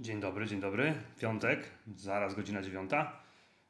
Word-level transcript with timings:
Dzień 0.00 0.20
dobry, 0.20 0.46
dzień 0.46 0.60
dobry. 0.60 0.94
Piątek, 1.20 1.60
zaraz 1.96 2.34
godzina 2.34 2.62
dziewiąta. 2.62 3.12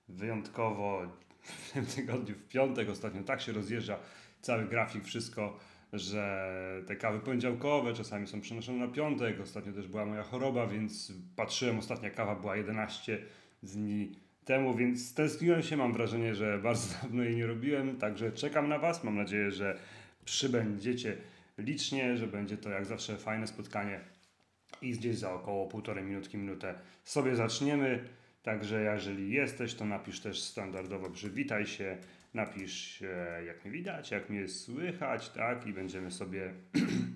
Wyjątkowo 0.08 1.02
w 1.42 1.72
tym 1.72 1.86
tygodniu, 1.86 2.34
w 2.34 2.48
piątek 2.48 2.88
ostatnio 2.88 3.22
tak 3.22 3.40
się 3.40 3.52
rozjeżdża 3.52 3.98
cały 4.40 4.64
grafik, 4.64 5.04
wszystko, 5.04 5.58
że 5.92 6.50
te 6.86 6.96
kawy 6.96 7.20
poniedziałkowe 7.20 7.94
czasami 7.94 8.26
są 8.26 8.40
przenoszone 8.40 8.86
na 8.86 8.92
piątek. 8.92 9.40
Ostatnio 9.40 9.72
też 9.72 9.88
była 9.88 10.04
moja 10.04 10.22
choroba, 10.22 10.66
więc 10.66 11.12
patrzyłem, 11.36 11.78
ostatnia 11.78 12.10
kawa 12.10 12.34
była 12.34 12.56
11 12.56 13.18
dni 13.62 14.12
temu, 14.44 14.74
więc 14.74 15.14
tęskniłem 15.14 15.62
się. 15.62 15.76
Mam 15.76 15.92
wrażenie, 15.92 16.34
że 16.34 16.58
bardzo 16.58 16.94
dawno 17.02 17.22
jej 17.22 17.36
nie 17.36 17.46
robiłem, 17.46 17.96
także 17.96 18.32
czekam 18.32 18.68
na 18.68 18.78
Was. 18.78 19.04
Mam 19.04 19.16
nadzieję, 19.16 19.50
że 19.50 19.78
przybędziecie 20.24 21.16
licznie, 21.58 22.16
że 22.16 22.26
będzie 22.26 22.56
to 22.56 22.70
jak 22.70 22.86
zawsze 22.86 23.16
fajne 23.16 23.46
spotkanie 23.46 24.11
i 24.82 24.92
gdzieś 24.92 25.16
za 25.16 25.32
około 25.32 25.66
półtorej 25.66 26.04
minutki, 26.04 26.38
minutę 26.38 26.74
sobie 27.04 27.36
zaczniemy. 27.36 28.04
Także 28.42 28.82
jeżeli 28.82 29.32
jesteś, 29.32 29.74
to 29.74 29.84
napisz 29.84 30.20
też 30.20 30.42
standardowo 30.42 31.10
przywitaj 31.10 31.66
się, 31.66 31.96
napisz 32.34 33.02
e, 33.02 33.44
jak 33.46 33.64
mnie 33.64 33.72
widać, 33.72 34.10
jak 34.10 34.30
mnie 34.30 34.48
słychać, 34.48 35.28
tak? 35.28 35.66
I 35.66 35.72
będziemy 35.72 36.10
sobie 36.10 36.52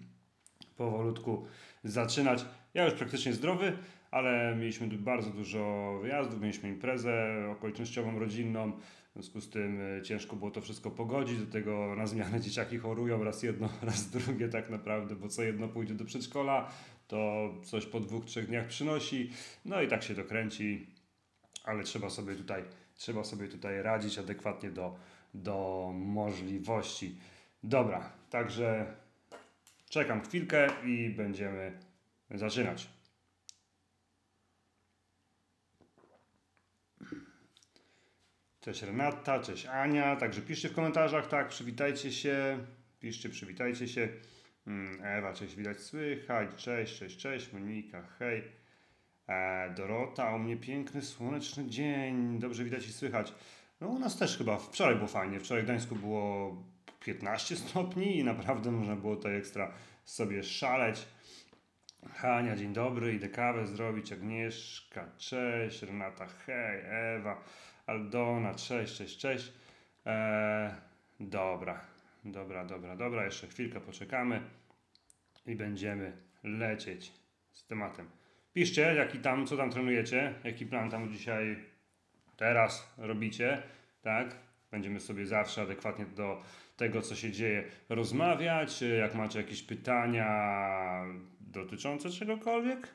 powolutku 0.77 1.47
zaczynać. 1.85 2.45
Ja 2.75 2.85
już 2.85 2.95
praktycznie 2.95 3.33
zdrowy, 3.33 3.73
ale 4.11 4.57
mieliśmy 4.57 4.89
bardzo 4.89 5.31
dużo 5.31 5.99
wyjazdów, 6.03 6.41
mieliśmy 6.41 6.69
imprezę 6.69 7.35
okolicznościową, 7.51 8.19
rodzinną, 8.19 8.73
w 9.17 9.19
związku 9.19 9.41
z 9.41 9.51
tym 9.51 9.81
e, 9.81 10.03
ciężko 10.03 10.37
było 10.37 10.51
to 10.51 10.61
wszystko 10.61 10.91
pogodzić, 10.91 11.39
do 11.39 11.53
tego 11.53 11.97
na 11.97 12.07
zmianę 12.07 12.41
dzieciaki 12.41 12.79
chorują, 12.79 13.25
raz 13.25 13.43
jedno, 13.43 13.69
raz 13.83 14.11
drugie 14.11 14.49
tak 14.49 14.71
naprawdę, 14.71 15.17
bo 15.17 15.29
co 15.29 15.43
jedno 15.43 15.69
pójdzie 15.69 15.95
do 15.95 16.05
przedszkola, 16.05 16.71
to 17.09 17.51
coś 17.65 17.87
po 17.87 18.01
dwóch, 18.01 18.25
trzech 18.25 18.47
dniach 18.47 18.67
przynosi, 18.67 19.31
no 19.65 19.83
i 19.83 19.89
tak 19.89 20.03
się 20.03 20.15
dokręci, 20.15 20.87
ale 21.65 21.85
trzeba 21.85 22.11
sobie 22.11 22.35
tutaj, 22.35 22.63
trzeba 22.95 23.25
sobie 23.25 23.49
tutaj 23.49 23.83
radzić 23.83 24.19
adekwatnie 24.19 24.71
do, 24.71 24.97
do 25.35 25.91
możliwości. 25.95 27.17
Dobra, 27.63 28.11
także 28.31 28.87
czekam 29.89 30.21
chwilkę 30.21 30.69
i 30.85 31.11
będziemy 31.11 31.73
zaczynać. 32.31 32.96
Cześć 38.67 38.83
Renata, 38.83 39.41
cześć 39.41 39.67
Ania, 39.67 40.17
także 40.17 40.43
piszcie 40.43 40.69
w 40.69 40.75
komentarzach, 40.75 41.27
tak, 41.27 41.49
przywitajcie 41.49 42.13
się, 42.13 42.59
piszcie, 43.01 43.29
przywitajcie 43.29 43.89
się. 43.89 44.09
Mm, 44.67 45.05
Ewa, 45.05 45.33
cześć, 45.33 45.57
widać, 45.57 45.81
słychać, 45.81 46.49
cześć, 46.57 46.99
cześć, 46.99 47.17
cześć, 47.17 47.53
Monika, 47.53 48.03
hej. 48.19 48.43
E, 49.29 49.71
Dorota, 49.77 50.35
u 50.35 50.39
mnie 50.39 50.57
piękny, 50.57 51.03
słoneczny 51.03 51.67
dzień, 51.67 52.39
dobrze 52.39 52.65
widać 52.65 52.89
i 52.89 52.93
słychać. 52.93 53.35
No 53.81 53.89
u 53.89 53.99
nas 53.99 54.19
też 54.19 54.39
chyba, 54.39 54.59
wczoraj 54.59 54.95
było 54.95 55.09
fajnie, 55.09 55.41
wczoraj 55.41 55.63
w 55.63 55.67
Gdańsku 55.67 55.97
było 55.97 56.57
15 57.01 57.57
stopni 57.57 58.19
i 58.19 58.25
naprawdę 58.25 58.71
można 58.71 58.97
było 58.97 59.17
to 59.17 59.31
ekstra 59.31 59.73
sobie 60.05 60.43
szaleć. 60.43 61.07
Hania, 62.15 62.57
dzień 62.57 62.73
dobry, 62.73 63.15
idę 63.15 63.29
kawę 63.29 63.67
zrobić, 63.67 64.13
Agnieszka, 64.13 65.09
cześć, 65.17 65.83
Renata, 65.83 66.27
hej, 66.27 66.83
Ewa, 66.87 67.43
Aldona, 67.87 68.55
cześć, 68.55 68.97
cześć, 68.97 69.19
cześć. 69.19 69.53
Eee, 70.07 70.71
dobra, 71.21 71.81
dobra, 72.25 72.65
dobra, 72.65 72.97
dobra, 72.97 73.25
jeszcze 73.25 73.47
chwilkę 73.47 73.81
poczekamy 73.81 74.41
i 75.47 75.57
będziemy 75.57 76.13
lecieć 76.45 77.13
z 77.53 77.67
tematem. 77.67 78.11
Piszcie, 78.53 78.95
jaki 78.95 79.19
tam, 79.19 79.47
co 79.47 79.57
tam 79.57 79.71
trenujecie, 79.71 80.35
jaki 80.45 80.67
plan 80.67 80.91
tam 80.91 81.13
dzisiaj, 81.13 81.57
teraz 82.37 82.95
robicie, 82.99 83.63
tak? 84.03 84.37
Będziemy 84.71 85.01
sobie 85.01 85.27
zawsze 85.27 85.63
adekwatnie 85.63 86.07
do 86.07 86.43
tego, 86.77 87.03
co 87.03 87.17
się 87.17 87.33
dzieje, 87.33 87.65
rozmawiać. 87.89 88.83
Jak 88.83 89.15
macie 89.15 89.39
jakieś 89.39 89.63
pytania 89.63 91.05
dotyczące 91.41 92.11
czegokolwiek 92.11 92.89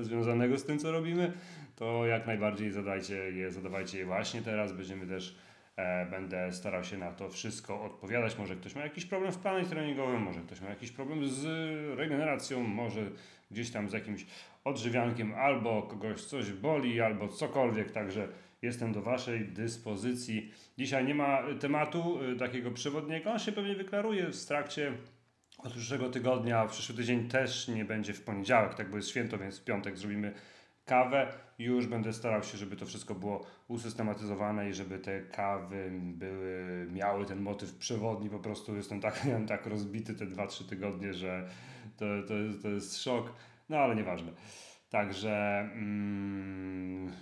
związanego 0.00 0.58
z 0.58 0.64
tym, 0.64 0.78
co 0.78 0.92
robimy, 0.92 1.32
to 1.76 2.06
jak 2.06 2.26
najbardziej 2.26 2.70
zadajcie 2.70 3.14
je, 3.14 3.52
zadawajcie 3.52 3.98
je 3.98 4.06
właśnie 4.06 4.42
teraz. 4.42 4.72
Będziemy 4.72 5.06
też, 5.06 5.36
e, 5.76 6.06
będę 6.06 6.52
starał 6.52 6.84
się 6.84 6.98
na 6.98 7.12
to 7.12 7.28
wszystko 7.28 7.82
odpowiadać. 7.82 8.38
Może 8.38 8.56
ktoś 8.56 8.74
ma 8.74 8.80
jakiś 8.80 9.06
problem 9.06 9.32
w 9.32 9.38
planie 9.38 9.64
treningowym, 9.64 10.22
może 10.22 10.40
ktoś 10.40 10.60
ma 10.60 10.68
jakiś 10.68 10.90
problem 10.90 11.28
z 11.28 11.44
regeneracją, 11.98 12.60
może 12.60 13.00
gdzieś 13.50 13.70
tam 13.70 13.88
z 13.88 13.92
jakimś 13.92 14.26
odżywiankiem, 14.64 15.34
albo 15.34 15.82
kogoś 15.82 16.24
coś 16.24 16.52
boli, 16.52 17.00
albo 17.00 17.28
cokolwiek, 17.28 17.90
także 17.90 18.28
jestem 18.62 18.92
do 18.92 19.02
Waszej 19.02 19.44
dyspozycji. 19.44 20.52
Dzisiaj 20.78 21.04
nie 21.04 21.14
ma 21.14 21.42
tematu 21.60 22.22
y, 22.22 22.36
takiego 22.36 22.70
przewodniego, 22.70 23.32
on 23.32 23.38
się 23.38 23.52
pewnie 23.52 23.74
wyklaruje 23.74 24.26
w 24.26 24.46
trakcie 24.46 24.92
od 25.58 25.72
przyszłego 25.72 26.08
tygodnia. 26.08 26.66
Przyszły 26.66 26.94
tydzień 26.94 27.28
też 27.28 27.68
nie 27.68 27.84
będzie 27.84 28.14
w 28.14 28.24
poniedziałek, 28.24 28.74
tak 28.74 28.90
bo 28.90 28.96
jest 28.96 29.08
święto, 29.08 29.38
więc 29.38 29.58
w 29.58 29.64
piątek 29.64 29.98
zrobimy 29.98 30.34
kawę. 30.84 31.32
Już 31.58 31.86
będę 31.86 32.12
starał 32.12 32.42
się, 32.42 32.58
żeby 32.58 32.76
to 32.76 32.86
wszystko 32.86 33.14
było 33.14 33.46
usystematyzowane 33.68 34.70
i 34.70 34.74
żeby 34.74 34.98
te 34.98 35.20
kawy 35.20 35.90
były, 35.92 36.86
miały 36.92 37.26
ten 37.26 37.40
motyw 37.40 37.74
przewodni. 37.74 38.30
Po 38.30 38.38
prostu 38.38 38.76
jestem 38.76 39.00
tak, 39.00 39.26
tak 39.48 39.66
rozbity 39.66 40.14
te 40.14 40.26
2-3 40.26 40.68
tygodnie, 40.68 41.14
że 41.14 41.48
to, 41.96 42.04
to, 42.28 42.34
jest, 42.34 42.62
to 42.62 42.68
jest 42.68 43.02
szok. 43.02 43.32
No 43.68 43.76
ale 43.76 43.96
nieważne. 43.96 44.32
Także 44.90 45.60
mm, 45.74 47.12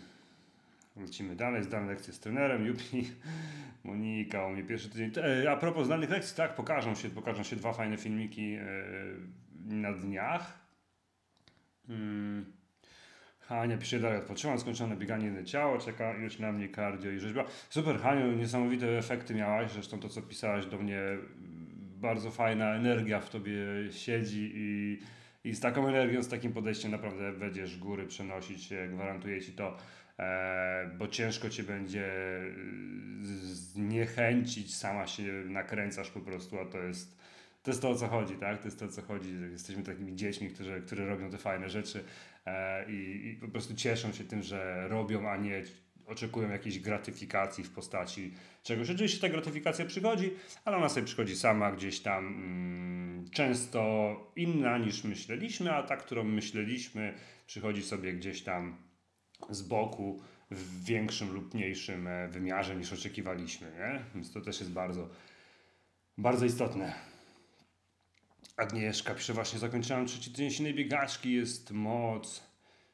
lecimy 0.96 1.36
dalej. 1.36 1.64
Zdane 1.64 1.86
lekcje 1.86 2.12
z 2.12 2.20
trenerem. 2.20 2.66
Jupi, 2.66 3.10
Monika, 3.84 4.46
u 4.46 4.50
mnie 4.50 4.62
pierwszy 4.62 4.90
tydzień. 4.90 5.12
A 5.48 5.56
propos 5.56 5.86
znanych 5.86 6.10
lekcji, 6.10 6.36
tak, 6.36 6.54
pokażą 6.54 6.94
się, 6.94 7.10
pokażą 7.10 7.42
się 7.42 7.56
dwa 7.56 7.72
fajne 7.72 7.96
filmiki 7.96 8.54
e, 8.54 8.64
na 9.66 9.92
dniach. 9.92 10.58
Mm. 11.88 12.52
Hania 13.40 13.78
pisze 13.78 14.00
dalej, 14.00 14.18
odpoczęłam, 14.18 14.58
skończone 14.58 14.96
bieganie 14.96 15.44
ciało, 15.44 15.78
czeka 15.78 16.12
już 16.12 16.38
na 16.38 16.52
mnie 16.52 16.68
cardio 16.68 17.10
i 17.10 17.18
rzeźba. 17.18 17.44
Super 17.70 17.98
Haniu, 17.98 18.32
niesamowite 18.32 18.98
efekty 18.98 19.34
miałaś, 19.34 19.72
zresztą 19.72 20.00
to 20.00 20.08
co 20.08 20.22
pisałaś 20.22 20.66
do 20.66 20.78
mnie, 20.78 21.00
bardzo 22.00 22.30
fajna 22.30 22.74
energia 22.74 23.20
w 23.20 23.30
tobie 23.30 23.56
siedzi 23.90 24.52
i 24.54 24.98
i 25.44 25.54
z 25.54 25.60
taką 25.60 25.88
energią, 25.88 26.22
z 26.22 26.28
takim 26.28 26.52
podejściem 26.52 26.90
naprawdę 26.90 27.32
będziesz 27.32 27.78
góry 27.78 28.06
przenosić, 28.06 28.68
gwarantuję 28.92 29.40
Ci 29.40 29.52
to, 29.52 29.76
bo 30.98 31.08
ciężko 31.08 31.50
Cię 31.50 31.62
będzie 31.62 32.06
e, 32.06 32.52
zniechęcić, 33.42 34.76
sama 34.76 35.06
się 35.06 35.22
nakręcasz 35.44 36.10
po 36.10 36.20
prostu, 36.20 36.58
a 36.60 36.64
to 36.64 36.78
jest 36.78 37.20
to 37.62 37.70
jest 37.70 37.82
to, 37.82 37.90
o 37.90 37.94
co 37.94 38.08
chodzi, 38.08 38.34
tak? 38.34 38.58
To 38.58 38.64
jest 38.64 38.78
to, 38.78 38.84
o 38.84 38.88
co 38.88 39.02
chodzi. 39.02 39.34
Jesteśmy 39.52 39.82
takimi 39.82 40.16
dziećmi, 40.16 40.48
którzy, 40.48 40.82
które 40.86 41.06
robią 41.06 41.30
te 41.30 41.38
fajne 41.38 41.70
rzeczy 41.70 42.04
e, 42.46 42.92
i, 42.92 43.28
i 43.28 43.36
po 43.36 43.48
prostu 43.48 43.74
cieszą 43.74 44.12
się 44.12 44.24
tym, 44.24 44.42
że 44.42 44.88
robią, 44.88 45.28
a 45.28 45.36
nie 45.36 45.62
oczekują 46.06 46.50
jakiejś 46.50 46.78
gratyfikacji 46.78 47.64
w 47.64 47.70
postaci 47.70 48.34
czegoś. 48.62 48.90
Oczywiście 48.90 49.20
ta 49.20 49.28
gratyfikacja 49.28 49.84
przychodzi, 49.84 50.30
ale 50.64 50.76
ona 50.76 50.88
sobie 50.88 51.06
przychodzi 51.06 51.36
sama 51.36 51.72
gdzieś 51.72 52.00
tam 52.00 52.26
mm, 52.26 53.30
często 53.30 54.32
inna 54.36 54.78
niż 54.78 55.04
myśleliśmy, 55.04 55.74
a 55.74 55.82
ta, 55.82 55.96
którą 55.96 56.24
myśleliśmy, 56.24 57.14
przychodzi 57.46 57.82
sobie 57.82 58.12
gdzieś 58.12 58.42
tam 58.42 58.76
z 59.50 59.62
boku 59.62 60.20
w 60.50 60.84
większym 60.84 61.32
lub 61.32 61.54
mniejszym 61.54 62.06
e, 62.06 62.28
wymiarze 62.28 62.76
niż 62.76 62.92
oczekiwaliśmy. 62.92 63.70
Nie? 63.70 64.04
Więc 64.14 64.32
to 64.32 64.40
też 64.40 64.60
jest 64.60 64.72
bardzo, 64.72 65.08
bardzo 66.18 66.44
istotne. 66.44 66.94
Agnieszka 68.56 69.14
pisze, 69.14 69.32
właśnie 69.32 69.58
zakończyłam 69.58 70.06
trzeci 70.06 70.30
tydzień 70.30 70.50
silnej 70.50 70.74
biegaczki, 70.74 71.32
jest 71.32 71.70
moc. 71.70 72.50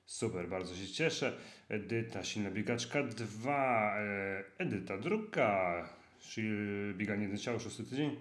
Super, 0.06 0.48
bardzo 0.48 0.74
się 0.74 0.88
cieszę. 0.88 1.38
Edyta, 1.68 2.24
silna 2.24 2.50
biegaczka 2.50 3.02
2. 3.02 3.96
E, 3.98 4.44
Edyta, 4.58 4.98
druga. 4.98 5.88
Bieganie 6.94 7.22
jeden 7.22 7.38
ciało, 7.38 7.58
szósty 7.58 7.84
tydzień. 7.84 8.16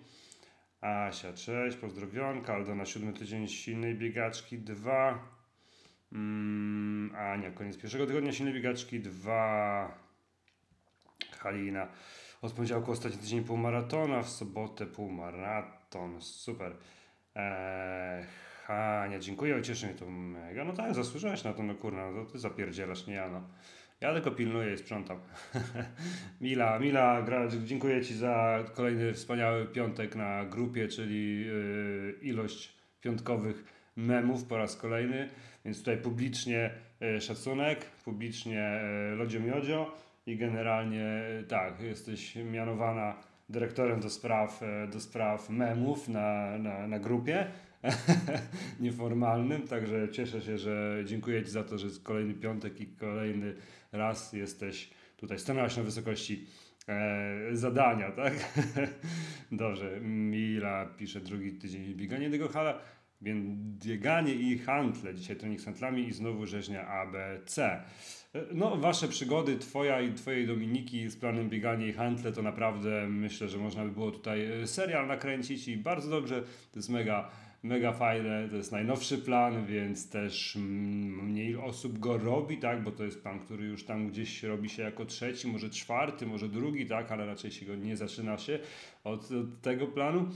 Asia, 0.82 1.34
cześć, 1.34 1.78
pozdrowionka. 1.78 2.54
Aldona, 2.54 2.86
siódmy 2.86 3.14
tydzień 3.14 3.48
silnej 3.48 3.96
biegaczki 3.96 4.58
2. 4.60 5.35
Mm, 6.12 7.16
Ania, 7.16 7.52
koniec 7.52 7.78
pierwszego 7.78 8.08
tygodnia 8.08 8.32
silnej 8.32 8.54
biegaczki 8.54 9.00
2. 9.00 9.98
Halina, 11.38 11.88
od 12.42 12.54
poniedziałku 12.54 12.92
ostatni 12.92 13.18
tydzień 13.18 13.44
półmaratona, 13.44 14.22
w 14.22 14.30
sobotę 14.30 14.86
półmaraton, 14.86 16.22
super. 16.22 16.76
Eee, 17.36 18.26
Hania, 18.66 19.20
dziękuję, 19.20 19.62
cieszy 19.62 19.86
mnie 19.86 19.96
to 19.96 20.10
mega. 20.10 20.64
No 20.64 20.74
tak, 20.74 20.94
zasłużyłeś 20.94 21.44
na 21.44 21.54
to, 21.54 21.64
no 21.64 21.76
kurna, 21.76 22.12
no 22.12 22.26
to 22.26 22.32
ty 22.32 22.40
zapierdzielasz, 22.40 23.08
nie 23.08 23.14
ja, 23.14 23.30
no. 23.30 23.42
Ja 24.02 24.14
tylko 24.14 24.32
pilnuję 24.32 24.74
i 24.74 24.78
sprzątam. 24.78 25.20
Mila, 26.42 26.80
Mila, 26.80 27.26
dziękuję 27.66 28.02
Ci 28.02 28.14
za 28.16 28.64
kolejny 28.74 29.14
wspaniały 29.14 29.66
piątek 29.66 30.16
na 30.16 30.46
grupie, 30.46 30.88
czyli 30.88 31.46
yy, 31.46 32.20
ilość 32.22 32.76
piątkowych 33.02 33.64
memów 33.96 34.46
po 34.46 34.58
raz 34.58 34.76
kolejny, 34.76 35.30
więc 35.66 35.80
tutaj 35.80 35.98
publicznie 35.98 36.72
e, 37.02 37.22
szacunek, 37.22 37.86
publicznie 37.86 38.62
e, 38.62 39.16
lodzio 39.16 39.40
miodzio 39.40 39.92
i 40.26 40.38
generalnie 40.38 41.06
e, 41.06 41.44
tak, 41.44 41.82
jesteś 41.82 42.36
mianowana 42.36 43.16
dyrektorem 43.50 44.00
do 44.00 44.10
spraw, 44.10 44.62
do 44.92 45.00
spraw 45.00 45.50
memów 45.50 46.08
na, 46.10 46.58
na, 46.58 46.88
na 46.88 47.00
grupie 47.00 47.48
nieformalnym, 48.80 49.68
także 49.68 50.10
cieszę 50.10 50.42
się, 50.42 50.58
że 50.58 51.04
dziękuję 51.06 51.44
Ci 51.44 51.50
za 51.50 51.64
to, 51.64 51.78
że 51.78 51.88
kolejny 52.04 52.34
piątek 52.34 52.82
i 52.82 52.88
kolejny 52.88 53.56
raz 53.92 54.34
jesteś 54.34 54.90
tutaj, 55.18 55.40
stanęłaś 55.40 55.78
na 55.78 55.84
wysokości 55.84 56.46
e, 56.88 57.56
zadania, 57.56 58.12
tak? 58.12 58.34
Dobrze, 59.52 60.00
Mila 60.02 60.86
pisze 60.86 61.20
drugi 61.22 61.52
tydzień 61.52 61.96
bieganie 61.96 62.30
tego 62.30 62.50
hala, 62.50 62.80
bieganie 63.86 64.34
i 64.34 64.58
handle, 64.58 65.16
dzisiaj 65.16 65.36
trening 65.36 65.62
z 65.62 65.66
handlami 65.66 66.08
i 66.08 66.14
znowu 66.14 66.46
rzeźnia 66.46 66.88
ABC. 66.88 67.66
E, 67.66 67.84
no, 68.54 68.78
wasze 68.78 69.08
przygody, 69.08 69.60
twoja 69.60 70.02
i 70.02 70.14
twojej 70.14 70.48
Dominiki 70.48 71.10
z 71.10 71.16
planem 71.16 71.50
biegania 71.50 71.88
i 71.88 71.94
handle, 71.94 72.32
to 72.32 72.42
naprawdę 72.42 73.08
myślę, 73.10 73.50
że 73.50 73.58
można 73.58 73.86
by 73.86 73.92
było 73.92 74.12
tutaj 74.12 74.62
e, 74.62 74.68
serial 74.68 75.08
nakręcić 75.08 75.68
i 75.68 75.78
bardzo 75.78 76.10
dobrze, 76.10 76.42
to 76.42 76.80
jest 76.80 76.90
mega 76.90 77.30
mega 77.66 77.94
fajne, 77.94 78.50
to 78.50 78.56
jest 78.56 78.72
najnowszy 78.72 79.18
plan, 79.18 79.66
więc 79.66 80.10
też 80.10 80.56
mniej 80.56 81.56
osób 81.56 82.00
go 82.00 82.18
robi, 82.18 82.58
tak, 82.58 82.84
bo 82.84 82.92
to 82.92 83.04
jest 83.04 83.22
plan, 83.22 83.40
który 83.40 83.66
już 83.66 83.86
tam 83.86 84.08
gdzieś 84.08 84.44
robi 84.44 84.70
się 84.70 84.84
jako 84.84 85.06
trzeci, 85.06 85.48
może 85.48 85.70
czwarty, 85.70 86.26
może 86.26 86.50
drugi, 86.50 86.86
tak, 86.86 87.12
ale 87.12 87.26
raczej 87.26 87.52
się 87.52 87.66
go 87.66 87.76
nie 87.76 87.98
zaczyna 87.98 88.38
się 88.38 88.60
od, 89.04 89.32
od 89.32 89.62
tego 89.62 89.88
planu. 89.88 90.30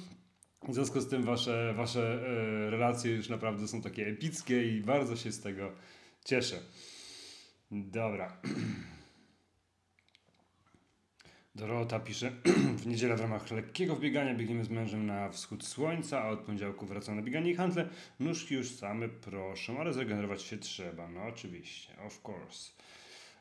W 0.67 0.73
związku 0.73 1.01
z 1.01 1.09
tym 1.09 1.23
wasze, 1.23 1.73
wasze 1.77 2.13
e, 2.13 2.69
relacje 2.69 3.11
już 3.11 3.29
naprawdę 3.29 3.67
są 3.67 3.81
takie 3.81 4.07
epickie 4.07 4.77
i 4.77 4.81
bardzo 4.81 5.15
się 5.15 5.31
z 5.31 5.41
tego 5.41 5.71
cieszę. 6.25 6.59
Dobra. 7.71 8.37
Dorota 11.55 11.99
pisze, 11.99 12.31
w 12.81 12.87
niedzielę 12.87 13.15
w 13.15 13.21
ramach 13.21 13.51
lekkiego 13.51 13.95
wbiegania 13.95 14.35
biegniemy 14.35 14.63
z 14.63 14.69
mężem 14.69 15.05
na 15.05 15.29
wschód 15.29 15.65
słońca, 15.65 16.21
a 16.21 16.29
od 16.29 16.39
poniedziałku 16.39 16.85
wracamy 16.85 17.17
na 17.17 17.23
bieganie 17.23 17.51
i 17.51 17.55
handle. 17.55 17.89
Nóżki 18.19 18.55
już 18.55 18.71
same 18.71 19.09
proszą, 19.09 19.79
ale 19.79 19.93
zregenerować 19.93 20.41
się 20.41 20.57
trzeba. 20.57 21.07
No 21.07 21.23
oczywiście, 21.23 21.93
of 22.07 22.25
course. 22.25 22.71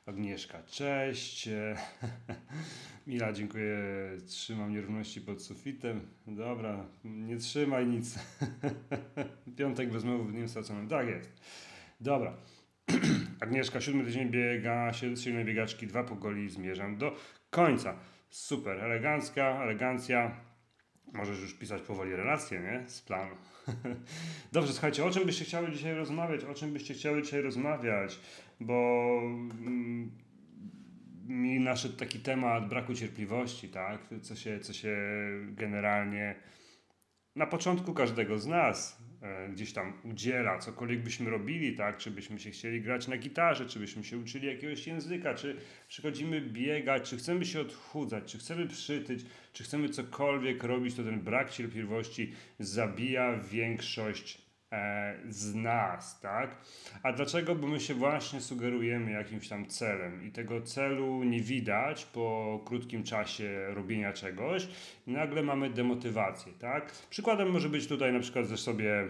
Agnieszka, 0.09 0.63
cześć. 0.63 1.49
Mila, 3.07 3.33
dziękuję. 3.33 3.79
Trzymam 4.27 4.73
nierówności 4.73 5.21
pod 5.21 5.43
sufitem. 5.43 6.01
Dobra, 6.27 6.87
nie 7.05 7.37
trzymaj 7.37 7.87
nic. 7.87 8.19
Piątek 9.59 9.93
bez 9.93 10.05
mowów 10.05 10.33
dniem 10.33 10.49
straconym. 10.49 10.89
Tak 10.89 11.09
jest. 11.09 11.33
Dobra. 12.01 12.37
Agnieszka, 13.41 13.81
siódmy 13.81 14.05
tydzień 14.05 14.31
biega, 14.31 14.93
siódmej 14.93 15.45
biegaczki, 15.45 15.87
dwa 15.87 16.05
pogoli, 16.05 16.51
zmierzam 16.51 16.97
do 16.97 17.17
końca. 17.51 17.97
Super, 18.31 18.79
elegancka, 18.79 19.63
elegancja. 19.63 20.41
Możesz 21.13 21.41
już 21.41 21.55
pisać 21.55 21.83
powoli 21.83 22.17
relacje, 22.17 22.61
nie? 22.61 22.89
Z 22.89 23.03
planu. 23.03 23.35
Dobrze, 24.53 24.73
słuchajcie, 24.73 25.05
o 25.05 25.11
czym 25.11 25.25
byście 25.27 25.45
chciały 25.45 25.73
dzisiaj 25.73 25.95
rozmawiać? 25.95 26.45
O 26.45 26.55
czym 26.55 26.73
byście 26.73 26.95
chciały 26.95 27.23
dzisiaj 27.23 27.43
rozmawiać? 27.43 28.21
Bo 28.61 29.21
mm, 29.23 30.11
mi 31.29 31.61
naszedł 31.61 31.97
taki 31.97 32.19
temat 32.19 32.69
braku 32.69 32.95
cierpliwości, 32.95 33.69
tak? 33.69 34.01
Co 34.23 34.37
się, 34.37 34.61
co 34.61 34.73
się 34.73 34.97
generalnie 35.49 36.35
na 37.37 37.47
początku 37.47 37.95
każdego 37.95 38.39
z 38.39 38.47
nas 38.47 39.03
e, 39.23 39.49
gdzieś 39.49 39.73
tam 39.73 39.93
udziela, 40.05 40.59
cokolwiek 40.59 41.03
byśmy 41.03 41.31
robili, 41.31 41.77
tak? 41.77 41.97
Czy 41.97 42.11
byśmy 42.11 42.39
się 42.39 42.51
chcieli 42.51 42.81
grać 42.81 43.09
na 43.09 43.17
gitarze, 43.17 43.67
czy 43.67 43.79
byśmy 43.79 44.05
się 44.05 44.19
uczyli 44.19 44.47
jakiegoś 44.47 44.87
języka, 44.87 45.35
czy 45.35 45.57
przychodzimy 45.89 46.41
biegać, 46.41 47.11
czy 47.11 47.17
chcemy 47.17 47.45
się 47.45 47.61
odchudzać, 47.61 48.33
czy 48.33 48.39
chcemy 48.39 48.67
przytyć, 48.67 49.25
czy 49.53 49.65
chcemy 49.65 49.89
cokolwiek 49.89 50.63
robić, 50.63 50.95
to 50.95 51.05
ten 51.05 51.21
brak 51.21 51.51
cierpliwości 51.51 52.33
zabija 52.59 53.37
większość 53.37 54.48
z 55.29 55.55
nas, 55.55 56.21
tak? 56.21 56.57
A 57.03 57.13
dlaczego? 57.13 57.55
Bo 57.55 57.67
my 57.67 57.81
się 57.81 57.95
właśnie 57.95 58.41
sugerujemy 58.41 59.11
jakimś 59.11 59.49
tam 59.49 59.67
celem 59.67 60.25
i 60.25 60.31
tego 60.31 60.63
celu 60.63 61.25
nie 61.25 61.41
widać 61.41 62.05
po 62.05 62.61
krótkim 62.65 63.05
czasie 63.05 63.67
robienia 63.69 64.13
czegoś 64.13 64.69
i 65.07 65.11
nagle 65.11 65.43
mamy 65.43 65.71
demotywację, 65.71 66.53
tak? 66.53 66.93
Przykładem 67.11 67.51
może 67.51 67.69
być 67.69 67.87
tutaj 67.87 68.13
na 68.13 68.21
przykład, 68.21 68.47
że 68.47 68.57
sobie 68.57 69.05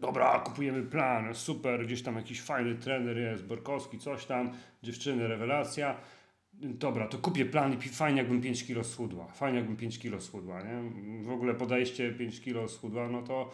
dobra, 0.00 0.38
kupujemy 0.38 0.82
plan, 0.82 1.34
super, 1.34 1.86
gdzieś 1.86 2.02
tam 2.02 2.16
jakiś 2.16 2.40
fajny 2.40 2.74
trener 2.74 3.18
jest, 3.18 3.46
Borkowski, 3.46 3.98
coś 3.98 4.24
tam, 4.26 4.52
dziewczyny, 4.82 5.28
rewelacja, 5.28 5.96
dobra, 6.52 7.08
to 7.08 7.18
kupię 7.18 7.44
plan 7.44 7.74
i 7.74 7.88
fajnie 7.88 8.18
jakbym 8.18 8.40
5 8.40 8.66
kilo 8.66 8.84
schudła, 8.84 9.26
fajnie 9.26 9.58
jakbym 9.58 9.76
5 9.76 9.98
kilo 9.98 10.20
schudła, 10.20 10.62
nie? 10.62 10.90
W 11.22 11.30
ogóle 11.30 11.54
podejście 11.54 12.12
5 12.12 12.40
kilo 12.40 12.68
schudła, 12.68 13.08
no 13.08 13.22
to 13.22 13.50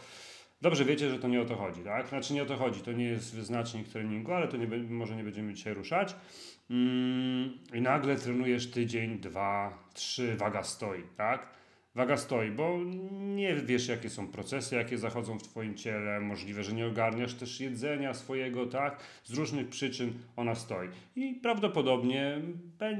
Dobrze 0.61 0.85
wiecie, 0.85 1.11
że 1.11 1.19
to 1.19 1.29
nie 1.29 1.41
o 1.41 1.45
to 1.45 1.57
chodzi, 1.57 1.83
tak? 1.85 2.09
Znaczy 2.09 2.35
nie 2.35 2.43
o 2.43 2.47
to 2.47 2.57
chodzi, 2.57 2.81
to 2.81 2.93
nie 2.93 3.05
jest 3.05 3.35
wyznacznik 3.35 3.89
treningu, 3.89 4.33
ale 4.33 4.49
to 4.49 4.57
nie, 4.57 4.67
może 4.89 5.17
nie 5.17 5.25
będziemy 5.25 5.55
dzisiaj 5.55 5.75
ruszać. 5.75 6.17
Mm, 6.71 7.59
I 7.75 7.81
nagle 7.81 8.17
trenujesz 8.17 8.71
tydzień, 8.71 9.19
dwa, 9.19 9.79
trzy, 9.95 10.37
waga 10.37 10.63
stoi, 10.63 11.03
tak? 11.17 11.49
Waga 11.97 12.17
stoi, 12.17 12.51
bo 12.51 12.79
nie 13.21 13.55
wiesz, 13.55 13.89
jakie 13.89 14.11
są 14.11 14.29
procesy, 14.29 14.77
jakie 14.77 14.99
zachodzą 14.99 15.39
w 15.39 15.43
Twoim 15.43 15.75
ciele. 15.75 16.21
Możliwe, 16.21 16.65
że 16.65 16.73
nie 16.73 16.87
ogarniasz 16.87 17.35
też 17.35 17.61
jedzenia 17.61 18.15
swojego, 18.15 18.67
tak? 18.67 19.01
Z 19.25 19.35
różnych 19.35 19.69
przyczyn 19.69 20.13
ona 20.37 20.55
stoi. 20.55 20.89
I 21.17 21.35
prawdopodobnie 21.35 22.41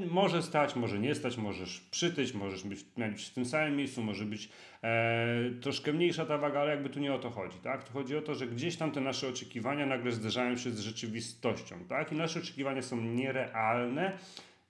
może 0.09 0.43
stać, 0.43 0.75
może 0.75 0.99
nie 0.99 1.15
stać, 1.15 1.37
możesz 1.37 1.79
przytyć, 1.79 2.33
możesz 2.33 2.63
być, 2.63 2.85
być 2.97 3.25
w 3.25 3.33
tym 3.33 3.45
samym 3.45 3.75
miejscu, 3.75 4.03
może 4.03 4.25
być 4.25 4.49
e, 4.83 5.51
troszkę 5.61 5.93
mniejsza 5.93 6.25
ta 6.25 6.37
waga, 6.37 6.59
ale 6.59 6.71
jakby 6.71 6.89
tu 6.89 6.99
nie 6.99 7.13
o 7.13 7.19
to 7.19 7.29
chodzi, 7.29 7.57
tak? 7.57 7.83
Tu 7.83 7.93
chodzi 7.93 8.17
o 8.17 8.21
to, 8.21 8.35
że 8.35 8.47
gdzieś 8.47 8.77
tam 8.77 8.91
te 8.91 9.01
nasze 9.01 9.29
oczekiwania 9.29 9.85
nagle 9.85 10.11
zderzają 10.11 10.57
się 10.57 10.71
z 10.71 10.79
rzeczywistością, 10.79 11.75
tak? 11.89 12.11
I 12.11 12.15
nasze 12.15 12.39
oczekiwania 12.39 12.81
są 12.81 13.01
nierealne 13.01 14.17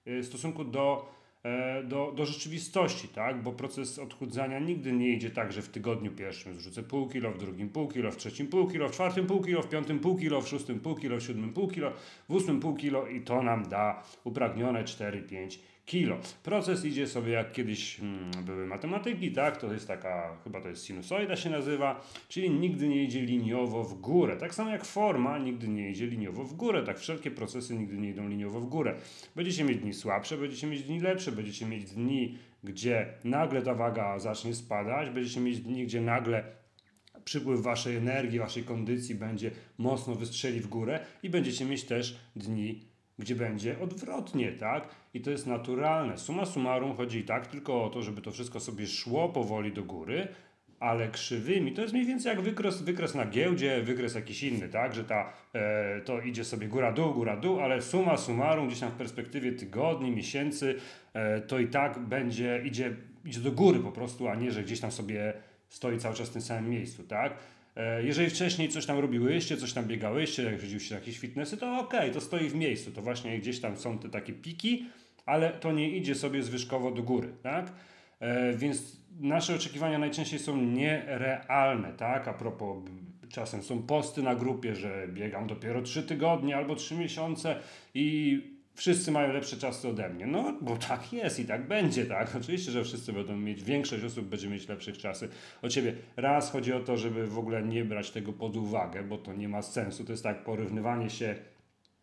e, 0.05 0.19
w 0.19 0.25
stosunku 0.25 0.63
do 0.63 1.16
do, 1.83 2.13
do 2.15 2.25
rzeczywistości, 2.25 3.07
tak? 3.07 3.43
Bo 3.43 3.51
proces 3.51 3.99
odchudzania 3.99 4.59
nigdy 4.59 4.91
nie 4.91 5.09
idzie 5.09 5.29
tak, 5.29 5.51
że 5.51 5.61
w 5.61 5.69
tygodniu 5.69 6.11
pierwszym 6.11 6.55
zrzucę 6.55 6.83
pół 6.83 7.09
kilo, 7.09 7.31
w 7.31 7.37
drugim 7.37 7.69
pół 7.69 7.87
kilo, 7.87 8.11
w 8.11 8.17
trzecim 8.17 8.47
pół 8.47 8.67
kilo, 8.67 8.89
w 8.89 8.91
czwartym 8.91 9.27
pół 9.27 9.41
kilo, 9.41 9.61
w 9.61 9.69
piątym 9.69 9.99
pół 9.99 10.17
kilo, 10.17 10.41
w 10.41 10.47
szóstym 10.47 10.79
pół 10.79 10.95
kilo, 10.95 11.17
w 11.17 11.23
siódmym 11.23 11.53
pół 11.53 11.67
kilo, 11.67 11.91
w 12.29 12.33
ósmym 12.33 12.59
pół 12.59 12.75
kilo 12.75 13.07
i 13.07 13.21
to 13.21 13.43
nam 13.43 13.69
da 13.69 14.03
upragnione 14.23 14.83
4-5 14.83 15.59
kilo. 15.87 16.17
Proces 16.43 16.85
idzie 16.85 17.07
sobie 17.07 17.31
jak 17.31 17.51
kiedyś 17.51 17.97
hmm, 17.97 18.31
były 18.45 18.65
matematyki, 18.65 19.31
tak? 19.31 19.57
To 19.57 19.73
jest 19.73 19.87
taka, 19.87 20.37
chyba 20.43 20.61
to 20.61 20.69
jest 20.69 20.85
sinusoida 20.85 21.35
się 21.35 21.49
nazywa, 21.49 22.07
czyli 22.27 22.49
nigdy 22.49 22.87
nie 22.87 23.03
idzie 23.03 23.21
liniowo 23.21 23.83
w 23.83 23.93
górę. 23.93 24.37
Tak 24.37 24.55
samo 24.55 24.69
jak 24.69 24.85
forma 24.85 25.37
nigdy 25.37 25.67
nie 25.67 25.89
idzie 25.89 26.07
liniowo 26.07 26.43
w 26.43 26.53
górę. 26.53 26.83
Tak 26.83 26.99
wszelkie 26.99 27.31
procesy 27.31 27.75
nigdy 27.75 27.97
nie 27.97 28.09
idą 28.09 28.27
liniowo 28.27 28.59
w 28.59 28.65
górę. 28.65 28.95
Będziecie 29.35 29.63
mieć 29.63 29.77
dni 29.77 29.93
słabsze, 29.93 30.37
będziecie 30.37 30.67
mieć 30.67 30.83
dni 30.83 30.99
lepsze, 30.99 31.31
będziecie 31.31 31.65
mieć 31.65 31.85
dni, 31.85 32.37
gdzie 32.63 33.13
nagle 33.23 33.61
ta 33.61 33.73
waga 33.73 34.19
zacznie 34.19 34.55
spadać, 34.55 35.09
będziecie 35.09 35.39
mieć 35.39 35.59
dni, 35.59 35.85
gdzie 35.85 36.01
nagle 36.01 36.43
przypływ 37.25 37.61
waszej 37.61 37.95
energii, 37.95 38.39
waszej 38.39 38.63
kondycji 38.63 39.15
będzie 39.15 39.51
mocno 39.77 40.15
wystrzeli 40.15 40.59
w 40.59 40.67
górę 40.67 40.99
i 41.23 41.29
będziecie 41.29 41.65
mieć 41.65 41.83
też 41.83 42.19
dni 42.35 42.87
gdzie 43.19 43.35
będzie 43.35 43.79
odwrotnie, 43.79 44.51
tak? 44.51 44.87
I 45.17 45.21
to 45.21 45.31
jest 45.31 45.47
naturalne. 45.47 46.17
Suma 46.17 46.45
summarum 46.45 46.95
chodzi 46.95 47.23
tak 47.23 47.47
tylko 47.47 47.83
o 47.83 47.89
to, 47.89 48.01
żeby 48.01 48.21
to 48.21 48.31
wszystko 48.31 48.59
sobie 48.59 48.87
szło 48.87 49.29
powoli 49.29 49.71
do 49.71 49.83
góry, 49.83 50.27
ale 50.79 51.07
krzywymi. 51.07 51.73
To 51.73 51.81
jest 51.81 51.93
mniej 51.93 52.05
więcej 52.05 52.29
jak 52.29 52.41
wykres, 52.41 52.81
wykres 52.81 53.15
na 53.15 53.25
giełdzie, 53.25 53.81
wykres 53.81 54.15
jakiś 54.15 54.43
inny, 54.43 54.69
tak? 54.69 54.95
Że 54.95 55.03
ta, 55.03 55.33
e, 55.53 56.01
to 56.01 56.21
idzie 56.21 56.43
sobie 56.43 56.67
góra-dół, 56.67 57.13
góra-dół, 57.13 57.59
ale 57.59 57.81
suma 57.81 58.17
summarum 58.17 58.67
gdzieś 58.67 58.79
tam 58.79 58.91
w 58.91 58.95
perspektywie 58.95 59.51
tygodni, 59.51 60.11
miesięcy, 60.11 60.75
e, 61.13 61.41
to 61.41 61.59
i 61.59 61.67
tak 61.67 61.99
będzie, 61.99 62.61
idzie, 62.65 62.95
idzie 63.25 63.39
do 63.39 63.51
góry 63.51 63.79
po 63.79 63.91
prostu, 63.91 64.27
a 64.27 64.35
nie, 64.35 64.51
że 64.51 64.63
gdzieś 64.63 64.79
tam 64.79 64.91
sobie 64.91 65.33
stoi 65.69 65.97
cały 65.97 66.15
czas 66.15 66.29
w 66.29 66.33
tym 66.33 66.41
samym 66.41 66.69
miejscu, 66.69 67.03
tak? 67.03 67.37
E, 67.77 68.03
jeżeli 68.03 68.29
wcześniej 68.29 68.69
coś 68.69 68.85
tam 68.85 68.99
robiłyście, 68.99 69.57
coś 69.57 69.73
tam 69.73 69.85
biegałyście, 69.85 70.43
jak 70.43 70.61
chodziłyście 70.61 70.95
na 70.95 70.99
jakieś 70.99 71.19
fitnessy, 71.19 71.57
to 71.57 71.79
okej, 71.79 71.99
okay, 71.99 72.11
to 72.11 72.21
stoi 72.21 72.49
w 72.49 72.55
miejscu. 72.55 72.91
To 72.91 73.01
właśnie 73.01 73.39
gdzieś 73.39 73.59
tam 73.59 73.77
są 73.77 73.99
te 73.99 74.09
takie 74.09 74.33
piki, 74.33 74.85
ale 75.27 75.49
to 75.49 75.71
nie 75.71 75.89
idzie 75.89 76.15
sobie 76.15 76.43
zwyżkowo 76.43 76.91
do 76.91 77.03
góry, 77.03 77.29
tak? 77.43 77.71
E, 78.19 78.53
więc 78.53 78.97
nasze 79.19 79.55
oczekiwania 79.55 79.99
najczęściej 79.99 80.39
są 80.39 80.57
nierealne, 80.57 81.93
tak? 81.93 82.27
A 82.27 82.33
propos, 82.33 82.77
czasem 83.29 83.63
są 83.63 83.83
posty 83.83 84.23
na 84.23 84.35
grupie, 84.35 84.75
że 84.75 85.07
biegam 85.07 85.47
dopiero 85.47 85.81
3 85.81 86.03
tygodnie 86.03 86.57
albo 86.57 86.75
3 86.75 86.95
miesiące 86.95 87.55
i 87.93 88.41
wszyscy 88.77 89.11
mają 89.11 89.33
lepsze 89.33 89.57
czasy 89.57 89.87
ode 89.87 90.09
mnie. 90.09 90.27
No, 90.27 90.53
bo 90.61 90.77
tak 90.77 91.13
jest 91.13 91.39
i 91.39 91.45
tak 91.45 91.67
będzie, 91.67 92.05
tak? 92.05 92.35
Oczywiście, 92.41 92.71
że 92.71 92.83
wszyscy 92.83 93.13
będą 93.13 93.37
mieć, 93.37 93.63
większość 93.63 94.03
osób 94.03 94.25
będzie 94.25 94.49
mieć 94.49 94.67
lepszych 94.67 94.97
czasy 94.97 95.29
od 95.61 95.71
ciebie. 95.71 95.93
Raz 96.15 96.51
chodzi 96.51 96.73
o 96.73 96.79
to, 96.79 96.97
żeby 96.97 97.27
w 97.27 97.37
ogóle 97.37 97.63
nie 97.63 97.85
brać 97.85 98.11
tego 98.11 98.33
pod 98.33 98.57
uwagę, 98.57 99.03
bo 99.03 99.17
to 99.17 99.33
nie 99.33 99.49
ma 99.49 99.61
sensu. 99.61 100.03
To 100.05 100.11
jest 100.11 100.23
tak 100.23 100.43
porównywanie 100.43 101.09
się, 101.09 101.35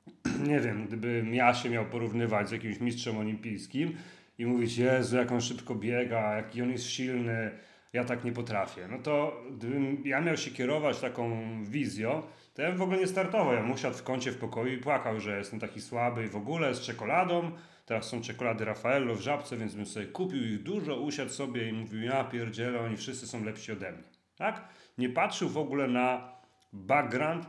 nie 0.48 0.60
wiem, 0.60 0.86
gdybym 0.86 1.34
ja 1.34 1.54
się 1.54 1.70
miał 1.70 1.84
porównywać 1.84 2.48
z 2.48 2.52
jakimś 2.52 2.80
mistrzem 2.80 3.18
olimpijskim 3.18 3.96
i 4.38 4.46
mówić, 4.46 4.76
Jezu, 4.78 5.16
jak 5.16 5.32
on 5.32 5.40
szybko 5.40 5.74
biega, 5.74 6.36
jaki 6.36 6.62
on 6.62 6.70
jest 6.70 6.86
silny, 6.86 7.50
ja 7.92 8.04
tak 8.04 8.24
nie 8.24 8.32
potrafię. 8.32 8.88
No 8.90 8.98
to 8.98 9.42
gdybym 9.50 10.02
ja 10.04 10.20
miał 10.20 10.36
się 10.36 10.50
kierować 10.50 11.00
taką 11.00 11.40
wizją, 11.64 12.22
to 12.54 12.62
ja 12.62 12.68
bym 12.68 12.78
w 12.78 12.82
ogóle 12.82 12.98
nie 12.98 13.06
startował. 13.06 13.54
Ja 13.54 13.60
bym 13.60 13.72
usiadł 13.72 13.96
w 13.96 14.02
kącie 14.02 14.32
w 14.32 14.38
pokoju 14.38 14.72
i 14.72 14.78
płakał, 14.78 15.20
że 15.20 15.38
jestem 15.38 15.60
taki 15.60 15.80
słaby 15.80 16.24
i 16.24 16.28
w 16.28 16.36
ogóle 16.36 16.74
z 16.74 16.80
czekoladą. 16.80 17.50
Teraz 17.86 18.08
są 18.08 18.20
czekolady 18.20 18.64
Raffaello 18.64 19.14
w 19.14 19.20
żabce, 19.20 19.56
więc 19.56 19.74
bym 19.74 19.86
sobie 19.86 20.06
kupił 20.06 20.42
ich 20.42 20.62
dużo, 20.62 21.00
usiadł 21.00 21.30
sobie 21.30 21.68
i 21.68 21.72
mówił, 21.72 22.02
ja 22.02 22.24
pierdzielę, 22.24 22.80
oni 22.80 22.96
wszyscy 22.96 23.26
są 23.26 23.44
lepsi 23.44 23.72
ode 23.72 23.92
mnie. 23.92 24.02
Tak? 24.36 24.68
Nie 24.98 25.08
patrzył 25.08 25.48
w 25.48 25.58
ogóle 25.58 25.88
na 25.88 26.32
background 26.72 27.46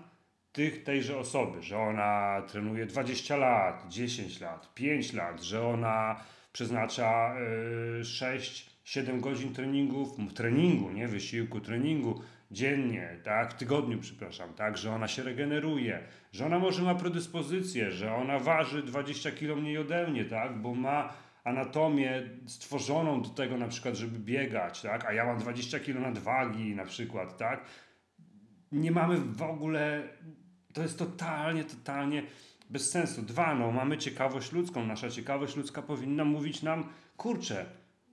tych, 0.56 0.84
tejże 0.84 1.18
osoby, 1.18 1.62
że 1.62 1.78
ona 1.78 2.42
trenuje 2.48 2.86
20 2.86 3.38
lat, 3.38 3.86
10 3.90 4.42
lat, 4.42 4.74
5 4.74 5.14
lat, 5.14 5.44
że 5.44 5.68
ona 5.68 6.16
przeznacza 6.54 7.36
yy, 7.98 8.06
6 8.06 8.76
7 8.84 9.22
godzin 9.22 9.54
treningów, 9.54 10.34
treningu, 10.34 10.92
nie 10.92 11.08
wysiłku, 11.08 11.60
treningu 11.60 12.22
dziennie, 12.52 13.20
tak, 13.24 13.54
w 13.54 13.58
tygodniu, 13.58 14.00
przepraszam, 14.00 14.54
tak, 14.54 14.78
że 14.78 14.92
ona 14.92 15.08
się 15.08 15.24
regeneruje, 15.24 16.04
że 16.32 16.46
ona 16.46 16.60
może 16.60 16.84
ma 16.84 16.96
predyspozycję, 16.96 17.92
że 17.92 18.16
ona 18.16 18.40
waży 18.40 18.84
20 18.84 19.32
kg 19.32 19.62
mniej 19.62 19.78
ode 19.78 20.08
mnie, 20.08 20.26
tak, 20.26 20.62
bo 20.62 20.76
ma 20.76 21.14
anatomię 21.44 22.24
stworzoną 22.46 23.22
do 23.22 23.30
tego 23.30 23.58
na 23.58 23.68
przykład, 23.68 23.96
żeby 23.96 24.20
biegać, 24.20 24.82
tak, 24.82 25.06
a 25.06 25.14
ja 25.14 25.26
mam 25.26 25.38
20 25.38 25.80
kg 25.80 26.02
nadwagi 26.02 26.76
na 26.76 26.86
przykład, 26.86 27.38
tak. 27.38 27.66
Nie 28.72 28.92
mamy 28.92 29.18
w 29.18 29.42
ogóle, 29.42 30.04
to 30.76 30.82
jest 30.82 31.00
totalnie, 31.00 31.64
totalnie 31.64 32.24
bez 32.70 32.92
sensu. 32.92 33.22
Dwa, 33.22 33.56
no, 33.56 33.72
mamy 33.72 33.98
ciekawość 33.98 34.52
ludzką, 34.52 34.86
nasza 34.86 35.10
ciekawość 35.10 35.56
ludzka 35.56 35.82
powinna 35.82 36.26
mówić 36.26 36.64
nam, 36.64 36.90
kurczę, 37.18 37.66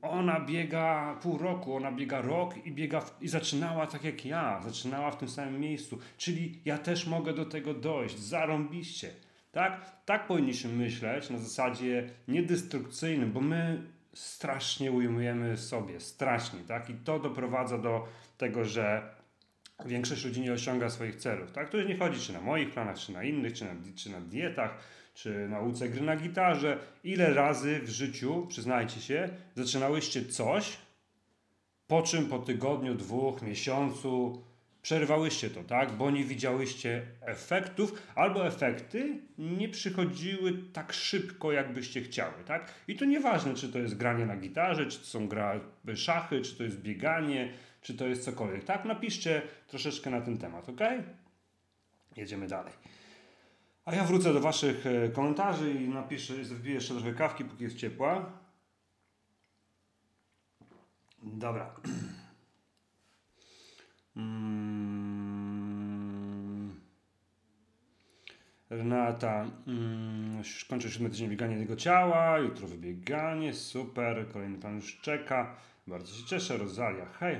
ona 0.03 0.41
biega 0.41 1.19
pół 1.23 1.39
roku, 1.39 1.77
ona 1.77 1.93
biega 1.93 2.21
rok 2.21 2.67
i 2.67 2.73
biega 2.73 3.01
w, 3.01 3.23
i 3.23 3.29
zaczynała 3.29 3.87
tak 3.87 4.05
jak 4.05 4.25
ja, 4.25 4.61
zaczynała 4.65 5.11
w 5.11 5.19
tym 5.19 5.29
samym 5.29 5.61
miejscu, 5.61 5.99
czyli 6.17 6.61
ja 6.65 6.79
też 6.79 7.07
mogę 7.07 7.35
do 7.35 7.45
tego 7.45 7.75
dojść, 7.75 8.19
zarąbiście. 8.19 9.11
Tak? 9.53 10.03
Tak 10.05 10.27
powinniśmy 10.27 10.73
myśleć 10.73 11.31
na 11.31 11.39
zasadzie 11.39 12.11
niedestrukcyjnym, 12.29 13.33
bo 13.33 13.41
my 13.41 13.83
strasznie 14.15 14.93
ujmujemy 14.93 15.57
sobie, 15.57 16.01
strasznie, 16.01 16.61
tak? 16.61 16.91
I 16.91 16.95
to 16.95 17.19
doprowadza 17.19 17.79
do 17.79 18.09
tego, 18.39 18.65
że 18.65 19.15
większość 19.89 20.25
ludzi 20.25 20.41
nie 20.41 20.53
osiąga 20.53 20.91
swoich 20.91 21.17
celów, 21.17 21.53
tak? 21.53 21.69
To 21.71 21.83
nie 21.83 21.97
chodzi 21.97 22.21
czy 22.21 22.33
na 22.33 22.41
moich 22.41 22.71
planach, 22.71 22.99
czy 22.99 23.13
na 23.13 23.25
innych, 23.25 23.53
czy 23.53 23.65
na, 23.65 23.75
czy 23.95 24.11
na 24.11 24.21
dietach, 24.21 24.79
czy 25.15 25.49
nauce 25.49 25.89
gry 25.89 26.01
na 26.01 26.17
gitarze. 26.17 26.79
Ile 27.05 27.35
razy 27.35 27.81
w 27.83 27.89
życiu, 27.89 28.47
przyznajcie 28.49 29.01
się, 29.01 29.29
zaczynałyście 29.55 30.25
coś, 30.25 30.77
po 31.87 32.03
czym 32.03 32.27
po 32.27 32.39
tygodniu, 32.39 32.95
dwóch, 32.95 33.43
miesiącu 33.43 34.43
przerwałyście 34.83 35.51
to, 35.51 35.65
tak? 35.65 35.93
Bo 35.93 36.11
nie 36.11 36.25
widziałyście 36.25 37.07
efektów, 37.21 38.03
albo 38.15 38.47
efekty 38.47 39.19
nie 39.39 39.69
przychodziły 39.69 40.55
tak 40.73 40.93
szybko, 40.93 41.53
jakbyście 41.53 42.01
chciały, 42.01 42.45
tak? 42.47 42.73
I 42.89 42.97
to 42.97 43.05
nieważne, 43.05 43.55
czy 43.55 43.69
to 43.69 43.79
jest 43.79 43.97
granie 43.97 44.27
na 44.27 44.37
gitarze, 44.37 44.87
czy 44.87 44.99
to 44.99 45.05
są 45.05 45.29
gra 45.29 45.61
szachy, 45.95 46.41
czy 46.41 46.57
to 46.57 46.63
jest 46.63 46.81
bieganie, 46.81 47.53
czy 47.83 47.95
to 47.95 48.07
jest 48.07 48.25
cokolwiek, 48.25 48.65
tak? 48.65 48.85
Napiszcie 48.85 49.43
troszeczkę 49.69 50.11
na 50.11 50.21
ten 50.21 50.39
temat, 50.39 50.69
ok? 50.69 50.81
Jedziemy 52.17 52.49
dalej. 52.49 52.73
A 53.85 53.95
ja 53.95 54.05
wrócę 54.05 54.33
do 54.33 54.41
Waszych 54.41 54.87
e, 54.87 55.09
komentarzy 55.09 55.73
i 55.73 55.89
napiszę, 55.89 56.35
wbiję 56.35 56.75
jeszcze 56.75 56.95
trochę 56.95 57.15
kawki, 57.15 57.45
póki 57.45 57.65
jest 57.65 57.77
ciepła. 57.77 58.33
Dobra. 61.23 61.71
Mm. 64.17 65.33
Renata, 68.71 69.47
mm, 69.67 70.43
kończę 70.69 70.91
siódmy 70.91 71.11
tydzień 71.11 71.31
biegania 71.31 71.53
jednego 71.53 71.77
ciała, 71.77 72.39
jutro 72.39 72.69
wybieganie, 72.69 73.55
super, 73.55 74.29
kolejny 74.33 74.59
pan 74.59 74.77
już 74.77 75.01
czeka, 75.01 75.57
bardzo 75.87 76.15
się 76.15 76.25
cieszę, 76.25 76.57
Rosalia, 76.57 77.07
hej. 77.07 77.37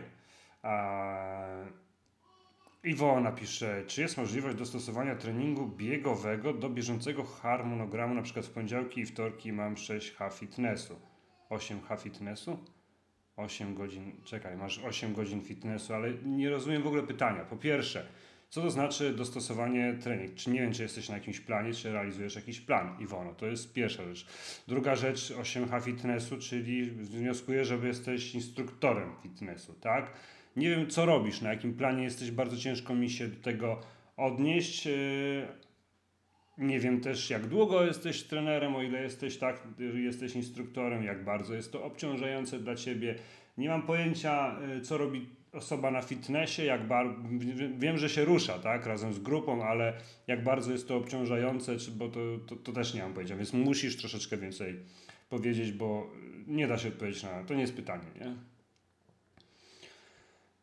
Iwona 2.85 3.33
pisze, 3.33 3.85
czy 3.87 4.01
jest 4.01 4.17
możliwość 4.17 4.57
dostosowania 4.57 5.17
treningu 5.17 5.67
biegowego 5.67 6.53
do 6.53 6.71
bieżącego 6.71 7.25
harmonogramu, 7.25 8.15
na 8.15 8.23
przykład 8.23 8.47
w 8.47 8.51
poniedziałki 8.51 9.01
i 9.01 9.07
wtorki 9.07 9.53
mam 9.53 9.75
6H 9.75 10.33
fitnessu. 10.33 11.01
8H 11.51 12.01
fitnessu? 12.01 12.59
8 13.37 13.75
godzin, 13.75 14.13
czekaj, 14.25 14.57
masz 14.57 14.79
8 14.79 15.15
godzin 15.15 15.41
fitnessu, 15.41 15.95
ale 15.95 16.13
nie 16.25 16.51
rozumiem 16.51 16.83
w 16.83 16.87
ogóle 16.87 17.03
pytania. 17.03 17.45
Po 17.45 17.57
pierwsze, 17.57 18.07
co 18.51 18.63
to 18.63 18.71
znaczy 18.71 19.15
dostosowanie 19.15 19.95
trening? 20.03 20.35
Czy 20.35 20.51
nie 20.51 20.61
wiem, 20.61 20.73
czy 20.73 20.83
jesteś 20.83 21.09
na 21.09 21.15
jakimś 21.15 21.41
planie, 21.41 21.75
czy 21.75 21.93
realizujesz 21.93 22.37
jakiś 22.37 22.61
plan, 22.61 22.97
Iwono? 23.01 23.35
To 23.35 23.47
jest 23.47 23.73
pierwsza 23.73 24.05
rzecz. 24.05 24.27
Druga 24.69 24.97
rzecz, 24.97 25.33
8H 25.33 25.83
fitnessu, 25.83 26.39
czyli 26.39 26.91
wnioskuję, 26.91 27.65
że 27.65 27.77
jesteś 27.77 28.35
instruktorem 28.35 29.13
fitnessu, 29.23 29.75
tak? 29.75 30.13
Nie 30.57 30.71
wiem, 30.71 30.91
co 30.91 31.07
robisz, 31.07 31.41
na 31.41 31.51
jakim 31.51 31.75
planie 31.75 32.03
jesteś, 32.03 32.31
bardzo 32.31 32.57
ciężko 32.57 32.95
mi 32.95 33.11
się 33.11 33.29
do 33.29 33.43
tego 33.43 33.81
odnieść. 34.17 34.87
Yy, 34.87 35.47
nie 36.59 36.81
wiem 36.81 37.01
też, 37.01 37.31
jak 37.31 37.47
długo 37.47 37.85
jesteś 37.85 38.23
trenerem, 38.23 38.77
o 38.77 38.83
ile 38.83 39.03
jesteś 39.03 39.39
tak, 39.39 39.69
jesteś 39.95 40.37
instruktorem, 40.37 41.05
jak 41.05 41.25
bardzo 41.25 41.55
jest 41.55 41.73
to 41.73 41.85
obciążające 41.85 42.59
dla 42.59 42.75
ciebie. 42.75 43.15
Nie 43.59 43.69
mam 43.69 43.83
pojęcia, 43.83 44.57
yy, 44.69 44.81
co 44.81 44.99
robi 44.99 45.27
osoba 45.53 45.91
na 45.91 46.03
fitnessie, 46.03 46.65
jak 46.65 46.87
bar... 46.87 47.07
wiem, 47.79 47.99
że 47.99 48.09
się 48.09 48.25
rusza, 48.25 48.59
tak, 48.59 48.87
razem 48.87 49.13
z 49.13 49.19
grupą, 49.19 49.65
ale 49.65 49.93
jak 50.27 50.45
bardzo 50.45 50.73
jest 50.73 50.89
to 50.89 50.97
obciążające, 50.97 51.77
czy, 51.77 51.91
bo 51.91 52.09
to, 52.09 52.21
to, 52.47 52.57
to 52.57 52.73
też 52.73 52.95
nie 52.95 53.03
mam 53.03 53.15
pojęcia, 53.15 53.37
więc 53.37 53.53
musisz 53.53 53.97
troszeczkę 53.97 54.37
więcej 54.37 54.81
powiedzieć, 55.29 55.73
bo 55.73 56.11
nie 56.47 56.69
da 56.69 56.79
się 56.79 56.89
odpowiedzieć 56.89 57.23
na 57.23 57.45
to, 57.45 57.55
nie 57.55 57.61
jest 57.61 57.77
pytanie, 57.77 58.07
nie? 58.21 58.52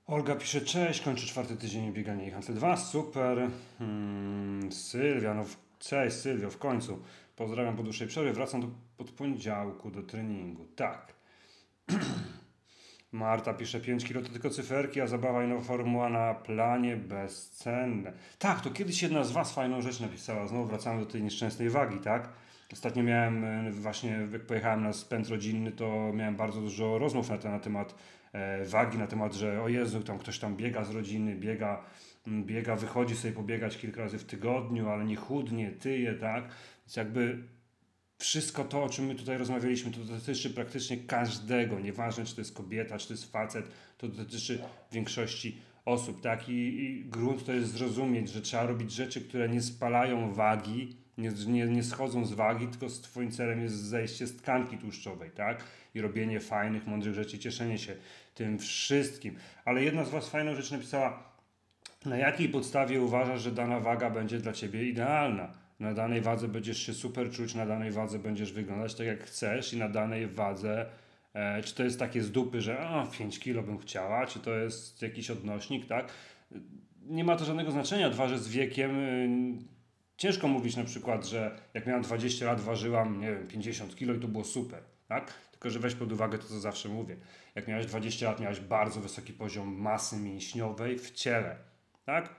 Olga 0.10 0.36
pisze, 0.36 0.62
cześć, 0.62 1.02
kończę 1.02 1.28
czwarty 1.28 1.56
tydzień 1.56 1.94
biegania 1.94 2.28
i 2.28 2.32
Hantle 2.32 2.56
2, 2.56 2.78
super. 2.78 3.50
Hmm, 3.80 4.72
Sylwia, 4.72 5.34
no 5.34 5.44
w, 5.44 5.58
cześć 5.80 6.16
Sylwio, 6.16 6.50
w 6.50 6.58
końcu. 6.58 7.00
Pozdrawiam 7.36 7.76
po 7.78 7.84
dłuższej 7.84 8.08
przerwie, 8.08 8.34
wracam 8.34 8.62
do, 8.62 8.68
pod 8.98 9.12
poniedziałku 9.12 9.92
do 9.92 10.04
treningu. 10.04 10.66
Tak. 10.76 11.14
Marta 13.12 13.54
pisze, 13.54 13.80
5 13.80 14.06
kilo 14.06 14.22
to 14.22 14.30
tylko 14.30 14.50
cyferki, 14.50 15.02
a 15.02 15.08
zabawa 15.08 15.44
i 15.44 15.48
nowa 15.48 15.62
formuła 15.62 16.10
na 16.10 16.34
planie 16.34 16.98
bezcenne. 16.98 18.14
Tak, 18.40 18.62
to 18.62 18.70
kiedyś 18.70 19.02
jedna 19.02 19.24
z 19.24 19.32
Was 19.32 19.54
fajną 19.54 19.82
rzecz 19.82 20.00
napisała, 20.00 20.48
znowu 20.48 20.66
wracamy 20.66 21.00
do 21.00 21.12
tej 21.12 21.24
nieszczęsnej 21.24 21.70
wagi, 21.70 22.00
tak? 22.00 22.30
Ostatnio 22.74 23.04
miałem 23.04 23.44
e, 23.44 23.72
właśnie, 23.72 24.28
jak 24.32 24.46
pojechałem 24.46 24.84
na 24.84 24.94
spęd 24.94 25.30
rodzinny, 25.30 25.72
to 25.72 26.14
miałem 26.14 26.36
bardzo 26.36 26.62
dużo 26.62 26.98
rozmów 26.98 27.30
na 27.30 27.38
ten 27.38 27.60
temat 27.60 27.94
E, 27.94 28.19
wagi 28.66 28.98
na 28.98 29.08
temat, 29.08 29.34
że 29.34 29.62
o 29.62 29.70
Jezu, 29.70 30.02
tam 30.02 30.20
ktoś 30.20 30.40
tam 30.40 30.56
biega 30.56 30.84
z 30.84 30.90
rodziny, 30.90 31.36
biega, 31.36 31.84
biega, 32.28 32.76
wychodzi 32.76 33.16
sobie 33.16 33.34
pobiegać 33.34 33.78
kilka 33.78 34.02
razy 34.02 34.18
w 34.18 34.24
tygodniu, 34.24 34.90
ale 34.90 35.06
nie 35.06 35.16
chudnie, 35.16 35.72
tyje, 35.72 36.14
tak? 36.14 36.44
Więc 36.86 36.96
jakby 36.96 37.44
wszystko 38.18 38.64
to, 38.64 38.84
o 38.84 38.90
czym 38.90 39.06
my 39.06 39.16
tutaj 39.16 39.38
rozmawialiśmy, 39.38 39.92
to 39.92 40.00
dotyczy 40.00 40.50
praktycznie 40.50 40.98
każdego, 40.98 41.80
nieważne 41.80 42.26
czy 42.26 42.36
to 42.36 42.42
jest 42.42 42.54
kobieta, 42.54 42.98
czy 42.98 43.08
to 43.08 43.14
jest 43.14 43.32
facet, 43.32 43.72
to 43.98 44.08
dotyczy 44.08 44.62
większości 44.92 45.58
osób, 45.86 46.22
tak? 46.22 46.50
I, 46.50 46.84
i 46.84 47.06
grunt 47.06 47.46
to 47.46 47.54
jest 47.54 47.72
zrozumieć, 47.72 48.30
że 48.30 48.42
trzeba 48.42 48.64
robić 48.66 48.92
rzeczy, 48.92 49.22
które 49.22 49.50
nie 49.50 49.62
spalają 49.62 50.34
wagi, 50.34 50.96
nie, 51.20 51.32
nie, 51.48 51.66
nie 51.66 51.84
schodzą 51.84 52.26
z 52.26 52.34
wagi, 52.34 52.68
tylko 52.68 52.90
z 52.90 53.02
Twoim 53.02 53.32
celem 53.32 53.62
jest 53.62 53.76
zejście 53.76 54.28
z 54.28 54.38
tkanki 54.38 54.78
tłuszczowej, 54.78 55.32
tak? 55.32 55.64
I 55.96 56.02
robienie 56.02 56.40
fajnych, 56.40 56.88
mądrych 56.88 57.14
rzeczy, 57.16 57.40
cieszenie 57.40 57.78
się 57.78 57.96
tym 58.36 58.60
wszystkim. 58.60 59.36
Ale 59.66 59.84
jedna 59.84 60.04
z 60.06 60.10
Was 60.10 60.30
fajną 60.30 60.56
rzecz 60.56 60.72
napisała, 60.72 61.24
na 62.06 62.18
jakiej 62.18 62.50
podstawie 62.50 63.02
uważasz, 63.02 63.42
że 63.42 63.52
dana 63.52 63.80
waga 63.80 64.10
będzie 64.10 64.38
dla 64.38 64.54
Ciebie 64.54 64.90
idealna? 64.90 65.54
Na 65.80 65.94
danej 65.94 66.22
wadze 66.22 66.48
będziesz 66.48 66.86
się 66.86 66.94
super 66.94 67.32
czuć, 67.32 67.56
na 67.56 67.66
danej 67.66 67.92
wadze 67.92 68.20
będziesz 68.20 68.54
wyglądać 68.54 68.96
tak 68.96 69.08
jak 69.08 69.24
chcesz 69.24 69.74
i 69.74 69.78
na 69.78 69.90
danej 69.90 70.28
wadze 70.28 70.86
e, 71.34 71.64
czy 71.64 71.76
to 71.76 71.84
jest 71.84 72.00
takie 72.00 72.24
z 72.24 72.32
dupy, 72.32 72.62
że 72.62 72.90
o, 72.90 73.08
5 73.18 73.40
kilo 73.40 73.64
bym 73.64 73.78
chciała, 73.78 74.26
czy 74.26 74.40
to 74.40 74.56
jest 74.56 75.02
jakiś 75.02 75.30
odnośnik, 75.30 75.88
tak? 75.88 76.12
Nie 77.06 77.24
ma 77.24 77.36
to 77.36 77.46
żadnego 77.46 77.72
znaczenia. 77.72 78.10
Dwa, 78.10 78.28
że 78.28 78.40
z 78.40 78.48
wiekiem 78.48 79.00
y, 79.00 79.79
Ciężko 80.20 80.48
mówić 80.48 80.76
na 80.76 80.84
przykład, 80.84 81.26
że 81.26 81.60
jak 81.74 81.88
miałem 81.88 82.04
20 82.04 82.46
lat, 82.46 82.62
ważyłam, 82.62 83.22
nie 83.22 83.32
wiem, 83.32 83.48
50 83.48 83.96
kg 83.96 84.18
i 84.18 84.22
to 84.22 84.28
było 84.28 84.44
super, 84.44 84.84
tak? 85.08 85.34
Tylko, 85.52 85.70
że 85.70 85.80
weź 85.80 85.96
pod 85.96 86.12
uwagę 86.12 86.38
to, 86.38 86.48
co 86.48 86.60
zawsze 86.60 86.90
mówię. 86.90 87.16
Jak 87.56 87.68
miałeś 87.68 87.86
20 87.86 88.26
lat, 88.26 88.40
miałeś 88.40 88.60
bardzo 88.60 89.02
wysoki 89.02 89.34
poziom 89.34 89.82
masy 89.82 90.18
mięśniowej 90.18 91.00
w 91.00 91.12
ciele, 91.12 91.56
tak? 92.06 92.36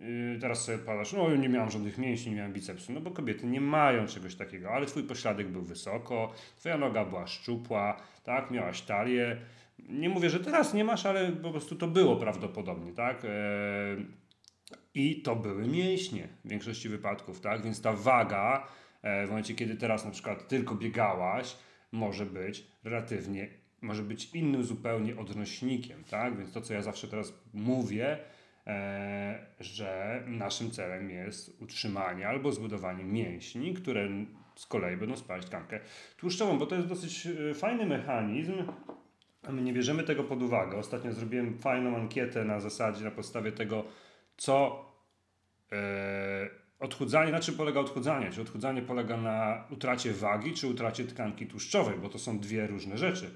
Yy, 0.00 0.38
teraz 0.40 0.64
sobie 0.64 0.78
padasz, 0.78 1.12
no 1.12 1.36
nie 1.36 1.48
miałam 1.48 1.70
żadnych 1.70 1.98
mięśni, 1.98 2.30
nie 2.30 2.36
miałam 2.36 2.52
bicepsu, 2.52 2.92
no 2.92 3.00
bo 3.00 3.10
kobiety 3.10 3.46
nie 3.46 3.60
mają 3.60 4.06
czegoś 4.06 4.34
takiego, 4.34 4.70
ale 4.70 4.86
twój 4.86 5.02
pośladek 5.02 5.48
był 5.48 5.62
wysoko, 5.62 6.32
twoja 6.58 6.78
noga 6.78 7.04
była 7.04 7.26
szczupła, 7.26 7.96
tak? 8.24 8.50
Miałaś 8.50 8.82
talię. 8.82 9.36
Nie 9.78 10.08
mówię, 10.08 10.30
że 10.30 10.40
teraz 10.40 10.74
nie 10.74 10.84
masz, 10.84 11.06
ale 11.06 11.32
po 11.32 11.50
prostu 11.50 11.76
to 11.76 11.86
było 11.86 12.16
prawdopodobnie, 12.16 12.92
tak? 12.92 13.24
Yy, 13.24 14.21
i 14.94 15.22
to 15.22 15.36
były 15.36 15.66
mięśnie 15.66 16.28
w 16.44 16.48
większości 16.48 16.88
wypadków, 16.88 17.40
tak? 17.40 17.62
Więc 17.62 17.82
ta 17.82 17.92
waga, 17.92 18.66
e, 19.02 19.26
w 19.26 19.28
momencie 19.28 19.54
kiedy 19.54 19.76
teraz 19.76 20.04
na 20.04 20.10
przykład 20.10 20.48
tylko 20.48 20.74
biegałaś, 20.74 21.56
może 21.92 22.26
być 22.26 22.66
relatywnie, 22.84 23.48
może 23.80 24.02
być 24.02 24.34
innym 24.34 24.64
zupełnie 24.64 25.16
odnośnikiem, 25.16 26.04
tak? 26.04 26.36
Więc 26.36 26.52
to, 26.52 26.60
co 26.60 26.74
ja 26.74 26.82
zawsze 26.82 27.08
teraz 27.08 27.34
mówię, 27.54 28.18
e, 28.66 29.46
że 29.60 30.22
naszym 30.26 30.70
celem 30.70 31.10
jest 31.10 31.62
utrzymanie 31.62 32.28
albo 32.28 32.52
zbudowanie 32.52 33.04
mięśni, 33.04 33.74
które 33.74 34.08
z 34.54 34.66
kolei 34.66 34.96
będą 34.96 35.16
spalać 35.16 35.46
tkankę 35.46 35.80
tłuszczową, 36.16 36.58
bo 36.58 36.66
to 36.66 36.74
jest 36.74 36.88
dosyć 36.88 37.26
e, 37.26 37.54
fajny 37.54 37.86
mechanizm, 37.86 38.54
a 39.42 39.52
my 39.52 39.62
nie 39.62 39.72
bierzemy 39.72 40.02
tego 40.02 40.24
pod 40.24 40.42
uwagę. 40.42 40.76
Ostatnio 40.76 41.12
zrobiłem 41.12 41.58
fajną 41.58 41.96
ankietę 41.96 42.44
na 42.44 42.60
zasadzie, 42.60 43.04
na 43.04 43.10
podstawie 43.10 43.52
tego, 43.52 43.84
co 44.36 44.84
e, 45.72 46.50
odchudzanie, 46.78 47.32
na 47.32 47.40
czym 47.40 47.54
polega 47.54 47.80
odchudzanie? 47.80 48.30
Czy 48.30 48.42
odchudzanie 48.42 48.82
polega 48.82 49.16
na 49.16 49.64
utracie 49.70 50.12
wagi, 50.12 50.52
czy 50.52 50.66
utracie 50.66 51.04
tkanki 51.04 51.46
tłuszczowej, 51.46 51.98
bo 51.98 52.08
to 52.08 52.18
są 52.18 52.38
dwie 52.38 52.66
różne 52.66 52.98
rzeczy. 52.98 53.30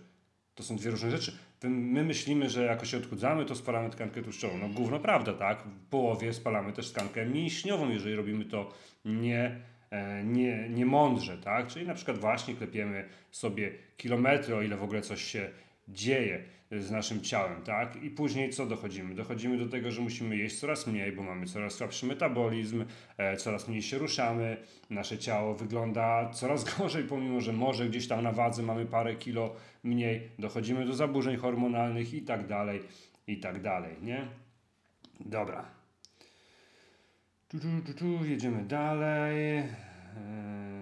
To 0.54 0.62
są 0.62 0.76
dwie 0.76 0.90
różne 0.90 1.10
rzeczy. 1.10 1.38
My 1.64 2.04
myślimy, 2.04 2.50
że 2.50 2.64
jako 2.64 2.86
się 2.86 2.96
odchudzamy, 2.96 3.44
to 3.44 3.54
spalamy 3.54 3.90
tkankę 3.90 4.22
tłuszczową. 4.22 4.58
No 4.58 4.68
gówno 4.68 5.00
prawda, 5.00 5.32
tak? 5.32 5.62
W 5.62 5.88
połowie 5.88 6.32
spalamy 6.32 6.72
też 6.72 6.92
tkankę 6.92 7.26
mięśniową, 7.26 7.90
jeżeli 7.90 8.14
robimy 8.14 8.44
to 8.44 8.72
nie, 9.04 9.60
e, 9.90 10.24
nie, 10.24 10.68
nie 10.68 10.86
mądrze, 10.86 11.38
tak? 11.38 11.66
Czyli 11.66 11.86
na 11.86 11.94
przykład 11.94 12.18
właśnie 12.18 12.54
klepiemy 12.54 13.08
sobie 13.30 13.72
kilometry, 13.96 14.56
o 14.56 14.62
ile 14.62 14.76
w 14.76 14.82
ogóle 14.82 15.02
coś 15.02 15.24
się 15.24 15.50
dzieje 15.88 16.44
z 16.72 16.90
naszym 16.90 17.20
ciałem, 17.20 17.62
tak? 17.62 18.02
I 18.02 18.10
później 18.10 18.50
co 18.50 18.66
dochodzimy? 18.66 19.14
Dochodzimy 19.14 19.58
do 19.58 19.68
tego, 19.68 19.90
że 19.90 20.00
musimy 20.00 20.36
jeść 20.36 20.58
coraz 20.58 20.86
mniej, 20.86 21.12
bo 21.12 21.22
mamy 21.22 21.46
coraz 21.46 21.74
słabszy 21.74 22.06
metabolizm, 22.06 22.84
e, 23.18 23.36
coraz 23.36 23.68
mniej 23.68 23.82
się 23.82 23.98
ruszamy, 23.98 24.56
nasze 24.90 25.18
ciało 25.18 25.54
wygląda 25.54 26.30
coraz 26.32 26.64
gorzej, 26.78 27.04
pomimo 27.04 27.40
że 27.40 27.52
może 27.52 27.88
gdzieś 27.88 28.08
tam 28.08 28.22
na 28.22 28.32
wadze 28.32 28.62
mamy 28.62 28.86
parę 28.86 29.14
kilo 29.14 29.56
mniej, 29.84 30.30
dochodzimy 30.38 30.86
do 30.86 30.94
zaburzeń 30.94 31.36
hormonalnych 31.36 32.14
i 32.14 32.22
tak 32.22 32.46
dalej, 32.46 32.82
i 33.26 33.40
tak 33.40 33.62
dalej, 33.62 33.96
nie? 34.02 34.28
Dobra. 35.20 35.64
Tu, 37.48 37.60
tu, 37.60 37.68
tu, 37.86 37.94
tu, 37.94 38.24
jedziemy 38.24 38.64
dalej. 38.64 39.58
Eee... 39.58 40.75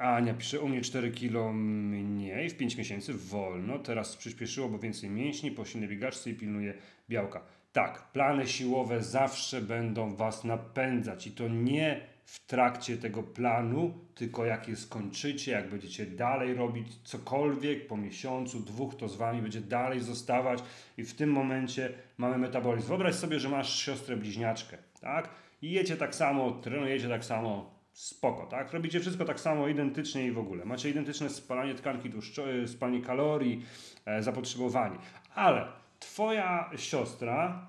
Ania 0.00 0.34
pisze, 0.34 0.60
u 0.60 0.68
mnie 0.68 0.80
4 0.80 1.10
kg 1.10 1.52
mniej 1.52 2.50
w 2.50 2.56
5 2.56 2.76
miesięcy, 2.76 3.14
wolno, 3.14 3.78
teraz 3.78 4.16
przyspieszyło, 4.16 4.68
bo 4.68 4.78
więcej 4.78 5.10
mięśni, 5.10 5.50
po 5.50 5.64
silnej 5.64 5.88
biegaczce 5.88 6.30
i 6.30 6.34
pilnuje 6.34 6.74
białka. 7.08 7.42
Tak, 7.72 8.12
plany 8.12 8.46
siłowe 8.46 9.02
zawsze 9.02 9.62
będą 9.62 10.14
Was 10.16 10.44
napędzać 10.44 11.26
i 11.26 11.32
to 11.32 11.48
nie 11.48 12.00
w 12.24 12.46
trakcie 12.46 12.96
tego 12.96 13.22
planu, 13.22 13.94
tylko 14.14 14.44
jak 14.44 14.68
je 14.68 14.76
skończycie, 14.76 15.52
jak 15.52 15.70
będziecie 15.70 16.06
dalej 16.06 16.54
robić 16.54 16.86
cokolwiek 17.04 17.86
po 17.86 17.96
miesiącu, 17.96 18.60
dwóch, 18.60 18.94
to 18.94 19.08
z 19.08 19.16
Wami 19.16 19.42
będzie 19.42 19.60
dalej 19.60 20.00
zostawać 20.00 20.62
i 20.96 21.04
w 21.04 21.14
tym 21.14 21.32
momencie 21.32 21.92
mamy 22.18 22.38
metabolizm. 22.38 22.88
Wyobraź 22.88 23.14
sobie, 23.14 23.40
że 23.40 23.48
masz 23.48 23.78
siostrę 23.78 24.16
bliźniaczkę, 24.16 24.78
tak? 25.00 25.28
I 25.62 25.70
jecie 25.70 25.96
tak 25.96 26.14
samo, 26.14 26.50
trenujecie 26.50 27.08
tak 27.08 27.24
samo, 27.24 27.79
spoko, 27.92 28.46
tak? 28.46 28.72
Robicie 28.72 29.00
wszystko 29.00 29.24
tak 29.24 29.40
samo, 29.40 29.68
identycznie 29.68 30.26
i 30.26 30.32
w 30.32 30.38
ogóle. 30.38 30.64
Macie 30.64 30.90
identyczne 30.90 31.30
spalanie 31.30 31.74
tkanki 31.74 32.10
tłuszczowej, 32.10 32.68
spalanie 32.68 33.02
kalorii, 33.02 33.64
e, 34.06 34.22
zapotrzebowanie. 34.22 34.98
Ale 35.34 35.66
twoja 35.98 36.70
siostra 36.76 37.66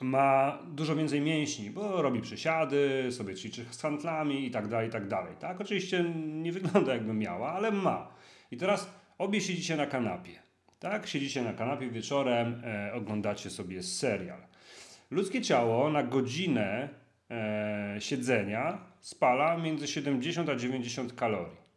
ma 0.00 0.58
dużo 0.66 0.96
więcej 0.96 1.20
mięśni, 1.20 1.70
bo 1.70 2.02
robi 2.02 2.20
przysiady, 2.20 3.08
sobie 3.10 3.34
ćwiczy 3.34 3.64
z 3.70 3.82
handlami 3.82 4.46
i 4.46 4.50
tak 4.50 4.68
dalej, 4.68 4.88
i 4.88 4.92
tak 4.92 5.08
dalej, 5.08 5.34
tak? 5.40 5.60
Oczywiście 5.60 6.04
nie 6.26 6.52
wygląda 6.52 6.92
jakby 6.92 7.14
miała, 7.14 7.52
ale 7.52 7.70
ma. 7.70 8.08
I 8.50 8.56
teraz 8.56 8.90
obie 9.18 9.40
siedzicie 9.40 9.76
na 9.76 9.86
kanapie, 9.86 10.42
tak? 10.78 11.06
Siedzicie 11.06 11.42
na 11.42 11.52
kanapie 11.52 11.90
wieczorem, 11.90 12.62
e, 12.64 12.92
oglądacie 12.94 13.50
sobie 13.50 13.82
serial. 13.82 14.40
Ludzkie 15.10 15.42
ciało 15.42 15.90
na 15.90 16.02
godzinę 16.02 16.88
siedzenia 17.98 18.78
spala 19.00 19.56
między 19.56 19.86
70 19.86 20.48
a 20.48 20.56
90 20.56 21.12
kalorii. 21.12 21.68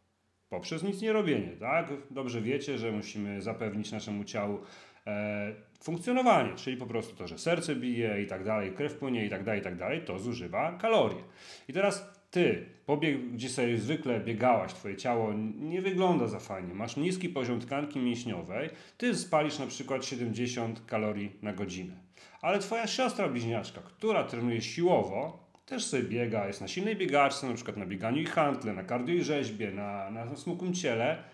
Poprzez 0.48 0.82
nic 0.82 1.00
nie 1.02 1.12
robienie, 1.12 1.48
tak? 1.60 1.86
Dobrze 2.10 2.40
wiecie, 2.40 2.78
że 2.78 2.92
musimy 2.92 3.42
zapewnić 3.42 3.92
naszemu 3.92 4.24
ciału 4.24 4.58
e, 5.06 5.54
funkcjonowanie, 5.82 6.54
czyli 6.54 6.76
po 6.76 6.86
prostu 6.86 7.16
to, 7.16 7.28
że 7.28 7.38
serce 7.38 7.76
bije 7.76 8.22
i 8.22 8.26
tak 8.26 8.44
dalej, 8.44 8.72
krew 8.72 8.94
płynie 8.94 9.26
i 9.26 9.30
tak 9.30 9.44
dalej, 9.44 9.60
i 9.60 9.64
tak 9.64 9.76
dalej, 9.76 10.02
to 10.04 10.18
zużywa 10.18 10.78
kalorie. 10.78 11.22
I 11.68 11.72
teraz 11.72 12.22
ty, 12.30 12.66
pobieg, 12.86 13.32
gdzie 13.32 13.48
sobie 13.48 13.78
zwykle 13.78 14.20
biegałaś, 14.20 14.74
twoje 14.74 14.96
ciało 14.96 15.32
nie 15.58 15.82
wygląda 15.82 16.26
za 16.26 16.38
fajnie, 16.38 16.74
masz 16.74 16.96
niski 16.96 17.28
poziom 17.28 17.60
tkanki 17.60 17.98
mięśniowej, 17.98 18.70
ty 18.98 19.14
spalisz 19.14 19.58
na 19.58 19.66
przykład 19.66 20.04
70 20.04 20.86
kalorii 20.86 21.32
na 21.42 21.52
godzinę. 21.52 21.94
Ale 22.40 22.58
twoja 22.58 22.86
siostra 22.86 23.28
bliźniaczka, 23.28 23.80
która 23.80 24.24
trenuje 24.24 24.62
siłowo, 24.62 25.41
też 25.66 25.84
sobie 25.84 26.02
biega, 26.02 26.46
jest 26.46 26.60
na 26.60 26.68
silnej 26.68 26.96
biegaczce, 26.96 27.48
na 27.48 27.54
przykład 27.54 27.76
na 27.76 27.86
bieganiu 27.86 28.22
i 28.22 28.26
handle, 28.26 28.72
na 28.72 28.84
kardio 28.84 29.14
i 29.14 29.22
rzeźbie, 29.22 29.70
na, 29.70 30.10
na 30.10 30.36
smukłym 30.36 30.74
ciele, 30.74 31.24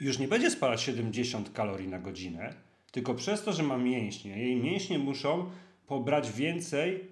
już 0.00 0.18
nie 0.18 0.28
będzie 0.28 0.50
spalać 0.50 0.82
70 0.82 1.52
kalorii 1.52 1.88
na 1.88 1.98
godzinę, 1.98 2.54
tylko 2.92 3.14
przez 3.14 3.42
to, 3.42 3.52
że 3.52 3.62
ma 3.62 3.78
mięśnie, 3.78 4.38
jej 4.38 4.56
mięśnie 4.56 4.98
muszą 4.98 5.50
pobrać 5.86 6.32
więcej, 6.32 7.08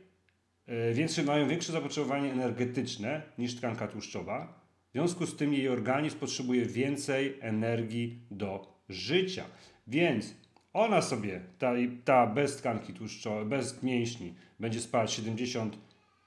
yy, 0.67 0.95
więcej 0.95 1.25
mają 1.25 1.49
większe 1.49 1.73
zapotrzebowanie 1.73 2.33
energetyczne 2.33 3.23
niż 3.39 3.57
tkanka 3.57 3.89
tłuszczowa. 3.89 4.65
W 4.89 4.93
związku 4.93 5.27
z 5.27 5.37
tym 5.37 5.55
jej 5.55 5.69
organizm 5.69 6.19
potrzebuje 6.19 6.67
więcej 6.67 7.39
energii 7.41 8.19
do 8.31 8.81
życia. 8.89 9.45
Więc 9.87 10.35
ona 10.73 11.03
sobie, 11.03 11.41
ta, 11.59 11.73
ta 12.05 12.27
bez 12.27 12.57
tkanki 12.57 12.93
tłuszczowej, 12.93 13.45
bez 13.45 13.83
mięśni, 13.83 14.35
będzie 14.61 14.81
spalać 14.81 15.13
70 15.13 15.79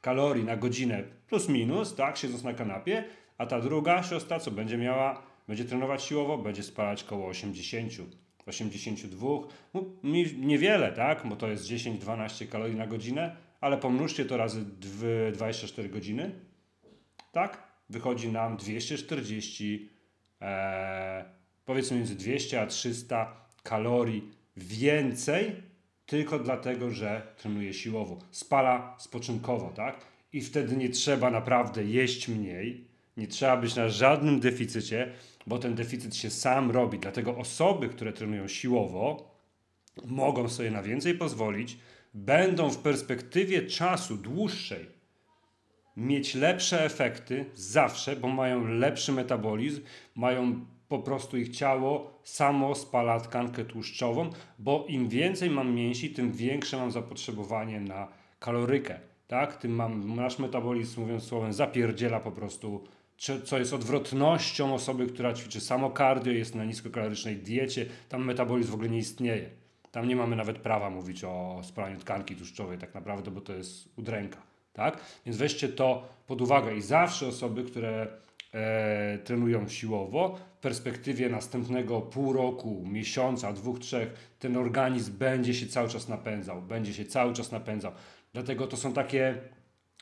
kalorii 0.01 0.43
na 0.43 0.57
godzinę 0.57 1.03
plus 1.27 1.49
minus, 1.49 1.95
tak, 1.95 2.17
siedząc 2.17 2.43
na 2.43 2.53
kanapie, 2.53 3.03
a 3.37 3.45
ta 3.45 3.61
druga 3.61 4.03
siostra, 4.03 4.39
co 4.39 4.51
będzie 4.51 4.77
miała, 4.77 5.23
będzie 5.47 5.65
trenować 5.65 6.03
siłowo, 6.03 6.37
będzie 6.37 6.63
spalać 6.63 7.03
koło 7.03 7.27
80, 7.27 7.93
82, 8.45 9.27
no, 9.73 9.83
niewiele, 10.37 10.91
tak, 10.91 11.27
bo 11.27 11.35
to 11.35 11.47
jest 11.47 11.63
10-12 11.65 12.47
kalorii 12.47 12.75
na 12.75 12.87
godzinę, 12.87 13.35
ale 13.61 13.77
pomnóżcie 13.77 14.25
to 14.25 14.37
razy 14.37 14.65
24 15.33 15.89
godziny, 15.89 16.31
tak, 17.31 17.63
wychodzi 17.89 18.31
nam 18.31 18.57
240, 18.57 19.89
e, 20.41 21.25
powiedzmy 21.65 21.97
między 21.97 22.15
200 22.15 22.61
a 22.61 22.67
300 22.67 23.47
kalorii 23.63 24.31
więcej 24.57 25.55
tylko 26.07 26.39
dlatego, 26.39 26.91
że 26.91 27.21
trenuje 27.37 27.73
siłowo. 27.73 28.17
Spala 28.31 28.95
spoczynkowo, 28.99 29.69
tak? 29.75 30.05
I 30.33 30.41
wtedy 30.41 30.77
nie 30.77 30.89
trzeba 30.89 31.31
naprawdę 31.31 31.85
jeść 31.85 32.27
mniej, 32.27 32.87
nie 33.17 33.27
trzeba 33.27 33.57
być 33.57 33.75
na 33.75 33.89
żadnym 33.89 34.39
deficycie, 34.39 35.11
bo 35.47 35.59
ten 35.59 35.75
deficyt 35.75 36.15
się 36.15 36.29
sam 36.29 36.71
robi. 36.71 36.99
Dlatego 36.99 37.37
osoby, 37.37 37.89
które 37.89 38.13
trenują 38.13 38.47
siłowo, 38.47 39.31
mogą 40.05 40.49
sobie 40.49 40.71
na 40.71 40.83
więcej 40.83 41.13
pozwolić, 41.13 41.77
będą 42.13 42.69
w 42.69 42.77
perspektywie 42.77 43.61
czasu 43.61 44.17
dłuższej 44.17 44.97
mieć 45.97 46.35
lepsze 46.35 46.85
efekty 46.85 47.45
zawsze, 47.53 48.15
bo 48.15 48.27
mają 48.27 48.67
lepszy 48.67 49.11
metabolizm, 49.11 49.81
mają 50.15 50.65
po 50.89 50.99
prostu 50.99 51.37
ich 51.37 51.49
ciało 51.49 52.19
samo 52.23 52.75
spala 52.75 53.19
tkankę 53.19 53.65
tłuszczową, 53.65 54.29
bo 54.59 54.85
im 54.87 55.09
więcej 55.09 55.49
mam 55.49 55.75
mięsi, 55.75 56.09
tym 56.09 56.31
większe 56.31 56.77
mam 56.77 56.91
zapotrzebowanie 56.91 57.79
na 57.79 58.07
kalorykę. 58.39 58.99
Tak? 59.27 59.57
Tym 59.57 59.75
mam, 59.75 60.15
nasz 60.15 60.39
metabolizm, 60.39 61.01
mówiąc 61.01 61.23
słowem, 61.23 61.53
zapierdziela 61.53 62.19
po 62.19 62.31
prostu, 62.31 62.83
co 63.45 63.59
jest 63.59 63.73
odwrotnością 63.73 64.73
osoby, 64.73 65.07
która 65.07 65.33
ćwiczy 65.33 65.61
samo 65.61 65.91
cardio, 65.91 66.33
jest 66.33 66.55
na 66.55 66.65
niskokalorycznej 66.65 67.35
diecie. 67.35 67.85
Tam 68.09 68.25
metabolizm 68.25 68.71
w 68.71 68.73
ogóle 68.73 68.89
nie 68.89 68.97
istnieje. 68.97 69.49
Tam 69.91 70.07
nie 70.07 70.15
mamy 70.15 70.35
nawet 70.35 70.57
prawa 70.57 70.89
mówić 70.89 71.23
o 71.23 71.61
spalaniu 71.63 71.99
tkanki 71.99 72.35
tłuszczowej 72.35 72.77
tak 72.77 72.93
naprawdę, 72.93 73.31
bo 73.31 73.41
to 73.41 73.53
jest 73.53 73.89
udręka. 73.97 74.41
tak? 74.73 74.97
Więc 75.25 75.37
weźcie 75.37 75.69
to 75.69 76.07
pod 76.27 76.41
uwagę 76.41 76.75
i 76.75 76.81
zawsze 76.81 77.27
osoby, 77.27 77.63
które 77.63 78.07
e, 78.53 79.17
trenują 79.17 79.67
siłowo, 79.67 80.37
w 80.57 80.59
perspektywie 80.59 81.29
następnego 81.29 82.01
pół 82.01 82.33
roku, 82.33 82.83
miesiąca, 82.85 83.53
dwóch, 83.53 83.79
trzech, 83.79 84.35
ten 84.39 84.57
organizm 84.57 85.17
będzie 85.17 85.53
się 85.53 85.67
cały 85.67 85.89
czas 85.89 86.07
napędzał, 86.09 86.61
będzie 86.61 86.93
się 86.93 87.05
cały 87.05 87.33
czas 87.33 87.51
napędzał. 87.51 87.91
Dlatego 88.33 88.67
to 88.67 88.77
są 88.77 88.93
takie 88.93 89.37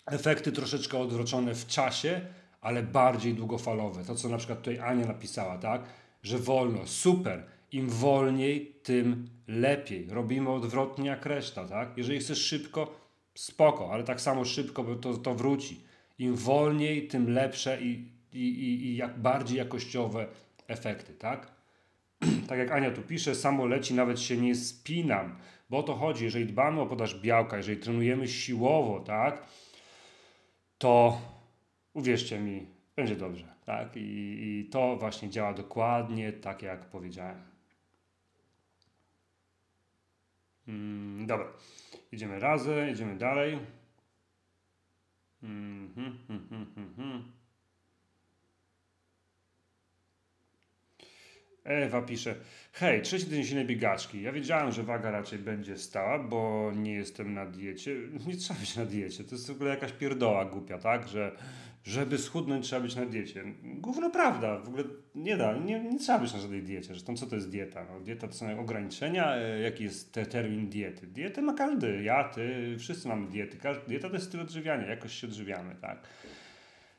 efekty 0.05 0.51
troszeczkę 0.51 0.97
odwrócone 0.97 1.55
w 1.55 1.67
czasie, 1.67 2.21
ale 2.61 2.83
bardziej 2.83 3.33
długofalowe. 3.33 4.03
To, 4.03 4.15
co 4.15 4.29
na 4.29 4.37
przykład 4.37 4.59
tutaj 4.59 4.79
Ania 4.79 5.05
napisała, 5.05 5.57
tak? 5.57 5.83
Że 6.23 6.37
wolno, 6.37 6.87
super. 6.87 7.43
Im 7.71 7.89
wolniej, 7.89 8.75
tym 8.83 9.29
lepiej. 9.47 10.07
Robimy 10.09 10.49
odwrotnie 10.49 11.07
jak 11.07 11.25
reszta, 11.25 11.67
tak? 11.67 11.97
Jeżeli 11.97 12.19
chcesz 12.19 12.41
szybko, 12.41 12.99
spoko, 13.35 13.91
ale 13.93 14.03
tak 14.03 14.21
samo 14.21 14.45
szybko 14.45 14.83
bo 14.83 14.95
to, 14.95 15.17
to 15.17 15.35
wróci. 15.35 15.81
Im 16.19 16.35
wolniej, 16.35 17.07
tym 17.07 17.29
lepsze 17.29 17.81
i, 17.81 18.14
i, 18.35 18.47
i, 18.47 18.85
i 18.85 18.95
jak 18.95 19.19
bardziej 19.19 19.57
jakościowe 19.57 20.27
efekty, 20.67 21.13
tak? 21.13 21.51
tak 22.49 22.59
jak 22.59 22.71
Ania 22.71 22.91
tu 22.91 23.01
pisze, 23.01 23.35
samo 23.35 23.65
leci, 23.65 23.93
nawet 23.93 24.19
się 24.19 24.37
nie 24.37 24.55
spinam, 24.55 25.35
bo 25.69 25.77
o 25.77 25.83
to 25.83 25.95
chodzi, 25.95 26.23
jeżeli 26.23 26.45
dbamy 26.45 26.81
o 26.81 26.85
podaż 26.85 27.19
białka, 27.19 27.57
jeżeli 27.57 27.77
trenujemy 27.77 28.27
siłowo, 28.27 28.99
tak? 28.99 29.43
To 30.77 31.21
uwierzcie 31.93 32.39
mi, 32.39 32.65
będzie 32.95 33.15
dobrze, 33.15 33.55
tak? 33.65 33.95
I, 33.95 33.99
i 33.99 34.69
to 34.69 34.95
właśnie 34.95 35.29
działa 35.29 35.53
dokładnie 35.53 36.33
tak, 36.33 36.61
jak 36.61 36.85
powiedziałem. 36.85 37.55
Mm, 40.67 41.27
dobra, 41.27 41.47
idziemy 42.11 42.39
razem, 42.39 42.89
idziemy 42.89 43.15
dalej. 43.15 43.59
Mm, 45.43 45.93
hmm, 45.95 46.17
hmm, 46.27 46.47
hmm, 46.49 46.93
hmm. 46.95 47.44
Ewa 51.65 52.01
pisze, 52.01 52.35
hej, 52.73 53.01
trzeci 53.01 53.25
tydzień 53.25 53.43
silnej 53.43 53.65
biegaczki. 53.65 54.21
Ja 54.21 54.31
wiedziałem, 54.31 54.71
że 54.71 54.83
waga 54.83 55.11
raczej 55.11 55.39
będzie 55.39 55.77
stała, 55.77 56.19
bo 56.19 56.71
nie 56.75 56.93
jestem 56.93 57.33
na 57.33 57.45
diecie. 57.45 57.95
Nie 58.27 58.35
trzeba 58.35 58.59
być 58.59 58.75
na 58.75 58.85
diecie. 58.85 59.23
To 59.23 59.35
jest 59.35 59.47
w 59.47 59.51
ogóle 59.51 59.69
jakaś 59.69 59.91
pierdoła 59.91 60.45
głupia, 60.45 60.77
tak? 60.77 61.07
Że 61.07 61.31
żeby 61.83 62.17
schudnąć 62.17 62.65
trzeba 62.65 62.81
być 62.81 62.95
na 62.95 63.05
diecie. 63.05 63.43
Gówno 63.63 64.09
prawda, 64.09 64.59
w 64.59 64.67
ogóle 64.67 64.83
nie 65.15 65.37
da, 65.37 65.57
nie, 65.57 65.79
nie 65.79 65.99
trzeba 65.99 66.19
być 66.19 66.33
na 66.33 66.39
żadnej 66.39 66.63
diecie. 66.63 66.87
Zresztą 66.87 67.17
co 67.17 67.25
to 67.25 67.35
jest 67.35 67.49
dieta? 67.49 67.85
No, 67.91 67.99
dieta 67.99 68.27
to 68.27 68.33
są 68.33 68.59
ograniczenia, 68.59 69.35
e, 69.35 69.59
jaki 69.59 69.83
jest 69.83 70.13
te 70.13 70.25
termin 70.25 70.69
diety? 70.69 71.07
Dietę 71.07 71.41
ma 71.41 71.53
każdy, 71.53 72.03
ja, 72.03 72.23
ty, 72.23 72.75
wszyscy 72.79 73.07
mamy 73.07 73.27
diety. 73.27 73.57
Każdy, 73.57 73.87
dieta 73.87 74.09
to 74.09 74.15
jest 74.15 74.27
styl 74.27 74.41
odżywiania, 74.41 74.87
jakoś 74.87 75.13
się 75.13 75.27
odżywiamy, 75.27 75.75
tak? 75.81 76.07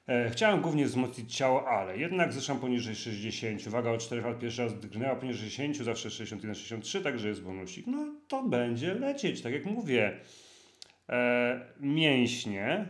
E, 0.09 0.31
chciałem 0.31 0.61
głównie 0.61 0.87
wzmocnić 0.87 1.37
ciało, 1.37 1.69
ale 1.69 1.99
jednak 1.99 2.33
zeszłam 2.33 2.59
poniżej 2.59 2.95
60. 2.95 3.69
Waga 3.69 3.91
od 3.91 4.01
4 4.01 4.23
lat 4.23 4.39
pierwszy 4.39 4.63
raz 4.63 4.81
drgnęła 4.81 5.17
poniżej 5.17 5.51
60, 5.51 5.87
zawsze 5.87 6.09
61-63, 6.09 7.03
także 7.03 7.29
jest 7.29 7.43
bonusik. 7.43 7.87
No 7.87 8.15
to 8.29 8.43
będzie 8.43 8.95
lecieć, 8.95 9.43
tak 9.43 9.53
jak 9.53 9.67
mówię. 9.67 10.21
E, 11.09 11.61
mięśnie, 11.81 12.87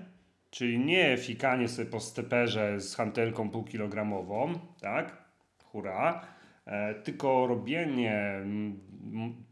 czyli 0.50 0.78
nie 0.78 1.16
fikanie 1.16 1.68
sobie 1.68 1.90
po 1.90 2.00
steperze 2.00 2.80
z 2.80 2.94
hantelką 2.94 3.50
półkilogramową, 3.50 4.58
tak? 4.80 5.16
Hura. 5.64 6.26
E, 6.66 6.94
tylko 6.94 7.46
robienie 7.46 8.40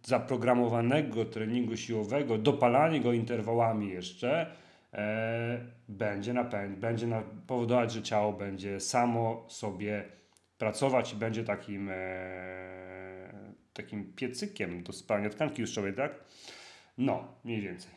zaprogramowanego 0.06 1.24
treningu 1.24 1.76
siłowego, 1.76 2.38
dopalanie 2.38 3.00
go 3.00 3.12
interwałami 3.12 3.88
jeszcze, 3.88 4.46
będzie, 5.88 6.32
napęd, 6.32 6.78
będzie 6.78 7.22
powodować, 7.46 7.92
że 7.92 8.02
ciało 8.02 8.32
będzie 8.32 8.80
samo 8.80 9.46
sobie 9.48 10.04
pracować 10.58 11.12
i 11.12 11.16
będzie 11.16 11.44
takim, 11.44 11.90
e, 11.92 13.54
takim 13.72 14.12
piecykiem 14.12 14.82
do 14.82 14.92
spalania 14.92 15.30
tkanki 15.30 15.56
tłuszczowej, 15.56 15.94
tak? 15.94 16.24
No, 16.98 17.34
mniej 17.44 17.60
więcej. 17.60 17.90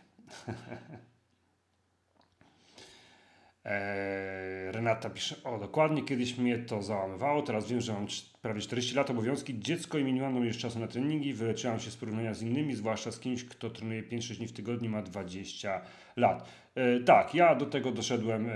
Eee, 3.66 4.72
Renata 4.76 5.10
pisze, 5.10 5.44
o 5.44 5.60
dokładnie, 5.60 6.04
kiedyś 6.04 6.38
mnie 6.38 6.58
to 6.58 6.82
załamywało, 6.82 7.42
teraz 7.42 7.68
wiem, 7.68 7.82
że 7.82 7.94
mam 7.94 8.08
prawie 8.42 8.62
40 8.62 8.96
lat 8.96 9.10
obowiązki, 9.10 9.60
dziecko 9.60 9.98
i 9.98 10.14
nie 10.14 10.46
jeszcze 10.46 10.62
czasu 10.62 10.80
na 10.80 10.88
treningi, 10.88 11.34
wyleczyłam 11.34 11.80
się 11.80 11.92
z 11.92 11.98
porównania 11.98 12.34
z 12.34 12.42
innymi, 12.42 12.76
zwłaszcza 12.76 13.12
z 13.12 13.20
kimś, 13.20 13.46
kto 13.46 13.70
trenuje 13.70 14.04
5-6 14.04 14.38
dni 14.38 14.48
w 14.48 14.54
tygodniu, 14.54 14.90
ma 14.90 15.02
20 15.02 15.82
lat. 16.16 16.50
E, 16.78 17.00
tak, 17.00 17.36
ja 17.36 17.56
do 17.56 17.66
tego 17.66 17.92
doszedłem, 17.92 18.50
e, 18.50 18.54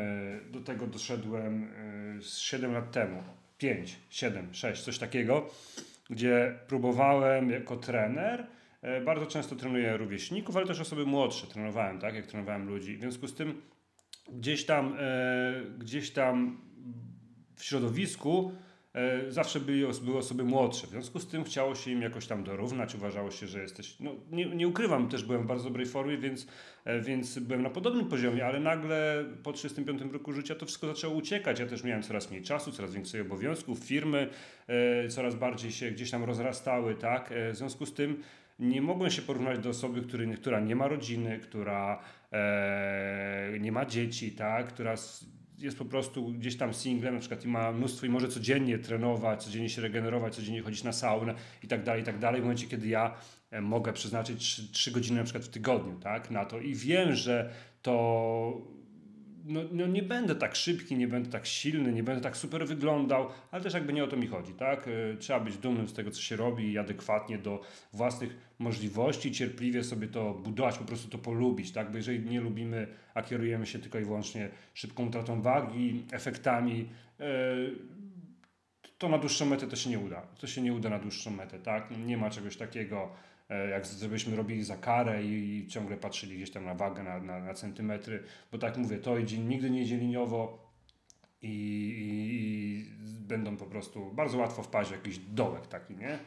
do 0.52 0.60
tego 0.60 0.88
doszedłem 0.88 1.64
e, 2.18 2.22
7 2.22 2.74
lat 2.74 2.92
temu, 2.92 3.24
5, 3.58 4.00
7, 4.10 4.54
6, 4.54 4.82
coś 4.82 4.98
takiego, 4.98 5.50
gdzie 6.10 6.60
próbowałem 6.68 7.50
jako 7.50 7.76
trener, 7.76 8.48
e, 8.82 9.02
bardzo 9.02 9.26
często 9.26 9.56
trenuję 9.56 9.98
rówieśników, 9.98 10.58
ale 10.58 10.66
też 10.66 10.80
osoby 10.80 11.06
młodsze 11.06 11.48
trenowałem, 11.48 12.00
tak, 12.00 12.16
jak 12.16 12.28
trenowałem 12.28 12.68
ludzi, 12.68 12.98
w 12.98 13.00
związku 13.00 13.28
z 13.28 13.36
tym 13.36 13.62
gdzieś 14.34 14.66
tam, 14.66 14.96
e, 15.00 15.54
gdzieś 15.78 16.12
tam 16.12 16.62
w 17.56 17.64
środowisku 17.64 18.52
e, 18.56 18.71
zawsze 19.30 19.60
były, 19.60 19.94
były 20.04 20.18
osoby 20.18 20.44
młodsze. 20.44 20.88
W 20.88 20.90
związku 20.90 21.20
z 21.20 21.28
tym 21.28 21.44
chciało 21.44 21.76
się 21.76 21.92
im 21.92 22.02
jakoś 22.02 22.28
tam 22.28 22.44
dorównać. 22.44 22.96
Uważało 22.96 23.32
się, 23.32 23.48
że 23.48 23.62
jesteś. 23.62 23.96
No, 24.00 24.16
nie, 24.32 24.46
nie 24.46 24.68
ukrywam, 24.68 25.10
też 25.10 25.24
byłem 25.24 25.44
w 25.44 25.46
bardzo 25.46 25.64
dobrej 25.64 25.86
formie, 25.86 26.18
więc, 26.18 26.48
e, 26.86 27.02
więc 27.02 27.40
byłem 27.40 27.62
na 27.62 27.70
podobnym 27.70 28.06
poziomie, 28.06 28.46
ale 28.46 28.60
nagle 28.60 29.26
po 29.44 29.54
35 29.54 30.02
roku 30.14 30.34
życia 30.34 30.56
to 30.56 30.66
wszystko 30.66 30.88
zaczęło 30.88 31.16
uciekać. 31.16 31.60
Ja 31.60 31.66
też 31.66 31.84
miałem 31.84 32.04
coraz 32.04 32.32
mniej 32.32 32.44
czasu, 32.44 32.72
coraz 32.72 32.94
więcej 32.94 33.22
obowiązków, 33.22 33.80
firmy 33.80 34.30
e, 34.68 35.08
coraz 35.08 35.36
bardziej 35.36 35.72
się 35.72 35.92
gdzieś 35.92 36.12
tam 36.12 36.24
rozrastały, 36.24 36.96
tak? 36.96 37.32
E, 37.32 37.52
w 37.52 37.56
związku 37.56 37.86
z 37.86 37.94
tym 37.94 38.24
nie 38.60 38.82
mogłem 38.82 39.12
się 39.12 39.22
porównać 39.22 39.60
do 39.60 39.70
osoby, 39.70 40.02
który, 40.02 40.38
która 40.38 40.60
nie 40.60 40.76
ma 40.76 40.88
rodziny, 40.88 41.40
która 41.40 42.04
e, 42.32 43.58
nie 43.60 43.72
ma 43.72 43.86
dzieci, 43.86 44.32
tak? 44.32 44.68
która 44.68 44.96
jest 45.62 45.78
po 45.78 45.86
prostu 45.86 46.28
gdzieś 46.28 46.58
tam 46.58 46.74
singlem, 46.74 47.14
na 47.14 47.20
przykład 47.20 47.46
i 47.46 47.48
ma 47.48 47.72
mnóstwo 47.72 48.06
i 48.06 48.10
może 48.10 48.28
codziennie 48.28 48.80
trenować, 48.80 49.44
codziennie 49.44 49.70
się 49.70 49.82
regenerować, 49.82 50.36
codziennie 50.36 50.62
chodzić 50.62 50.84
na 50.84 50.94
saunę 50.94 51.36
i 51.64 51.68
tak 51.68 51.84
dalej, 51.84 52.02
i 52.02 52.06
tak 52.06 52.20
dalej. 52.20 52.42
W 52.42 52.44
momencie, 52.44 52.68
kiedy 52.68 52.88
ja 52.88 53.16
e, 53.52 53.62
mogę 53.62 53.94
przeznaczyć 53.94 54.40
3, 54.40 54.72
3 54.72 54.92
godziny 54.92 55.18
na 55.18 55.24
przykład 55.24 55.46
w 55.46 55.50
tygodniu, 55.50 56.00
tak, 56.00 56.32
na 56.32 56.46
to 56.46 56.60
i 56.60 56.76
wiem, 56.76 57.16
że 57.16 57.54
to 57.82 58.81
no, 59.46 59.62
no, 59.72 59.88
nie 59.88 60.04
będę 60.04 60.36
tak 60.36 60.56
szybki, 60.56 60.96
nie 60.96 61.08
będę 61.08 61.30
tak 61.30 61.46
silny, 61.46 61.94
nie 61.94 62.04
będę 62.04 62.22
tak 62.22 62.38
super 62.38 62.68
wyglądał, 62.68 63.30
ale 63.52 63.64
też 63.64 63.74
jakby 63.74 63.94
nie 63.94 64.04
o 64.04 64.08
to 64.08 64.18
mi 64.18 64.28
chodzi, 64.28 64.54
tak? 64.54 64.88
E, 64.88 65.18
trzeba 65.18 65.40
być 65.40 65.58
dumnym 65.58 65.88
z 65.88 65.94
tego, 65.94 66.12
co 66.12 66.22
się 66.22 66.36
robi 66.36 66.72
i 66.72 66.78
adekwatnie 66.78 67.38
do 67.38 67.62
własnych 67.94 68.38
możliwości, 68.60 69.32
cierpliwie 69.32 69.84
sobie 69.84 70.08
to 70.08 70.34
budować, 70.34 70.78
po 70.78 70.86
prostu 70.86 71.10
to 71.10 71.18
polubić, 71.18 71.72
tak? 71.72 71.92
Bo 71.92 71.98
jeżeli 71.98 72.30
nie 72.30 72.42
lubimy, 72.42 72.88
a 73.14 73.22
kierujemy 73.22 73.66
się 73.66 73.80
tylko 73.80 74.00
i 74.00 74.06
wyłącznie 74.06 74.50
szybką 74.74 75.08
utratą 75.08 75.42
wagi, 75.42 76.04
efektami, 76.12 76.90
yy, 77.20 77.26
to 78.98 79.10
na 79.10 79.18
dłuższą 79.18 79.46
metę 79.46 79.68
to 79.68 79.76
się 79.76 79.90
nie 79.90 80.00
uda. 80.00 80.22
To 80.22 80.48
się 80.48 80.62
nie 80.62 80.74
uda 80.74 80.90
na 80.90 81.00
dłuższą 81.00 81.32
metę, 81.32 81.60
tak? 81.60 81.92
Nie 82.06 82.18
ma 82.18 82.30
czegoś 82.30 82.58
takiego, 82.58 83.12
jak 83.56 83.84
gdybyśmy 83.98 84.36
robili 84.36 84.64
za 84.64 84.78
karę 84.78 85.24
i, 85.24 85.68
ciągle 85.68 85.98
patrzyli 85.98 86.36
gdzieś 86.36 86.52
tam 86.52 86.66
na 86.66 86.76
wagę, 86.76 87.04
na, 87.04 87.20
na, 87.20 87.40
na 87.40 87.54
centymetry, 87.54 88.24
bo 88.52 88.58
tak 88.58 88.78
mówię, 88.78 88.98
to 88.98 89.18
idzie, 89.18 89.38
nigdy 89.38 89.70
nie 89.70 89.82
idzie 89.82 89.98
liniowo 89.98 90.72
i, 91.42 91.48
i, 91.48 92.36
i 92.36 92.86
będą 93.20 93.58
po 93.58 93.66
prostu 93.66 94.12
bardzo 94.14 94.38
łatwo 94.38 94.64
wpaść 94.64 94.90
w 94.90 94.94
jakiś 94.94 95.18
dołek 95.18 95.68
taki, 95.68 95.96
nie? 95.96 96.20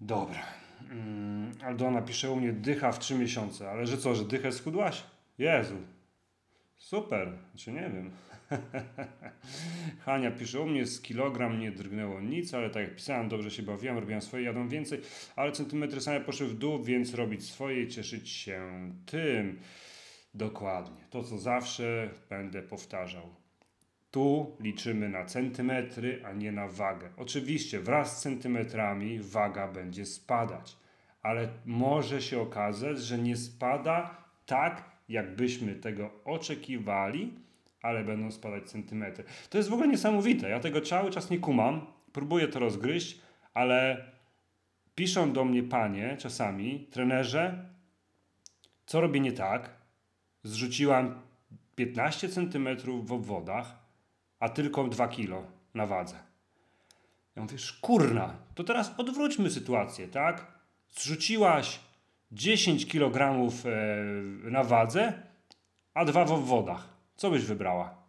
Dobra. 0.00 0.42
Mm, 0.90 1.52
Aldona 1.64 2.02
pisze 2.02 2.30
u 2.30 2.36
mnie, 2.36 2.52
dycha 2.52 2.92
w 2.92 2.98
3 2.98 3.14
miesiące, 3.14 3.70
ale 3.70 3.86
że 3.86 3.98
co, 3.98 4.14
że 4.14 4.24
dychę 4.24 4.52
schudłaś? 4.52 5.04
Jezu, 5.38 5.76
super, 6.76 7.32
czy 7.56 7.72
nie 7.72 7.90
wiem. 7.94 8.10
Hania 10.04 10.30
pisze, 10.30 10.60
u 10.60 10.66
mnie 10.66 10.86
z 10.86 11.00
kilogram 11.00 11.60
nie 11.60 11.72
drgnęło 11.72 12.20
nic, 12.20 12.54
ale 12.54 12.70
tak 12.70 12.82
jak 12.82 12.94
pisałem, 12.94 13.28
dobrze 13.28 13.50
się 13.50 13.62
bawiłem, 13.62 13.98
robiłem 13.98 14.22
swoje, 14.22 14.44
jadą 14.44 14.68
więcej, 14.68 15.00
ale 15.36 15.52
centymetry 15.52 16.00
same 16.00 16.20
poszły 16.20 16.46
w 16.46 16.58
dół, 16.58 16.82
więc 16.82 17.14
robić 17.14 17.44
swoje 17.44 17.82
i 17.82 17.88
cieszyć 17.88 18.28
się 18.28 18.62
tym. 19.06 19.58
Dokładnie. 20.34 21.04
To, 21.10 21.22
co 21.22 21.38
zawsze 21.38 22.10
będę 22.28 22.62
powtarzał. 22.62 23.34
Tu 24.10 24.56
liczymy 24.60 25.08
na 25.08 25.24
centymetry, 25.24 26.22
a 26.24 26.32
nie 26.32 26.52
na 26.52 26.68
wagę. 26.68 27.10
Oczywiście 27.16 27.80
wraz 27.80 28.18
z 28.18 28.22
centymetrami 28.22 29.18
waga 29.20 29.68
będzie 29.68 30.06
spadać, 30.06 30.76
ale 31.22 31.48
może 31.66 32.22
się 32.22 32.40
okazać, 32.40 33.00
że 33.00 33.18
nie 33.18 33.36
spada 33.36 34.24
tak, 34.46 34.90
jakbyśmy 35.08 35.74
tego 35.74 36.10
oczekiwali, 36.24 37.34
ale 37.82 38.04
będą 38.04 38.30
spadać 38.30 38.70
centymetry. 38.70 39.24
To 39.50 39.58
jest 39.58 39.70
w 39.70 39.72
ogóle 39.72 39.88
niesamowite. 39.88 40.50
Ja 40.50 40.60
tego 40.60 40.80
cały 40.80 41.10
czas 41.10 41.30
nie 41.30 41.38
kumam. 41.38 41.86
Próbuję 42.12 42.48
to 42.48 42.58
rozgryźć, 42.58 43.20
ale 43.54 44.04
piszą 44.94 45.32
do 45.32 45.44
mnie 45.44 45.62
panie 45.62 46.16
czasami, 46.16 46.86
trenerze, 46.90 47.64
co 48.86 49.00
robię 49.00 49.20
nie 49.20 49.32
tak, 49.32 49.70
zrzuciłam 50.44 51.20
15 51.74 52.28
cm 52.28 52.68
w 53.02 53.12
obwodach, 53.12 53.76
a 54.40 54.48
tylko 54.48 54.84
2 54.84 55.08
kg 55.08 55.46
na 55.74 55.86
wadze. 55.86 56.16
Ja 57.36 57.42
mówię, 57.42 57.56
kurna, 57.80 58.34
to 58.54 58.64
teraz 58.64 58.94
odwróćmy 58.98 59.50
sytuację, 59.50 60.08
tak? 60.08 60.46
Zrzuciłaś 60.88 61.80
10 62.32 62.86
kg 62.86 63.20
e, 63.20 64.50
na 64.50 64.64
wadze, 64.64 65.22
a 65.94 66.04
dwa 66.04 66.24
w 66.24 66.32
obwodach. 66.32 66.99
Co 67.20 67.30
byś 67.30 67.44
wybrała? 67.44 68.02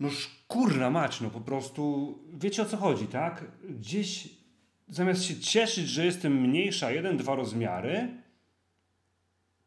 No 0.00 0.08
kurna 0.48 0.90
mać, 0.90 1.20
no 1.20 1.30
po 1.30 1.40
prostu 1.40 2.14
wiecie 2.32 2.62
o 2.62 2.64
co 2.64 2.76
chodzi, 2.76 3.06
tak? 3.06 3.44
Gdzieś 3.68 4.28
zamiast 4.88 5.24
się 5.24 5.40
cieszyć, 5.40 5.88
że 5.88 6.04
jestem 6.06 6.40
mniejsza, 6.40 6.90
jeden, 6.90 7.16
dwa 7.16 7.34
rozmiary, 7.34 8.08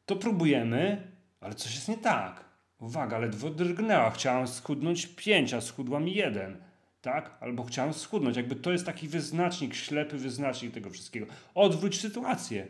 to 0.06 0.16
próbujemy, 0.16 1.12
ale 1.42 1.56
coś 1.56 1.76
jest 1.76 1.88
nie 1.88 1.98
tak. 1.98 2.46
Uwaga, 2.80 3.18
ledwo 3.18 3.50
drgnęła. 3.50 4.12
Chciałam 4.12 4.48
schudnąć 4.48 5.08
5, 5.08 5.54
a 5.54 5.62
schudła 5.62 6.00
mi 6.00 6.16
1. 6.16 6.64
Tak? 7.02 7.38
Albo 7.40 7.64
chciałam 7.64 7.94
schudnąć. 7.94 8.38
Jakby 8.38 8.56
to 8.56 8.72
jest 8.72 8.86
taki 8.86 9.08
wyznacznik, 9.08 9.76
ślepy 9.76 10.18
wyznacznik 10.18 10.74
tego 10.74 10.90
wszystkiego. 10.90 11.26
Odwróć 11.56 12.02
sytuację. 12.02 12.68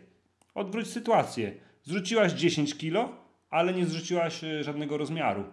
Odwróć 0.56 0.88
sytuację. 0.88 1.54
Zrzuciłaś 1.84 2.34
10 2.34 2.78
kilo, 2.78 3.29
ale 3.50 3.74
nie 3.74 3.86
zrzuciłaś 3.86 4.44
e, 4.44 4.64
żadnego 4.64 4.98
rozmiaru. 4.98 5.44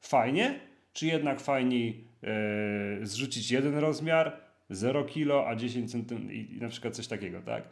Fajnie? 0.00 0.60
Czy 0.92 1.06
jednak 1.06 1.40
fajniej 1.40 2.04
e, 2.22 3.06
zrzucić 3.06 3.50
jeden 3.50 3.78
rozmiar, 3.78 4.40
0 4.70 5.04
kilo, 5.04 5.48
a 5.48 5.56
10 5.56 5.90
cm 5.90 6.30
i 6.30 6.58
na 6.60 6.68
przykład 6.68 6.96
coś 6.96 7.06
takiego, 7.06 7.42
tak? 7.42 7.64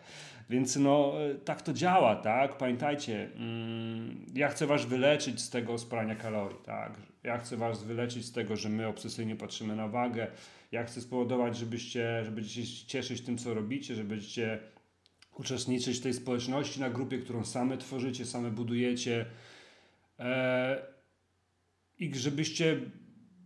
Więc 0.50 0.76
no, 0.76 1.12
tak 1.44 1.62
to 1.62 1.72
działa, 1.72 2.16
tak? 2.16 2.56
Pamiętajcie, 2.56 3.28
mm, 3.34 4.26
ja 4.34 4.48
chcę 4.48 4.66
was 4.66 4.84
wyleczyć 4.84 5.40
z 5.40 5.50
tego 5.50 5.78
spalania 5.78 6.14
kalorii, 6.14 6.58
tak? 6.64 6.92
Ja 7.22 7.38
chcę 7.38 7.56
was 7.56 7.84
wyleczyć 7.84 8.24
z 8.24 8.32
tego, 8.32 8.56
że 8.56 8.68
my 8.68 8.86
obsesyjnie 8.86 9.36
patrzymy 9.36 9.76
na 9.76 9.88
wagę. 9.88 10.26
Ja 10.72 10.84
chcę 10.84 11.00
spowodować, 11.00 11.56
żebyście, 11.56 12.24
żebyście 12.24 12.66
się 12.66 12.86
cieszyć 12.86 13.20
tym, 13.20 13.38
co 13.38 13.54
robicie, 13.54 13.94
żebyście 13.94 14.58
uczestniczyć 15.38 15.98
w 15.98 16.02
tej 16.02 16.14
społeczności 16.14 16.80
na 16.80 16.90
grupie, 16.90 17.18
którą 17.18 17.44
same 17.44 17.76
tworzycie, 17.76 18.24
same 18.24 18.50
budujecie. 18.50 19.26
Eee, 20.18 20.78
I 21.98 22.14
żebyście 22.14 22.80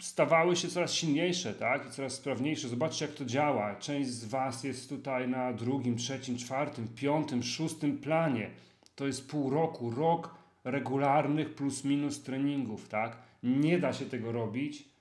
stawały 0.01 0.57
się 0.57 0.69
coraz 0.69 0.93
silniejsze, 0.93 1.55
tak? 1.55 1.87
I 1.89 1.91
coraz 1.91 2.13
sprawniejsze. 2.15 2.69
Zobaczcie, 2.69 3.05
jak 3.07 3.15
to 3.15 3.25
działa. 3.25 3.77
Część 3.77 4.11
z 4.11 4.25
Was 4.25 4.65
jest 4.65 4.89
tutaj 4.89 5.29
na 5.29 5.53
drugim, 5.53 5.97
trzecim, 5.97 6.39
czwartym, 6.39 6.89
piątym, 6.89 7.43
szóstym 7.43 7.99
planie. 7.99 8.51
To 8.97 9.07
jest 9.07 9.31
pół 9.31 9.51
roku, 9.51 9.91
rok 9.91 10.35
regularnych 10.65 11.55
plus 11.55 11.85
minus 11.85 12.23
treningów, 12.23 12.89
tak? 12.89 13.17
Nie 13.43 13.79
da 13.79 13.93
się 13.93 14.07
tego 14.07 14.33
robić 14.33 14.93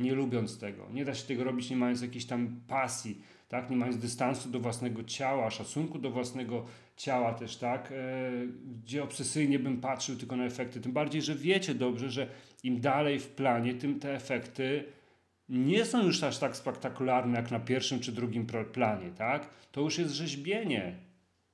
nie 0.00 0.14
lubiąc 0.14 0.58
tego. 0.58 0.86
Nie 0.92 1.04
da 1.04 1.14
się 1.14 1.26
tego 1.26 1.44
robić 1.44 1.70
nie 1.70 1.76
mając 1.76 2.02
jakiejś 2.02 2.26
tam 2.26 2.60
pasji, 2.68 3.22
tak? 3.48 3.70
Nie 3.70 3.76
mając 3.76 3.98
dystansu 3.98 4.48
do 4.48 4.60
własnego 4.60 5.04
ciała, 5.04 5.50
szacunku 5.50 5.98
do 5.98 6.10
własnego 6.10 6.66
ciała 7.00 7.34
też, 7.34 7.56
tak? 7.56 7.92
E, 7.92 8.30
gdzie 8.82 9.02
obsesyjnie 9.02 9.58
bym 9.58 9.80
patrzył 9.80 10.16
tylko 10.16 10.36
na 10.36 10.44
efekty. 10.44 10.80
Tym 10.80 10.92
bardziej, 10.92 11.22
że 11.22 11.34
wiecie 11.34 11.74
dobrze, 11.74 12.10
że 12.10 12.26
im 12.62 12.80
dalej 12.80 13.20
w 13.20 13.28
planie, 13.28 13.74
tym 13.74 14.00
te 14.00 14.14
efekty 14.14 14.84
nie 15.48 15.84
są 15.84 16.06
już 16.06 16.22
aż 16.22 16.38
tak 16.38 16.56
spektakularne 16.56 17.36
jak 17.38 17.50
na 17.50 17.60
pierwszym 17.60 18.00
czy 18.00 18.12
drugim 18.12 18.46
planie, 18.72 19.10
tak? 19.10 19.48
To 19.72 19.80
już 19.80 19.98
jest 19.98 20.14
rzeźbienie. 20.14 20.96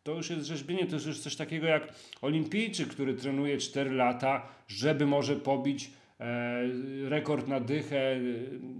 To 0.02 0.14
już 0.14 0.30
jest 0.30 0.46
rzeźbienie, 0.46 0.86
to 0.86 0.96
jest 0.96 1.06
już 1.06 1.20
coś 1.20 1.36
takiego 1.36 1.66
jak 1.66 1.94
olimpijczyk, 2.22 2.88
który 2.88 3.14
trenuje 3.14 3.58
4 3.58 3.90
lata, 3.90 4.48
żeby 4.68 5.06
może 5.06 5.36
pobić 5.36 5.90
e, 6.20 6.62
rekord 7.08 7.48
na 7.48 7.60
dychę 7.60 8.12
e, 8.12 8.20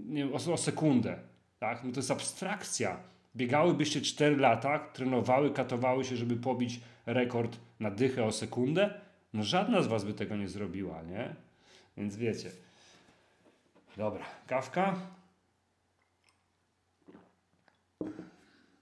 nie 0.05 0.25
o, 0.25 0.53
o 0.53 0.57
sekundę. 0.57 1.19
Tak? 1.59 1.83
No 1.83 1.91
to 1.91 1.99
jest 1.99 2.11
abstrakcja. 2.11 2.97
Biegałybyście 3.37 4.01
4 4.01 4.37
lata, 4.37 4.79
trenowały, 4.79 5.51
katowały 5.51 6.05
się, 6.05 6.15
żeby 6.15 6.35
pobić 6.35 6.79
rekord 7.05 7.57
na 7.79 7.91
dychę 7.91 8.23
o 8.23 8.31
sekundę? 8.31 9.01
No 9.33 9.43
żadna 9.43 9.81
z 9.81 9.87
was 9.87 10.03
by 10.05 10.13
tego 10.13 10.35
nie 10.35 10.47
zrobiła, 10.47 11.01
nie? 11.01 11.35
Więc 11.97 12.15
wiecie. 12.15 12.51
Dobra, 13.97 14.25
kawka. 14.47 14.95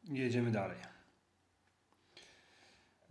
Jedziemy 0.04 0.52
dalej. 0.52 0.78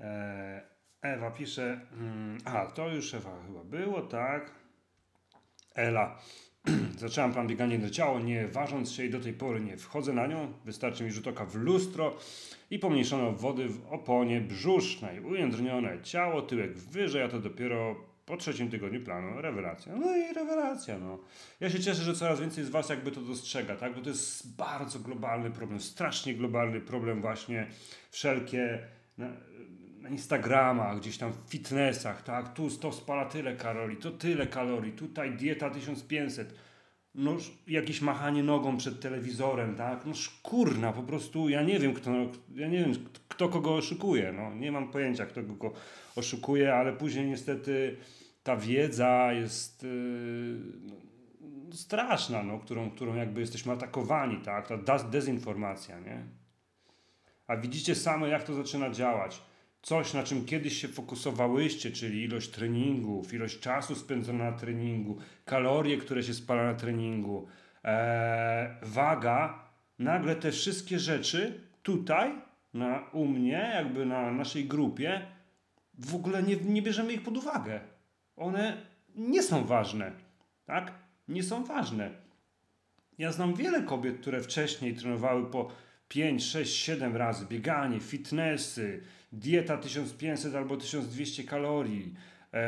E, 0.01 0.63
Ewa 1.03 1.31
pisze. 1.31 1.81
Mm, 1.93 2.39
a, 2.45 2.67
to 2.67 2.89
już 2.89 3.15
Ewa 3.15 3.43
chyba 3.47 3.65
było, 3.65 4.03
tak. 4.03 4.51
Ela. 5.75 6.19
Zaczęłam 6.99 7.33
plan 7.33 7.47
bieganie 7.47 7.79
do 7.79 7.91
ciała, 7.91 8.21
nie 8.21 8.49
ważąc 8.49 8.93
się 8.93 9.05
i 9.05 9.11
do 9.11 9.21
tej 9.21 9.33
pory 9.33 9.61
nie 9.61 9.77
wchodzę 9.77 10.13
na 10.13 10.27
nią. 10.27 10.53
Wystarczy 10.65 11.05
mi 11.05 11.13
rzut 11.13 11.27
oka 11.27 11.45
w 11.45 11.55
lustro 11.55 12.17
i 12.71 12.79
pomniejszone 12.79 13.33
wody 13.33 13.69
w 13.69 13.87
oponie 13.93 14.41
brzusznej. 14.41 15.21
Ujędrnione 15.21 16.03
ciało, 16.03 16.43
tyłek 16.43 16.79
wyżej, 16.79 17.23
a 17.23 17.29
to 17.29 17.41
dopiero 17.41 17.97
po 18.27 18.37
trzecim 18.37 18.71
tygodniu 18.71 19.01
planu 19.01 19.43
rewelacja. 19.43 19.97
No 19.97 20.17
i 20.17 20.35
rewelacja, 20.35 20.99
no. 20.99 21.19
Ja 21.61 21.71
się 21.71 21.81
cieszę, 21.81 22.03
że 22.03 22.15
coraz 22.15 22.41
więcej 22.41 22.65
z 22.65 22.69
Was 22.69 22.89
jakby 22.89 23.11
to 23.11 23.21
dostrzega, 23.21 23.77
tak? 23.77 23.95
Bo 23.95 24.01
to 24.01 24.09
jest 24.09 24.57
bardzo 24.57 24.99
globalny 24.99 25.51
problem, 25.51 25.81
strasznie 25.81 26.35
globalny 26.35 26.81
problem 26.81 27.21
właśnie 27.21 27.67
wszelkie 28.11 28.79
na, 30.05 30.11
Instagramach, 30.11 31.01
gdzieś 31.01 31.19
tam 31.19 31.33
w 31.33 31.51
fitnessach, 31.51 32.23
tak? 32.23 32.53
Tu 32.53 32.71
to 32.71 32.93
spala 32.93 33.25
tyle 33.25 33.57
kalorii, 33.57 33.97
to 33.97 34.11
tyle 34.11 34.47
kalorii, 34.47 34.93
tutaj 34.93 35.37
dieta 35.37 35.71
1500. 35.71 36.55
No 37.15 37.37
jakieś 37.67 38.01
machanie 38.01 38.43
nogą 38.43 38.77
przed 38.77 39.01
telewizorem, 39.01 39.75
tak? 39.75 40.07
No 40.07 40.13
kurna, 40.43 40.93
po 40.93 41.03
prostu 41.03 41.49
ja 41.49 41.63
nie 41.63 41.79
wiem 41.79 41.95
kto, 41.95 42.11
ja 42.55 42.69
nie 42.69 42.79
wiem 42.79 42.95
kto 43.29 43.49
kogo 43.49 43.77
oszukuje, 43.77 44.33
no. 44.33 44.55
Nie 44.55 44.73
mam 44.73 44.91
pojęcia 44.91 45.27
kto 45.27 45.43
kogo 45.43 45.73
oszukuje, 46.17 46.75
ale 46.75 46.93
później 46.93 47.27
niestety 47.27 47.97
ta 48.43 48.57
wiedza 48.57 49.33
jest 49.33 49.83
yy, 49.83 51.77
straszna, 51.77 52.43
no, 52.43 52.59
którą, 52.59 52.91
którą 52.91 53.15
jakby 53.15 53.41
jesteśmy 53.41 53.73
atakowani, 53.73 54.37
tak? 54.37 54.69
Ta 54.87 54.99
dezinformacja, 54.99 56.01
nie? 56.01 56.25
A 57.47 57.57
widzicie 57.57 57.95
same, 57.95 58.29
jak 58.29 58.45
to 58.45 58.55
zaczyna 58.55 58.91
działać. 58.91 59.43
Coś, 59.85 60.15
na 60.15 60.23
czym 60.23 60.45
kiedyś 60.45 60.81
się 60.81 60.89
fokusowałyście, 60.89 61.91
czyli 61.91 62.23
ilość 62.23 62.51
treningów, 62.51 63.35
ilość 63.35 63.61
czasu 63.61 63.95
spędzona 63.95 64.51
na 64.51 64.57
treningu, 64.57 65.19
kalorie, 65.45 65.97
które 65.97 66.23
się 66.23 66.35
spala 66.35 66.65
na 66.65 66.75
treningu, 66.75 67.47
ee, 67.85 68.77
waga, 68.83 69.69
nagle 69.99 70.37
te 70.37 70.53
wszystkie 70.53 70.99
rzeczy 70.99 71.61
tutaj, 71.83 72.33
na, 72.75 73.11
u 73.13 73.27
mnie, 73.27 73.71
jakby 73.75 74.07
na 74.07 74.31
naszej 74.33 74.65
grupie, 74.65 75.27
w 75.99 76.15
ogóle 76.15 76.43
nie, 76.43 76.57
nie 76.57 76.83
bierzemy 76.83 77.13
ich 77.13 77.23
pod 77.23 77.37
uwagę. 77.37 77.81
One 78.37 78.77
nie 79.15 79.43
są 79.43 79.65
ważne. 79.65 80.13
Tak? 80.67 80.93
Nie 81.29 81.43
są 81.43 81.65
ważne. 81.65 82.11
Ja 83.19 83.33
znam 83.33 83.55
wiele 83.55 83.83
kobiet, 83.83 84.21
które 84.21 84.41
wcześniej 84.41 84.95
trenowały 84.95 85.51
po 85.51 85.71
5, 86.09 86.45
6, 86.45 86.77
7 86.77 87.17
razy 87.17 87.47
bieganie, 87.47 88.01
fitnessy, 88.01 89.03
dieta 89.39 89.77
1500 89.77 90.55
albo 90.55 90.77
1200 90.77 91.45
kalorii, 91.45 92.15
eee, 92.53 92.63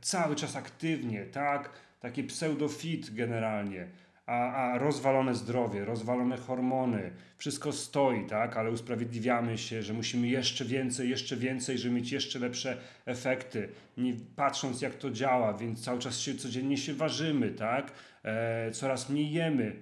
cały 0.00 0.36
czas 0.36 0.56
aktywnie, 0.56 1.26
tak? 1.26 1.70
Takie 2.00 2.24
pseudo-fit 2.24 3.14
generalnie 3.14 3.88
a, 4.26 4.52
a 4.52 4.78
rozwalone 4.78 5.34
zdrowie, 5.34 5.84
rozwalone 5.84 6.36
hormony, 6.36 7.10
wszystko 7.38 7.72
stoi, 7.72 8.26
tak, 8.26 8.56
ale 8.56 8.70
usprawiedliwiamy 8.70 9.58
się, 9.58 9.82
że 9.82 9.92
musimy 9.92 10.28
jeszcze 10.28 10.64
więcej, 10.64 11.10
jeszcze 11.10 11.36
więcej, 11.36 11.78
żeby 11.78 11.94
mieć 11.94 12.12
jeszcze 12.12 12.38
lepsze 12.38 12.76
efekty, 13.06 13.68
nie 13.96 14.14
patrząc 14.36 14.82
jak 14.82 14.94
to 14.94 15.10
działa, 15.10 15.52
więc 15.52 15.84
cały 15.84 15.98
czas 15.98 16.18
się 16.18 16.34
codziennie 16.34 16.76
się 16.76 16.94
ważymy, 16.94 17.50
tak, 17.50 17.92
e, 18.24 18.70
coraz 18.70 19.10
mniej 19.10 19.32
jemy. 19.32 19.76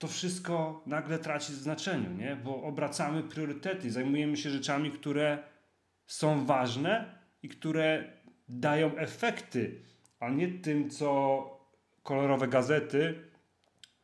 To 0.00 0.08
wszystko 0.08 0.82
nagle 0.86 1.18
traci 1.18 1.54
znaczenie, 1.54 2.08
nie? 2.08 2.36
bo 2.36 2.62
obracamy 2.62 3.22
priorytety, 3.22 3.90
zajmujemy 3.90 4.36
się 4.36 4.50
rzeczami, 4.50 4.90
które 4.90 5.38
są 6.06 6.46
ważne 6.46 7.14
i 7.42 7.48
które 7.48 8.12
dają 8.48 8.96
efekty, 8.96 9.82
a 10.20 10.30
nie 10.30 10.48
tym, 10.48 10.90
co 10.90 11.42
kolorowe 12.02 12.48
gazety 12.48 13.30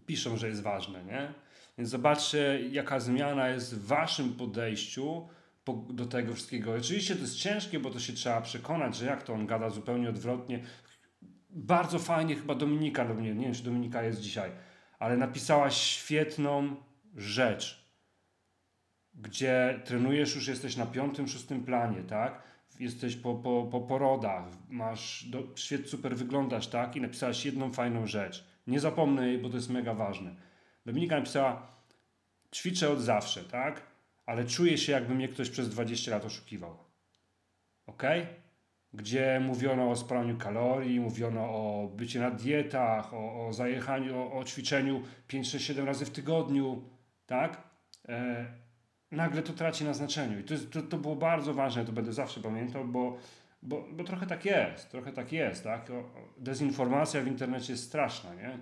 piszą, 0.06 0.36
że 0.36 0.48
jest 0.48 0.62
ważne, 0.62 1.04
nie? 1.04 1.34
Więc 1.78 1.90
zobaczcie, 1.90 2.60
jaka 2.70 3.00
zmiana 3.00 3.48
jest 3.48 3.74
w 3.74 3.86
waszym 3.86 4.32
podejściu 4.32 5.28
do 5.90 6.06
tego 6.06 6.34
wszystkiego. 6.34 6.74
Oczywiście 6.74 7.14
to 7.14 7.20
jest 7.20 7.36
ciężkie, 7.36 7.80
bo 7.80 7.90
to 7.90 8.00
się 8.00 8.12
trzeba 8.12 8.40
przekonać, 8.40 8.96
że 8.96 9.06
jak 9.06 9.22
to 9.22 9.32
on 9.32 9.46
gada 9.46 9.70
zupełnie 9.70 10.08
odwrotnie. 10.08 10.60
Bardzo 11.50 11.98
fajnie 11.98 12.36
chyba 12.36 12.54
Dominika 12.54 13.04
do 13.04 13.14
mnie, 13.14 13.34
nie 13.34 13.44
wiem 13.44 13.54
czy 13.54 13.62
Dominika 13.62 14.02
jest 14.02 14.20
dzisiaj, 14.20 14.50
ale 14.98 15.16
napisała 15.16 15.70
świetną 15.70 16.76
rzecz, 17.16 17.86
gdzie 19.14 19.80
trenujesz 19.84 20.34
już 20.34 20.48
jesteś 20.48 20.76
na 20.76 20.86
piątym, 20.86 21.28
szóstym 21.28 21.64
planie, 21.64 22.02
tak? 22.02 22.46
jesteś 22.80 23.16
po, 23.16 23.34
po, 23.34 23.68
po 23.70 23.80
porodach, 23.80 24.44
masz, 24.68 25.24
do, 25.24 25.42
świet 25.54 25.88
super 25.88 26.16
wyglądasz, 26.16 26.66
tak? 26.66 26.96
I 26.96 27.00
napisałaś 27.00 27.46
jedną 27.46 27.72
fajną 27.72 28.06
rzecz. 28.06 28.44
Nie 28.66 28.80
zapomnę 28.80 29.28
jej, 29.28 29.38
bo 29.38 29.48
to 29.48 29.56
jest 29.56 29.70
mega 29.70 29.94
ważne. 29.94 30.34
Dominika 30.86 31.16
napisała, 31.16 31.72
ćwiczę 32.54 32.90
od 32.90 33.00
zawsze, 33.00 33.44
tak? 33.44 33.82
Ale 34.26 34.44
czuję 34.44 34.78
się, 34.78 34.92
jakby 34.92 35.14
mnie 35.14 35.28
ktoś 35.28 35.50
przez 35.50 35.68
20 35.68 36.10
lat 36.10 36.24
oszukiwał. 36.24 36.76
Ok? 37.86 38.02
Gdzie 38.96 39.40
mówiono 39.40 39.90
o 39.90 39.96
spalaniu 39.96 40.36
kalorii, 40.36 41.00
mówiono 41.00 41.40
o 41.40 41.90
bycie 41.96 42.20
na 42.20 42.30
dietach, 42.30 43.14
o, 43.14 43.46
o 43.46 43.52
zajechaniu, 43.52 44.18
o, 44.18 44.32
o 44.32 44.44
ćwiczeniu 44.44 45.02
5, 45.28 45.50
6, 45.50 45.66
7 45.66 45.86
razy 45.86 46.06
w 46.06 46.10
tygodniu, 46.10 46.82
tak? 47.26 47.62
E, 48.08 48.46
nagle 49.10 49.42
to 49.42 49.52
traci 49.52 49.84
na 49.84 49.94
znaczeniu. 49.94 50.38
I 50.40 50.44
to, 50.44 50.54
to, 50.72 50.82
to 50.82 50.98
było 50.98 51.16
bardzo 51.16 51.54
ważne, 51.54 51.84
to 51.84 51.92
będę 51.92 52.12
zawsze 52.12 52.40
pamiętał, 52.40 52.84
bo, 52.84 53.18
bo, 53.62 53.84
bo 53.92 54.04
trochę 54.04 54.26
tak 54.26 54.44
jest, 54.44 54.90
trochę 54.90 55.12
tak 55.12 55.32
jest, 55.32 55.64
tak? 55.64 55.90
O, 55.90 56.04
dezinformacja 56.38 57.20
w 57.20 57.26
internecie 57.26 57.72
jest 57.72 57.84
straszna, 57.84 58.34
nie? 58.34 58.58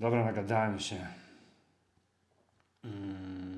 Dobra, 0.00 0.24
nagadałem 0.24 0.78
się. 0.78 1.06
Mm. 2.84 3.55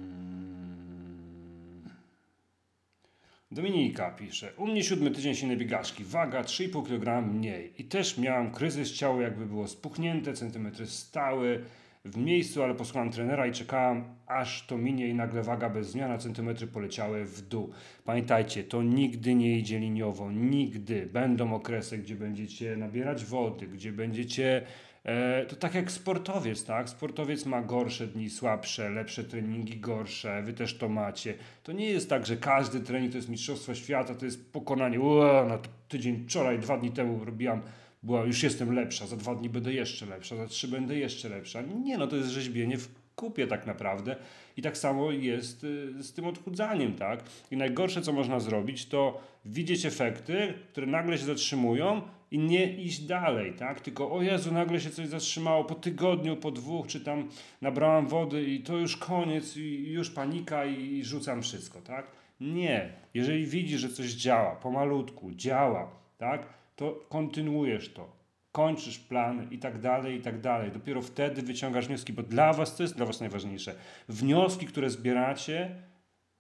Dominika 3.50 4.10
pisze, 4.10 4.52
u 4.56 4.66
mnie 4.66 4.84
siódmy 4.84 5.10
tydzień 5.10 5.34
silnej 5.34 5.56
biegaczki, 5.56 6.04
waga 6.04 6.42
3,5 6.42 6.86
kg 6.86 7.22
mniej. 7.34 7.72
I 7.78 7.84
też 7.84 8.18
miałam 8.18 8.52
kryzys, 8.52 8.92
ciało 8.92 9.20
jakby 9.20 9.46
było 9.46 9.68
spuchnięte, 9.68 10.34
centymetry 10.34 10.86
stały 10.86 11.64
w 12.04 12.16
miejscu, 12.16 12.62
ale 12.62 12.74
posłuchałem 12.74 13.10
trenera 13.10 13.46
i 13.46 13.52
czekałam 13.52 14.04
aż 14.26 14.66
to 14.66 14.78
minie 14.78 15.08
i 15.08 15.14
nagle 15.14 15.42
waga 15.42 15.70
bez 15.70 15.90
zmian, 15.90 16.20
centymetry 16.20 16.66
poleciały 16.66 17.24
w 17.24 17.48
dół. 17.48 17.70
Pamiętajcie, 18.04 18.64
to 18.64 18.82
nigdy 18.82 19.34
nie 19.34 19.58
idzie 19.58 19.78
liniowo, 19.78 20.32
nigdy. 20.32 21.08
Będą 21.12 21.54
okresy, 21.54 21.98
gdzie 21.98 22.14
będziecie 22.14 22.76
nabierać 22.76 23.24
wody, 23.24 23.66
gdzie 23.66 23.92
będziecie 23.92 24.62
E, 25.08 25.46
to 25.46 25.56
tak 25.56 25.74
jak 25.74 25.90
sportowiec, 25.90 26.64
tak? 26.64 26.88
Sportowiec 26.88 27.46
ma 27.46 27.62
gorsze 27.62 28.06
dni, 28.06 28.30
słabsze, 28.30 28.90
lepsze 28.90 29.24
treningi, 29.24 29.80
gorsze, 29.80 30.42
wy 30.42 30.52
też 30.52 30.78
to 30.78 30.88
macie. 30.88 31.34
To 31.62 31.72
nie 31.72 31.90
jest 31.90 32.10
tak, 32.10 32.26
że 32.26 32.36
każdy 32.36 32.80
trening 32.80 33.12
to 33.12 33.18
jest 33.18 33.28
mistrzostwo 33.28 33.74
świata, 33.74 34.14
to 34.14 34.24
jest 34.24 34.52
pokonanie. 34.52 35.00
Ua, 35.00 35.44
na 35.44 35.58
tydzień 35.88 36.24
wczoraj, 36.24 36.58
dwa 36.58 36.78
dni 36.78 36.90
temu 36.90 37.24
robiłam, 37.24 37.62
była, 38.02 38.24
już 38.24 38.42
jestem 38.42 38.74
lepsza, 38.74 39.06
za 39.06 39.16
dwa 39.16 39.34
dni 39.34 39.48
będę 39.48 39.72
jeszcze 39.72 40.06
lepsza, 40.06 40.36
za 40.36 40.46
trzy 40.46 40.68
będę 40.68 40.98
jeszcze 40.98 41.28
lepsza. 41.28 41.62
Nie, 41.62 41.98
no 41.98 42.06
to 42.06 42.16
jest 42.16 42.28
rzeźbienie 42.28 42.78
w 42.78 42.88
kupie 43.16 43.46
tak 43.46 43.66
naprawdę. 43.66 44.16
I 44.56 44.62
tak 44.62 44.78
samo 44.78 45.12
jest 45.12 45.64
y, 45.64 46.02
z 46.02 46.12
tym 46.12 46.26
odchudzaniem, 46.26 46.94
tak? 46.94 47.22
I 47.50 47.56
najgorsze, 47.56 48.02
co 48.02 48.12
można 48.12 48.40
zrobić, 48.40 48.86
to 48.86 49.20
widzieć 49.44 49.86
efekty, 49.86 50.54
które 50.72 50.86
nagle 50.86 51.18
się 51.18 51.24
zatrzymują 51.24 52.02
i 52.30 52.38
nie 52.38 52.72
iść 52.72 53.00
dalej, 53.00 53.52
tak? 53.52 53.80
Tylko 53.80 54.12
o 54.12 54.22
Jezu, 54.22 54.52
nagle 54.52 54.80
się 54.80 54.90
coś 54.90 55.08
zatrzymało 55.08 55.64
po 55.64 55.74
tygodniu, 55.74 56.36
po 56.36 56.50
dwóch, 56.50 56.86
czy 56.86 57.00
tam 57.00 57.28
nabrałam 57.62 58.06
wody 58.06 58.44
i 58.44 58.60
to 58.60 58.76
już 58.76 58.96
koniec 58.96 59.56
i 59.56 59.92
już 59.92 60.10
panika 60.10 60.64
i 60.64 61.04
rzucam 61.04 61.42
wszystko, 61.42 61.80
tak? 61.80 62.06
Nie. 62.40 62.92
Jeżeli 63.14 63.46
widzisz, 63.46 63.80
że 63.80 63.88
coś 63.88 64.10
działa, 64.10 64.56
pomalutku, 64.56 65.32
działa, 65.32 65.90
tak? 66.18 66.57
To 66.78 67.06
kontynuujesz 67.08 67.92
to 67.92 68.18
kończysz 68.52 68.98
plan 68.98 69.48
i 69.50 69.58
tak 69.58 69.78
dalej, 69.78 70.18
i 70.18 70.20
tak 70.20 70.40
dalej. 70.40 70.72
Dopiero 70.72 71.02
wtedy 71.02 71.42
wyciągasz 71.42 71.86
wnioski, 71.86 72.12
bo 72.12 72.22
dla 72.22 72.52
Was 72.52 72.76
to 72.76 72.82
jest 72.82 72.96
dla 72.96 73.06
Was 73.06 73.20
najważniejsze. 73.20 73.74
Wnioski, 74.08 74.66
które 74.66 74.90
zbieracie 74.90 75.82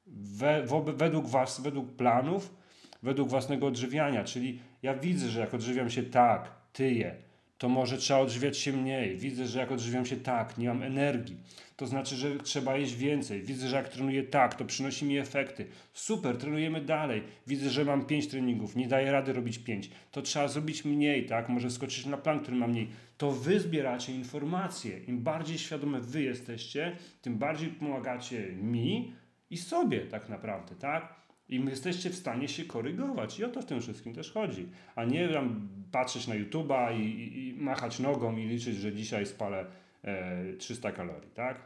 we, 0.06 0.66
według 0.96 1.26
Was, 1.26 1.60
według 1.60 1.92
planów, 1.92 2.54
według 3.02 3.28
własnego 3.28 3.66
odżywiania. 3.66 4.24
Czyli 4.24 4.60
ja 4.82 4.94
widzę, 4.94 5.28
że 5.28 5.40
jak 5.40 5.54
odżywiam 5.54 5.90
się 5.90 6.02
tak, 6.02 6.50
tyję, 6.72 7.16
to 7.58 7.68
może 7.68 7.98
trzeba 7.98 8.20
odżywiać 8.20 8.58
się 8.58 8.72
mniej. 8.72 9.16
Widzę, 9.16 9.46
że 9.46 9.58
jak 9.58 9.72
odżywiam 9.72 10.06
się 10.06 10.16
tak, 10.16 10.58
nie 10.58 10.68
mam 10.68 10.82
energii. 10.82 11.36
To 11.76 11.86
znaczy, 11.86 12.16
że 12.16 12.38
trzeba 12.38 12.76
jeść 12.76 12.94
więcej. 12.94 13.42
Widzę, 13.42 13.68
że 13.68 13.76
jak 13.76 13.88
trenuję 13.88 14.22
tak, 14.22 14.54
to 14.54 14.64
przynosi 14.64 15.04
mi 15.04 15.18
efekty. 15.18 15.66
Super, 15.92 16.36
trenujemy 16.36 16.80
dalej. 16.80 17.22
Widzę, 17.46 17.70
że 17.70 17.84
mam 17.84 18.06
5 18.06 18.28
treningów, 18.28 18.76
nie 18.76 18.88
daję 18.88 19.12
rady 19.12 19.32
robić 19.32 19.58
5. 19.58 19.90
To 20.10 20.22
trzeba 20.22 20.48
zrobić 20.48 20.84
mniej, 20.84 21.26
tak? 21.26 21.48
Może 21.48 21.70
skoczyć 21.70 22.06
na 22.06 22.16
plan, 22.16 22.40
który 22.40 22.56
ma 22.56 22.66
mniej. 22.66 22.88
To 23.18 23.30
wy 23.32 23.60
zbieracie 23.60 24.12
informacje. 24.12 24.98
Im 24.98 25.22
bardziej 25.22 25.58
świadome 25.58 26.00
wy 26.00 26.22
jesteście, 26.22 26.96
tym 27.22 27.38
bardziej 27.38 27.68
pomagacie 27.68 28.52
mi 28.52 29.12
i 29.50 29.56
sobie 29.56 30.00
tak 30.00 30.28
naprawdę, 30.28 30.74
tak? 30.74 31.14
I 31.48 31.64
jesteście 31.64 32.10
w 32.10 32.14
stanie 32.14 32.48
się 32.48 32.64
korygować. 32.64 33.38
I 33.38 33.44
o 33.44 33.48
to 33.48 33.62
w 33.62 33.64
tym 33.64 33.80
wszystkim 33.80 34.14
też 34.14 34.32
chodzi. 34.32 34.68
A 34.96 35.04
nie 35.04 35.28
tam 35.28 35.68
patrzeć 35.92 36.26
na 36.26 36.34
YouTube'a 36.34 37.00
i, 37.00 37.02
i, 37.02 37.48
i 37.48 37.62
machać 37.62 37.98
nogą 37.98 38.36
i 38.36 38.46
liczyć, 38.46 38.76
że 38.76 38.92
dzisiaj 38.92 39.26
spalę 39.26 39.66
e, 40.04 40.54
300 40.54 40.92
kalorii, 40.92 41.30
tak? 41.30 41.56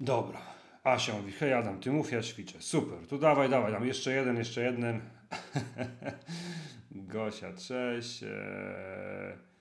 Dobra. 0.00 0.40
Asia 0.84 1.12
mówi, 1.12 1.32
hej 1.32 1.52
Adam, 1.52 1.80
ty 1.80 1.90
mów, 1.90 2.12
ja 2.12 2.22
ćwiczę. 2.22 2.62
Super, 2.62 3.06
tu 3.06 3.18
dawaj, 3.18 3.48
dawaj, 3.48 3.72
tam 3.72 3.86
jeszcze 3.86 4.12
jeden, 4.12 4.36
jeszcze 4.36 4.62
jeden. 4.62 5.00
Gosia, 6.90 7.52
cześć. 7.52 8.22
Eee... 8.22 9.51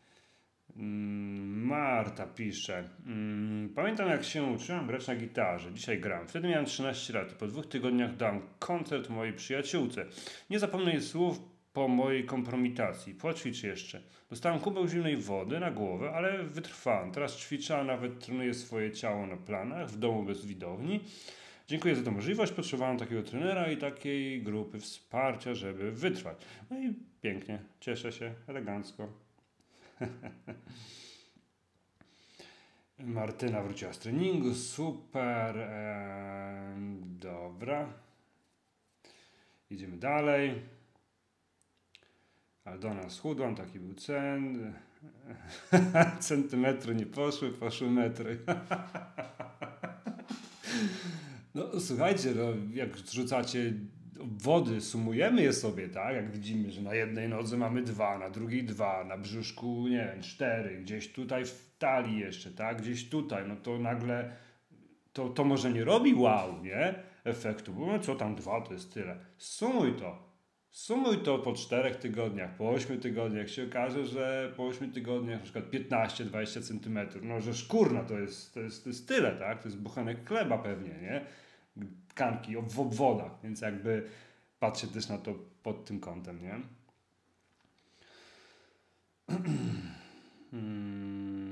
Marta 0.76 2.28
pisze. 2.28 2.90
Mm, 3.06 3.70
pamiętam 3.76 4.10
jak 4.10 4.24
się 4.24 4.44
uczyłam 4.44 4.88
grać 4.88 5.08
na 5.08 5.16
gitarze. 5.16 5.74
Dzisiaj 5.74 6.00
gram. 6.00 6.28
Wtedy 6.28 6.48
miałem 6.48 6.66
13 6.66 7.14
lat. 7.14 7.34
Po 7.34 7.48
dwóch 7.48 7.66
tygodniach 7.66 8.16
dam 8.16 8.42
koncert 8.60 9.10
mojej 9.10 9.34
przyjaciółce. 9.34 10.06
Nie 10.50 10.60
zapomnę 10.60 10.92
jej 10.92 11.02
słów 11.02 11.40
po 11.74 11.88
mojej 11.88 12.26
kompromitacji. 12.26 13.14
Poćwicz 13.14 13.64
jeszcze. 13.64 14.02
Dostałem 14.30 14.60
kubeł 14.60 14.88
zimnej 14.88 15.18
wody 15.18 15.60
na 15.60 15.72
głowę, 15.72 16.12
ale 16.12 16.44
wytrwałem. 16.44 17.12
Teraz 17.12 17.38
ćwiczę, 17.38 17.78
a 17.78 17.84
nawet 17.84 18.26
trenuję 18.26 18.54
swoje 18.54 18.92
ciało 18.92 19.28
na 19.28 19.38
planach, 19.38 19.90
w 19.90 19.98
domu 19.98 20.24
bez 20.24 20.46
widowni. 20.46 21.00
Dziękuję 21.68 21.96
za 21.96 22.04
tę 22.04 22.12
możliwość. 22.12 22.52
Potrzebowałem 22.52 22.98
takiego 22.98 23.24
trenera 23.24 23.72
i 23.72 23.78
takiej 23.78 24.44
grupy 24.44 24.80
wsparcia, 24.80 25.54
żeby 25.54 25.92
wytrwać. 25.92 26.38
No 26.70 26.80
i 26.80 26.94
pięknie. 27.22 27.60
Cieszę 27.80 28.12
się. 28.12 28.34
Elegancko. 28.48 29.31
Martyna 33.00 33.62
wróciła 33.62 33.94
z 33.94 34.00
treningu, 34.00 34.56
super. 34.56 35.58
E, 35.58 36.76
dobra. 37.20 37.94
Idziemy 39.70 39.98
dalej. 39.98 40.62
Aldona 42.66 43.10
schudłam, 43.10 43.56
taki 43.56 43.80
był 43.80 43.94
cen. 43.94 44.74
Centymetry 46.20 46.96
nie 46.96 47.06
poszły, 47.06 47.52
poszły 47.52 47.92
metry. 47.92 48.38
no 51.56 51.80
słuchajcie, 51.80 52.34
no, 52.36 52.44
jak 52.74 52.98
zrzucacie 52.98 53.74
wody, 54.24 54.82
sumujemy 54.82 55.42
je 55.42 55.54
sobie, 55.54 55.90
tak? 55.90 56.16
Jak 56.16 56.32
widzimy, 56.32 56.72
że 56.72 56.82
na 56.82 56.96
jednej 56.96 57.30
nodze 57.30 57.58
mamy 57.58 57.82
dwa, 57.82 58.18
na 58.18 58.30
drugiej 58.30 58.64
dwa, 58.64 59.04
na 59.04 59.18
brzuszku, 59.18 59.88
nie 59.88 60.12
wiem, 60.14 60.22
cztery, 60.22 60.78
gdzieś 60.78 61.12
tutaj 61.12 61.46
w 61.46 61.76
talii 61.80 62.20
jeszcze, 62.20 62.52
tak? 62.52 62.82
Gdzieś 62.82 63.10
tutaj, 63.10 63.48
no 63.48 63.56
to 63.56 63.80
nagle 63.80 64.32
to, 65.14 65.30
to 65.30 65.44
może 65.44 65.72
nie 65.72 65.84
robi 65.84 66.14
wow, 66.14 66.64
nie? 66.64 66.96
Efektu, 67.24 67.74
bo 67.74 67.86
no 67.86 68.00
co 68.00 68.16
tam 68.16 68.36
dwa, 68.36 68.62
to 68.62 68.74
jest 68.74 68.94
tyle. 68.94 69.18
Sumuj 69.38 69.94
to. 69.94 70.32
Sumuj 70.72 71.18
to 71.18 71.40
po 71.40 71.54
czterech 71.54 71.96
tygodniach, 71.96 72.56
po 72.56 72.70
ośmiu 72.70 72.98
tygodniach 72.98 73.50
się 73.50 73.64
okaże, 73.64 74.06
że 74.06 74.54
po 74.58 74.68
ośmiu 74.68 74.88
tygodniach 74.88 75.40
na 75.40 75.44
przykład 75.44 75.66
15-20 75.66 76.68
centymetrów, 76.68 77.24
no 77.24 77.42
że 77.42 77.54
szkurna 77.54 78.04
to 78.04 78.20
jest, 78.20 78.54
to, 78.54 78.60
jest, 78.60 78.84
to 78.84 78.90
jest 78.90 79.08
tyle, 79.08 79.32
tak? 79.32 79.62
To 79.62 79.68
jest 79.68 79.82
buchanek 79.82 80.28
chleba 80.28 80.58
pewnie, 80.58 80.90
nie? 81.02 81.26
Tkanki 82.12 82.56
w 82.58 82.80
obwodach, 82.80 83.32
więc 83.44 83.62
jakby 83.62 84.10
patrzę 84.60 84.88
też 84.88 85.10
na 85.10 85.18
to 85.18 85.34
pod 85.64 85.86
tym 85.86 86.00
kątem, 86.00 86.42
nie? 86.42 86.60
Hmm, 90.52 91.50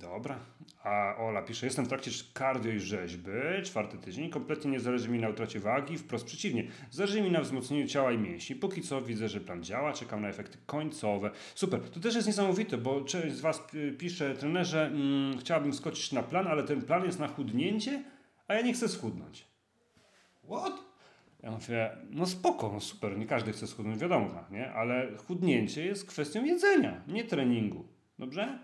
dobra. 0.00 0.38
A 0.84 1.16
Ola 1.18 1.42
pisze, 1.42 1.66
jestem 1.66 1.84
w 1.84 1.88
trakcie 1.88 2.10
kardio 2.34 2.72
i 2.72 2.80
rzeźby, 2.80 3.30
czwarty 3.64 3.98
tydzień, 3.98 4.30
kompletnie 4.30 4.70
nie 4.70 4.80
zależy 4.80 5.08
mi 5.08 5.18
na 5.18 5.28
utracie 5.28 5.60
wagi, 5.60 5.98
wprost 5.98 6.26
przeciwnie, 6.26 6.68
zależy 6.90 7.22
mi 7.22 7.30
na 7.30 7.40
wzmocnieniu 7.40 7.86
ciała 7.86 8.12
i 8.12 8.18
mięśni. 8.18 8.56
Póki 8.56 8.82
co 8.82 9.02
widzę, 9.02 9.28
że 9.28 9.40
plan 9.40 9.64
działa, 9.64 9.92
czekam 9.92 10.22
na 10.22 10.28
efekty 10.28 10.58
końcowe. 10.66 11.30
Super, 11.54 11.80
to 11.80 12.00
też 12.00 12.14
jest 12.14 12.26
niesamowite, 12.26 12.78
bo 12.78 13.00
część 13.00 13.36
z 13.36 13.40
Was 13.40 13.62
pisze, 13.98 14.34
trenerze, 14.34 14.86
mm, 14.86 15.38
chciałabym 15.38 15.74
skoczyć 15.74 16.12
na 16.12 16.22
plan, 16.22 16.46
ale 16.46 16.62
ten 16.62 16.82
plan 16.82 17.04
jest 17.04 17.18
na 17.18 17.28
chudnięcie, 17.28 18.02
a 18.48 18.54
ja 18.54 18.62
nie 18.62 18.72
chcę 18.72 18.88
schudnąć. 18.88 19.46
What? 20.44 20.72
Ja 21.42 21.50
mówię, 21.50 21.90
no 22.10 22.26
spoko, 22.26 22.70
no 22.72 22.80
super, 22.80 23.18
nie 23.18 23.26
każdy 23.26 23.52
chce 23.52 23.66
schudnąć, 23.66 23.98
wiadomo, 23.98 24.44
nie? 24.50 24.72
Ale 24.72 25.16
chudnięcie 25.16 25.84
jest 25.84 26.06
kwestią 26.06 26.44
jedzenia, 26.44 27.02
nie 27.08 27.24
treningu. 27.24 27.84
Dobrze? 28.18 28.58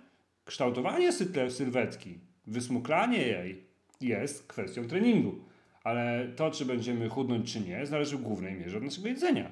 Kształtowanie 0.45 1.13
sylwetki, 1.51 2.19
wysmuklanie 2.47 3.19
jej 3.19 3.69
jest 4.01 4.47
kwestią 4.47 4.89
treningu. 4.89 5.45
Ale 5.85 6.29
to, 6.37 6.51
czy 6.51 6.65
będziemy 6.65 7.09
chudnąć, 7.09 7.53
czy 7.53 7.61
nie, 7.61 7.87
zależy 7.87 8.17
w 8.17 8.23
głównej 8.23 8.55
mierze 8.55 8.77
od 8.77 8.85
naszego 8.85 9.09
jedzenia. 9.09 9.51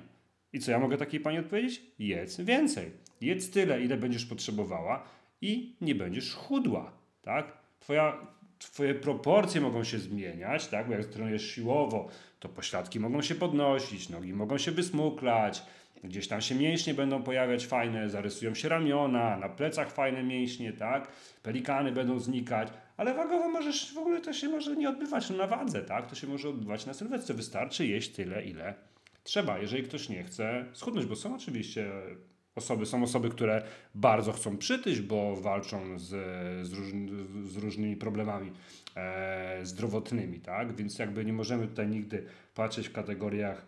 I 0.52 0.60
co 0.60 0.70
ja 0.70 0.78
mogę 0.78 0.96
takiej 0.96 1.20
pani 1.20 1.38
odpowiedzieć? 1.38 1.82
Jedz 1.98 2.40
więcej. 2.40 2.90
Jedz 3.20 3.50
tyle, 3.50 3.82
ile 3.82 3.96
będziesz 3.96 4.26
potrzebowała 4.26 5.04
i 5.40 5.76
nie 5.80 5.94
będziesz 5.94 6.34
chudła, 6.34 6.92
tak? 7.22 7.58
Twoja, 7.80 8.26
twoje 8.58 8.94
proporcje 8.94 9.60
mogą 9.60 9.84
się 9.84 9.98
zmieniać, 9.98 10.66
tak? 10.66 10.88
Bo 10.88 10.92
jak 10.92 11.04
trenujesz 11.04 11.50
siłowo, 11.50 12.08
to 12.40 12.48
pośladki 12.48 13.00
mogą 13.00 13.22
się 13.22 13.34
podnosić, 13.34 14.08
nogi 14.08 14.32
mogą 14.32 14.58
się 14.58 14.70
wysmuklać, 14.70 15.62
gdzieś 16.04 16.28
tam 16.28 16.40
się 16.40 16.54
mięśnie 16.54 16.94
będą 16.94 17.22
pojawiać 17.22 17.66
fajne, 17.66 18.10
zarysują 18.10 18.54
się 18.54 18.68
ramiona, 18.68 19.36
na 19.36 19.48
plecach 19.48 19.92
fajne 19.92 20.22
mięśnie, 20.22 20.72
tak? 20.72 21.08
Pelikany 21.42 21.92
będą 21.92 22.18
znikać, 22.18 22.68
ale 22.96 23.14
wagowo 23.14 23.48
możesz, 23.48 23.94
w 23.94 23.98
ogóle 23.98 24.20
to 24.20 24.32
się 24.32 24.48
może 24.48 24.76
nie 24.76 24.88
odbywać 24.88 25.30
na 25.30 25.46
wadze, 25.46 25.82
tak? 25.82 26.06
To 26.06 26.14
się 26.14 26.26
może 26.26 26.48
odbywać 26.48 26.86
na 26.86 26.94
sylwetce. 26.94 27.34
Wystarczy 27.34 27.86
jeść 27.86 28.10
tyle, 28.10 28.44
ile 28.44 28.74
trzeba. 29.22 29.58
Jeżeli 29.58 29.82
ktoś 29.82 30.08
nie 30.08 30.24
chce 30.24 30.64
schudnąć, 30.72 31.06
bo 31.06 31.16
są 31.16 31.34
oczywiście 31.34 31.90
osoby, 32.56 32.86
są 32.86 33.02
osoby, 33.02 33.30
które 33.30 33.62
bardzo 33.94 34.32
chcą 34.32 34.58
przytyć, 34.58 35.00
bo 35.00 35.36
walczą 35.36 35.98
z, 35.98 36.08
z, 36.66 36.72
róż, 36.72 36.88
z 37.44 37.56
różnymi 37.56 37.96
problemami 37.96 38.52
e, 38.96 39.60
zdrowotnymi, 39.62 40.40
tak? 40.40 40.76
Więc 40.76 40.98
jakby 40.98 41.24
nie 41.24 41.32
możemy 41.32 41.68
tutaj 41.68 41.88
nigdy 41.88 42.26
patrzeć 42.54 42.88
w 42.88 42.92
kategoriach, 42.92 43.66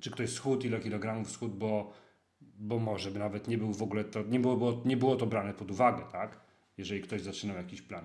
czy 0.00 0.10
ktoś 0.10 0.30
schudł, 0.30 0.66
ile 0.66 0.80
kilogramów 0.80 1.30
schudł, 1.30 1.54
bo, 1.54 1.92
bo 2.40 2.78
może 2.78 3.10
by 3.10 3.18
nawet 3.18 3.48
nie 3.48 3.58
był 3.58 3.72
w 3.72 3.82
ogóle 3.82 4.04
to, 4.04 4.22
nie 4.22 4.40
było, 4.40 4.82
nie 4.84 4.96
było 4.96 5.16
to 5.16 5.26
brane 5.26 5.54
pod 5.54 5.70
uwagę, 5.70 6.04
tak? 6.12 6.40
Jeżeli 6.78 7.02
ktoś 7.02 7.22
zaczynał 7.22 7.56
jakiś 7.56 7.82
plan. 7.82 8.04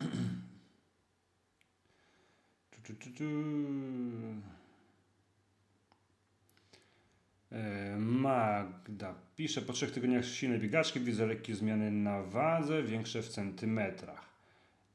E, 3.20 4.55
Magda 7.98 9.14
pisze, 9.36 9.62
po 9.62 9.72
trzech 9.72 9.90
tygodniach 9.90 10.24
silnej 10.24 10.58
biegaczki 10.58 11.00
widzę 11.00 11.26
lekkie 11.26 11.54
zmiany 11.54 11.90
na 11.90 12.22
wadze, 12.22 12.82
większe 12.82 13.22
w 13.22 13.28
centymetrach. 13.28 14.24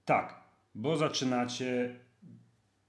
Tak, 0.05 0.41
bo 0.75 0.97
zaczynacie 0.97 1.95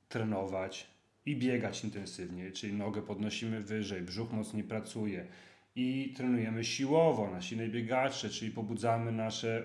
trenować 0.09 0.87
i 1.27 1.37
biegać 1.37 1.85
intensywnie, 1.85 2.51
czyli 2.51 2.73
nogę 2.73 3.03
podnosimy 3.03 3.61
wyżej, 3.61 4.03
brzuch 4.03 4.33
mocniej 4.33 4.65
pracuje, 4.65 5.27
i 5.77 6.13
trenujemy 6.17 6.65
siłowo 6.65 7.31
na 7.31 7.41
silnej 7.41 7.69
biegacze, 7.69 8.31
czyli 8.31 8.51
pobudzamy 8.51 9.13
nasze 9.13 9.63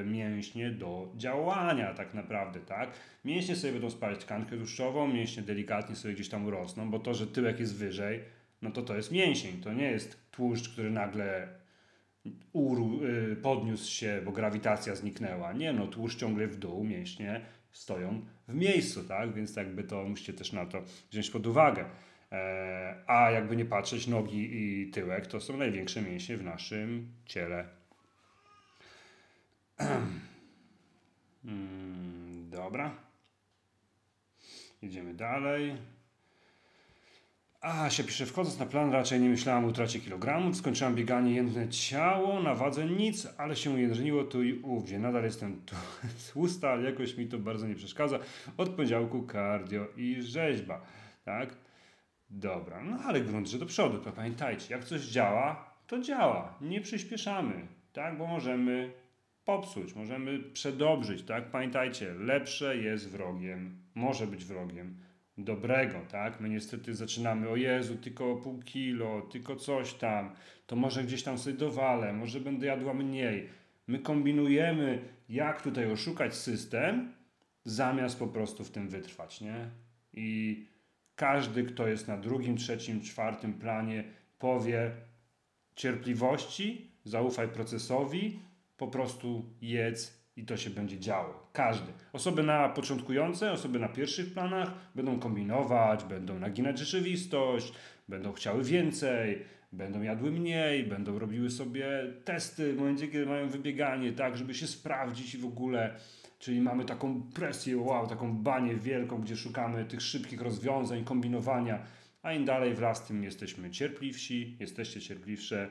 e, 0.00 0.04
mięśnie 0.04 0.70
do 0.70 1.12
działania 1.16 1.94
tak 1.94 2.14
naprawdę, 2.14 2.60
tak? 2.60 2.90
Mięśnie 3.24 3.56
sobie 3.56 3.72
będą 3.72 3.90
spalać 3.90 4.20
tkankę 4.20 4.56
tłuszczową, 4.56 5.08
mięśnie 5.08 5.42
delikatnie 5.42 5.96
sobie 5.96 6.14
gdzieś 6.14 6.28
tam 6.28 6.46
urosną, 6.46 6.90
bo 6.90 6.98
to, 6.98 7.14
że 7.14 7.26
tyłek 7.26 7.60
jest 7.60 7.76
wyżej, 7.76 8.20
no 8.62 8.70
to 8.70 8.82
to 8.82 8.96
jest 8.96 9.12
mięsień, 9.12 9.60
to 9.60 9.72
nie 9.72 9.90
jest 9.90 10.30
tłuszcz, 10.30 10.68
który 10.68 10.90
nagle 10.90 11.48
uru, 12.52 13.04
y, 13.04 13.36
podniósł 13.36 13.92
się, 13.92 14.22
bo 14.24 14.32
grawitacja 14.32 14.94
zniknęła. 14.94 15.52
Nie, 15.52 15.72
no 15.72 15.86
tłuszcz 15.86 16.18
ciągle 16.18 16.46
w 16.46 16.56
dół, 16.56 16.84
mięśnie 16.84 17.40
stoją 17.72 18.26
w 18.48 18.54
miejscu, 18.54 19.04
tak? 19.04 19.34
Więc 19.34 19.56
jakby 19.56 19.84
to 19.84 20.04
musicie 20.04 20.32
też 20.32 20.52
na 20.52 20.66
to 20.66 20.82
wziąć 21.10 21.30
pod 21.30 21.46
uwagę. 21.46 21.84
E, 22.32 23.04
a 23.06 23.30
jakby 23.30 23.56
nie 23.56 23.64
patrzeć, 23.64 24.06
nogi 24.06 24.48
i 24.52 24.90
tyłek 24.90 25.26
to 25.26 25.40
są 25.40 25.56
największe 25.56 26.02
mięśnie 26.02 26.36
w 26.36 26.44
naszym 26.44 27.12
ciele. 27.26 27.68
Hmm, 31.42 32.50
dobra. 32.50 32.96
Idziemy 34.82 35.14
dalej. 35.14 35.76
A, 37.60 37.90
się 37.90 38.04
pisze, 38.04 38.26
wchodząc 38.26 38.58
na 38.58 38.66
plan 38.66 38.92
raczej 38.92 39.20
nie 39.20 39.28
myślałam 39.28 39.64
o 39.64 39.68
utracie 39.68 40.00
kilogramów, 40.00 40.56
skończyłam 40.56 40.94
bieganie 40.94 41.34
jedne 41.34 41.68
ciało, 41.68 42.42
na 42.42 42.54
wadze 42.54 42.86
nic, 42.86 43.28
ale 43.38 43.56
się 43.56 43.70
ujędrniło 43.70 44.24
tu 44.24 44.42
i 44.42 44.52
ówdzie. 44.52 44.98
Nadal 44.98 45.24
jestem 45.24 45.62
tu 45.66 45.76
tłusta, 46.32 46.70
ale 46.70 46.90
jakoś 46.90 47.16
mi 47.16 47.26
to 47.26 47.38
bardzo 47.38 47.66
nie 47.66 47.74
przeszkadza. 47.74 48.18
Od 48.56 48.68
poniedziałku 48.68 49.26
cardio 49.32 49.86
i 49.96 50.22
rzeźba, 50.22 50.80
tak? 51.24 51.54
Dobra, 52.30 52.82
no 52.82 52.98
ale 53.04 53.20
grunt, 53.20 53.48
że 53.48 53.58
do 53.58 53.66
przodu, 53.66 53.98
to 53.98 54.12
pamiętajcie, 54.12 54.74
jak 54.74 54.84
coś 54.84 55.00
działa, 55.00 55.74
to 55.86 55.98
działa. 55.98 56.54
Nie 56.60 56.80
przyspieszamy, 56.80 57.66
tak? 57.92 58.18
Bo 58.18 58.26
możemy 58.26 58.92
popsuć, 59.44 59.94
możemy 59.94 60.38
przedobrzyć, 60.38 61.22
tak? 61.22 61.50
Pamiętajcie, 61.50 62.14
lepsze 62.14 62.76
jest 62.76 63.10
wrogiem, 63.10 63.78
może 63.94 64.26
być 64.26 64.44
wrogiem 64.44 65.09
dobrego, 65.38 66.00
tak? 66.10 66.40
My 66.40 66.48
niestety 66.48 66.94
zaczynamy, 66.94 67.48
o 67.48 67.56
Jezu, 67.56 67.96
tylko 67.96 68.36
pół 68.36 68.62
kilo, 68.62 69.22
tylko 69.22 69.56
coś 69.56 69.94
tam, 69.94 70.34
to 70.66 70.76
może 70.76 71.04
gdzieś 71.04 71.22
tam 71.22 71.38
sobie 71.38 71.56
dowalę, 71.56 72.12
może 72.12 72.40
będę 72.40 72.66
jadła 72.66 72.94
mniej. 72.94 73.48
My 73.86 73.98
kombinujemy, 73.98 75.02
jak 75.28 75.62
tutaj 75.62 75.92
oszukać 75.92 76.34
system, 76.34 77.12
zamiast 77.64 78.18
po 78.18 78.26
prostu 78.26 78.64
w 78.64 78.70
tym 78.70 78.88
wytrwać, 78.88 79.40
nie? 79.40 79.70
I 80.12 80.66
każdy, 81.16 81.64
kto 81.64 81.88
jest 81.88 82.08
na 82.08 82.16
drugim, 82.16 82.56
trzecim, 82.56 83.00
czwartym 83.00 83.54
planie, 83.54 84.04
powie 84.38 84.90
cierpliwości, 85.74 86.90
zaufaj 87.04 87.48
procesowi, 87.48 88.40
po 88.76 88.88
prostu 88.88 89.44
jedz 89.60 90.19
i 90.36 90.44
to 90.44 90.56
się 90.56 90.70
będzie 90.70 90.98
działo. 90.98 91.48
Każdy. 91.52 91.92
Osoby 92.12 92.42
na 92.42 92.68
początkujące, 92.68 93.52
osoby 93.52 93.78
na 93.78 93.88
pierwszych 93.88 94.32
planach 94.32 94.72
będą 94.94 95.18
kombinować, 95.18 96.04
będą 96.04 96.38
naginać 96.38 96.78
rzeczywistość, 96.78 97.72
będą 98.08 98.32
chciały 98.32 98.64
więcej, 98.64 99.44
będą 99.72 100.02
jadły 100.02 100.30
mniej, 100.30 100.84
będą 100.84 101.18
robiły 101.18 101.50
sobie 101.50 101.88
testy 102.24 102.72
w 102.72 102.78
momencie, 102.78 103.08
kiedy 103.08 103.26
mają 103.26 103.48
wybieganie, 103.48 104.12
tak, 104.12 104.36
żeby 104.36 104.54
się 104.54 104.66
sprawdzić 104.66 105.34
i 105.34 105.38
w 105.38 105.46
ogóle 105.46 105.96
Czyli 106.40 106.60
mamy 106.60 106.84
taką 106.84 107.22
presję, 107.22 107.78
wow, 107.78 108.06
taką 108.06 108.36
banię 108.36 108.76
wielką, 108.76 109.20
gdzie 109.20 109.36
szukamy 109.36 109.84
tych 109.84 110.02
szybkich 110.02 110.40
rozwiązań, 110.40 111.04
kombinowania, 111.04 111.86
a 112.22 112.32
im 112.32 112.44
dalej 112.44 112.74
wraz 112.74 113.06
tym 113.06 113.24
jesteśmy 113.24 113.70
cierpliwsi, 113.70 114.56
jesteście 114.60 115.00
cierpliwsze, 115.00 115.70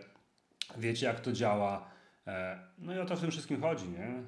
wiecie 0.77 1.05
jak 1.05 1.19
to 1.19 1.31
działa. 1.31 1.91
E, 2.27 2.59
no 2.77 2.95
i 2.95 2.99
o 2.99 3.05
to 3.05 3.15
w 3.15 3.21
tym 3.21 3.31
wszystkim 3.31 3.61
chodzi, 3.61 3.89
nie? 3.89 4.23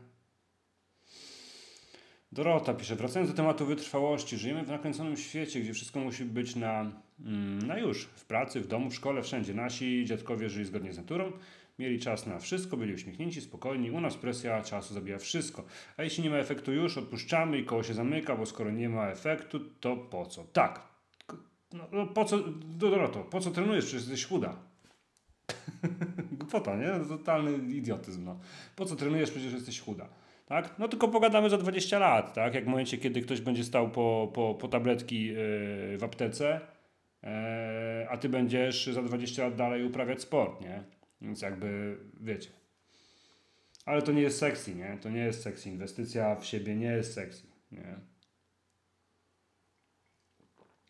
Dorota 2.31 2.73
pisze, 2.73 2.95
wracając 2.95 3.31
do 3.31 3.37
tematu 3.37 3.65
wytrwałości, 3.65 4.37
żyjemy 4.37 4.63
w 4.63 4.69
nakręconym 4.69 5.17
świecie, 5.17 5.61
gdzie 5.61 5.73
wszystko 5.73 5.99
musi 5.99 6.25
być 6.25 6.55
na, 6.55 6.91
mm, 7.25 7.67
na 7.67 7.77
już, 7.77 8.05
w 8.05 8.25
pracy, 8.25 8.61
w 8.61 8.67
domu, 8.67 8.89
w 8.89 8.95
szkole, 8.95 9.21
wszędzie. 9.23 9.53
Nasi 9.53 10.05
dziadkowie 10.05 10.49
żyli 10.49 10.65
zgodnie 10.65 10.93
z 10.93 10.97
naturą, 10.97 11.31
Mieli 11.81 11.99
czas 11.99 12.27
na 12.27 12.39
wszystko, 12.39 12.77
byli 12.77 12.93
uśmiechnięci, 12.93 13.41
spokojni. 13.41 13.91
U 13.91 14.01
nas 14.01 14.17
presja 14.17 14.61
czasu 14.61 14.93
zabija 14.93 15.17
wszystko. 15.17 15.63
A 15.97 16.03
jeśli 16.03 16.23
nie 16.23 16.29
ma 16.29 16.37
efektu 16.37 16.73
już, 16.73 16.97
odpuszczamy 16.97 17.59
i 17.59 17.65
koło 17.65 17.83
się 17.83 17.93
zamyka, 17.93 18.35
bo 18.35 18.45
skoro 18.45 18.71
nie 18.71 18.89
ma 18.89 19.07
efektu, 19.07 19.59
to 19.59 19.97
po 19.97 20.25
co? 20.25 20.43
Tak. 20.43 20.81
No, 21.73 21.87
no 21.91 22.07
po 22.07 22.25
co, 22.25 22.37
Doroto, 22.77 23.19
po 23.19 23.39
co 23.39 23.51
trenujesz? 23.51 23.85
Przecież 23.85 24.01
jesteś 24.01 24.25
chuda. 24.25 24.55
Głupota, 26.39 26.75
nie? 26.75 27.05
Totalny 27.07 27.75
idiotyzm, 27.75 28.25
no. 28.25 28.39
Po 28.75 28.85
co 28.85 28.95
trenujesz? 28.95 29.31
Przecież 29.31 29.53
jesteś 29.53 29.79
chuda. 29.79 30.07
Tak? 30.51 30.79
No 30.79 30.87
tylko 30.87 31.07
pogadamy 31.07 31.49
za 31.49 31.57
20 31.57 31.99
lat, 31.99 32.33
tak? 32.33 32.53
Jak 32.55 32.63
w 32.63 32.67
momencie, 32.67 32.97
kiedy 32.97 33.21
ktoś 33.21 33.41
będzie 33.41 33.63
stał 33.63 33.91
po, 33.91 34.31
po, 34.33 34.55
po 34.55 34.67
tabletki 34.67 35.25
yy, 35.25 35.97
w 35.97 36.03
aptece, 36.03 36.61
yy, 37.23 37.29
a 38.09 38.17
ty 38.17 38.29
będziesz 38.29 38.85
za 38.85 39.01
20 39.01 39.43
lat 39.43 39.55
dalej 39.55 39.85
uprawiać 39.85 40.21
sport, 40.21 40.61
nie? 40.61 40.83
Więc 41.21 41.41
jakby, 41.41 41.97
wiecie. 42.21 42.49
Ale 43.85 44.01
to 44.01 44.11
nie 44.11 44.21
jest 44.21 44.37
sexy, 44.37 44.75
nie? 44.75 44.97
To 45.01 45.09
nie 45.09 45.19
jest 45.19 45.41
sexy. 45.41 45.69
Inwestycja 45.69 46.35
w 46.35 46.45
siebie 46.45 46.75
nie 46.75 46.91
jest 46.91 47.13
sexy, 47.13 47.47
nie? 47.71 47.99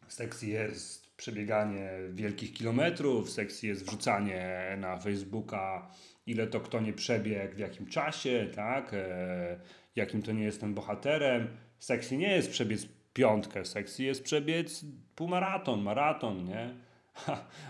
Sexy 0.08 0.48
jest 0.48 1.16
przebieganie 1.16 1.92
wielkich 2.12 2.54
kilometrów, 2.54 3.30
sexy 3.30 3.68
jest 3.68 3.86
wrzucanie 3.86 4.76
na 4.78 4.98
Facebooka, 4.98 5.92
ile 6.32 6.48
to 6.48 6.60
kto 6.60 6.80
nie 6.80 6.94
przebiegł, 6.94 7.56
w 7.56 7.60
jakim 7.60 7.86
czasie, 7.86 8.48
tak? 8.56 8.94
E, 8.94 9.60
jakim 9.96 10.22
to 10.22 10.32
nie 10.32 10.44
jestem 10.44 10.74
bohaterem. 10.74 11.48
Sexy 11.80 12.18
nie 12.18 12.36
jest 12.36 12.52
przebiec 12.52 12.88
piątkę, 13.14 13.66
sexy 13.66 14.04
jest 14.04 14.24
przebiec 14.24 14.86
półmaraton, 15.16 15.82
maraton, 15.82 16.46
nie? 16.46 16.74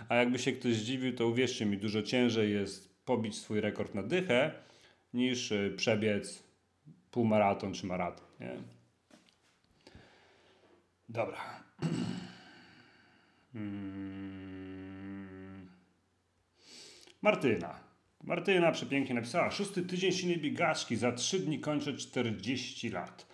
A 0.09 0.15
jakby 0.15 0.39
się 0.39 0.51
ktoś 0.51 0.75
zdziwił, 0.75 1.15
to 1.15 1.27
uwierzcie 1.27 1.65
mi, 1.65 1.77
dużo 1.77 2.01
ciężej 2.01 2.53
jest 2.53 3.05
pobić 3.05 3.37
swój 3.37 3.61
rekord 3.61 3.95
na 3.95 4.03
dychę, 4.03 4.51
niż 5.13 5.51
y, 5.51 5.73
przebiec 5.77 6.43
półmaraton 7.11 7.73
czy 7.73 7.85
maraton. 7.85 8.27
Nie? 8.39 8.57
Dobra. 11.09 11.63
Hmm. 13.53 15.61
Martyna. 17.21 17.90
Martyna 18.23 18.71
przepięknie 18.71 19.15
napisała. 19.15 19.51
Szósty 19.51 19.81
tydzień 19.81 20.11
silnej 20.11 20.37
biegaczki. 20.37 20.95
Za 20.95 21.11
trzy 21.11 21.39
dni 21.39 21.59
kończę 21.59 21.93
40 21.93 22.89
lat. 22.89 23.27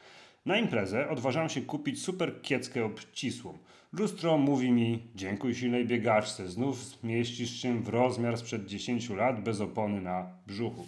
Na 0.45 0.57
imprezę 0.57 1.09
odważam 1.09 1.49
się 1.49 1.61
kupić 1.61 2.01
super 2.01 2.41
kieckę 2.41 2.85
obcisłą. 2.85 3.57
Lustro 3.93 4.37
mówi 4.37 4.71
mi, 4.71 5.07
dziękuj 5.15 5.55
silnej 5.55 5.85
biegaczce, 5.85 6.47
znów 6.47 6.85
zmieścisz 6.85 7.61
się 7.61 7.83
w 7.83 7.89
rozmiar 7.89 8.37
sprzed 8.37 8.65
10 8.65 9.09
lat 9.09 9.43
bez 9.43 9.61
opony 9.61 10.01
na 10.01 10.31
brzuchu. 10.47 10.87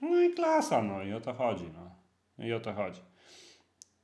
No 0.00 0.22
i 0.22 0.34
klasa, 0.34 0.82
no 0.82 1.02
i 1.02 1.12
o 1.12 1.20
to 1.20 1.34
chodzi, 1.34 1.64
no. 1.74 1.94
I 2.44 2.52
o 2.52 2.60
to 2.60 2.74
chodzi. 2.74 3.00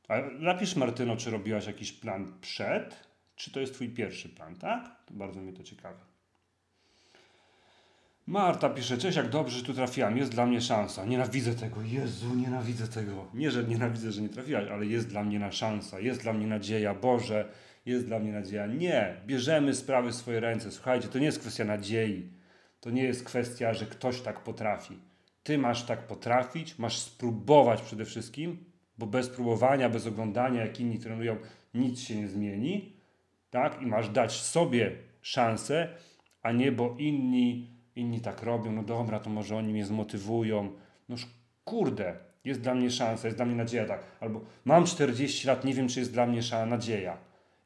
A 0.09 0.20
napisz 0.38 0.76
Martyno, 0.76 1.16
czy 1.16 1.30
robiłaś 1.30 1.66
jakiś 1.66 1.92
plan 1.92 2.32
przed, 2.40 3.09
czy 3.36 3.51
to 3.51 3.61
jest 3.61 3.74
twój 3.74 3.88
pierwszy 3.88 4.28
plan, 4.28 4.55
tak? 4.57 5.05
To 5.07 5.14
bardzo 5.14 5.40
mnie 5.40 5.53
to 5.53 5.62
ciekawe. 5.62 6.10
Marta 8.31 8.68
pisze, 8.68 8.99
cześć, 8.99 9.16
jak 9.16 9.28
dobrze, 9.28 9.59
że 9.59 9.64
tu 9.64 9.74
trafiłam, 9.74 10.16
jest 10.16 10.31
dla 10.31 10.47
mnie 10.47 10.61
szansa. 10.61 11.05
Nienawidzę 11.05 11.55
tego, 11.55 11.83
Jezu, 11.83 12.35
nienawidzę 12.35 12.89
tego. 12.89 13.26
Nie, 13.35 13.51
że 13.51 13.64
nienawidzę, 13.64 14.12
że 14.12 14.22
nie 14.22 14.28
trafiłaś, 14.28 14.68
ale 14.68 14.87
jest 14.87 15.09
dla 15.09 15.24
mnie 15.24 15.39
na 15.39 15.53
szansa, 15.53 16.01
jest 16.01 16.22
dla 16.22 16.33
mnie 16.33 16.47
nadzieja, 16.47 16.95
Boże, 16.95 17.49
jest 17.87 18.07
dla 18.07 18.18
mnie 18.18 18.33
nadzieja. 18.33 18.66
Nie, 18.66 19.16
bierzemy 19.26 19.74
sprawy 19.74 20.11
w 20.11 20.14
swoje 20.14 20.41
ręce. 20.41 20.70
Słuchajcie, 20.70 21.09
to 21.09 21.18
nie 21.18 21.26
jest 21.26 21.39
kwestia 21.39 21.64
nadziei. 21.64 22.33
To 22.81 22.91
nie 22.91 23.03
jest 23.03 23.24
kwestia, 23.24 23.74
że 23.74 23.87
ktoś 23.87 24.20
tak 24.20 24.41
potrafi. 24.41 24.99
Ty 25.43 25.59
masz 25.59 25.83
tak 25.83 26.07
potrafić, 26.07 26.78
masz 26.78 26.99
spróbować 26.99 27.83
przede 27.83 28.05
wszystkim, 28.05 28.64
bo 28.99 29.07
bez 29.07 29.28
próbowania, 29.28 29.89
bez 29.89 30.07
oglądania, 30.07 30.61
jak 30.61 30.81
inni 30.81 30.99
trenują, 30.99 31.37
nic 31.74 32.01
się 32.01 32.16
nie 32.16 32.28
zmieni. 32.28 32.97
Tak? 33.51 33.83
I 33.83 33.87
masz 33.87 34.09
dać 34.09 34.33
sobie 34.33 34.93
szansę, 35.22 35.89
a 36.43 36.53
nie 36.53 36.72
bo 36.72 36.97
inni 36.99 37.80
inni 38.01 38.20
tak 38.20 38.42
robią, 38.42 38.72
no 38.72 38.82
dobra, 38.82 39.20
to 39.20 39.30
może 39.30 39.57
oni 39.57 39.72
mnie 39.72 39.84
zmotywują. 39.84 40.72
No 41.09 41.16
kurde, 41.64 42.16
jest 42.44 42.61
dla 42.61 42.74
mnie 42.74 42.90
szansa, 42.90 43.28
jest 43.28 43.38
dla 43.38 43.46
mnie 43.46 43.57
nadzieja, 43.57 43.86
tak. 43.86 44.03
Albo 44.20 44.40
mam 44.64 44.86
40 44.86 45.46
lat, 45.46 45.64
nie 45.64 45.74
wiem, 45.74 45.88
czy 45.88 46.01
jest 46.01 46.12
dla 46.12 46.26
mnie 46.26 46.42
szansa, 46.42 46.66
nadzieja. 46.66 47.16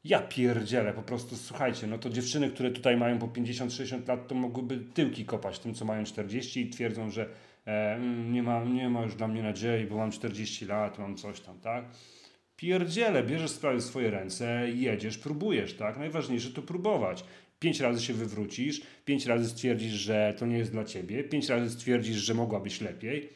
Ja 0.04 0.20
pierdzielę, 0.20 0.92
po 0.92 1.02
prostu 1.02 1.36
słuchajcie, 1.36 1.86
no 1.86 1.98
to 1.98 2.10
dziewczyny, 2.10 2.50
które 2.50 2.70
tutaj 2.70 2.96
mają 2.96 3.18
po 3.18 3.26
50-60 3.26 4.08
lat, 4.08 4.28
to 4.28 4.34
mogłyby 4.34 4.78
tyłki 4.94 5.24
kopać 5.24 5.58
tym, 5.58 5.74
co 5.74 5.84
mają 5.84 6.04
40 6.04 6.60
i 6.60 6.70
twierdzą, 6.70 7.10
że 7.10 7.28
e, 7.66 7.94
mm, 7.94 8.32
nie, 8.32 8.42
ma, 8.42 8.64
nie 8.64 8.88
ma 8.88 9.02
już 9.02 9.14
dla 9.14 9.28
mnie 9.28 9.42
nadziei, 9.42 9.86
bo 9.86 9.96
mam 9.96 10.10
40 10.10 10.66
lat, 10.66 10.98
mam 10.98 11.16
coś 11.16 11.40
tam, 11.40 11.60
tak? 11.60 11.84
Pierdziele, 12.56 13.22
bierzesz 13.22 13.50
sprawy 13.50 13.78
w 13.78 13.84
swoje 13.84 14.10
ręce, 14.10 14.70
jedziesz, 14.70 15.18
próbujesz, 15.18 15.74
tak? 15.74 15.98
Najważniejsze 15.98 16.50
to 16.50 16.62
próbować. 16.62 17.24
Pięć 17.58 17.80
razy 17.80 18.02
się 18.02 18.14
wywrócisz, 18.14 18.82
pięć 19.04 19.26
razy 19.26 19.50
stwierdzisz, 19.50 19.92
że 19.92 20.34
to 20.38 20.46
nie 20.46 20.58
jest 20.58 20.72
dla 20.72 20.84
ciebie, 20.84 21.24
pięć 21.24 21.48
razy 21.48 21.70
stwierdzisz, 21.70 22.16
że 22.16 22.34
mogłabyś 22.34 22.80
lepiej 22.80 23.28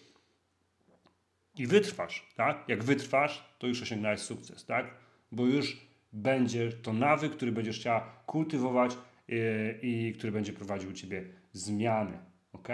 i 1.58 1.66
wytrwasz, 1.66 2.28
tak? 2.36 2.64
Jak 2.68 2.84
wytrwasz, 2.84 3.54
to 3.58 3.66
już 3.66 3.82
osiągnąłeś 3.82 4.20
sukces, 4.20 4.64
tak? 4.64 4.94
Bo 5.32 5.46
już 5.46 5.88
będzie 6.12 6.72
to 6.72 6.92
nawyk, 6.92 7.32
który 7.32 7.52
będziesz 7.52 7.78
chciała 7.78 8.00
kultywować 8.26 8.96
yy, 9.28 9.78
i 9.82 10.14
który 10.18 10.32
będzie 10.32 10.52
prowadził 10.52 10.90
u 10.90 10.92
ciebie 10.92 11.24
zmiany, 11.52 12.18
ok? 12.52 12.68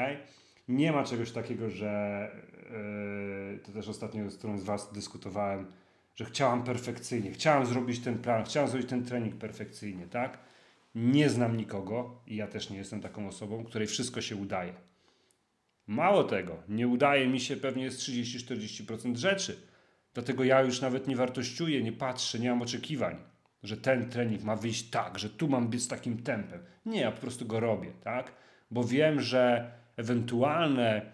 Nie 0.69 0.93
ma 0.93 1.05
czegoś 1.05 1.31
takiego, 1.31 1.71
że 1.71 2.31
yy, 3.53 3.59
to 3.59 3.73
też 3.73 3.89
ostatnio 3.89 4.31
z 4.31 4.37
którąś 4.37 4.61
z 4.61 4.65
Was 4.65 4.93
dyskutowałem, 4.93 5.67
że 6.15 6.25
chciałam 6.25 6.65
perfekcyjnie, 6.65 7.33
chciałam 7.33 7.67
zrobić 7.67 8.01
ten 8.01 8.19
plan, 8.19 8.45
chciałam 8.45 8.71
zrobić 8.71 8.89
ten 8.89 9.05
trening 9.05 9.37
perfekcyjnie, 9.37 10.07
tak? 10.07 10.39
Nie 10.95 11.31
znam 11.31 11.57
nikogo 11.57 12.23
i 12.27 12.37
ja 12.37 12.47
też 12.47 12.71
nie 12.71 12.77
jestem 12.77 13.01
taką 13.01 13.29
osobą, 13.29 13.65
której 13.65 13.89
wszystko 13.89 14.21
się 14.21 14.37
udaje. 14.37 14.75
Mało 15.87 16.25
tego, 16.25 16.63
nie 16.69 16.89
udaje 16.89 17.29
mi 17.29 17.41
się 17.41 17.57
pewnie 17.57 17.91
z 17.91 17.99
30-40% 17.99 19.17
rzeczy. 19.17 19.57
Dlatego 20.15 20.45
ja 20.45 20.63
już 20.63 20.81
nawet 20.81 21.09
nie 21.09 21.17
wartościuję, 21.17 21.83
nie 21.83 21.93
patrzę, 21.93 22.39
nie 22.39 22.51
mam 22.51 22.63
oczekiwań, 22.63 23.17
że 23.63 23.77
ten 23.77 24.11
trening 24.11 24.43
ma 24.43 24.57
wyjść 24.57 24.91
tak, 24.91 25.19
że 25.19 25.31
tu 25.31 25.49
mam 25.49 25.69
być 25.69 25.83
z 25.83 25.89
takim 25.89 26.23
tempem. 26.23 26.65
Nie, 26.87 27.01
ja 27.01 27.13
po 27.13 27.21
prostu 27.21 27.47
go 27.47 27.61
robię, 27.61 27.93
tak? 28.05 28.33
Bo 28.71 28.85
wiem, 28.85 29.21
że 29.21 29.73
ewentualne 29.97 31.13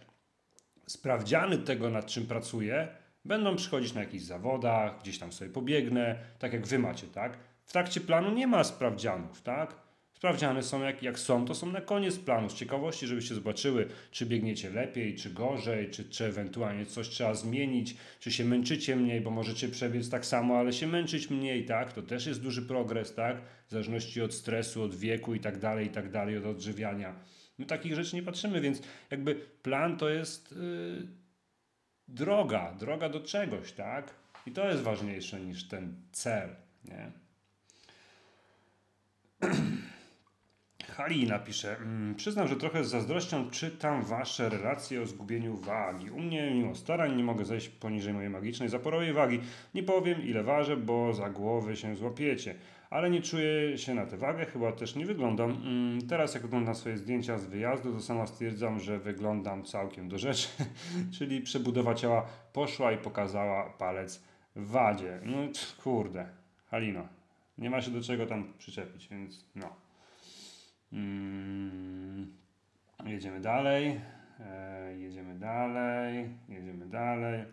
sprawdziany 0.86 1.58
tego, 1.58 1.90
nad 1.90 2.06
czym 2.06 2.26
pracuję, 2.26 2.88
będą 3.24 3.56
przychodzić 3.56 3.94
na 3.94 4.00
jakichś 4.00 4.24
zawodach, 4.24 5.00
gdzieś 5.02 5.18
tam 5.18 5.32
sobie 5.32 5.50
pobiegnę, 5.50 6.18
tak 6.38 6.52
jak 6.52 6.66
wy 6.66 6.78
macie, 6.78 7.06
tak? 7.06 7.38
W 7.64 7.72
trakcie 7.72 8.00
planu 8.00 8.30
nie 8.30 8.46
ma 8.46 8.64
sprawdzianów, 8.64 9.42
tak? 9.42 9.90
Sprawdziany 10.12 10.62
są 10.62 10.82
jak, 10.82 11.02
jak 11.02 11.18
są, 11.18 11.44
to 11.44 11.54
są 11.54 11.72
na 11.72 11.80
koniec 11.80 12.18
planu. 12.18 12.50
Z 12.50 12.54
ciekawości, 12.54 13.06
żebyście 13.06 13.34
zobaczyły, 13.34 13.88
czy 14.10 14.26
biegniecie 14.26 14.70
lepiej, 14.70 15.14
czy 15.14 15.30
gorzej, 15.30 15.90
czy, 15.90 16.04
czy 16.04 16.24
ewentualnie 16.24 16.86
coś 16.86 17.08
trzeba 17.08 17.34
zmienić, 17.34 17.96
czy 18.18 18.32
się 18.32 18.44
męczycie 18.44 18.96
mniej, 18.96 19.20
bo 19.20 19.30
możecie 19.30 19.68
przebiec 19.68 20.10
tak 20.10 20.26
samo, 20.26 20.58
ale 20.58 20.72
się 20.72 20.86
męczyć 20.86 21.30
mniej, 21.30 21.64
tak? 21.64 21.92
To 21.92 22.02
też 22.02 22.26
jest 22.26 22.42
duży 22.42 22.62
progres, 22.62 23.14
tak? 23.14 23.36
W 23.66 23.70
zależności 23.70 24.22
od 24.22 24.34
stresu, 24.34 24.82
od 24.82 24.94
wieku 24.94 25.34
i 25.34 25.40
tak 25.40 25.58
dalej, 25.58 25.86
i 25.86 25.90
tak 25.90 26.10
dalej, 26.10 26.38
od 26.38 26.46
odżywiania. 26.46 27.14
My 27.58 27.66
takich 27.66 27.94
rzeczy 27.94 28.16
nie 28.16 28.22
patrzymy, 28.22 28.60
więc 28.60 28.82
jakby 29.10 29.34
plan 29.62 29.96
to 29.96 30.08
jest 30.08 30.52
yy, 30.52 31.19
droga, 32.10 32.72
droga 32.72 33.08
do 33.08 33.20
czegoś, 33.20 33.72
tak? 33.72 34.14
I 34.46 34.52
to 34.52 34.68
jest 34.68 34.82
ważniejsze 34.82 35.40
niż 35.40 35.68
ten 35.68 35.94
cel, 36.12 36.56
nie? 36.84 37.12
Halina 40.96 41.38
pisze, 41.38 41.76
mm, 41.76 42.14
przyznam, 42.14 42.48
że 42.48 42.56
trochę 42.56 42.84
z 42.84 42.88
zazdrością 42.88 43.50
czytam 43.50 44.02
wasze 44.02 44.48
relacje 44.48 45.02
o 45.02 45.06
zgubieniu 45.06 45.56
wagi. 45.56 46.10
U 46.10 46.20
mnie 46.20 46.50
mimo 46.50 46.74
starań 46.74 47.16
nie 47.16 47.24
mogę 47.24 47.44
zejść 47.44 47.68
poniżej 47.68 48.14
mojej 48.14 48.30
magicznej 48.30 48.68
zaporowej 48.68 49.12
wagi. 49.12 49.40
Nie 49.74 49.82
powiem 49.82 50.22
ile 50.22 50.42
ważę, 50.42 50.76
bo 50.76 51.14
za 51.14 51.30
głowy 51.30 51.76
się 51.76 51.96
złapiecie. 51.96 52.54
Ale 52.90 53.10
nie 53.10 53.22
czuję 53.22 53.78
się 53.78 53.94
na 53.94 54.06
tę 54.06 54.16
wagę, 54.16 54.46
chyba 54.46 54.72
też 54.72 54.96
nie 54.96 55.06
wyglądam. 55.06 55.50
Mm, 55.50 56.06
teraz 56.08 56.34
jak 56.34 56.44
oglądam 56.44 56.74
swoje 56.74 56.96
zdjęcia 56.96 57.38
z 57.38 57.46
wyjazdu, 57.46 57.92
to 57.92 58.00
sama 58.00 58.26
stwierdzam, 58.26 58.80
że 58.80 58.98
wyglądam 58.98 59.64
całkiem 59.64 60.08
do 60.08 60.18
rzeczy. 60.18 60.48
Czyli 61.18 61.40
przebudowa 61.40 61.94
ciała 61.94 62.26
poszła 62.52 62.92
i 62.92 62.98
pokazała 62.98 63.70
palec 63.70 64.24
w 64.56 64.70
wadzie. 64.70 65.20
No 65.24 65.36
kurde, 65.82 66.28
Halino, 66.70 67.08
nie 67.58 67.70
ma 67.70 67.80
się 67.80 67.90
do 67.90 68.02
czego 68.02 68.26
tam 68.26 68.52
przyczepić, 68.58 69.08
więc 69.08 69.44
no. 69.54 69.76
Mm, 70.92 72.32
jedziemy 73.04 73.40
dalej. 73.40 74.00
E, 74.40 74.96
jedziemy 74.98 75.34
dalej. 75.34 76.30
Jedziemy 76.48 76.86
dalej. 76.86 77.44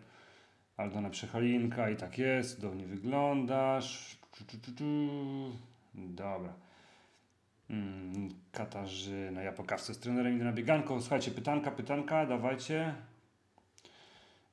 Aldona 0.76 1.10
Przecholinka 1.10 1.90
i 1.90 1.96
tak 1.96 2.18
jest. 2.18 2.54
Cudownie 2.54 2.86
wyglądasz. 2.86 4.17
Dobra. 5.94 6.54
Mm, 7.70 8.28
Katarzyna, 8.52 9.42
ja 9.42 9.52
po 9.52 9.64
kawce 9.64 9.94
z 9.94 9.98
trenerem 9.98 10.36
idę 10.36 10.44
na 10.44 10.52
bieganką. 10.52 11.00
Słuchajcie, 11.00 11.30
pytanka, 11.30 11.70
pytanka, 11.70 12.26
dawajcie. 12.26 12.94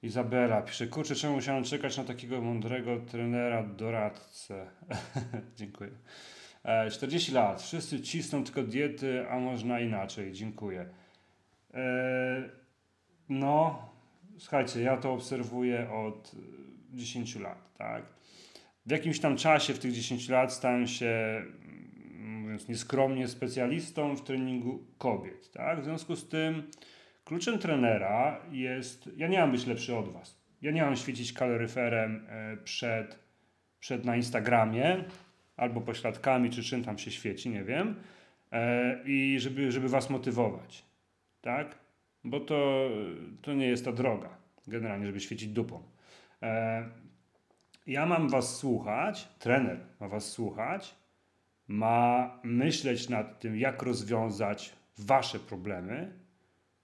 Izabela 0.03 0.61
pisze, 0.61 0.87
kurczę, 0.87 1.15
czemu 1.15 1.35
musiałem 1.35 1.63
czekać 1.63 1.97
na 1.97 2.03
takiego 2.03 2.41
mądrego 2.41 2.99
trenera, 2.99 3.63
doradcę? 3.63 4.67
Dziękuję. 5.57 5.89
40 6.91 7.31
e, 7.31 7.35
lat, 7.35 7.61
wszyscy 7.61 8.01
cisną 8.01 8.43
tylko 8.43 8.63
diety, 8.63 9.29
a 9.29 9.39
można 9.39 9.79
inaczej. 9.79 10.33
Dziękuję. 10.33 10.85
E, 11.73 12.49
no, 13.29 13.89
słuchajcie, 14.37 14.81
ja 14.81 14.97
to 14.97 15.13
obserwuję 15.13 15.91
od 15.91 16.31
10 16.93 17.35
lat, 17.35 17.73
tak? 17.77 18.03
W 18.85 18.91
jakimś 18.91 19.19
tam 19.19 19.37
czasie, 19.37 19.73
w 19.73 19.79
tych 19.79 19.91
10 19.91 20.29
lat, 20.29 20.53
stałem 20.53 20.87
się, 20.87 21.43
mówiąc 22.19 22.67
nieskromnie, 22.67 23.27
specjalistą 23.27 24.15
w 24.15 24.23
treningu 24.23 24.83
kobiet, 24.97 25.51
tak? 25.51 25.81
W 25.81 25.83
związku 25.83 26.15
z 26.15 26.29
tym 26.29 26.63
kluczem 27.25 27.59
trenera 27.59 28.41
jest, 28.51 29.09
ja 29.17 29.27
nie 29.27 29.39
mam 29.39 29.51
być 29.51 29.65
lepszy 29.65 29.95
od 29.95 30.09
Was. 30.09 30.37
Ja 30.61 30.71
nie 30.71 30.81
mam 30.81 30.95
świecić 30.95 31.33
kaloryferem 31.33 32.25
e, 32.29 32.57
przed, 32.57 33.19
przed 33.79 34.05
na 34.05 34.15
Instagramie, 34.15 35.03
albo 35.57 35.81
pośladkami, 35.81 36.49
czy 36.49 36.63
czym 36.63 36.83
tam 36.83 36.97
się 36.97 37.11
świeci, 37.11 37.49
nie 37.49 37.63
wiem, 37.63 37.95
e, 38.51 38.99
i 39.05 39.39
żeby, 39.39 39.71
żeby 39.71 39.89
was 39.89 40.09
motywować, 40.09 40.85
tak? 41.41 41.75
Bo 42.23 42.39
to, 42.39 42.89
to 43.41 43.53
nie 43.53 43.67
jest 43.67 43.85
ta 43.85 43.91
droga, 43.91 44.29
generalnie, 44.67 45.05
żeby 45.05 45.19
świecić 45.19 45.49
dupą. 45.49 45.83
Ja 47.87 48.05
mam 48.05 48.29
was 48.29 48.57
słuchać, 48.57 49.27
trener 49.39 49.79
ma 49.99 50.07
was 50.07 50.31
słuchać, 50.31 50.95
ma 51.67 52.39
myśleć 52.43 53.09
nad 53.09 53.39
tym, 53.39 53.57
jak 53.57 53.81
rozwiązać 53.81 54.73
wasze 54.97 55.39
problemy, 55.39 56.13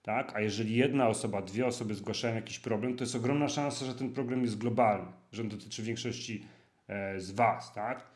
tak? 0.01 0.35
A 0.35 0.41
jeżeli 0.41 0.75
jedna 0.75 1.07
osoba, 1.07 1.41
dwie 1.41 1.65
osoby 1.65 1.95
zgłaszają 1.95 2.35
jakiś 2.35 2.59
problem, 2.59 2.95
to 2.95 3.03
jest 3.03 3.15
ogromna 3.15 3.47
szansa, 3.47 3.85
że 3.85 3.95
ten 3.95 4.13
problem 4.13 4.41
jest 4.41 4.57
globalny, 4.57 5.11
że 5.31 5.41
on 5.41 5.49
dotyczy 5.49 5.83
większości 5.83 6.45
e, 6.87 7.19
z 7.19 7.31
was, 7.31 7.73
tak? 7.73 8.11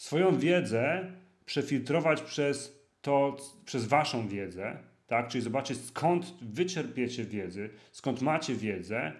swoją 0.00 0.38
wiedzę 0.38 1.12
przefiltrować 1.46 2.22
przez 2.22 2.80
to, 3.02 3.36
przez 3.64 3.86
waszą 3.86 4.28
wiedzę, 4.28 4.78
tak? 5.06 5.28
Czyli 5.28 5.44
zobaczyć 5.44 5.84
skąd 5.84 6.34
wyczerpiecie 6.42 7.24
wiedzy, 7.24 7.70
skąd 7.92 8.22
macie 8.22 8.54
wiedzę 8.54 9.12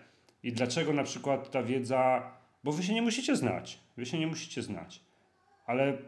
I 0.42 0.53
dlaczego 0.53 0.92
na 0.92 1.03
przykład 1.03 1.51
ta 1.51 1.62
wiedza, 1.62 2.32
bo 2.64 2.72
wy 2.72 2.82
się 2.82 2.94
nie 2.94 3.02
musicie 3.02 3.36
znać, 3.36 3.80
wy 3.96 4.06
się 4.06 4.18
nie 4.18 4.26
musicie 4.26 4.62
znać, 4.62 5.00
ale 5.66 5.98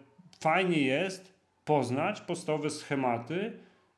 fajnie 0.41 0.81
jest 0.81 1.35
poznać 1.65 2.21
podstawowe 2.21 2.71
schematy 2.71 3.53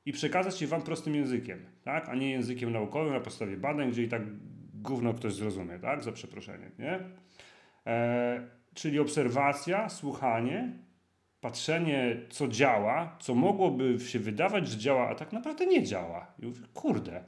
i 0.06 0.12
przekazać 0.12 0.62
je 0.62 0.68
wam 0.68 0.82
prostym 0.82 1.14
językiem, 1.14 1.66
tak? 1.84 2.08
A 2.08 2.14
nie 2.14 2.30
językiem 2.30 2.72
naukowym 2.72 3.12
na 3.12 3.20
podstawie 3.20 3.56
badań, 3.56 3.90
gdzie 3.90 4.02
i 4.02 4.08
tak 4.08 4.22
gówno 4.74 5.14
ktoś 5.14 5.34
zrozumie, 5.34 5.78
tak? 5.78 6.02
Za 6.02 6.12
przeproszeniem, 6.12 6.70
nie? 6.78 7.00
E, 7.86 8.48
czyli 8.74 8.98
obserwacja, 8.98 9.88
słuchanie, 9.88 10.72
patrzenie, 11.40 12.16
co 12.30 12.48
działa, 12.48 13.16
co 13.20 13.34
mogłoby 13.34 14.00
się 14.00 14.18
wydawać, 14.18 14.68
że 14.68 14.78
działa, 14.78 15.08
a 15.08 15.14
tak 15.14 15.32
naprawdę 15.32 15.66
nie 15.66 15.82
działa. 15.82 16.26
I 16.38 16.46
mówię, 16.46 16.60
kurde. 16.74 17.24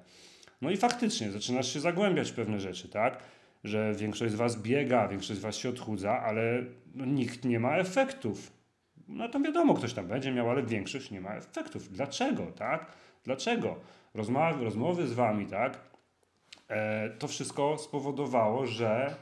No 0.60 0.70
i 0.70 0.76
faktycznie 0.76 1.30
zaczynasz 1.30 1.72
się 1.72 1.80
zagłębiać 1.80 2.30
w 2.30 2.34
pewne 2.34 2.60
rzeczy, 2.60 2.88
tak? 2.88 3.18
Że 3.64 3.94
większość 3.94 4.32
z 4.32 4.36
Was 4.36 4.62
biega, 4.62 5.08
większość 5.08 5.40
z 5.40 5.42
Was 5.42 5.56
się 5.56 5.68
odchudza, 5.68 6.20
ale 6.20 6.64
nikt 6.94 7.44
nie 7.44 7.60
ma 7.60 7.76
efektów. 7.76 8.52
No 9.08 9.28
to 9.28 9.40
wiadomo, 9.40 9.74
ktoś 9.74 9.92
tam 9.92 10.08
będzie 10.08 10.32
miał, 10.32 10.50
ale 10.50 10.62
większość 10.62 11.10
nie 11.10 11.20
ma 11.20 11.34
efektów. 11.34 11.92
Dlaczego, 11.92 12.46
tak? 12.46 12.92
Dlaczego? 13.24 13.76
Rozmowy, 14.14 14.64
rozmowy 14.64 15.06
z 15.06 15.12
Wami, 15.12 15.46
tak? 15.46 15.80
E, 16.68 17.10
to 17.10 17.28
wszystko 17.28 17.78
spowodowało, 17.78 18.66
że 18.66 19.14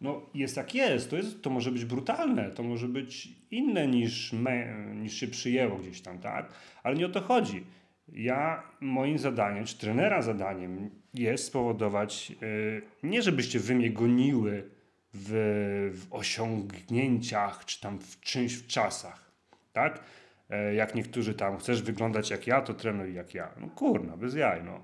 no 0.00 0.22
jest 0.34 0.56
jak 0.56 0.74
jest. 0.74 1.10
To, 1.10 1.16
jest. 1.16 1.42
to 1.42 1.50
może 1.50 1.72
być 1.72 1.84
brutalne, 1.84 2.50
to 2.50 2.62
może 2.62 2.88
być 2.88 3.28
inne 3.50 3.86
niż, 3.86 4.32
me, 4.32 4.84
niż 4.94 5.14
się 5.14 5.26
przyjęło 5.28 5.76
gdzieś 5.76 6.00
tam, 6.00 6.18
tak? 6.18 6.52
Ale 6.82 6.96
nie 6.96 7.06
o 7.06 7.08
to 7.08 7.20
chodzi. 7.20 7.64
Ja, 8.08 8.62
moim 8.80 9.18
zadaniem, 9.18 9.64
czy 9.64 9.78
trenera 9.78 10.22
zadaniem 10.22 10.90
jest 11.14 11.44
spowodować, 11.44 12.30
yy, 12.30 12.82
nie 13.02 13.22
żebyście 13.22 13.60
wy 13.60 13.74
mnie 13.74 13.90
goniły 13.90 14.70
w, 15.14 15.30
w, 15.94 16.14
osiągnięciach, 16.14 17.64
czy 17.64 17.80
tam 17.80 17.98
w 17.98 18.20
czymś 18.20 18.54
w 18.54 18.66
czasach, 18.66 19.30
tak? 19.72 20.00
E, 20.50 20.74
jak 20.74 20.94
niektórzy 20.94 21.34
tam, 21.34 21.58
chcesz 21.58 21.82
wyglądać 21.82 22.30
jak 22.30 22.46
ja, 22.46 22.62
to 22.62 22.74
trenuj 22.74 23.14
jak 23.14 23.34
ja. 23.34 23.54
No 23.60 23.68
kurna, 23.68 24.16
bez 24.16 24.34
jaj, 24.34 24.64
no. 24.64 24.80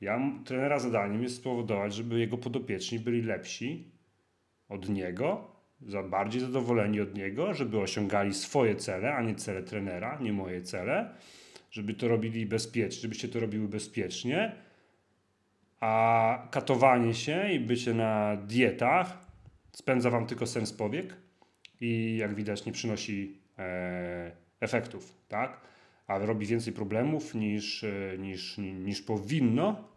Ja, 0.00 0.20
trenera 0.44 0.78
zadaniem 0.78 1.22
jest 1.22 1.36
spowodować, 1.36 1.94
żeby 1.94 2.18
jego 2.18 2.38
podopieczni 2.38 2.98
byli 2.98 3.22
lepsi, 3.22 3.90
od 4.68 4.88
niego, 4.88 5.50
za 5.80 6.02
bardziej 6.02 6.40
zadowoleni 6.40 7.00
od 7.00 7.14
niego, 7.14 7.54
żeby 7.54 7.80
osiągali 7.80 8.34
swoje 8.34 8.76
cele, 8.76 9.14
a 9.14 9.22
nie 9.22 9.34
cele 9.34 9.62
trenera, 9.62 10.18
nie 10.20 10.32
moje 10.32 10.62
cele, 10.62 11.14
żeby 11.70 11.94
to 11.94 12.08
robili 12.08 12.46
bezpiecznie, 12.46 13.02
żebyście 13.02 13.28
to 13.28 13.40
robiły 13.40 13.68
bezpiecznie, 13.68 14.52
a 15.80 16.48
katowanie 16.50 17.14
się 17.14 17.52
i 17.52 17.60
bycie 17.60 17.94
na 17.94 18.36
dietach 18.36 19.26
spędza 19.72 20.10
wam 20.10 20.26
tylko 20.26 20.46
sens 20.46 20.72
powiek 20.72 21.16
i 21.80 22.16
jak 22.16 22.34
widać 22.34 22.66
nie 22.66 22.72
przynosi 22.72 23.38
e, 23.58 24.30
efektów, 24.60 25.14
tak? 25.28 25.60
A 26.06 26.18
robi 26.18 26.46
więcej 26.46 26.72
problemów 26.72 27.34
niż, 27.34 27.84
e, 27.84 28.18
niż, 28.18 28.58
niż 28.58 29.02
powinno. 29.02 29.88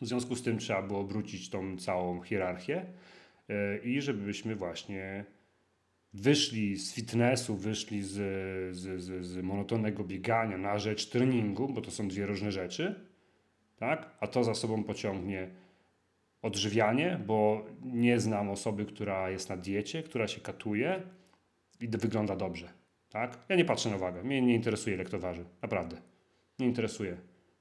W 0.00 0.06
związku 0.06 0.36
z 0.36 0.42
tym 0.42 0.58
trzeba 0.58 0.82
było 0.82 1.00
obrócić 1.00 1.50
tą 1.50 1.76
całą 1.76 2.22
hierarchię. 2.22 2.86
E, 3.48 3.78
i 3.78 4.02
żebyśmy 4.02 4.56
właśnie 4.56 5.24
wyszli 6.12 6.76
z 6.76 6.94
fitnessu, 6.94 7.56
wyszli 7.56 8.02
z, 8.02 8.12
z, 8.76 9.02
z, 9.02 9.26
z 9.26 9.42
monotonnego 9.42 10.04
biegania 10.04 10.58
na 10.58 10.78
rzecz 10.78 11.06
treningu, 11.06 11.68
bo 11.68 11.80
to 11.80 11.90
są 11.90 12.08
dwie 12.08 12.26
różne 12.26 12.52
rzeczy, 12.52 12.94
tak? 13.76 14.10
a 14.20 14.26
to 14.26 14.44
za 14.44 14.54
sobą 14.54 14.84
pociągnie 14.84 15.50
odżywianie, 16.42 17.20
bo 17.26 17.66
nie 17.82 18.20
znam 18.20 18.50
osoby, 18.50 18.84
która 18.84 19.30
jest 19.30 19.48
na 19.48 19.56
diecie, 19.56 20.02
która 20.02 20.28
się 20.28 20.40
katuje 20.40 21.02
i 21.80 21.88
wygląda 21.88 22.36
dobrze. 22.36 22.68
Tak? 23.10 23.38
Ja 23.48 23.56
nie 23.56 23.64
patrzę 23.64 23.90
na 23.90 23.98
wagę, 23.98 24.22
mnie 24.22 24.42
nie 24.42 24.54
interesuje 24.54 24.94
ile 24.94 25.04
kto 25.04 25.18
waży, 25.18 25.44
naprawdę. 25.62 25.96
Nie 26.58 26.66
interesuje. 26.66 27.16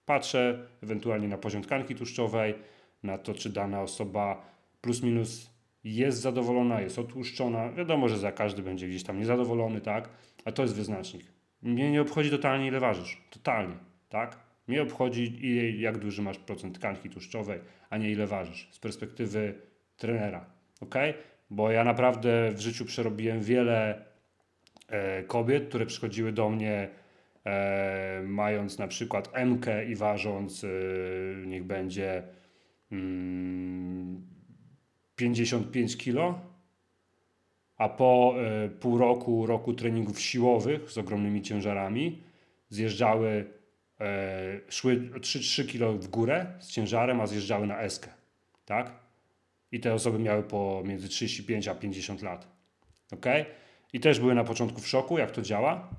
Patrzę 0.06 0.68
ewentualnie 0.84 1.28
na 1.28 1.38
poziom 1.38 1.62
tkanki 1.62 1.96
tłuszczowej, 1.96 2.56
na 3.04 3.18
to, 3.18 3.34
czy 3.34 3.50
dana 3.50 3.82
osoba 3.82 4.46
plus 4.82 5.04
minus 5.04 5.49
jest 5.84 6.22
zadowolona, 6.22 6.82
jest 6.82 7.00
otłuszczona. 7.00 7.72
Wiadomo, 7.72 8.10
że 8.10 8.18
za 8.18 8.32
każdy 8.32 8.62
będzie 8.62 8.88
gdzieś 8.88 9.04
tam 9.04 9.20
niezadowolony, 9.20 9.82
tak? 9.82 10.10
A 10.46 10.52
to 10.52 10.62
jest 10.62 10.76
wyznacznik. 10.76 11.24
Mnie 11.62 11.92
nie 11.92 12.02
obchodzi 12.02 12.30
totalnie 12.30 12.68
ile 12.68 12.80
ważysz. 12.80 13.22
Totalnie, 13.30 13.76
tak? 14.10 14.40
Mnie 14.68 14.82
obchodzi 14.82 15.46
ile, 15.46 15.70
jak 15.72 15.98
duży 15.98 16.22
masz 16.22 16.38
procent 16.38 16.80
tkanki 16.80 17.10
tłuszczowej, 17.10 17.60
a 17.90 17.98
nie 17.98 18.12
ile 18.12 18.28
ważysz. 18.28 18.70
Z 18.72 18.80
perspektywy 18.80 19.54
trenera, 19.98 20.46
ok? 20.82 20.96
Bo 21.50 21.72
ja 21.72 21.84
naprawdę 21.84 22.52
w 22.52 22.60
życiu 22.60 22.86
przerobiłem 22.86 23.42
wiele 23.42 24.06
e, 24.88 25.24
kobiet, 25.24 25.68
które 25.68 25.86
przychodziły 25.86 26.32
do 26.32 26.50
mnie 26.50 26.90
e, 27.46 28.22
mając 28.26 28.78
na 28.78 28.88
przykład 28.88 29.32
MK 29.46 29.66
i 29.90 29.96
ważąc, 29.96 30.64
e, 30.64 30.68
niech 31.46 31.64
będzie 31.64 32.24
mm, 32.92 34.28
55 35.20 35.98
kg, 35.98 36.40
a 37.78 37.90
po 37.90 38.36
y, 38.66 38.70
pół 38.70 38.98
roku, 38.98 39.46
roku 39.46 39.74
treningów 39.74 40.22
siłowych 40.22 40.92
z 40.92 40.98
ogromnymi 40.98 41.42
ciężarami 41.42 42.24
zjeżdżały, 42.70 43.30
y, 43.30 44.72
szły 44.72 45.10
3-3 45.20 45.66
kg 45.72 46.00
w 46.02 46.08
górę 46.08 46.46
z 46.60 46.68
ciężarem, 46.68 47.22
a 47.22 47.28
zjeżdżały 47.28 47.68
na 47.68 47.82
eskę. 47.82 48.10
Tak? 48.66 48.92
I 49.72 49.80
te 49.80 49.94
osoby 49.94 50.20
miały 50.20 50.44
po 50.44 50.82
między 50.86 51.10
35 51.10 51.68
a 51.68 51.76
50 51.76 52.22
lat. 52.22 52.48
ok? 53.12 53.26
I 53.94 54.00
też 54.00 54.20
były 54.20 54.36
na 54.36 54.44
początku 54.44 54.82
w 54.82 54.88
szoku, 54.88 55.18
jak 55.18 55.32
to 55.32 55.42
działa, 55.42 55.90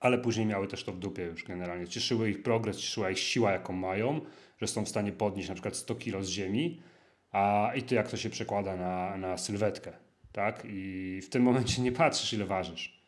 ale 0.00 0.18
później 0.18 0.46
miały 0.46 0.66
też 0.68 0.84
to 0.84 0.92
w 0.92 0.98
dupie 0.98 1.22
już 1.22 1.44
generalnie. 1.44 1.88
Cieszyły 1.88 2.30
ich 2.30 2.42
progres, 2.42 2.76
cieszyła 2.76 3.10
ich 3.10 3.18
siła, 3.18 3.52
jaką 3.52 3.72
mają, 3.72 4.20
że 4.60 4.66
są 4.66 4.84
w 4.84 4.88
stanie 4.88 5.12
podnieść 5.12 5.48
na 5.48 5.54
przykład 5.54 5.76
100 5.76 5.94
kg 5.94 6.24
z 6.24 6.28
ziemi, 6.28 6.82
a 7.32 7.72
i 7.74 7.82
to 7.82 7.94
jak 7.94 8.08
to 8.08 8.16
się 8.16 8.30
przekłada 8.30 8.76
na, 8.76 9.16
na 9.16 9.36
sylwetkę, 9.36 9.92
tak? 10.32 10.62
I 10.64 11.20
w 11.22 11.28
tym 11.28 11.42
momencie 11.42 11.82
nie 11.82 11.92
patrzysz 11.92 12.32
ile 12.32 12.44
ważysz. 12.44 13.02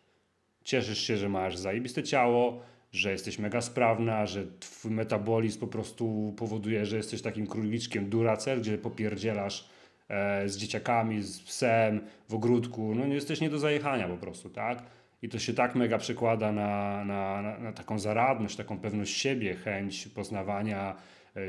Cieszysz 0.65 0.99
się, 0.99 1.17
że 1.17 1.29
masz 1.29 1.57
zajebiste 1.57 2.03
ciało, 2.03 2.61
że 2.93 3.13
jesteś 3.13 3.39
mega 3.39 3.61
sprawna, 3.61 4.27
że 4.27 4.47
twój 4.61 4.91
metabolizm 4.91 5.61
po 5.61 5.67
prostu 5.67 6.35
powoduje, 6.37 6.87
że 6.87 6.97
jesteś 6.97 7.23
takim 7.23 7.47
króliczkiem 7.47 8.11
duracel, 8.11 8.61
gdzie 8.61 8.79
popierdzielasz 8.79 9.69
e, 10.09 10.49
z 10.49 10.57
dzieciakami, 10.57 11.23
z 11.23 11.41
psem, 11.41 12.01
w 12.29 12.35
ogródku, 12.35 12.95
no 12.95 13.07
jesteś 13.07 13.41
nie 13.41 13.51
do 13.51 13.59
zajechania 13.59 14.09
po 14.09 14.17
prostu, 14.17 14.51
tak? 14.51 14.83
I 15.23 15.29
to 15.29 15.39
się 15.39 15.55
tak 15.55 15.75
mega 15.75 15.99
przekłada 15.99 16.53
na, 16.53 17.05
na, 17.05 17.43
na, 17.43 17.59
na 17.59 17.73
taką 17.73 17.99
zaradność, 17.99 18.57
taką 18.57 18.79
pewność 18.79 19.17
siebie, 19.17 19.55
chęć 19.55 20.09
poznawania 20.09 20.97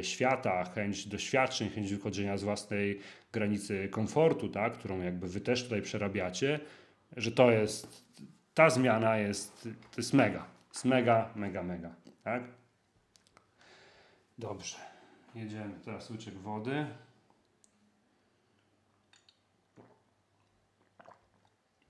świata, 0.01 0.63
chęć 0.63 1.07
doświadczeń, 1.07 1.69
chęć 1.69 1.93
wychodzenia 1.93 2.37
z 2.37 2.43
własnej 2.43 2.99
granicy 3.31 3.89
komfortu, 3.89 4.49
tak, 4.49 4.73
którą 4.73 5.01
jakby 5.01 5.27
wy 5.27 5.41
też 5.41 5.63
tutaj 5.63 5.81
przerabiacie, 5.81 6.59
że 7.17 7.31
to 7.31 7.51
jest, 7.51 8.05
ta 8.53 8.69
zmiana 8.69 9.17
jest, 9.17 9.61
to 9.63 9.97
jest 9.97 10.13
mega, 10.13 10.45
jest 10.73 10.85
mega, 10.85 11.29
mega, 11.35 11.63
mega, 11.63 11.95
tak? 12.23 12.43
Dobrze, 14.37 14.77
jedziemy, 15.35 15.73
teraz 15.85 16.09
łyczek 16.09 16.33
wody. 16.33 16.85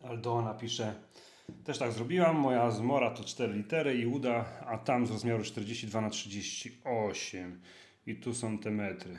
Aldona 0.04 0.54
pisze, 0.54 0.94
też 1.64 1.78
tak 1.78 1.92
zrobiłam, 1.92 2.36
moja 2.36 2.72
zmora 2.72 3.12
to 3.12 3.24
4 3.24 3.54
litery 3.54 3.98
i 3.98 4.06
uda, 4.06 4.46
a 4.66 4.78
tam 4.78 5.08
z 5.08 5.12
rozmiaru 5.12 5.44
42 5.44 6.02
na 6.02 6.10
38. 6.10 7.62
I 8.06 8.16
tu 8.16 8.34
są 8.34 8.58
te 8.58 8.72
metry. 8.72 9.18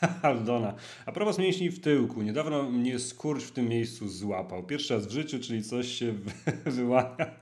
Aldona. 0.22 0.74
A 1.06 1.12
propos 1.12 1.38
mięśni 1.38 1.70
w 1.70 1.80
tyłku. 1.80 2.22
Niedawno 2.22 2.62
mnie 2.62 2.98
skurcz 2.98 3.44
w 3.44 3.52
tym 3.52 3.68
miejscu 3.68 4.08
złapał. 4.08 4.62
Pierwszy 4.62 4.94
raz 4.94 5.06
w 5.06 5.10
życiu, 5.10 5.38
czyli 5.38 5.62
coś 5.62 5.88
się 5.88 6.14
wyłania. 6.66 7.36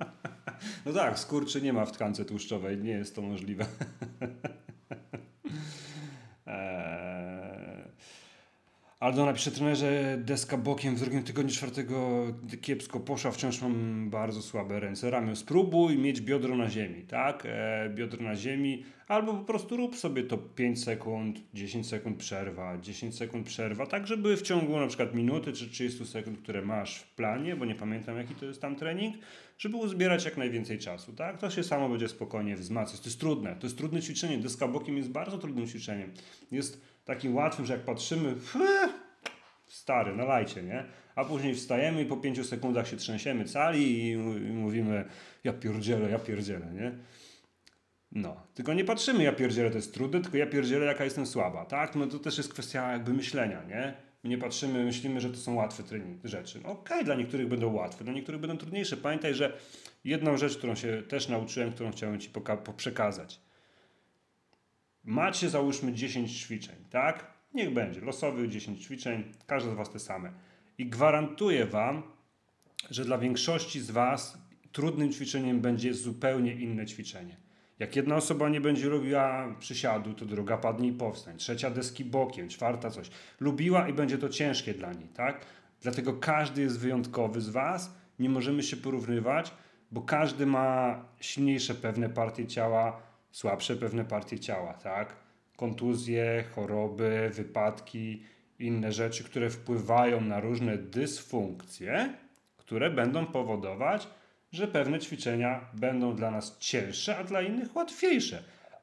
No 0.87 0.93
tak, 0.93 1.19
skurczy 1.19 1.63
nie 1.63 1.73
ma 1.73 1.87
w 1.87 1.93
tkance 1.93 2.25
tłuszczowej. 2.25 2.79
Nie 2.79 2.91
jest 2.93 3.15
to 3.15 3.23
możliwe. 3.23 3.67
Aldo 9.07 9.27
napisze 9.27 9.51
trenerze, 9.51 10.19
deska 10.21 10.57
bokiem 10.57 10.97
w 10.97 11.01
drugim 11.01 11.23
tygodniu 11.23 11.53
czwartego 11.55 12.27
kiepsko 12.61 13.01
poszła, 13.01 13.31
wciąż 13.31 13.63
mam 13.63 14.11
bardzo 14.11 14.43
słabe 14.43 14.81
ręce, 14.81 15.11
ramię. 15.11 15.37
Spróbuj 15.37 15.99
mieć 15.99 16.21
biodro 16.21 16.57
na 16.57 16.71
ziemi, 16.71 17.03
tak? 17.03 17.43
E, 17.47 17.91
biodro 17.95 18.25
na 18.25 18.37
ziemi, 18.37 18.85
albo 19.09 19.35
po 19.35 19.45
prostu 19.45 19.77
rób 19.77 19.97
sobie 19.97 20.23
to 20.23 20.39
5 20.39 20.85
sekund, 20.85 21.41
10 21.55 21.89
sekund 21.89 22.17
przerwa, 22.17 22.79
10 22.79 23.17
sekund 23.17 23.47
przerwa, 23.47 23.87
tak 23.87 24.07
żeby 24.07 24.37
w 24.37 24.43
ciągu 24.43 24.81
na 24.81 24.87
przykład 24.87 25.15
minuty 25.15 25.53
czy 25.53 25.71
30 25.71 26.07
sekund, 26.07 26.39
które 26.39 26.63
masz 26.63 26.99
w 26.99 27.15
planie, 27.15 27.57
bo 27.57 27.65
nie 27.65 27.75
pamiętam 27.75 28.17
jaki 28.17 28.35
to 28.35 28.47
jest 28.47 28.61
tam 28.61 28.77
trening, 28.77 29.17
żeby 29.59 29.77
uzbierać 29.77 30.25
jak 30.25 30.37
najwięcej 30.37 30.79
czasu, 30.79 31.13
tak? 31.13 31.39
To 31.39 31.51
się 31.51 31.65
samo 31.65 31.89
będzie 31.89 32.09
spokojnie 32.09 32.57
wzmacniać. 32.57 33.01
To 33.01 33.07
jest 33.07 33.21
trudne, 33.21 33.57
to 33.57 33.67
jest 33.67 33.79
trudne 33.79 34.03
ćwiczenie, 34.03 34.39
deska 34.39 34.69
bokiem 34.69 34.97
jest 34.97 35.11
bardzo 35.11 35.39
trudnym 35.39 35.67
ćwiczeniem. 35.67 36.13
Jest 36.51 36.96
takim 37.07 37.35
łatwym, 37.35 37.67
że 37.67 37.73
jak 37.73 37.83
patrzymy, 37.83 38.35
stary, 39.67 40.17
nalajcie, 40.17 40.63
nie? 40.63 40.85
A 41.15 41.25
później 41.25 41.55
wstajemy 41.55 42.03
i 42.03 42.07
po 42.07 42.17
pięciu 42.17 42.45
sekundach 42.45 42.89
się 42.89 42.97
trzęsiemy 42.97 43.45
cali 43.45 44.11
i 44.11 44.17
mówimy, 44.53 45.05
ja 45.45 45.53
pierdzielę, 45.53 46.11
ja 46.11 46.19
pierdzielę, 46.19 46.67
nie? 46.73 46.93
No, 48.13 48.47
tylko 48.55 48.75
nie 48.75 48.85
patrzymy, 48.85 49.25
ja 49.25 49.33
pierdzielę, 49.33 49.71
to 49.71 49.77
jest 49.77 49.95
trudne, 49.95 50.21
tylko 50.21 50.37
ja 50.37 50.47
pierdzielę, 50.47 50.87
jaka 50.87 51.05
jestem 51.05 51.27
słaba, 51.27 51.65
tak? 51.65 51.95
No 51.95 52.07
to 52.07 52.19
też 52.19 52.39
jest 52.39 52.53
kwestia 52.53 52.93
jakby 52.93 53.13
myślenia, 53.13 53.63
nie? 53.69 53.95
My 54.25 54.31
nie 54.31 54.39
patrzymy, 54.39 54.85
myślimy, 54.85 55.21
że 55.21 55.31
to 55.31 55.37
są 55.37 55.55
łatwe 55.55 55.83
trening, 55.83 56.25
rzeczy. 56.25 56.61
No, 56.63 56.69
Okej, 56.71 56.83
okay, 56.83 57.05
dla 57.05 57.15
niektórych 57.15 57.49
będą 57.49 57.73
łatwe, 57.73 58.05
dla 58.05 58.13
niektórych 58.13 58.41
będą 58.41 58.57
trudniejsze. 58.57 58.97
Pamiętaj, 58.97 59.35
że 59.35 59.59
jedną 60.05 60.37
rzecz, 60.37 60.57
którą 60.57 60.75
się 60.75 61.03
też 61.09 61.29
nauczyłem, 61.29 61.73
którą 61.73 61.93
chciałem 61.93 62.21
Ci 62.21 62.31
przekazać– 62.77 63.41
Macie 65.07 65.51
załóżmy 65.51 65.93
10 65.93 66.41
ćwiczeń, 66.41 66.77
tak? 66.91 67.31
Niech 67.55 67.73
będzie, 67.73 68.01
losowych 68.01 68.51
10 68.51 68.85
ćwiczeń, 68.85 69.25
każde 69.47 69.71
z 69.71 69.75
Was 69.75 69.91
te 69.91 69.99
same. 69.99 70.33
I 70.79 70.87
gwarantuję 70.87 71.67
Wam, 71.67 72.03
że 72.91 73.05
dla 73.05 73.19
większości 73.19 73.81
z 73.81 73.91
Was 73.91 74.39
trudnym 74.73 75.13
ćwiczeniem 75.13 75.61
będzie 75.61 75.95
zupełnie 75.95 76.55
inne 76.55 76.87
ćwiczenie. 76.87 77.37
Jak 77.79 77.97
jedna 77.97 78.17
osoba 78.17 78.49
nie 78.49 78.61
będzie 78.61 78.89
robiła 78.89 79.55
przysiadu, 79.59 80.15
to 80.15 80.25
druga 80.25 80.57
padnie 80.57 80.89
i 80.89 80.93
powstań. 80.93 81.37
Trzecia 81.37 81.71
deski 81.71 82.05
bokiem, 82.05 82.49
czwarta 82.49 82.91
coś. 82.91 83.11
Lubiła 83.41 83.89
i 83.89 83.93
będzie 83.93 84.19
to 84.19 84.29
ciężkie 84.29 84.75
dla 84.75 84.93
niej, 84.93 85.09
tak? 85.09 85.47
Dlatego 85.81 86.13
każdy 86.13 86.63
jest 86.63 86.79
wyjątkowy 86.79 87.41
z 87.41 87.49
Was. 87.49 87.95
Nie 88.19 88.29
możemy 88.29 88.63
się 88.63 88.77
porównywać, 88.77 89.53
bo 89.91 90.01
każdy 90.01 90.47
ma 90.47 91.05
silniejsze 91.21 91.75
pewne 91.75 92.09
partie 92.09 92.47
ciała, 92.47 93.03
słabsze 93.37 93.77
pewne 93.77 94.05
partie 94.05 94.39
ciała, 94.39 94.75
tak? 94.75 95.17
Kontuzje, 95.57 96.45
choroby, 96.55 97.31
wypadki, 97.35 98.23
inne 98.59 98.93
rzeczy, 98.93 99.25
które 99.25 99.51
wpływają 99.51 100.21
na 100.21 100.41
różne 100.41 100.79
dysfunkcje, 100.79 102.15
które 102.57 102.91
będą 102.91 103.27
powodować, 103.27 104.09
że 104.53 104.69
pewne 104.69 104.99
ćwiczenia 104.99 105.61
będą 105.75 106.17
dla 106.17 106.31
nas 106.31 106.59
cięższe, 106.59 107.17
a 107.17 107.25
dla 107.25 107.43
innych 107.43 107.77
łatwiejsze. 107.77 108.43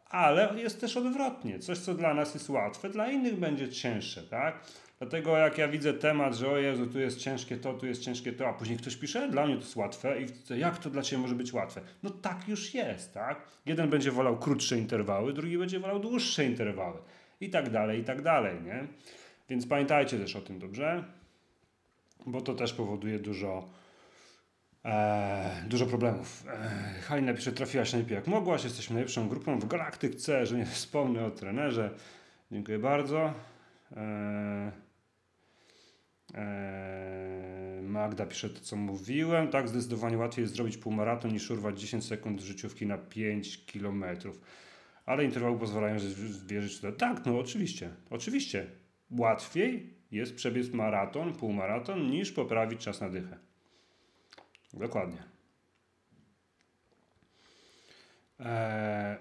Ale 0.10 0.54
jest 0.58 0.82
też 0.82 0.97
odwrotnie. 0.97 1.60
Coś, 1.60 1.78
co 1.78 1.93
dla 1.93 2.14
nas 2.14 2.34
jest 2.34 2.49
łatwe, 2.49 2.89
dla 2.89 3.12
innych 3.12 3.39
będzie 3.39 3.70
cięższe, 3.70 4.24
tak? 4.24 4.60
Dlatego 5.04 5.38
jak 5.38 5.58
ja 5.58 5.68
widzę 5.68 5.93
temat, 5.93 6.36
że 6.36 6.49
o 6.49 6.58
Jezu, 6.58 6.88
tu 6.88 6.99
jest 6.99 7.18
ciężkie 7.18 7.58
to, 7.58 7.74
tu 7.74 7.86
jest 7.86 8.01
ciężkie 8.01 8.34
to, 8.34 8.47
a 8.47 8.54
później 8.54 8.78
ktoś 8.78 8.95
pisze, 8.95 9.30
dla 9.30 9.45
mnie 9.45 9.56
to 9.56 9.62
jest 9.62 9.76
łatwe 9.76 10.22
i 10.22 10.28
jak 10.60 10.78
to 10.78 10.89
dla 10.89 11.01
Ciebie 11.01 11.22
może 11.22 11.36
być 11.36 11.54
łatwe? 11.54 11.82
No 12.04 12.10
tak 12.10 12.47
już 12.47 12.74
jest, 12.74 13.14
tak? 13.14 13.47
Jeden 13.66 13.89
będzie 13.89 14.12
wolał 14.12 14.39
krótsze 14.39 14.78
interwały, 14.78 15.34
drugi 15.34 15.58
będzie 15.58 15.80
wolał 15.80 15.99
dłuższe 15.99 16.45
interwały 16.45 16.99
i 17.41 17.49
tak 17.49 17.70
dalej, 17.70 17.99
i 18.01 18.04
tak 18.04 18.22
dalej, 18.22 18.62
nie? 18.62 18.88
Więc 19.49 19.68
pamiętajcie 19.68 20.20
też 20.20 20.36
o 20.36 20.41
tym, 20.41 20.60
dobrze? 20.60 21.04
Bo 22.26 22.41
to 22.41 22.54
też 22.54 22.74
powoduje 22.74 23.20
dużo, 23.20 23.70
e, 24.86 25.64
dużo 25.68 25.86
problemów. 25.86 26.43
E, 26.47 27.01
Halina 27.01 27.34
pisze, 27.34 27.51
trafiłaś 27.51 27.93
najlepiej 27.93 28.16
jak 28.16 28.28
mogłaś, 28.28 28.64
jesteśmy 28.64 28.93
najlepszą 28.93 29.30
grupą 29.30 29.60
w 29.60 29.68
galaktyce, 29.68 30.45
że 30.45 30.58
nie 30.58 30.66
wspomnę 30.66 31.26
o 31.26 31.32
trenerze. 31.32 31.89
Dziękuję 32.51 32.80
bardzo. 32.80 33.34
Eee, 33.97 34.83
Magda 37.82 38.26
pisze 38.26 38.50
to, 38.50 38.60
co 38.60 38.76
mówiłem. 38.76 39.48
Tak, 39.48 39.68
zdecydowanie 39.68 40.18
łatwiej 40.18 40.44
jest 40.44 40.56
zrobić 40.56 40.78
półmaraton 40.78 41.32
niż 41.32 41.52
urwać 41.52 41.82
10 41.82 42.06
sekund 42.06 42.42
życiówki 42.42 42.86
na 42.86 42.98
5 42.98 43.66
km. 43.66 44.06
Ale 45.06 45.24
interwały 45.26 45.60
pozwalają 45.60 46.00
zwierzyć 46.00 46.80
to. 46.80 46.92
Tak, 46.92 47.26
no 47.26 47.40
oczywiście. 47.40 47.90
Oczywiście. 48.10 48.68
Łatwiej 49.12 49.94
jest 50.12 50.36
przebiec 50.36 50.74
maraton, 50.74 51.34
półmaraton, 51.34 52.10
niż 52.12 52.32
poprawić 52.32 52.82
czas 52.82 53.02
na 53.02 53.10
dychę. 53.10 53.38
Dokładnie. 54.74 55.24
Eee, 58.40 59.18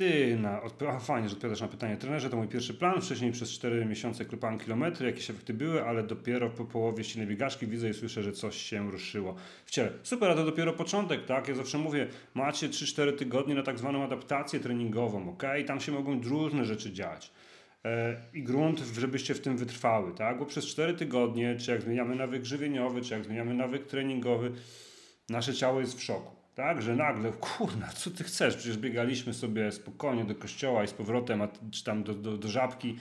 Martyna, 0.00 0.60
odp- 0.60 1.00
fajnie, 1.00 1.28
że 1.28 1.34
odpowiadasz 1.34 1.60
na 1.60 1.68
pytanie. 1.68 1.96
Trenerze, 1.96 2.30
to 2.30 2.36
mój 2.36 2.48
pierwszy 2.48 2.74
plan. 2.74 3.00
Wcześniej 3.00 3.32
przez 3.32 3.50
4 3.50 3.84
miesiące 3.84 4.24
klepałem 4.24 4.58
kilometry, 4.58 5.06
jakieś 5.06 5.30
efekty 5.30 5.54
były, 5.54 5.84
ale 5.84 6.02
dopiero 6.02 6.50
po 6.50 6.64
połowie 6.64 7.04
ściany 7.04 7.26
biegaczki 7.26 7.66
widzę 7.66 7.90
i 7.90 7.94
słyszę, 7.94 8.22
że 8.22 8.32
coś 8.32 8.56
się 8.56 8.90
ruszyło 8.90 9.34
w 9.64 9.70
ciele. 9.70 9.92
Super, 10.02 10.30
a 10.30 10.34
to 10.34 10.44
dopiero 10.44 10.72
początek, 10.72 11.26
tak? 11.26 11.48
Ja 11.48 11.54
zawsze 11.54 11.78
mówię, 11.78 12.08
macie 12.34 12.68
3-4 12.68 13.16
tygodnie 13.16 13.54
na 13.54 13.62
tak 13.62 13.78
zwaną 13.78 14.04
adaptację 14.04 14.60
treningową, 14.60 15.30
ok? 15.30 15.42
I 15.60 15.64
tam 15.64 15.80
się 15.80 15.92
mogą 15.92 16.22
różne 16.22 16.64
rzeczy 16.64 16.92
dziać. 16.92 17.30
E, 17.84 18.16
I 18.34 18.42
grunt, 18.42 18.80
żebyście 18.98 19.34
w 19.34 19.40
tym 19.40 19.56
wytrwały, 19.56 20.12
tak? 20.12 20.38
Bo 20.38 20.46
przez 20.46 20.66
4 20.66 20.94
tygodnie, 20.94 21.56
czy 21.56 21.70
jak 21.70 21.82
zmieniamy 21.82 22.16
nawyk 22.16 22.44
żywieniowy, 22.44 23.00
czy 23.00 23.14
jak 23.14 23.24
zmieniamy 23.24 23.54
nawyk 23.54 23.86
treningowy, 23.86 24.52
nasze 25.28 25.54
ciało 25.54 25.80
jest 25.80 25.98
w 25.98 26.02
szoku 26.02 26.35
tak? 26.56 26.82
Że 26.82 26.96
nagle, 26.96 27.32
kurna, 27.32 27.88
co 27.88 28.10
ty 28.10 28.24
chcesz? 28.24 28.56
Przecież 28.56 28.78
biegaliśmy 28.78 29.34
sobie 29.34 29.72
spokojnie 29.72 30.24
do 30.24 30.34
kościoła 30.34 30.84
i 30.84 30.88
z 30.88 30.92
powrotem, 30.92 31.42
a, 31.42 31.48
czy 31.70 31.84
tam 31.84 32.02
do, 32.02 32.14
do, 32.14 32.36
do 32.36 32.48
żabki, 32.48 32.96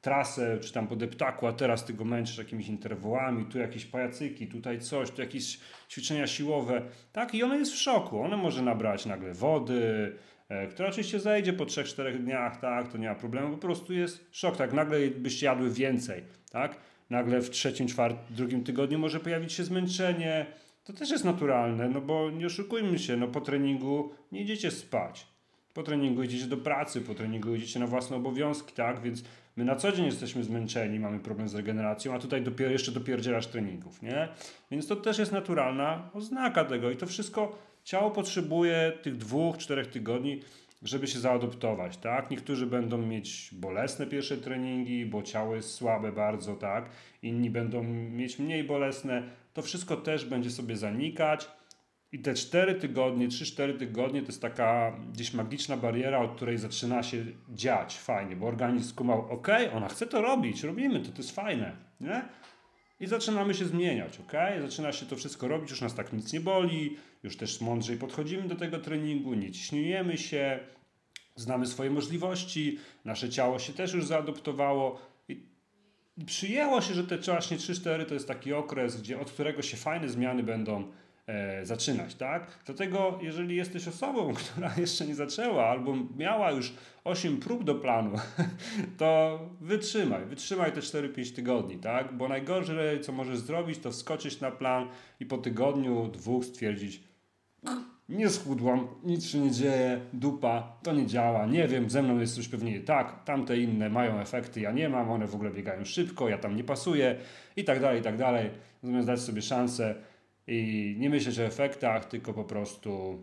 trasę, 0.00 0.58
czy 0.60 0.72
tam 0.72 0.88
po 0.88 0.96
deptaku, 0.96 1.46
a 1.46 1.52
teraz 1.52 1.84
ty 1.84 1.94
go 1.94 2.04
męczysz 2.04 2.38
jakimiś 2.38 2.68
interwołami, 2.68 3.46
tu 3.46 3.58
jakieś 3.58 3.86
pajacyki, 3.86 4.46
tutaj 4.46 4.80
coś, 4.80 5.10
tu 5.10 5.20
jakieś 5.20 5.60
ćwiczenia 5.88 6.26
siłowe, 6.26 6.82
tak? 7.12 7.34
I 7.34 7.42
ona 7.42 7.56
jest 7.56 7.72
w 7.72 7.76
szoku. 7.76 8.22
Ona 8.22 8.36
może 8.36 8.62
nabrać 8.62 9.06
nagle 9.06 9.34
wody, 9.34 10.12
e, 10.48 10.66
która 10.66 10.88
oczywiście 10.88 11.20
zejdzie 11.20 11.52
po 11.52 11.64
3-4 11.64 12.18
dniach, 12.18 12.60
tak? 12.60 12.92
To 12.92 12.98
nie 12.98 13.08
ma 13.08 13.14
problemu, 13.14 13.50
po 13.50 13.58
prostu 13.58 13.92
jest 13.92 14.28
szok, 14.32 14.56
tak? 14.56 14.72
Nagle 14.72 14.98
byście 15.08 15.46
jadły 15.46 15.70
więcej, 15.70 16.22
tak? 16.50 16.76
Nagle 17.10 17.40
w 17.40 17.50
trzecim, 17.50 17.86
czwartym, 17.86 18.36
drugim 18.36 18.64
tygodniu 18.64 18.98
może 18.98 19.20
pojawić 19.20 19.52
się 19.52 19.64
zmęczenie, 19.64 20.46
to 20.84 20.92
też 20.92 21.10
jest 21.10 21.24
naturalne, 21.24 21.88
no 21.88 22.00
bo 22.00 22.30
nie 22.30 22.46
oszukujmy 22.46 22.98
się, 22.98 23.16
no 23.16 23.28
po 23.28 23.40
treningu 23.40 24.10
nie 24.32 24.42
idziecie 24.42 24.70
spać. 24.70 25.26
Po 25.74 25.82
treningu 25.82 26.22
idziecie 26.22 26.46
do 26.46 26.56
pracy, 26.56 27.00
po 27.00 27.14
treningu 27.14 27.54
idziecie 27.54 27.80
na 27.80 27.86
własne 27.86 28.16
obowiązki, 28.16 28.74
tak? 28.74 29.00
Więc 29.00 29.24
my 29.56 29.64
na 29.64 29.76
co 29.76 29.92
dzień 29.92 30.06
jesteśmy 30.06 30.44
zmęczeni, 30.44 30.98
mamy 30.98 31.18
problem 31.18 31.48
z 31.48 31.54
regeneracją, 31.54 32.14
a 32.14 32.18
tutaj 32.18 32.42
dopiero 32.42 32.70
jeszcze 32.70 32.92
dopierdzielasz 32.92 33.46
treningów, 33.46 34.02
nie? 34.02 34.28
Więc 34.70 34.86
to 34.86 34.96
też 34.96 35.18
jest 35.18 35.32
naturalna 35.32 36.10
oznaka 36.14 36.64
tego 36.64 36.90
i 36.90 36.96
to 36.96 37.06
wszystko 37.06 37.58
ciało 37.84 38.10
potrzebuje 38.10 38.92
tych 39.02 39.16
dwóch, 39.16 39.58
czterech 39.58 39.86
tygodni, 39.86 40.40
żeby 40.82 41.06
się 41.06 41.18
zaadoptować, 41.18 41.96
tak? 41.96 42.30
Niektórzy 42.30 42.66
będą 42.66 42.98
mieć 42.98 43.50
bolesne 43.52 44.06
pierwsze 44.06 44.36
treningi, 44.36 45.06
bo 45.06 45.22
ciało 45.22 45.54
jest 45.54 45.70
słabe 45.70 46.12
bardzo, 46.12 46.54
tak? 46.54 46.90
Inni 47.22 47.50
będą 47.50 47.82
mieć 47.82 48.38
mniej 48.38 48.64
bolesne, 48.64 49.22
to 49.52 49.62
wszystko 49.62 49.96
też 49.96 50.24
będzie 50.24 50.50
sobie 50.50 50.76
zanikać. 50.76 51.48
I 52.12 52.18
te 52.18 52.34
4 52.34 52.74
tygodnie, 52.74 53.28
3-4 53.28 53.78
tygodnie 53.78 54.20
to 54.20 54.26
jest 54.26 54.42
taka 54.42 54.98
gdzieś 55.12 55.34
magiczna 55.34 55.76
bariera, 55.76 56.18
od 56.18 56.36
której 56.36 56.58
zaczyna 56.58 57.02
się 57.02 57.24
dziać 57.48 57.98
fajnie, 57.98 58.36
bo 58.36 58.46
organizm 58.46 58.88
skumał, 58.88 59.32
ok, 59.32 59.48
ona 59.74 59.88
chce 59.88 60.06
to 60.06 60.22
robić, 60.22 60.62
robimy 60.62 61.00
to, 61.00 61.10
to 61.10 61.18
jest 61.18 61.34
fajne, 61.34 61.76
nie? 62.00 62.22
I 63.00 63.06
zaczynamy 63.06 63.54
się 63.54 63.64
zmieniać, 63.64 64.20
ok? 64.20 64.32
Zaczyna 64.60 64.92
się 64.92 65.06
to 65.06 65.16
wszystko 65.16 65.48
robić, 65.48 65.70
już 65.70 65.80
nas 65.80 65.94
tak 65.94 66.12
nic 66.12 66.32
nie 66.32 66.40
boli, 66.40 66.96
już 67.22 67.36
też 67.36 67.60
mądrzej 67.60 67.96
podchodzimy 67.96 68.48
do 68.48 68.56
tego 68.56 68.78
treningu, 68.78 69.34
nie 69.34 69.50
ciśniemy 69.50 70.18
się, 70.18 70.60
znamy 71.36 71.66
swoje 71.66 71.90
możliwości, 71.90 72.78
nasze 73.04 73.28
ciało 73.28 73.58
się 73.58 73.72
też 73.72 73.94
już 73.94 74.06
zaadoptowało 74.06 75.09
przyjęło 76.26 76.80
się, 76.80 76.94
że 76.94 77.04
te 77.04 77.18
właśnie 77.18 77.56
3-4 77.56 78.06
to 78.06 78.14
jest 78.14 78.28
taki 78.28 78.52
okres, 78.52 79.00
gdzie, 79.00 79.20
od 79.20 79.30
którego 79.30 79.62
się 79.62 79.76
fajne 79.76 80.08
zmiany 80.08 80.42
będą 80.42 80.84
e, 81.26 81.66
zaczynać, 81.66 82.14
tak? 82.14 82.58
Dlatego, 82.66 83.18
jeżeli 83.22 83.56
jesteś 83.56 83.88
osobą, 83.88 84.34
która 84.40 84.72
jeszcze 84.76 85.06
nie 85.06 85.14
zaczęła 85.14 85.66
albo 85.66 85.94
miała 86.16 86.50
już 86.50 86.72
8 87.04 87.40
prób 87.40 87.64
do 87.64 87.74
planu, 87.74 88.10
to 88.98 89.40
wytrzymaj, 89.60 90.26
wytrzymaj 90.26 90.72
te 90.72 90.80
4-5 90.80 91.34
tygodni, 91.34 91.76
tak? 91.76 92.16
Bo 92.16 92.28
najgorsze, 92.28 93.00
co 93.00 93.12
możesz 93.12 93.38
zrobić, 93.38 93.78
to 93.78 93.90
wskoczyć 93.90 94.40
na 94.40 94.50
plan 94.50 94.88
i 95.20 95.26
po 95.26 95.38
tygodniu, 95.38 96.08
dwóch 96.08 96.44
stwierdzić, 96.44 97.02
nie 98.10 98.30
schudłam, 98.30 98.88
nic 99.04 99.26
się 99.26 99.38
nie 99.38 99.50
dzieje, 99.50 100.00
dupa, 100.12 100.76
to 100.82 100.92
nie 100.92 101.06
działa, 101.06 101.46
nie 101.46 101.68
wiem, 101.68 101.90
ze 101.90 102.02
mną 102.02 102.18
jest 102.18 102.34
coś 102.34 102.48
pewnie 102.48 102.72
nie 102.72 102.80
tak, 102.80 103.24
tamte 103.24 103.58
inne 103.58 103.88
mają 103.88 104.20
efekty, 104.20 104.60
ja 104.60 104.72
nie 104.72 104.88
mam, 104.88 105.10
one 105.10 105.26
w 105.26 105.34
ogóle 105.34 105.50
biegają 105.50 105.84
szybko, 105.84 106.28
ja 106.28 106.38
tam 106.38 106.56
nie 106.56 106.64
pasuję 106.64 107.16
i 107.56 107.64
tak 107.64 107.80
dalej, 107.80 108.00
i 108.00 108.02
tak 108.02 108.16
dalej. 108.16 108.50
Zamiast 108.82 109.06
dać 109.06 109.20
sobie 109.20 109.42
szansę 109.42 109.94
i 110.46 110.96
nie 110.98 111.10
myśleć 111.10 111.38
o 111.38 111.42
efektach, 111.42 112.04
tylko 112.04 112.34
po 112.34 112.44
prostu 112.44 113.18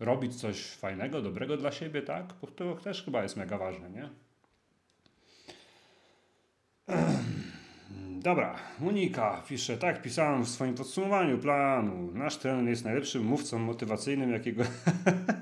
robić 0.00 0.34
coś 0.36 0.66
fajnego, 0.66 1.22
dobrego 1.22 1.56
dla 1.56 1.72
siebie, 1.72 2.02
tak? 2.02 2.34
Bo 2.40 2.46
to 2.46 2.74
też 2.74 3.04
chyba 3.04 3.22
jest 3.22 3.36
mega 3.36 3.58
ważne, 3.58 3.90
nie? 3.90 4.08
Dobra, 8.22 8.56
Monika 8.80 9.42
pisze, 9.48 9.76
tak 9.76 10.02
pisałem 10.02 10.44
w 10.44 10.48
swoim 10.48 10.74
podsumowaniu 10.74 11.38
planu. 11.38 12.12
Nasz 12.14 12.36
trener 12.36 12.68
jest 12.68 12.84
najlepszym 12.84 13.24
mówcą 13.24 13.58
motywacyjnym, 13.58 14.30
jakiego 14.30 14.64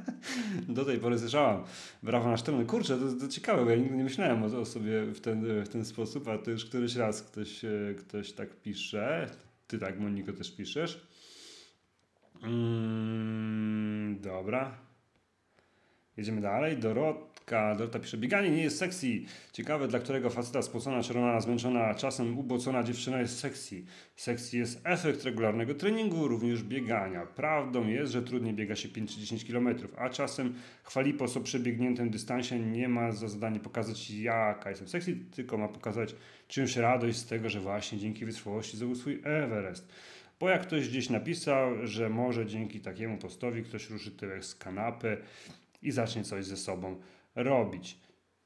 do 0.68 0.84
tej 0.84 0.98
pory 0.98 1.18
słyszałam. 1.18 1.64
Brawo 2.02 2.30
nasz 2.30 2.42
trener. 2.42 2.66
Kurczę, 2.66 2.98
to, 2.98 3.12
to 3.20 3.28
ciekawe, 3.28 3.64
bo 3.64 3.70
ja 3.70 3.76
nigdy 3.76 3.96
nie 3.96 4.04
myślałem 4.04 4.42
o, 4.42 4.64
sobie 4.64 5.06
w 5.06 5.20
ten, 5.20 5.64
w 5.64 5.68
ten 5.68 5.84
sposób, 5.84 6.28
a 6.28 6.38
to 6.38 6.50
już 6.50 6.64
któryś 6.64 6.96
raz 6.96 7.22
ktoś, 7.22 7.64
e, 7.64 7.70
ktoś 7.98 8.32
tak 8.32 8.62
pisze. 8.62 9.30
Ty 9.66 9.78
tak, 9.78 10.00
Moniko, 10.00 10.32
też 10.32 10.56
piszesz. 10.56 11.06
Mm, 12.42 14.20
dobra. 14.20 14.78
Jedziemy 16.16 16.40
dalej. 16.40 16.76
Dorotka, 16.76 17.27
Dorota 17.50 17.98
pisze, 17.98 18.16
bieganie 18.16 18.50
nie 18.50 18.62
jest 18.62 18.78
sexy. 18.78 19.06
Ciekawe, 19.52 19.88
dla 19.88 19.98
którego 19.98 20.30
faceta 20.30 20.62
spocona, 20.62 21.02
czerwona, 21.02 21.40
zmęczona, 21.40 21.94
czasem 21.94 22.38
ubocona 22.38 22.82
dziewczyna 22.82 23.20
jest 23.20 23.38
sexy. 23.38 23.84
Sexy 24.16 24.56
jest 24.56 24.80
efekt 24.84 25.24
regularnego 25.24 25.74
treningu, 25.74 26.28
również 26.28 26.62
biegania. 26.62 27.26
Prawdą 27.26 27.88
jest, 27.88 28.12
że 28.12 28.22
trudniej 28.22 28.54
biega 28.54 28.76
się 28.76 28.88
5 28.88 29.14
czy 29.14 29.20
10 29.20 29.44
km, 29.44 29.68
a 29.96 30.10
czasem 30.10 30.54
chwalipos 30.82 31.36
o 31.36 31.40
przebiegniętym 31.40 32.10
dystansie 32.10 32.58
nie 32.58 32.88
ma 32.88 33.12
za 33.12 33.28
zadanie 33.28 33.60
pokazać 33.60 34.10
jaka 34.10 34.70
jestem 34.70 34.88
sexy, 34.88 35.16
tylko 35.36 35.58
ma 35.58 35.68
pokazać 35.68 36.14
czymś 36.48 36.76
radość 36.76 37.18
z 37.18 37.26
tego, 37.26 37.50
że 37.50 37.60
właśnie 37.60 37.98
dzięki 37.98 38.24
wytrwałości 38.24 38.76
zdobył 38.76 38.94
swój 38.94 39.20
Everest. 39.24 39.88
Bo 40.40 40.48
jak 40.48 40.62
ktoś 40.62 40.88
gdzieś 40.88 41.10
napisał, 41.10 41.86
że 41.86 42.10
może 42.10 42.46
dzięki 42.46 42.80
takiemu 42.80 43.18
postowi 43.18 43.62
ktoś 43.62 43.90
ruszy 43.90 44.10
tyłek 44.10 44.44
z 44.44 44.54
kanapy 44.54 45.16
i 45.82 45.90
zacznie 45.90 46.24
coś 46.24 46.44
ze 46.44 46.56
sobą 46.56 46.96
robić. 47.42 47.98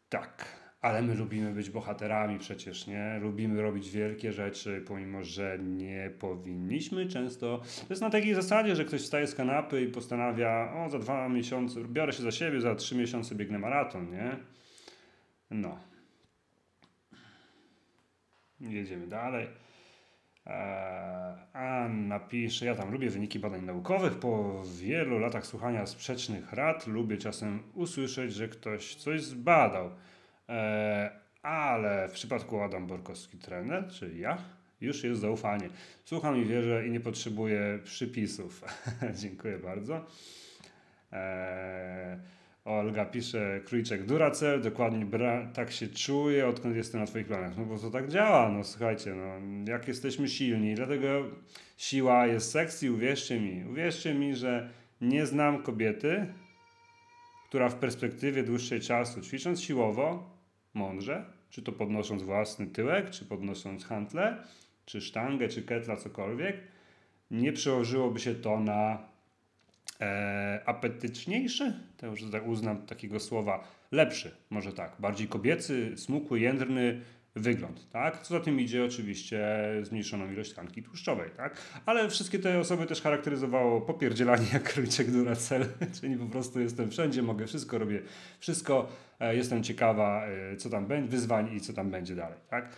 Tak, 0.08 0.46
ale 0.80 1.02
my 1.02 1.14
lubimy 1.14 1.52
być 1.52 1.70
bohaterami 1.70 2.38
przecież, 2.38 2.86
nie? 2.86 3.18
Lubimy 3.20 3.62
robić 3.62 3.90
wielkie 3.90 4.32
rzeczy, 4.32 4.84
pomimo 4.86 5.24
że 5.24 5.58
nie 5.58 6.10
powinniśmy 6.18 7.06
często. 7.06 7.58
To 7.58 7.86
jest 7.90 8.02
na 8.02 8.10
takiej 8.10 8.34
zasadzie, 8.34 8.76
że 8.76 8.84
ktoś 8.84 9.02
wstaje 9.02 9.26
z 9.26 9.34
kanapy 9.34 9.82
i 9.82 9.88
postanawia, 9.88 10.72
o 10.76 10.90
za 10.90 10.98
dwa 10.98 11.28
miesiące, 11.28 11.84
biorę 11.84 12.12
się 12.12 12.22
za 12.22 12.30
siebie, 12.30 12.60
za 12.60 12.74
trzy 12.74 12.96
miesiące 12.96 13.34
biegnę 13.34 13.58
maraton, 13.58 14.10
nie? 14.10 14.36
No. 15.50 15.78
Jedziemy 18.60 19.06
dalej. 19.06 19.61
Eee, 20.46 21.36
Anna 21.52 22.20
pisze, 22.20 22.66
ja 22.66 22.74
tam 22.74 22.92
lubię 22.92 23.10
wyniki 23.10 23.38
badań 23.38 23.64
naukowych. 23.64 24.18
Po 24.18 24.62
wielu 24.64 25.18
latach 25.18 25.46
słuchania 25.46 25.86
sprzecznych 25.86 26.52
rad 26.52 26.86
lubię 26.86 27.16
czasem 27.16 27.62
usłyszeć, 27.74 28.32
że 28.34 28.48
ktoś 28.48 28.94
coś 28.94 29.22
zbadał. 29.22 29.90
Eee, 30.48 31.10
ale 31.42 32.08
w 32.08 32.12
przypadku 32.12 32.60
Adam 32.60 32.86
Borkowski 32.86 33.38
trener, 33.38 33.88
czyli 33.90 34.20
ja, 34.20 34.38
już 34.80 35.04
jest 35.04 35.20
zaufanie. 35.20 35.68
Słucham 36.04 36.36
i 36.36 36.44
wierzę 36.44 36.86
i 36.86 36.90
nie 36.90 37.00
potrzebuję 37.00 37.78
przypisów. 37.84 38.64
Dziękuję 39.22 39.58
bardzo. 39.58 40.06
Eee, 41.12 42.18
Olga 42.64 43.04
pisze, 43.04 43.60
krójczek 43.64 44.06
Duracell, 44.06 44.62
dokładnie 44.62 45.06
tak 45.54 45.72
się 45.72 45.88
czuję, 45.88 46.48
odkąd 46.48 46.76
jestem 46.76 47.00
na 47.00 47.06
Twoich 47.06 47.26
planach. 47.26 47.56
No 47.58 47.64
bo 47.64 47.78
to 47.78 47.90
tak 47.90 48.08
działa, 48.08 48.48
no 48.48 48.64
słuchajcie, 48.64 49.14
no, 49.14 49.24
jak 49.72 49.88
jesteśmy 49.88 50.28
silni, 50.28 50.74
dlatego 50.74 51.24
siła 51.76 52.26
jest 52.26 52.50
sexy, 52.50 52.92
uwierzcie 52.92 53.40
mi. 53.40 53.64
Uwierzcie 53.70 54.14
mi, 54.14 54.36
że 54.36 54.70
nie 55.00 55.26
znam 55.26 55.62
kobiety, 55.62 56.26
która 57.48 57.68
w 57.68 57.74
perspektywie 57.74 58.42
dłuższej 58.42 58.80
czasu, 58.80 59.20
ćwicząc 59.20 59.62
siłowo, 59.62 60.30
mądrze, 60.74 61.24
czy 61.50 61.62
to 61.62 61.72
podnosząc 61.72 62.22
własny 62.22 62.66
tyłek, 62.66 63.10
czy 63.10 63.24
podnosząc 63.24 63.84
hantle, 63.84 64.36
czy 64.84 65.00
sztangę, 65.00 65.48
czy 65.48 65.62
ketla, 65.62 65.96
cokolwiek, 65.96 66.56
nie 67.30 67.52
przełożyłoby 67.52 68.20
się 68.20 68.34
to 68.34 68.60
na 68.60 69.11
e, 70.02 70.62
apetyczniejszy, 70.66 71.72
to 71.96 72.06
już 72.06 72.22
uznam 72.46 72.86
takiego 72.86 73.20
słowa, 73.20 73.64
lepszy, 73.92 74.36
może 74.50 74.72
tak, 74.72 74.96
bardziej 74.98 75.28
kobiecy, 75.28 75.92
smukły, 75.96 76.40
jędrny 76.40 77.00
wygląd, 77.34 77.90
tak? 77.90 78.22
Co 78.22 78.34
za 78.34 78.40
tym 78.40 78.60
idzie 78.60 78.84
oczywiście 78.84 79.46
zmniejszoną 79.82 80.32
ilość 80.32 80.52
tkanki 80.52 80.82
tłuszczowej, 80.82 81.30
tak? 81.36 81.56
Ale 81.86 82.10
wszystkie 82.10 82.38
te 82.38 82.58
osoby 82.58 82.86
też 82.86 83.02
charakteryzowało 83.02 83.80
popierdzielanie 83.80 84.46
jak 84.52 84.62
króliczek 84.62 85.10
Duracell, 85.10 85.66
czyli 86.00 86.16
po 86.16 86.26
prostu 86.26 86.60
jestem 86.60 86.90
wszędzie, 86.90 87.22
mogę 87.22 87.46
wszystko, 87.46 87.78
robię 87.78 88.02
wszystko, 88.38 88.88
e, 89.20 89.36
jestem 89.36 89.62
ciekawa, 89.62 90.26
e, 90.26 90.56
co 90.56 90.70
tam 90.70 90.86
będzie, 90.86 91.10
wyzwań 91.10 91.56
i 91.56 91.60
co 91.60 91.72
tam 91.72 91.90
będzie 91.90 92.16
dalej, 92.16 92.38
tak? 92.48 92.68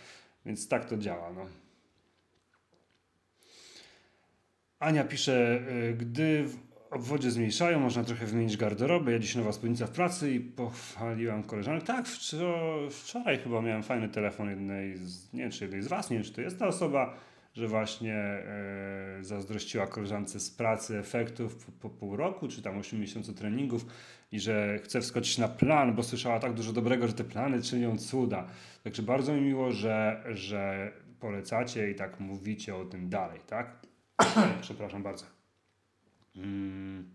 Więc 0.45 0.67
tak 0.67 0.85
to 0.85 0.97
działa, 0.97 1.33
no. 1.33 1.45
Ania 4.79 5.03
pisze, 5.03 5.61
e, 5.89 5.93
gdy 5.93 6.43
w 6.43 6.74
obwodzie 6.95 7.31
zmniejszają, 7.31 7.79
można 7.79 8.03
trochę 8.03 8.25
wymienić 8.25 8.57
garderobę. 8.57 9.11
Ja 9.11 9.19
dziś 9.19 9.35
nowa 9.35 9.51
spódnica 9.51 9.87
w 9.87 9.91
pracy 9.91 10.31
i 10.31 10.39
pochwaliłam 10.39 11.43
koleżankę. 11.43 11.85
Tak, 11.85 12.07
wczoraj 12.91 13.37
chyba 13.37 13.61
miałem 13.61 13.83
fajny 13.83 14.09
telefon 14.09 14.49
jednej 14.49 14.97
z, 14.97 15.33
nie 15.33 15.41
wiem 15.41 15.51
czy 15.51 15.63
jednej 15.63 15.81
z 15.81 15.87
Was, 15.87 16.09
nie 16.09 16.17
wiem 16.17 16.23
czy 16.23 16.33
to 16.33 16.41
jest 16.41 16.59
ta 16.59 16.67
osoba, 16.67 17.15
że 17.53 17.67
właśnie 17.67 18.15
e, 18.15 19.17
zazdrościła 19.21 19.87
koleżance 19.87 20.39
z 20.39 20.51
pracy 20.51 20.97
efektów 20.97 21.65
po, 21.65 21.71
po 21.71 21.89
pół 21.89 22.15
roku, 22.15 22.47
czy 22.47 22.61
tam 22.61 22.77
8 22.77 22.99
miesięcy 22.99 23.33
treningów 23.33 23.85
i 24.31 24.39
że 24.39 24.79
chce 24.83 25.01
wskoczyć 25.01 25.37
na 25.37 25.47
plan, 25.47 25.95
bo 25.95 26.03
słyszała 26.03 26.39
tak 26.39 26.53
dużo 26.53 26.73
dobrego, 26.73 27.07
że 27.07 27.13
te 27.13 27.23
plany 27.23 27.61
czynią 27.61 27.97
cuda. 27.97 28.47
Także 28.83 29.03
bardzo 29.03 29.33
mi 29.33 29.41
miło, 29.41 29.71
że, 29.71 30.23
że 30.29 30.91
polecacie 31.19 31.91
i 31.91 31.95
tak 31.95 32.19
mówicie 32.19 32.75
o 32.75 32.85
tym 32.85 33.09
dalej, 33.09 33.39
tak? 33.47 33.79
Przepraszam 34.61 35.03
bardzo. 35.03 35.34
Mm. 36.35 37.09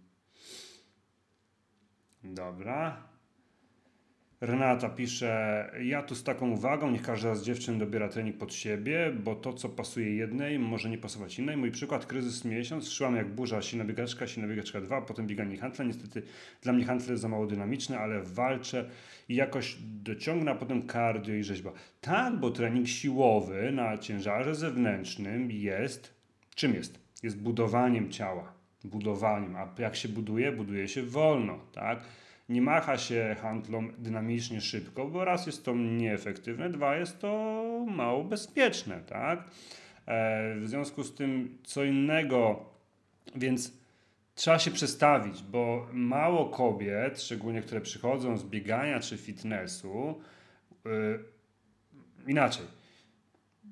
Dobra. 2.24 3.10
Renata 4.40 4.88
pisze, 4.88 5.70
ja 5.82 6.02
tu 6.02 6.14
z 6.14 6.24
taką 6.24 6.50
uwagą, 6.50 6.90
niech 6.90 7.02
każda 7.02 7.34
z 7.34 7.42
dziewczyn 7.42 7.78
dobiera 7.78 8.08
trening 8.08 8.38
pod 8.38 8.54
siebie, 8.54 9.12
bo 9.24 9.34
to, 9.34 9.52
co 9.52 9.68
pasuje 9.68 10.16
jednej, 10.16 10.58
może 10.58 10.90
nie 10.90 10.98
pasować 10.98 11.38
innej. 11.38 11.56
Mój 11.56 11.70
przykład, 11.70 12.06
kryzys 12.06 12.44
miesiąc, 12.44 12.90
szłam 12.90 13.16
jak 13.16 13.34
burza, 13.34 13.62
silna 13.62 13.84
biegaczka, 13.84 14.26
silna 14.26 14.48
biegaczka 14.48 14.80
2, 14.80 15.02
potem 15.02 15.26
bieganie 15.26 15.56
handla. 15.56 15.84
Niestety 15.84 16.22
dla 16.62 16.72
mnie 16.72 16.84
handle 16.84 17.16
za 17.16 17.28
mało 17.28 17.46
dynamiczne, 17.46 17.98
ale 17.98 18.22
walczę 18.22 18.90
i 19.28 19.34
jakoś 19.34 19.76
dociągnę, 19.80 20.50
a 20.50 20.54
potem 20.54 20.88
cardio 20.88 21.34
i 21.34 21.44
rzeźba. 21.44 21.72
Tak, 22.00 22.36
bo 22.40 22.50
trening 22.50 22.88
siłowy 22.88 23.72
na 23.72 23.98
ciężarze 23.98 24.54
zewnętrznym 24.54 25.50
jest, 25.50 26.14
czym 26.54 26.74
jest? 26.74 27.00
Jest 27.22 27.42
budowaniem 27.42 28.10
ciała 28.10 28.59
budowaniem. 28.84 29.56
A 29.56 29.68
jak 29.78 29.96
się 29.96 30.08
buduje? 30.08 30.52
Buduje 30.52 30.88
się 30.88 31.02
wolno, 31.02 31.58
tak? 31.72 32.04
Nie 32.48 32.62
macha 32.62 32.98
się 32.98 33.36
handlą 33.42 33.88
dynamicznie 33.98 34.60
szybko, 34.60 35.06
bo 35.06 35.24
raz 35.24 35.46
jest 35.46 35.64
to 35.64 35.74
nieefektywne, 35.74 36.70
dwa 36.70 36.96
jest 36.96 37.18
to 37.18 37.62
mało 37.88 38.24
bezpieczne, 38.24 39.00
tak? 39.00 39.44
E, 40.06 40.54
w 40.56 40.68
związku 40.68 41.04
z 41.04 41.14
tym 41.14 41.58
co 41.64 41.84
innego, 41.84 42.64
więc 43.34 43.72
trzeba 44.34 44.58
się 44.58 44.70
przestawić, 44.70 45.42
bo 45.42 45.88
mało 45.92 46.48
kobiet, 46.48 47.22
szczególnie 47.22 47.62
które 47.62 47.80
przychodzą 47.80 48.36
z 48.36 48.44
biegania 48.44 49.00
czy 49.00 49.18
fitnessu, 49.18 50.20
yy, 50.84 51.24
inaczej, 52.26 52.66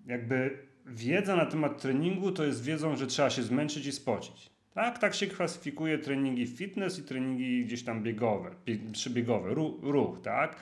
jakby 0.06 0.58
wiedza 0.86 1.36
na 1.36 1.46
temat 1.46 1.82
treningu 1.82 2.32
to 2.32 2.44
jest 2.44 2.64
wiedzą, 2.64 2.96
że 2.96 3.06
trzeba 3.06 3.30
się 3.30 3.42
zmęczyć 3.42 3.86
i 3.86 3.92
spocić. 3.92 4.50
Tak, 4.78 4.98
tak 4.98 5.14
się 5.14 5.26
klasyfikuje 5.26 5.98
treningi 5.98 6.46
fitness 6.46 6.98
i 6.98 7.02
treningi 7.02 7.64
gdzieś 7.64 7.84
tam 7.84 8.02
biegowe, 8.02 8.50
przybiegowe, 8.92 9.54
ruch, 9.54 9.74
ruch, 9.82 10.20
tak? 10.22 10.56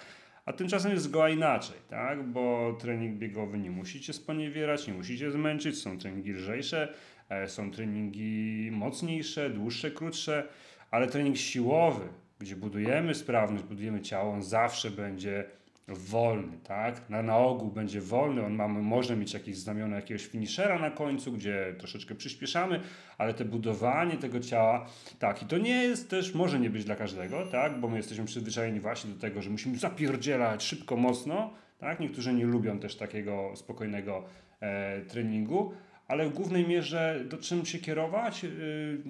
A 0.45 0.53
tymczasem 0.53 0.93
jest 0.93 1.05
zgoła 1.05 1.29
inaczej, 1.29 1.77
tak? 1.89 2.23
Bo 2.23 2.77
trening 2.81 3.19
biegowy 3.19 3.59
nie 3.59 3.71
musicie 3.71 4.13
sponiewierać, 4.13 4.87
nie 4.87 4.95
musicie 4.95 5.31
zmęczyć, 5.31 5.79
są 5.79 5.99
treningi 5.99 6.33
lżejsze, 6.33 6.95
e, 7.29 7.49
są 7.49 7.71
treningi 7.71 8.71
mocniejsze, 8.73 9.51
dłuższe, 9.51 9.91
krótsze, 9.91 10.49
ale 10.91 11.07
trening 11.07 11.37
siłowy, 11.37 12.09
gdzie 12.39 12.57
budujemy 12.57 13.15
sprawność, 13.15 13.65
budujemy 13.65 14.01
ciało, 14.01 14.33
on 14.33 14.43
zawsze 14.43 14.91
będzie 14.91 15.45
wolny, 15.89 16.59
tak? 16.65 17.11
Na, 17.11 17.23
na 17.23 17.37
ogół 17.37 17.71
będzie 17.71 18.01
wolny, 18.01 18.45
on 18.45 18.55
ma, 18.55 18.69
może 18.69 19.17
mieć 19.17 19.35
jakieś 19.35 19.57
znamiona 19.57 19.97
jakiegoś 19.97 20.27
finishera 20.27 20.79
na 20.79 20.91
końcu, 20.91 21.33
gdzie 21.33 21.75
troszeczkę 21.79 22.15
przyspieszamy, 22.15 22.81
ale 23.19 23.35
te 23.35 23.45
budowanie 23.45 24.17
tego 24.17 24.41
ciała, 24.41 24.87
tak, 25.19 25.43
i 25.43 25.47
to 25.47 25.59
nie 25.59 25.83
jest 25.83 26.11
też, 26.11 26.35
może 26.35 26.61
nie 26.61 26.71
być 26.71 26.85
dla 26.85 26.97
każdego, 26.97 27.47
tak? 27.47 27.81
Bo 27.81 27.89
my 27.89 27.97
jesteśmy 27.97 28.25
przyzwyczajeni 28.25 28.81
właśnie 28.81 29.11
do 29.11 29.21
tego, 29.21 29.43
że 29.43 29.51
musimy 29.51 29.79
zapierdzielać 29.79 30.65
szybko, 30.65 30.97
mocno, 30.97 31.53
tak? 31.79 32.01
Niektórzy 32.01 32.35
nie 32.35 32.47
lubią 32.47 32.79
też 32.79 32.97
takiego 32.97 33.53
spokojnego 33.57 34.25
e, 34.61 35.01
treningu, 35.01 35.73
ale 36.09 36.29
w 36.29 36.33
głównej 36.33 36.69
mierze 36.69 37.25
do 37.29 37.39
czym 37.39 37.67
się 37.67 37.79
kierować? 37.79 38.43
Yy, 38.43 39.03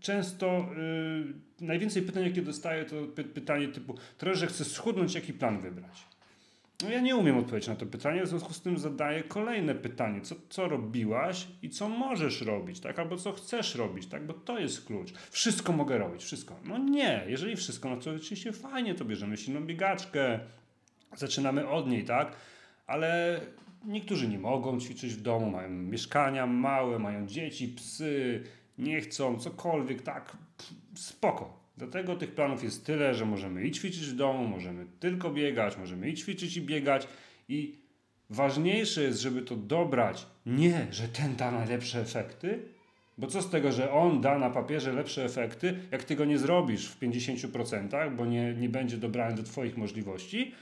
często 0.00 0.66
yy, 1.60 1.66
najwięcej 1.66 2.02
pytań, 2.02 2.24
jakie 2.24 2.42
dostaję, 2.42 2.84
to 2.84 2.96
py 3.14 3.24
pytanie 3.24 3.68
typu, 3.68 3.94
że 4.32 4.46
chcę 4.46 4.64
schudnąć, 4.64 5.14
jaki 5.14 5.32
plan 5.32 5.60
wybrać? 5.60 6.11
No 6.82 6.90
ja 6.90 7.00
nie 7.00 7.16
umiem 7.16 7.38
odpowiedzieć 7.38 7.68
na 7.68 7.76
to 7.76 7.86
pytanie, 7.86 8.22
w 8.22 8.28
związku 8.28 8.52
z 8.52 8.62
tym 8.62 8.78
zadaję 8.78 9.22
kolejne 9.22 9.74
pytanie. 9.74 10.20
Co, 10.20 10.34
co 10.48 10.68
robiłaś 10.68 11.48
i 11.62 11.70
co 11.70 11.88
możesz 11.88 12.40
robić, 12.40 12.80
tak? 12.80 12.98
Albo 12.98 13.16
co 13.16 13.32
chcesz 13.32 13.74
robić, 13.74 14.06
tak? 14.06 14.26
Bo 14.26 14.34
to 14.34 14.58
jest 14.58 14.86
klucz. 14.86 15.12
Wszystko 15.30 15.72
mogę 15.72 15.98
robić, 15.98 16.24
wszystko. 16.24 16.56
No 16.64 16.78
nie, 16.78 17.24
jeżeli 17.28 17.56
wszystko, 17.56 17.90
no 17.90 17.96
to 17.96 18.10
oczywiście 18.10 18.52
fajnie, 18.52 18.94
to 18.94 19.04
bierzemy 19.04 19.36
silną 19.36 19.60
biegaczkę, 19.60 20.40
zaczynamy 21.16 21.68
od 21.68 21.88
niej, 21.88 22.04
tak? 22.04 22.32
Ale 22.86 23.40
niektórzy 23.84 24.28
nie 24.28 24.38
mogą 24.38 24.80
ćwiczyć 24.80 25.14
w 25.14 25.22
domu, 25.22 25.50
mają 25.50 25.68
mieszkania 25.68 26.46
małe, 26.46 26.98
mają 26.98 27.26
dzieci, 27.26 27.68
psy, 27.68 28.42
nie 28.78 29.00
chcą, 29.00 29.38
cokolwiek, 29.38 30.02
tak, 30.02 30.36
spoko. 30.94 31.61
Dlatego 31.76 32.16
tych 32.16 32.34
planów 32.34 32.64
jest 32.64 32.86
tyle, 32.86 33.14
że 33.14 33.26
możemy 33.26 33.64
i 33.64 33.70
ćwiczyć 33.70 34.06
w 34.06 34.16
domu, 34.16 34.48
możemy 34.48 34.86
tylko 35.00 35.30
biegać, 35.30 35.78
możemy 35.78 36.08
i 36.08 36.14
ćwiczyć 36.14 36.56
i 36.56 36.62
biegać. 36.62 37.08
I 37.48 37.78
ważniejsze 38.30 39.02
jest, 39.02 39.20
żeby 39.20 39.42
to 39.42 39.56
dobrać, 39.56 40.26
nie, 40.46 40.86
że 40.90 41.08
ten 41.08 41.36
da 41.36 41.50
najlepsze 41.50 42.00
efekty, 42.00 42.62
bo 43.18 43.26
co 43.26 43.42
z 43.42 43.50
tego, 43.50 43.72
że 43.72 43.92
on 43.92 44.20
da 44.20 44.38
na 44.38 44.50
papierze 44.50 44.92
lepsze 44.92 45.24
efekty, 45.24 45.78
jak 45.90 46.04
ty 46.04 46.16
go 46.16 46.24
nie 46.24 46.38
zrobisz 46.38 46.88
w 46.88 47.00
50%, 47.00 48.16
bo 48.16 48.26
nie, 48.26 48.54
nie 48.54 48.68
będzie 48.68 48.96
dobrany 48.96 49.36
do 49.36 49.42
twoich 49.42 49.76
możliwości, 49.76 50.54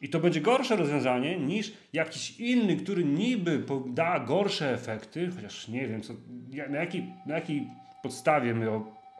i 0.00 0.08
to 0.08 0.20
będzie 0.20 0.40
gorsze 0.40 0.76
rozwiązanie 0.76 1.38
niż 1.38 1.72
jakiś 1.92 2.40
inny, 2.40 2.76
który 2.76 3.04
niby 3.04 3.64
da 3.86 4.20
gorsze 4.20 4.74
efekty, 4.74 5.30
chociaż 5.36 5.68
nie 5.68 5.88
wiem, 5.88 6.02
co, 6.02 6.14
na, 6.70 6.78
jakiej, 6.78 7.04
na 7.26 7.34
jakiej 7.34 7.66
podstawie 8.02 8.54
my 8.54 8.70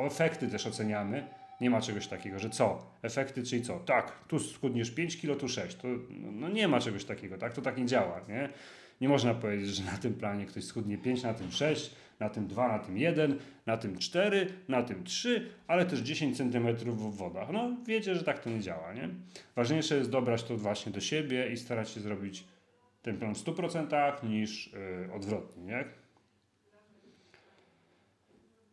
efekty 0.07 0.49
też 0.49 0.67
oceniamy. 0.67 1.27
Nie 1.61 1.71
ma 1.71 1.81
czegoś 1.81 2.07
takiego, 2.07 2.39
że 2.39 2.51
co? 2.51 2.87
Efekty, 3.03 3.43
czyli 3.43 3.63
co? 3.63 3.79
Tak, 3.79 4.25
tu 4.29 4.39
schudniesz 4.39 4.91
5 4.91 5.17
kilo, 5.17 5.37
tu 5.37 5.49
6. 5.49 5.77
To, 5.77 5.89
no 6.11 6.49
nie 6.49 6.69
ma 6.69 6.81
czegoś 6.81 7.05
takiego, 7.05 7.39
tak? 7.39 7.53
To 7.53 7.63
tak 7.63 7.79
nie 7.79 7.87
działa, 7.87 8.21
nie? 8.29 8.49
Nie 9.01 9.09
można 9.09 9.35
powiedzieć, 9.35 9.69
że 9.69 9.85
na 9.85 9.99
tym 9.99 10.15
planie 10.15 10.47
ktoś 10.47 10.65
schudnie 10.65 10.99
5, 10.99 11.23
na 11.23 11.35
tym 11.35 11.53
6, 11.53 11.95
na 12.21 12.29
tym 12.29 12.47
2, 12.47 12.69
na 12.69 12.79
tym 12.79 12.99
1, 12.99 13.39
na 13.67 13.77
tym 13.77 13.99
4, 13.99 14.47
na 14.69 14.83
tym 14.83 15.05
3, 15.05 15.51
ale 15.67 15.87
też 15.87 16.01
10 16.01 16.37
cm 16.37 16.77
w 16.77 17.17
wodach. 17.17 17.49
No 17.53 17.77
wiecie, 17.87 18.15
że 18.15 18.25
tak 18.25 18.39
to 18.39 18.51
nie 18.51 18.61
działa, 18.61 18.93
nie? 18.93 19.09
Ważniejsze 19.57 19.97
jest 19.97 20.11
dobrać 20.11 20.43
to 20.43 20.57
właśnie 20.57 20.93
do 20.93 21.01
siebie 21.01 21.53
i 21.53 21.57
starać 21.57 21.91
się 21.91 22.01
zrobić 22.01 22.45
ten 23.03 23.19
plan 23.19 23.35
w 23.35 23.39
100% 23.39 24.25
niż 24.29 24.73
yy, 24.73 25.13
odwrotnie, 25.15 25.63
nie? 25.63 25.85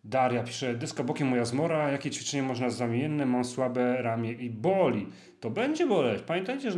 Daria 0.10 0.44
pisze, 0.44 0.76
deska 0.76 1.04
bokiem 1.04 1.28
moja 1.28 1.46
zmora, 1.46 1.92
jakie 1.92 2.12
ćwiczenie 2.12 2.44
można 2.44 2.70
zamienne, 2.70 3.26
mam 3.26 3.46
słabe 3.46 4.02
ramię 4.02 4.32
i 4.32 4.50
boli. 4.50 5.08
To 5.40 5.50
będzie 5.50 5.88
boleć. 5.88 6.22
Pamiętajcie, 6.22 6.72
że 6.72 6.78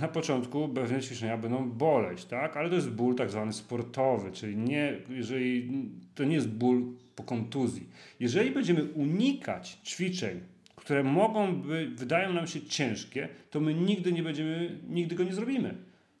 na 0.00 0.08
początku 0.08 0.68
pewne 0.68 1.00
ćwiczenia 1.00 1.36
będą 1.36 1.70
boleć, 1.70 2.24
tak? 2.24 2.56
Ale 2.56 2.68
to 2.68 2.74
jest 2.74 2.90
ból 2.90 3.14
tak 3.14 3.30
zwany 3.30 3.52
sportowy, 3.52 4.32
czyli 4.32 4.56
nie, 4.56 4.96
jeżeli, 5.08 5.70
to 6.14 6.24
nie 6.24 6.34
jest 6.34 6.48
ból 6.48 6.94
po 7.16 7.22
kontuzji. 7.22 7.88
Jeżeli 8.20 8.50
będziemy 8.50 8.84
unikać 8.84 9.78
ćwiczeń, 9.84 10.40
które 10.76 11.02
mogą 11.02 11.54
być, 11.54 11.90
wydają 11.90 12.32
nam 12.32 12.46
się 12.46 12.60
ciężkie, 12.60 13.28
to 13.50 13.60
my 13.60 13.74
nigdy 13.74 14.12
nie 14.12 14.22
będziemy, 14.22 14.78
nigdy 14.88 15.14
go 15.14 15.24
nie 15.24 15.34
zrobimy, 15.34 15.74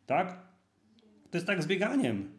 tak? 0.06 0.38
To 1.30 1.36
jest 1.38 1.46
tak 1.46 1.62
z 1.62 1.66
bieganiem. 1.66 2.30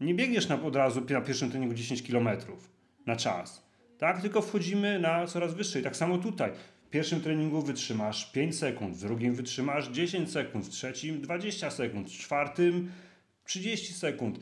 Nie 0.00 0.14
biegniesz 0.14 0.48
na, 0.48 0.62
od 0.62 0.76
razu 0.76 1.00
na 1.10 1.20
pierwszym 1.20 1.50
treningu 1.50 1.74
10 1.74 2.02
kilometrów 2.02 2.77
na 3.08 3.16
czas. 3.16 3.62
Tak? 3.98 4.20
Tylko 4.20 4.42
wchodzimy 4.42 4.98
na 4.98 5.26
coraz 5.26 5.54
wyższej. 5.54 5.82
Tak 5.82 5.96
samo 5.96 6.18
tutaj. 6.18 6.50
W 6.86 6.90
pierwszym 6.90 7.20
treningu 7.20 7.62
wytrzymasz 7.62 8.32
5 8.32 8.58
sekund, 8.58 8.96
w 8.96 9.00
drugim 9.00 9.34
wytrzymasz 9.34 9.88
10 9.88 10.32
sekund, 10.32 10.66
w 10.66 10.68
trzecim 10.68 11.20
20 11.20 11.70
sekund, 11.70 12.10
w 12.10 12.18
czwartym 12.18 12.90
30 13.44 13.92
sekund. 13.92 14.38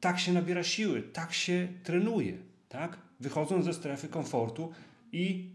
Tak 0.00 0.18
się 0.18 0.32
nabiera 0.32 0.62
siły, 0.62 1.02
tak 1.02 1.32
się 1.32 1.68
trenuje. 1.82 2.32
Tak? 2.68 2.98
Wychodząc 3.20 3.64
ze 3.64 3.74
strefy 3.74 4.08
komfortu 4.08 4.72
i 5.12 5.50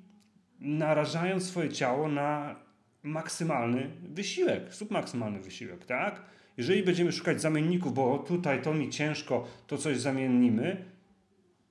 narażając 0.59 1.43
swoje 1.43 1.69
ciało 1.69 2.07
na 2.07 2.55
maksymalny 3.03 3.91
wysiłek, 4.03 4.73
submaksymalny 4.73 5.39
wysiłek, 5.39 5.85
tak? 5.85 6.21
Jeżeli 6.57 6.83
będziemy 6.83 7.11
szukać 7.11 7.41
zamienników, 7.41 7.93
bo 7.93 8.19
tutaj 8.19 8.61
to 8.61 8.73
mi 8.73 8.89
ciężko, 8.89 9.47
to 9.67 9.77
coś 9.77 9.99
zamienimy, 9.99 10.85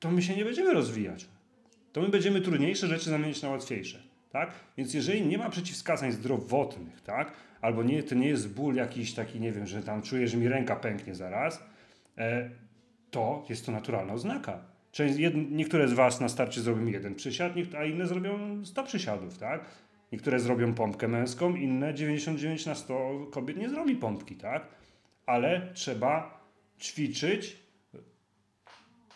to 0.00 0.10
my 0.10 0.22
się 0.22 0.36
nie 0.36 0.44
będziemy 0.44 0.74
rozwijać. 0.74 1.28
To 1.92 2.00
my 2.00 2.08
będziemy 2.08 2.40
trudniejsze 2.40 2.86
rzeczy 2.86 3.10
zamienić 3.10 3.42
na 3.42 3.48
łatwiejsze. 3.48 4.02
Tak? 4.30 4.50
Więc 4.76 4.94
jeżeli 4.94 5.26
nie 5.26 5.38
ma 5.38 5.50
przeciwwskazań 5.50 6.12
zdrowotnych, 6.12 7.00
tak? 7.00 7.32
albo 7.60 7.82
nie, 7.82 8.02
to 8.02 8.14
nie 8.14 8.28
jest 8.28 8.54
ból 8.54 8.74
jakiś 8.74 9.14
taki, 9.14 9.40
nie 9.40 9.52
wiem, 9.52 9.66
że 9.66 9.82
tam 9.82 10.02
czuję, 10.02 10.28
że 10.28 10.36
mi 10.36 10.48
ręka 10.48 10.76
pęknie 10.76 11.14
zaraz, 11.14 11.64
e, 12.18 12.50
to 13.10 13.46
jest 13.48 13.66
to 13.66 13.72
naturalna 13.72 14.12
oznaka. 14.12 14.58
Część, 14.92 15.18
jed, 15.18 15.34
niektóre 15.50 15.88
z 15.88 15.92
Was 15.92 16.20
na 16.20 16.28
starcie 16.28 16.60
zrobią 16.60 16.86
jeden 16.86 17.14
przysiad, 17.14 17.52
a 17.78 17.84
inne 17.84 18.06
zrobią 18.06 18.64
100 18.64 18.84
przysiadów. 18.84 19.38
Tak? 19.38 19.64
Niektóre 20.12 20.40
zrobią 20.40 20.74
pompkę 20.74 21.08
męską, 21.08 21.56
inne 21.56 21.94
99 21.94 22.66
na 22.66 22.74
100 22.74 23.26
kobiet 23.30 23.56
nie 23.56 23.68
zrobi 23.68 23.96
pompki. 23.96 24.36
Tak? 24.36 24.66
Ale 25.26 25.72
trzeba 25.74 26.40
ćwiczyć 26.80 27.56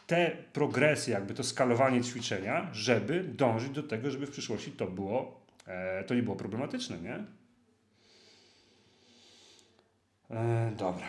te 0.06 0.36
progresje, 0.52 1.14
jakby 1.14 1.34
to 1.34 1.44
skalowanie 1.44 2.02
ćwiczenia, 2.02 2.68
żeby 2.72 3.24
dążyć 3.24 3.70
do 3.70 3.82
tego, 3.82 4.10
żeby 4.10 4.26
w 4.26 4.30
przyszłości 4.30 4.72
to 4.72 4.86
było, 4.86 5.40
e, 5.66 6.04
to 6.04 6.14
nie 6.14 6.22
było 6.22 6.36
problematyczne, 6.36 6.98
nie? 6.98 7.24
E, 10.30 10.72
dobra. 10.76 11.06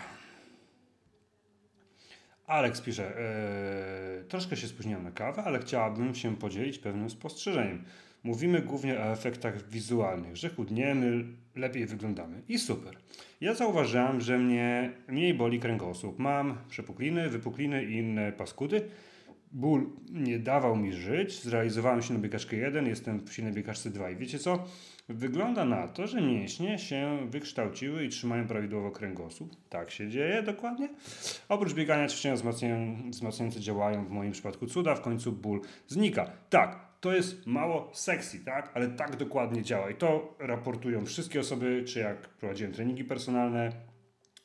Alex 2.47 2.81
pisze, 2.81 3.17
e, 3.17 4.23
troszkę 4.23 4.57
się 4.57 4.67
spóźniłem 4.67 5.03
na 5.03 5.11
kawę, 5.11 5.43
ale 5.43 5.59
chciałabym 5.59 6.15
się 6.15 6.37
podzielić 6.37 6.79
pewnym 6.79 7.09
spostrzeżeniem. 7.09 7.85
Mówimy 8.25 8.61
głównie 8.61 8.99
o 8.99 9.11
efektach 9.11 9.69
wizualnych, 9.69 10.37
że 10.37 10.49
chudniemy, 10.49 11.25
lepiej 11.55 11.85
wyglądamy 11.85 12.41
i 12.47 12.59
super. 12.59 12.97
Ja 13.41 13.53
zauważyłem, 13.53 14.21
że 14.21 14.37
mnie 14.37 14.91
mniej 15.07 15.33
boli 15.33 15.59
kręgosłup. 15.59 16.19
Mam 16.19 16.57
przepukliny, 16.69 17.29
wypukliny 17.29 17.85
i 17.85 17.93
inne 17.97 18.31
paskudy. 18.31 18.81
Ból 19.51 19.89
nie 20.11 20.39
dawał 20.39 20.75
mi 20.75 20.93
żyć. 20.93 21.43
Zrealizowałem 21.43 22.01
się 22.01 22.13
na 22.13 22.19
biegaczkę 22.19 22.55
1, 22.55 22.87
jestem 22.87 23.19
w 23.19 23.33
silnej 23.33 23.53
biegaczce 23.53 23.89
2 23.89 24.09
i 24.09 24.15
wiecie 24.15 24.39
co? 24.39 24.63
Wygląda 25.09 25.65
na 25.65 25.87
to, 25.87 26.07
że 26.07 26.21
mięśnie 26.21 26.79
się 26.79 27.17
wykształciły 27.29 28.05
i 28.05 28.09
trzymają 28.09 28.47
prawidłowo 28.47 28.91
kręgosłup. 28.91 29.55
Tak 29.69 29.91
się 29.91 30.09
dzieje 30.09 30.43
dokładnie. 30.43 30.89
Oprócz 31.49 31.73
biegania 31.73 32.07
ćwiczenia 32.07 32.35
wzmacniające 33.09 33.59
działają 33.59 34.05
w 34.05 34.09
moim 34.09 34.31
przypadku 34.31 34.67
cuda, 34.67 34.95
w 34.95 35.01
końcu 35.01 35.31
ból 35.31 35.61
znika. 35.87 36.31
Tak, 36.49 36.84
to 36.99 37.13
jest 37.13 37.47
mało 37.47 37.89
sexy, 37.93 38.39
tak? 38.39 38.71
Ale 38.73 38.87
tak 38.87 39.15
dokładnie 39.15 39.63
działa. 39.63 39.89
I 39.89 39.95
to 39.95 40.35
raportują 40.39 41.05
wszystkie 41.05 41.39
osoby, 41.39 41.83
czy 41.87 41.99
jak 41.99 42.17
prowadziłem 42.17 42.73
treningi 42.73 43.03
personalne, 43.03 43.71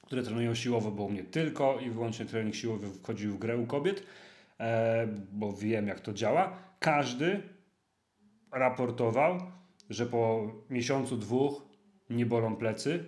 które 0.06 0.22
trenują 0.22 0.54
siłowo, 0.54 0.90
bo 0.90 1.02
u 1.02 1.10
mnie 1.10 1.24
tylko 1.24 1.80
i 1.80 1.90
wyłącznie 1.90 2.26
trening 2.26 2.54
siłowy 2.54 2.90
wchodził 2.90 3.32
w 3.32 3.38
grę 3.38 3.56
u 3.56 3.66
kobiet, 3.66 4.02
e, 4.60 5.06
bo 5.32 5.52
wiem 5.52 5.86
jak 5.86 6.00
to 6.00 6.12
działa. 6.12 6.58
Każdy 6.78 7.42
raportował, 8.52 9.40
że 9.90 10.06
po 10.06 10.52
miesiącu, 10.70 11.16
dwóch 11.16 11.62
nie 12.10 12.26
bolą 12.26 12.56
plecy. 12.56 13.04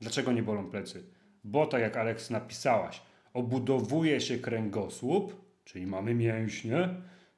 Dlaczego 0.00 0.32
nie 0.32 0.42
bolą 0.42 0.70
plecy? 0.70 1.04
Bo 1.44 1.66
tak 1.66 1.80
jak 1.80 1.96
Alex 1.96 2.30
napisałaś, 2.30 3.02
obudowuje 3.34 4.20
się 4.20 4.38
kręgosłup, 4.38 5.34
czyli 5.64 5.86
mamy 5.86 6.14
mięśnie, 6.14 6.88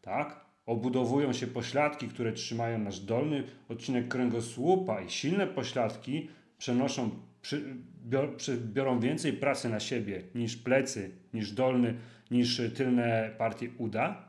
tak? 0.01 0.50
Obudowują 0.71 1.33
się 1.33 1.47
pośladki, 1.47 2.09
które 2.09 2.33
trzymają 2.33 2.79
nasz 2.79 3.01
dolny 3.01 3.45
odcinek 3.69 4.09
kręgosłupa 4.09 5.01
i 5.01 5.11
silne 5.11 5.47
pośladki 5.47 6.29
przenoszą, 6.59 7.11
przy, 7.43 7.77
bior, 8.07 8.37
biorą 8.57 9.01
więcej 9.01 9.33
pracy 9.33 9.69
na 9.69 9.81
siebie 9.81 10.23
niż 10.35 10.57
plecy, 10.57 11.11
niż 11.35 11.53
dolny, 11.53 11.95
niż 12.31 12.63
tylne 12.77 13.35
partie 13.39 13.71
uda 13.79 14.29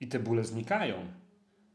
i 0.00 0.08
te 0.08 0.18
bóle 0.18 0.44
znikają. 0.44 0.94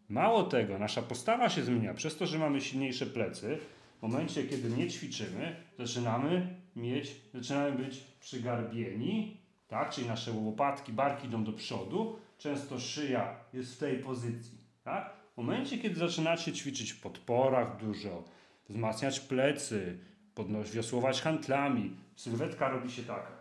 Mało 0.09 0.43
tego, 0.43 0.79
nasza 0.79 1.01
postawa 1.01 1.49
się 1.49 1.63
zmienia. 1.63 1.93
Przez 1.93 2.17
to, 2.17 2.25
że 2.25 2.39
mamy 2.39 2.61
silniejsze 2.61 3.05
plecy, 3.05 3.57
w 3.99 4.01
momencie, 4.01 4.43
kiedy 4.43 4.69
nie 4.69 4.87
ćwiczymy, 4.87 5.55
zaczynamy 5.79 6.55
mieć, 6.75 7.15
zaczynamy 7.33 7.71
być 7.71 8.03
przygarbieni, 8.19 9.37
tak? 9.67 9.89
Czyli 9.89 10.07
nasze 10.07 10.31
łopatki, 10.31 10.93
barki 10.93 11.27
idą 11.27 11.43
do 11.43 11.53
przodu, 11.53 12.19
często 12.41 12.79
szyja 12.79 13.35
jest 13.53 13.75
w 13.75 13.77
tej 13.77 13.99
pozycji, 13.99 14.57
tak? 14.83 15.13
W 15.33 15.37
momencie, 15.37 15.77
kiedy 15.77 15.95
zaczynacie 15.95 16.53
ćwiczyć 16.53 16.91
w 16.91 17.01
podporach 17.01 17.77
dużo, 17.77 18.23
wzmacniać 18.69 19.19
plecy, 19.19 19.97
podnosić, 20.35 20.73
wiosłować 20.73 21.21
handlami, 21.21 21.95
sylwetka 22.15 22.69
robi 22.69 22.91
się 22.91 23.03
taka. 23.03 23.31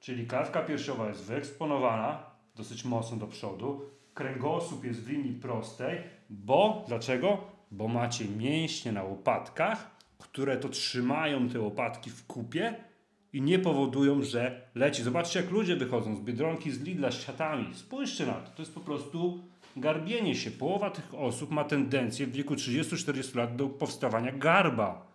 Czyli 0.00 0.26
klatka 0.26 0.62
piersiowa 0.62 1.08
jest 1.08 1.24
wyeksponowana 1.24 2.30
dosyć 2.56 2.84
mocno 2.84 3.16
do 3.16 3.26
przodu, 3.26 3.80
kręgosłup 4.14 4.84
jest 4.84 5.02
w 5.02 5.08
linii 5.08 5.40
prostej, 5.40 5.98
bo 6.30 6.84
dlaczego? 6.88 7.38
Bo 7.70 7.88
macie 7.88 8.24
mięśnie 8.24 8.92
na 8.92 9.02
łopatkach, 9.02 9.90
które 10.18 10.56
to 10.56 10.68
trzymają 10.68 11.48
te 11.48 11.60
łopatki 11.60 12.10
w 12.10 12.26
kupie 12.26 12.74
i 13.32 13.42
nie 13.42 13.58
powodują, 13.58 14.22
że 14.22 14.60
leci. 14.74 15.02
Zobaczcie, 15.02 15.40
jak 15.40 15.50
ludzie 15.50 15.76
wychodzą 15.76 16.16
z 16.16 16.20
biedronki, 16.20 16.70
z 16.70 16.80
Lidla, 16.80 17.10
z 17.10 17.20
siatami. 17.20 17.74
Spójrzcie 17.74 18.26
na 18.26 18.32
to. 18.32 18.50
To 18.50 18.62
jest 18.62 18.74
po 18.74 18.80
prostu 18.80 19.40
garbienie 19.76 20.34
się. 20.34 20.50
Połowa 20.50 20.90
tych 20.90 21.14
osób 21.14 21.50
ma 21.50 21.64
tendencję 21.64 22.26
w 22.26 22.32
wieku 22.32 22.54
30-40 22.54 23.36
lat 23.36 23.56
do 23.56 23.68
powstawania 23.68 24.32
garba. 24.32 25.06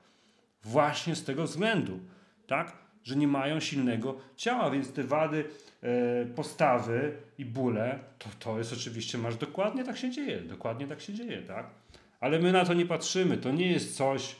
Właśnie 0.63 1.15
z 1.15 1.23
tego 1.23 1.43
względu, 1.43 1.99
tak? 2.47 2.77
Że 3.03 3.15
nie 3.15 3.27
mają 3.27 3.59
silnego 3.59 4.17
ciała, 4.35 4.71
więc 4.71 4.93
te 4.93 5.03
wady 5.03 5.45
e, 5.81 6.25
postawy 6.25 7.13
i 7.37 7.45
bóle, 7.45 7.99
to, 8.17 8.29
to 8.39 8.57
jest 8.57 8.73
oczywiście, 8.73 9.17
masz 9.17 9.35
dokładnie 9.35 9.83
tak 9.83 9.97
się 9.97 10.11
dzieje, 10.11 10.41
dokładnie 10.41 10.87
tak 10.87 11.01
się 11.01 11.13
dzieje, 11.13 11.41
tak? 11.41 11.69
Ale 12.19 12.39
my 12.39 12.51
na 12.51 12.65
to 12.65 12.73
nie 12.73 12.85
patrzymy, 12.85 13.37
to 13.37 13.51
nie 13.51 13.71
jest 13.71 13.95
coś, 13.95 14.35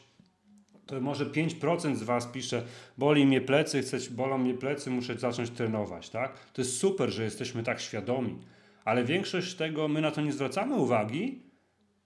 to 0.88 1.02
może 1.02 1.26
5% 1.26 1.96
z 1.96 2.04
Was 2.04 2.26
pisze, 2.26 2.64
boli 2.98 3.26
mnie 3.26 3.42
plecy, 3.42 3.82
chcę, 3.82 3.98
bolą 4.12 4.38
mnie 4.38 4.54
plecy, 4.54 4.90
muszę 4.90 5.16
zacząć 5.16 5.50
trenować, 5.50 6.10
tak? 6.10 6.40
To 6.54 6.62
jest 6.62 6.78
super, 6.78 7.10
że 7.10 7.24
jesteśmy 7.24 7.64
tak 7.64 7.82
świadomi, 7.82 8.38
ale 8.86 9.04
większość 9.04 9.56
tego, 9.56 9.88
my 9.88 10.02
na 10.02 10.12
to 10.12 10.22
nie 10.22 10.34
zwracamy 10.34 10.76
uwagi, 10.76 11.42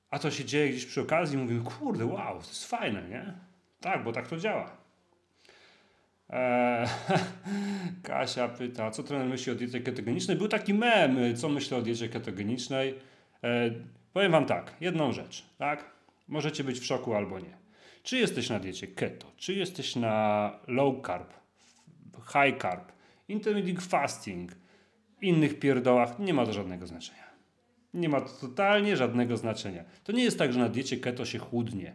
a 0.09 0.19
to 0.19 0.31
się 0.31 0.45
dzieje 0.45 0.69
gdzieś 0.69 0.85
przy 0.85 1.01
okazji 1.01 1.37
mówimy, 1.37 1.63
kurde, 1.63 2.05
wow, 2.05 2.33
to 2.41 2.47
jest 2.47 2.65
fajne, 2.65 3.09
nie? 3.09 3.33
Tak, 3.81 4.03
bo 4.03 4.11
tak 4.11 4.27
to 4.27 4.37
działa. 4.37 4.77
Eee, 6.29 6.87
Kasia 8.03 8.47
pyta, 8.47 8.91
co 8.91 9.03
trener 9.03 9.27
myśli 9.27 9.51
o 9.51 9.55
diecie 9.55 9.79
ketogenicznej? 9.81 10.37
Był 10.37 10.47
taki 10.47 10.73
mem, 10.73 11.35
co 11.35 11.49
myślę 11.49 11.77
o 11.77 11.81
diecie 11.81 12.09
ketogenicznej. 12.09 12.95
Eee, 13.43 13.71
powiem 14.13 14.31
Wam 14.31 14.45
tak, 14.45 14.75
jedną 14.81 15.11
rzecz, 15.11 15.45
tak? 15.57 15.91
Możecie 16.27 16.63
być 16.63 16.79
w 16.79 16.85
szoku 16.85 17.13
albo 17.13 17.39
nie. 17.39 17.60
Czy 18.03 18.17
jesteś 18.17 18.49
na 18.49 18.59
diecie 18.59 18.87
keto, 18.87 19.31
czy 19.37 19.53
jesteś 19.53 19.95
na 19.95 20.59
low 20.67 20.95
carb, 21.07 21.33
high 22.27 22.61
carb, 22.61 22.91
intermittent 23.27 23.83
fasting, 23.83 24.51
innych 25.21 25.59
pierdołach, 25.59 26.19
nie 26.19 26.33
ma 26.33 26.45
to 26.45 26.53
żadnego 26.53 26.87
znaczenia. 26.87 27.31
Nie 27.93 28.09
ma 28.09 28.21
to 28.21 28.29
totalnie 28.47 28.97
żadnego 28.97 29.37
znaczenia. 29.37 29.83
To 30.03 30.11
nie 30.11 30.23
jest 30.23 30.39
tak, 30.39 30.53
że 30.53 30.59
na 30.59 30.69
diecie 30.69 30.97
keto 30.97 31.25
się 31.25 31.39
chudnie. 31.39 31.93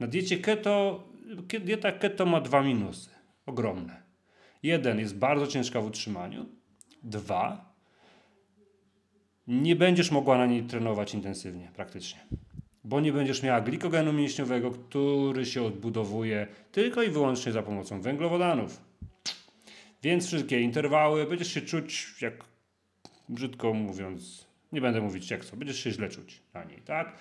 Na 0.00 0.06
diecie 0.06 0.38
keto, 0.38 1.04
dieta 1.60 1.92
keto 1.92 2.26
ma 2.26 2.40
dwa 2.40 2.62
minusy, 2.62 3.10
ogromne. 3.46 4.02
Jeden 4.62 4.98
jest 4.98 5.18
bardzo 5.18 5.46
ciężka 5.46 5.80
w 5.80 5.86
utrzymaniu. 5.86 6.46
Dwa, 7.02 7.74
nie 9.46 9.76
będziesz 9.76 10.10
mogła 10.10 10.38
na 10.38 10.46
niej 10.46 10.62
trenować 10.62 11.14
intensywnie, 11.14 11.70
praktycznie 11.74 12.20
bo 12.84 13.00
nie 13.00 13.12
będziesz 13.12 13.42
miała 13.42 13.60
glikogenu 13.60 14.12
mięśniowego, 14.12 14.70
który 14.70 15.46
się 15.46 15.62
odbudowuje 15.62 16.46
tylko 16.72 17.02
i 17.02 17.10
wyłącznie 17.10 17.52
za 17.52 17.62
pomocą 17.62 18.00
węglowodanów. 18.00 18.80
Więc 20.02 20.26
wszystkie 20.26 20.60
interwały 20.60 21.26
będziesz 21.26 21.54
się 21.54 21.60
czuć 21.60 22.14
jak, 22.20 22.44
brzydko 23.28 23.74
mówiąc, 23.74 24.46
nie 24.72 24.80
będę 24.80 25.00
mówić 25.00 25.30
jak 25.30 25.44
co, 25.44 25.56
będziesz 25.56 25.84
się 25.84 25.90
źle 25.90 26.08
czuć 26.08 26.42
na 26.54 26.64
niej, 26.64 26.82
tak? 26.82 27.12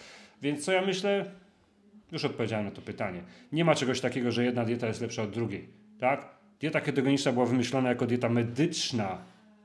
Więc 0.41 0.65
co 0.65 0.71
ja 0.71 0.81
myślę? 0.81 1.31
Już 2.11 2.25
odpowiedziałem 2.25 2.65
na 2.65 2.71
to 2.71 2.81
pytanie. 2.81 3.23
Nie 3.51 3.65
ma 3.65 3.75
czegoś 3.75 4.01
takiego, 4.01 4.31
że 4.31 4.45
jedna 4.45 4.65
dieta 4.65 4.87
jest 4.87 5.01
lepsza 5.01 5.23
od 5.23 5.31
drugiej, 5.31 5.67
tak? 5.99 6.29
Dieta 6.59 6.81
ketogeniczna 6.81 7.31
była 7.31 7.45
wymyślona 7.45 7.89
jako 7.89 8.05
dieta 8.05 8.29
medyczna 8.29 9.17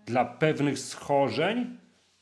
dla 0.06 0.24
pewnych 0.24 0.78
schorzeń, 0.78 1.78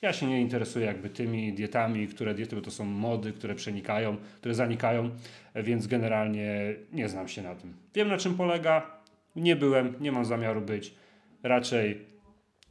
ja 0.07 0.13
się 0.13 0.27
nie 0.27 0.41
interesuję 0.41 0.87
jakby 0.87 1.11
tymi 1.11 1.53
dietami, 1.53 2.09
które 2.09 2.35
diety, 2.35 2.57
bo 2.57 2.63
to 2.63 2.71
są 2.71 2.85
mody, 2.85 3.33
które 3.33 3.55
przenikają, 3.55 4.17
które 4.17 4.55
zanikają, 4.55 5.11
więc 5.55 5.87
generalnie 5.87 6.75
nie 6.93 7.09
znam 7.09 7.29
się 7.29 7.43
na 7.43 7.55
tym. 7.55 7.75
Wiem 7.95 8.09
na 8.09 8.17
czym 8.17 8.35
polega, 8.35 9.01
nie 9.37 9.57
byłem, 9.57 9.95
nie 10.01 10.13
mam 10.13 10.25
zamiaru 10.25 10.61
być. 10.61 10.95
Raczej 11.43 12.01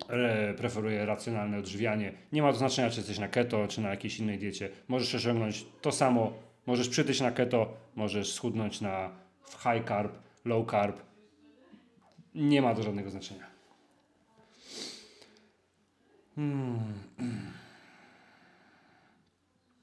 e, 0.10 0.54
preferuję 0.54 1.06
racjonalne 1.06 1.58
odżywianie. 1.58 2.14
Nie 2.32 2.42
ma 2.42 2.52
to 2.52 2.58
znaczenia, 2.58 2.90
czy 2.90 2.98
jesteś 2.98 3.20
na 3.20 3.28
keto, 3.28 3.68
czy 3.68 3.82
na 3.82 3.90
jakiejś 3.90 4.20
innej 4.20 4.38
diecie. 4.38 4.70
Możesz 4.88 5.16
osiągnąć 5.16 5.66
to 5.82 5.92
samo, 5.92 6.34
możesz 6.66 6.90
przytyć 6.90 7.22
na 7.22 7.32
keto, 7.32 7.74
możesz 7.96 8.34
schudnąć 8.34 8.82
na 8.82 9.10
high 9.50 9.88
carb, 9.88 10.12
low 10.46 10.72
carb. 10.72 11.02
Nie 12.36 12.62
ma 12.62 12.76
to 12.76 12.84
żadnego 12.84 13.10
znaczenia. 13.10 13.56
Hmm. 16.36 16.94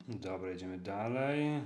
Dobra, 0.08 0.52
idziemy 0.52 0.78
dalej. 0.78 1.62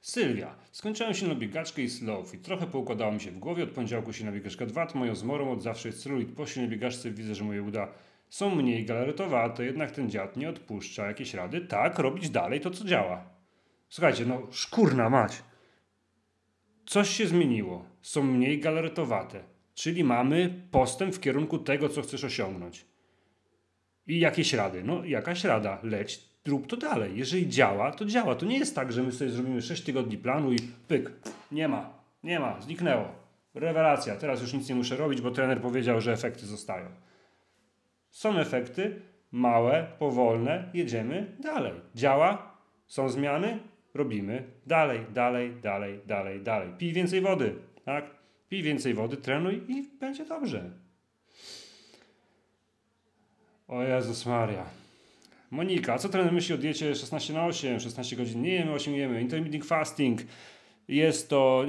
Sylwia. 0.00 0.54
Skończyłem 0.72 1.14
się 1.14 1.28
na 1.28 1.34
biegaczkę 1.34 1.82
i 1.82 1.90
slow 1.90 2.34
i 2.34 2.38
trochę 2.38 2.66
poukładało 2.66 3.12
mi 3.12 3.20
się 3.20 3.30
w 3.30 3.38
głowie. 3.38 3.64
Od 3.64 3.70
poniedziałku 3.70 4.12
się 4.12 4.24
na 4.24 4.32
biegaczkę 4.32 4.66
2. 4.66 4.86
Moją 4.94 5.14
zmorą 5.14 5.52
od 5.52 5.62
zawsze 5.62 5.88
jest 5.88 6.02
celulit. 6.02 6.32
Po 6.36 6.46
silnej 6.46 6.70
biegaczce 6.70 7.10
widzę, 7.10 7.34
że 7.34 7.44
moje 7.44 7.62
uda 7.62 7.88
są 8.30 8.54
mniej 8.54 8.84
galaretowe, 8.84 9.54
jednak 9.58 9.90
ten 9.90 10.10
dziad 10.10 10.36
nie 10.36 10.48
odpuszcza 10.48 11.06
jakieś 11.06 11.34
rady. 11.34 11.60
Tak, 11.60 11.98
robić 11.98 12.30
dalej 12.30 12.60
to, 12.60 12.70
co 12.70 12.84
działa. 12.84 13.24
Słuchajcie, 13.88 14.26
no 14.26 14.42
szkurna 14.50 15.10
mać. 15.10 15.42
Coś 16.86 17.10
się 17.10 17.26
zmieniło. 17.26 17.84
Są 18.02 18.22
mniej 18.22 18.60
galaretowate. 18.60 19.40
Czyli 19.74 20.04
mamy 20.04 20.62
postęp 20.70 21.14
w 21.14 21.20
kierunku 21.20 21.58
tego, 21.58 21.88
co 21.88 22.02
chcesz 22.02 22.24
osiągnąć. 22.24 22.84
I 24.06 24.20
jakieś 24.20 24.52
rady? 24.52 24.84
No, 24.84 25.04
jakaś 25.04 25.44
rada. 25.44 25.78
Leć, 25.82 26.20
rób 26.46 26.66
to 26.66 26.76
dalej. 26.76 27.18
Jeżeli 27.18 27.48
działa, 27.48 27.92
to 27.92 28.04
działa. 28.04 28.34
To 28.34 28.46
nie 28.46 28.58
jest 28.58 28.74
tak, 28.74 28.92
że 28.92 29.02
my 29.02 29.12
sobie 29.12 29.30
zrobimy 29.30 29.62
6 29.62 29.82
tygodni 29.82 30.18
planu 30.18 30.52
i 30.52 30.58
pyk, 30.88 31.12
nie 31.52 31.68
ma, 31.68 31.90
nie 32.24 32.40
ma, 32.40 32.60
zniknęło. 32.60 33.08
Rewelacja, 33.54 34.16
teraz 34.16 34.40
już 34.40 34.52
nic 34.52 34.68
nie 34.68 34.74
muszę 34.74 34.96
robić, 34.96 35.20
bo 35.20 35.30
trener 35.30 35.60
powiedział, 35.60 36.00
że 36.00 36.12
efekty 36.12 36.46
zostają. 36.46 36.86
Są 38.10 38.38
efekty, 38.38 39.00
małe, 39.32 39.86
powolne, 39.98 40.70
jedziemy 40.74 41.36
dalej. 41.40 41.72
Działa, 41.94 42.56
są 42.86 43.08
zmiany, 43.08 43.58
robimy 43.94 44.42
dalej, 44.66 45.00
dalej, 45.14 45.52
dalej, 45.62 46.00
dalej, 46.06 46.40
dalej. 46.40 46.68
Pij 46.78 46.92
więcej 46.92 47.20
wody, 47.20 47.54
tak? 47.84 48.04
Pij 48.48 48.62
więcej 48.62 48.94
wody, 48.94 49.16
trenuj 49.16 49.62
i 49.68 49.88
będzie 50.00 50.24
dobrze. 50.24 50.70
O 53.68 53.82
Jezus 53.82 54.26
Maria. 54.26 54.64
Monika, 55.50 55.98
co 55.98 56.08
trener 56.08 56.32
myśli 56.32 56.54
o 56.54 56.58
diecie 56.58 56.94
16 56.94 57.32
na 57.32 57.46
8, 57.46 57.80
16 57.80 58.16
godzin 58.16 58.42
nie 58.42 58.52
jemy, 58.52 58.72
8 58.72 58.94
jemy, 58.94 59.20
intermittent 59.20 59.64
fasting. 59.64 60.20
Jest 60.88 61.28
to, 61.28 61.64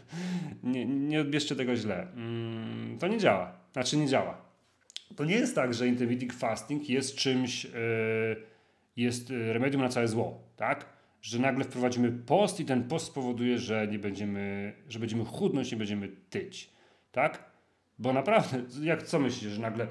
nie, 0.62 0.86
nie 0.86 1.20
odbierzcie 1.20 1.56
tego 1.56 1.76
źle, 1.76 2.06
mm, 2.14 2.98
to 2.98 3.08
nie 3.08 3.18
działa, 3.18 3.52
znaczy 3.72 3.96
nie 3.96 4.06
działa. 4.06 4.48
To 5.16 5.24
nie 5.24 5.34
jest 5.34 5.54
tak, 5.54 5.74
że 5.74 5.88
intermittent 5.88 6.32
fasting 6.32 6.88
jest 6.88 7.16
czymś, 7.16 7.64
yy, 7.64 7.70
jest 8.96 9.30
e, 9.30 9.52
remedium 9.52 9.82
na 9.82 9.88
całe 9.88 10.08
zło, 10.08 10.42
tak? 10.56 10.97
Że 11.22 11.38
nagle 11.38 11.64
wprowadzimy 11.64 12.12
post 12.12 12.60
i 12.60 12.64
ten 12.64 12.88
post 12.88 13.06
spowoduje, 13.06 13.58
że 13.58 13.88
nie 13.88 13.98
będziemy, 13.98 14.72
że 14.88 14.98
będziemy 14.98 15.24
chudnąć, 15.24 15.72
nie 15.72 15.78
będziemy 15.78 16.08
tyć. 16.30 16.70
Tak? 17.12 17.44
Bo 17.98 18.12
naprawdę, 18.12 18.62
jak 18.82 19.02
co 19.02 19.18
myślisz, 19.18 19.52
że 19.52 19.60
nagle 19.60 19.86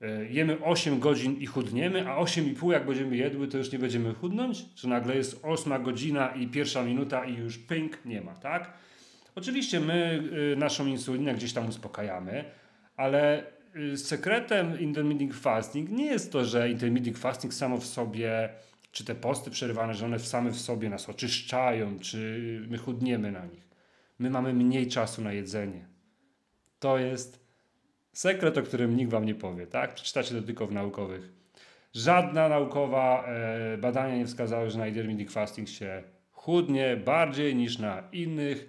e, 0.00 0.24
jemy 0.24 0.64
8 0.64 1.00
godzin 1.00 1.36
i 1.36 1.46
chudniemy, 1.46 2.08
a 2.08 2.22
8,5 2.22 2.72
jak 2.72 2.86
będziemy 2.86 3.16
jedły, 3.16 3.48
to 3.48 3.58
już 3.58 3.72
nie 3.72 3.78
będziemy 3.78 4.14
chudnąć? 4.14 4.64
Że 4.76 4.88
nagle 4.88 5.16
jest 5.16 5.40
8 5.42 5.82
godzina 5.82 6.28
i 6.28 6.46
pierwsza 6.46 6.82
minuta 6.82 7.24
i 7.24 7.36
już 7.36 7.58
pink 7.58 7.98
nie 8.04 8.20
ma, 8.20 8.34
tak? 8.34 8.72
Oczywiście 9.34 9.80
my 9.80 10.22
y, 10.52 10.56
naszą 10.56 10.86
insulinę 10.86 11.34
gdzieś 11.34 11.52
tam 11.52 11.68
uspokajamy, 11.68 12.44
ale 12.96 13.46
y, 13.76 13.96
sekretem 13.96 14.80
intermittent 14.80 15.34
fasting 15.34 15.90
nie 15.90 16.06
jest 16.06 16.32
to, 16.32 16.44
że 16.44 16.70
intermittent 16.70 17.18
fasting 17.18 17.54
samo 17.54 17.78
w 17.78 17.86
sobie 17.86 18.48
czy 18.92 19.04
te 19.04 19.14
posty 19.14 19.50
przerywane, 19.50 19.94
że 19.94 20.06
one 20.06 20.18
same 20.18 20.50
w 20.50 20.60
sobie 20.60 20.90
nas 20.90 21.08
oczyszczają, 21.08 21.98
czy 21.98 22.62
my 22.68 22.78
chudniemy 22.78 23.32
na 23.32 23.46
nich. 23.46 23.68
My 24.18 24.30
mamy 24.30 24.52
mniej 24.52 24.88
czasu 24.88 25.22
na 25.22 25.32
jedzenie. 25.32 25.86
To 26.78 26.98
jest 26.98 27.44
sekret, 28.12 28.58
o 28.58 28.62
którym 28.62 28.96
nikt 28.96 29.12
wam 29.12 29.24
nie 29.24 29.34
powie, 29.34 29.66
tak? 29.66 29.94
Przeczytacie 29.94 30.34
to 30.34 30.42
tylko 30.42 30.66
w 30.66 30.72
naukowych 30.72 31.40
Żadna 31.94 32.48
naukowa 32.48 33.24
e, 33.26 33.78
badania 33.78 34.16
nie 34.16 34.26
wskazały, 34.26 34.70
że 34.70 34.78
na 34.78 34.86
intermittent 34.86 35.32
fasting 35.32 35.68
się 35.68 36.02
chudnie 36.32 36.96
bardziej 36.96 37.56
niż 37.56 37.78
na 37.78 38.02
innych 38.12 38.68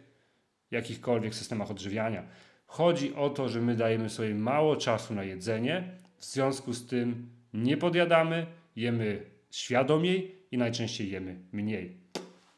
jakichkolwiek 0.71 1.35
systemach 1.35 1.71
odżywiania. 1.71 2.23
Chodzi 2.65 3.15
o 3.15 3.29
to, 3.29 3.49
że 3.49 3.61
my 3.61 3.75
dajemy 3.75 4.09
sobie 4.09 4.35
mało 4.35 4.75
czasu 4.75 5.15
na 5.15 5.23
jedzenie, 5.23 5.83
w 6.17 6.25
związku 6.25 6.73
z 6.73 6.87
tym 6.87 7.29
nie 7.53 7.77
podjadamy, 7.77 8.45
jemy 8.75 9.30
świadomiej 9.51 10.35
i 10.51 10.57
najczęściej 10.57 11.11
jemy 11.11 11.39
mniej. 11.51 11.97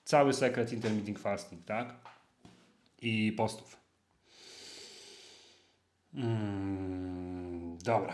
Cały 0.06 0.34
sekret 0.34 0.74
intermittent 0.74 1.20
fasting, 1.20 1.65
tak? 1.65 1.95
I 3.02 3.32
postów. 3.32 3.78
Mm, 6.14 7.78
dobra. 7.78 8.14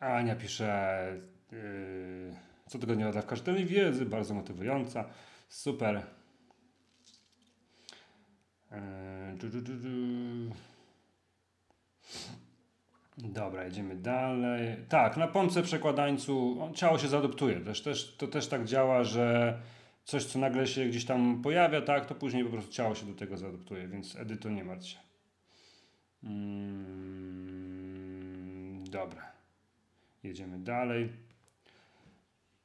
Ania 0.00 0.36
pisze 0.36 1.20
yy, 1.52 2.36
co 2.68 2.78
tygodniowa 2.78 3.12
dawka 3.12 3.36
rzetelnej 3.36 3.66
wiedzy, 3.66 4.06
bardzo 4.06 4.34
motywująca. 4.34 5.04
Super. 5.48 6.02
Yy, 8.70 8.76
Dobra, 13.18 13.64
jedziemy 13.64 13.96
dalej. 13.96 14.76
Tak, 14.88 15.16
na 15.16 15.28
pompce 15.28 15.62
przekładańcu 15.62 16.58
ciało 16.74 16.98
się 16.98 17.08
zaadoptuje. 17.08 17.60
Też, 17.60 17.82
też, 17.82 18.16
to 18.16 18.26
też 18.26 18.48
tak 18.48 18.64
działa, 18.64 19.04
że 19.04 19.58
coś, 20.04 20.24
co 20.24 20.38
nagle 20.38 20.66
się 20.66 20.84
gdzieś 20.84 21.04
tam 21.04 21.42
pojawia, 21.42 21.80
tak, 21.80 22.06
to 22.06 22.14
później 22.14 22.44
po 22.44 22.50
prostu 22.50 22.72
ciało 22.72 22.94
się 22.94 23.06
do 23.06 23.14
tego 23.14 23.36
zaadoptuje, 23.36 23.88
więc 23.88 24.16
Edyto 24.16 24.50
nie 24.50 24.64
martw 24.64 24.86
się. 24.86 24.98
Mm, 26.24 27.14
dobra. 28.90 29.32
Jedziemy 30.22 30.58
dalej. 30.58 31.08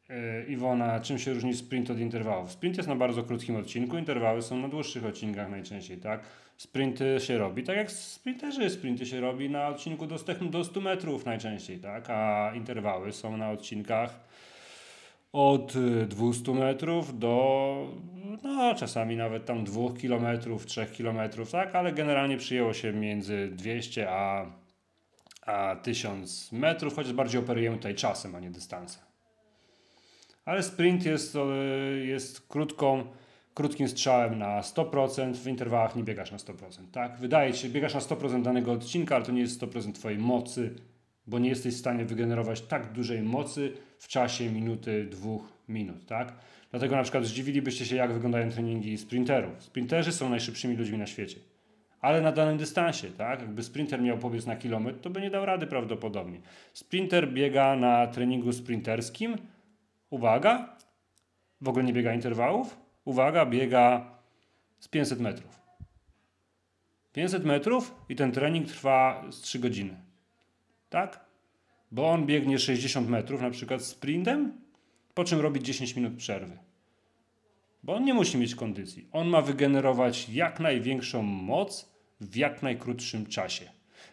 Yy, 0.09 0.45
Iwona, 0.47 0.99
czym 0.99 1.19
się 1.19 1.33
różni 1.33 1.53
sprint 1.53 1.89
od 1.89 1.99
interwałów? 1.99 2.51
Sprint 2.51 2.77
jest 2.77 2.89
na 2.89 2.95
bardzo 2.95 3.23
krótkim 3.23 3.55
odcinku, 3.55 3.97
interwały 3.97 4.41
są 4.41 4.57
na 4.57 4.67
dłuższych 4.67 5.05
odcinkach 5.05 5.49
najczęściej, 5.49 5.97
tak? 5.97 6.23
Sprinty 6.61 7.17
się 7.19 7.37
robi, 7.37 7.63
tak 7.63 7.77
jak 7.77 7.91
sprinterzy, 7.91 8.69
sprinty 8.69 9.05
się 9.05 9.21
robi 9.21 9.49
na 9.49 9.67
odcinku 9.67 10.07
do 10.07 10.17
100, 10.17 10.33
do 10.35 10.63
100 10.63 10.81
metrów 10.81 11.25
najczęściej, 11.25 11.79
tak? 11.79 12.09
A 12.09 12.51
interwały 12.55 13.11
są 13.11 13.37
na 13.37 13.51
odcinkach 13.51 14.19
od 15.33 15.73
200 16.07 16.53
metrów 16.53 17.19
do, 17.19 17.87
no 18.43 18.75
czasami 18.75 19.15
nawet 19.15 19.45
tam 19.45 19.63
2 19.63 19.81
kilometrów, 20.01 20.65
3 20.65 20.85
kilometrów, 20.85 21.51
tak? 21.51 21.75
Ale 21.75 21.91
generalnie 21.91 22.37
przyjęło 22.37 22.73
się 22.73 22.93
między 22.93 23.49
200 23.51 24.09
a, 24.09 24.45
a 25.45 25.75
1000 25.75 26.51
metrów, 26.51 26.95
chociaż 26.95 27.13
bardziej 27.13 27.41
operujemy 27.41 27.77
tutaj 27.77 27.95
czasem, 27.95 28.35
a 28.35 28.39
nie 28.39 28.51
dystansem. 28.51 29.03
Ale 30.45 30.63
sprint 30.63 31.05
jest, 31.05 31.37
jest 32.03 32.47
krótką, 32.47 33.05
krótkim 33.53 33.87
strzałem 33.87 34.39
na 34.39 34.61
100%, 34.61 35.33
w 35.33 35.47
interwałach 35.47 35.95
nie 35.95 36.03
biegasz 36.03 36.31
na 36.31 36.37
100%, 36.37 36.53
tak? 36.91 37.17
Wydaje 37.17 37.53
ci 37.53 37.59
się, 37.59 37.69
biegasz 37.69 37.93
na 37.93 37.99
100% 37.99 38.41
danego 38.41 38.71
odcinka, 38.71 39.15
ale 39.15 39.25
to 39.25 39.31
nie 39.31 39.41
jest 39.41 39.61
100% 39.61 39.91
twojej 39.91 40.17
mocy, 40.17 40.75
bo 41.27 41.39
nie 41.39 41.49
jesteś 41.49 41.75
w 41.75 41.79
stanie 41.79 42.05
wygenerować 42.05 42.61
tak 42.61 42.91
dużej 42.91 43.21
mocy 43.21 43.73
w 43.97 44.07
czasie 44.07 44.49
minuty, 44.49 45.05
dwóch 45.05 45.53
minut, 45.67 46.05
tak? 46.05 46.33
Dlatego 46.71 46.95
na 46.95 47.03
przykład 47.03 47.25
zdziwilibyście 47.25 47.85
się, 47.85 47.95
jak 47.95 48.13
wyglądają 48.13 48.49
treningi 48.49 48.97
sprinterów. 48.97 49.63
Sprinterzy 49.63 50.11
są 50.11 50.29
najszybszymi 50.29 50.75
ludźmi 50.75 50.97
na 50.97 51.07
świecie. 51.07 51.39
Ale 52.01 52.21
na 52.21 52.31
danym 52.31 52.57
dystansie, 52.57 53.07
tak? 53.17 53.39
Jakby 53.39 53.63
sprinter 53.63 54.01
miał 54.01 54.17
pobiec 54.17 54.45
na 54.45 54.55
kilometr, 54.55 54.99
to 54.99 55.09
by 55.09 55.21
nie 55.21 55.29
dał 55.29 55.45
rady 55.45 55.67
prawdopodobnie. 55.67 56.39
Sprinter 56.73 57.33
biega 57.33 57.75
na 57.75 58.07
treningu 58.07 58.53
sprinterskim, 58.53 59.35
uwaga, 60.09 60.77
w 61.61 61.69
ogóle 61.69 61.83
nie 61.83 61.93
biega 61.93 62.13
interwałów, 62.13 62.80
uwaga, 63.05 63.45
biega 63.45 64.11
z 64.79 64.87
500 64.87 65.19
metrów. 65.19 65.59
500 67.13 67.45
metrów 67.45 67.95
i 68.09 68.15
ten 68.15 68.31
trening 68.31 68.67
trwa 68.67 69.23
z 69.31 69.41
3 69.41 69.59
godziny. 69.59 69.97
Tak? 70.89 71.25
Bo 71.91 72.09
on 72.09 72.25
biegnie 72.25 72.59
60 72.59 73.09
metrów, 73.09 73.41
na 73.41 73.49
przykład 73.49 73.83
sprintem, 73.83 74.61
po 75.13 75.23
czym 75.23 75.39
robi 75.39 75.61
10 75.63 75.95
minut 75.95 76.15
przerwy. 76.15 76.57
Bo 77.83 77.95
on 77.95 78.03
nie 78.03 78.13
musi 78.13 78.37
mieć 78.37 78.55
kondycji. 78.55 79.07
On 79.11 79.27
ma 79.27 79.41
wygenerować 79.41 80.29
jak 80.29 80.59
największą 80.59 81.21
moc 81.21 81.89
w 82.21 82.35
jak 82.35 82.63
najkrótszym 82.63 83.25
czasie. 83.25 83.69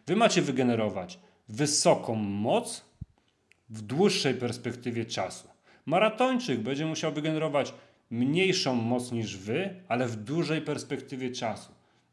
Wy 0.06 0.16
macie 0.16 0.42
wygenerować 0.42 1.18
wysoką 1.48 2.14
moc 2.14 2.84
w 3.70 3.82
dłuższej 3.82 4.34
perspektywie 4.34 5.04
czasu. 5.04 5.48
Maratończyk 5.86 6.60
będzie 6.60 6.86
musiał 6.86 7.12
wygenerować 7.12 7.74
mniejszą 8.10 8.74
moc 8.74 9.12
niż 9.12 9.36
wy, 9.36 9.74
ale 9.88 10.06
w 10.06 10.16
dużej 10.16 10.60
perspektywie 10.60 11.30
czasu. 11.30 11.72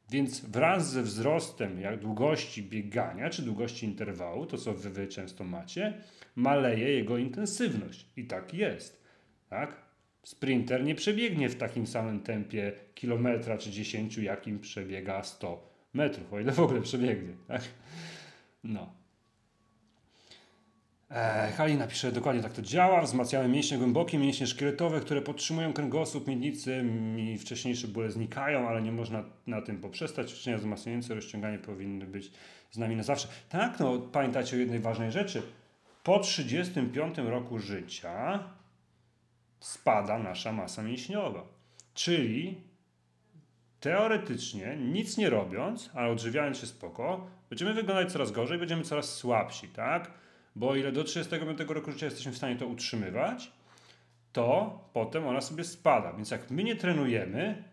Więc 0.10 0.40
wraz 0.40 0.92
ze 0.92 1.04
wzrostem 1.04 1.82
jak 1.82 2.00
długości 2.00 2.64
biegania 2.64 3.30
czy 3.30 3.42
długości 3.42 3.86
interwału, 3.86 4.46
to 4.46 4.58
co 4.58 4.74
wy, 4.74 4.90
wy 4.90 5.08
często 5.08 5.44
macie, 5.44 5.94
maleje 6.36 6.90
jego 6.90 7.18
intensywność. 7.18 8.06
I 8.18 8.26
tak 8.26 8.54
jest. 8.54 9.04
Tak? 9.50 9.86
Sprinter 10.24 10.84
nie 10.84 10.96
przebiegnie 10.96 11.50
w 11.50 11.56
takim 11.56 11.88
samym 11.88 12.20
tempie 12.20 12.74
kilometra 12.96 13.58
czy 13.58 13.72
dziesięciu, 13.72 14.22
jakim 14.22 14.60
przebiega 14.60 15.24
100 15.24 15.70
metrów, 15.94 16.34
o 16.34 16.40
ile 16.40 16.52
w 16.52 16.60
ogóle 16.60 16.82
przebiegnie. 16.82 17.34
Tak? 17.48 17.62
No. 18.64 19.05
E, 21.12 21.52
Halina 21.58 21.88
dokładnie 22.14 22.44
tak 22.44 22.54
to 22.54 22.62
działa. 22.62 23.02
Wzmacniamy 23.02 23.48
mięśnie 23.48 23.78
głębokie, 23.78 24.18
mięśnie 24.18 24.48
szkieletowe, 24.48 25.00
które 25.00 25.22
podtrzymują 25.22 25.74
kręgosłup, 25.74 26.28
miednicy. 26.28 26.84
Mi 26.84 27.38
wcześniejsze 27.38 27.88
bóle 27.88 28.12
znikają, 28.12 28.68
ale 28.68 28.82
nie 28.82 28.92
można 28.92 29.24
na 29.48 29.62
tym 29.62 29.82
poprzestać. 29.82 30.32
Ćwiczenia 30.32 30.58
wzmacniające, 30.58 31.16
rozciąganie 31.16 31.60
powinny 31.60 32.06
być 32.06 32.32
z 32.72 32.78
nami 32.78 32.96
na 32.96 33.04
zawsze. 33.04 33.28
Tak, 33.50 33.80
no 33.80 34.00
pamiętajcie 34.00 34.56
o 34.56 34.60
jednej 34.60 34.80
ważnej 34.80 35.12
rzeczy. 35.12 35.42
Po 36.04 36.20
35 36.20 37.18
roku 37.18 37.60
życia 37.60 38.44
spada 39.60 40.20
nasza 40.20 40.52
masa 40.52 40.84
mięśniowa. 40.84 41.44
Czyli 41.94 42.62
teoretycznie, 43.80 44.78
nic 44.78 45.18
nie 45.18 45.30
robiąc, 45.30 45.90
ale 45.94 46.12
odżywiając 46.12 46.58
się 46.58 46.68
spoko, 46.68 47.28
będziemy 47.50 47.74
wyglądać 47.74 48.12
coraz 48.12 48.32
gorzej, 48.32 48.58
będziemy 48.58 48.84
coraz 48.84 49.14
słabsi, 49.14 49.68
tak? 49.68 50.12
Bo 50.56 50.70
o 50.70 50.76
ile 50.76 50.92
do 50.92 51.04
35 51.04 51.60
roku 51.68 51.92
życia 51.92 52.06
jesteśmy 52.06 52.32
w 52.32 52.38
stanie 52.38 52.56
to 52.56 52.68
utrzymywać, 52.68 53.52
to 54.34 54.80
potem 54.94 55.28
ona 55.28 55.42
sobie 55.42 55.64
spada. 55.64 56.14
Więc 56.14 56.32
jak 56.32 56.52
my 56.52 56.64
nie 56.64 56.76
trenujemy, 56.76 57.64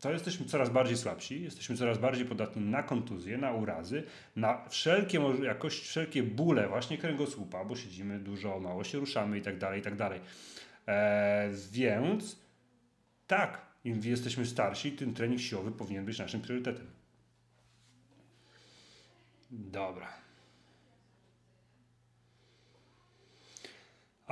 to 0.00 0.12
jesteśmy 0.12 0.46
coraz 0.46 0.70
bardziej 0.70 0.96
słabsi, 0.96 1.42
jesteśmy 1.42 1.76
coraz 1.76 1.98
bardziej 1.98 2.26
podatni 2.26 2.62
na 2.62 2.82
kontuzje, 2.82 3.38
na 3.38 3.52
urazy, 3.52 4.02
na 4.36 4.68
wszelkie 4.68 5.20
jakość, 5.42 5.80
wszelkie 5.80 6.22
bóle 6.22 6.68
właśnie 6.68 6.98
kręgosłupa, 6.98 7.64
bo 7.64 7.76
siedzimy 7.76 8.18
dużo, 8.18 8.60
mało 8.60 8.84
się 8.84 8.98
ruszamy 8.98 9.38
i 9.38 9.42
tak 9.42 9.58
dalej, 9.58 9.80
i 9.80 9.82
tak 9.82 9.96
dalej. 9.96 10.20
Eee, 10.86 11.50
więc 11.72 12.36
tak, 13.26 13.66
im 13.84 14.00
jesteśmy 14.04 14.46
starsi, 14.46 14.92
tym 14.92 15.14
trening 15.14 15.40
siłowy 15.40 15.72
powinien 15.72 16.04
być 16.04 16.18
naszym 16.18 16.40
priorytetem. 16.40 16.86
Dobra. 19.50 20.21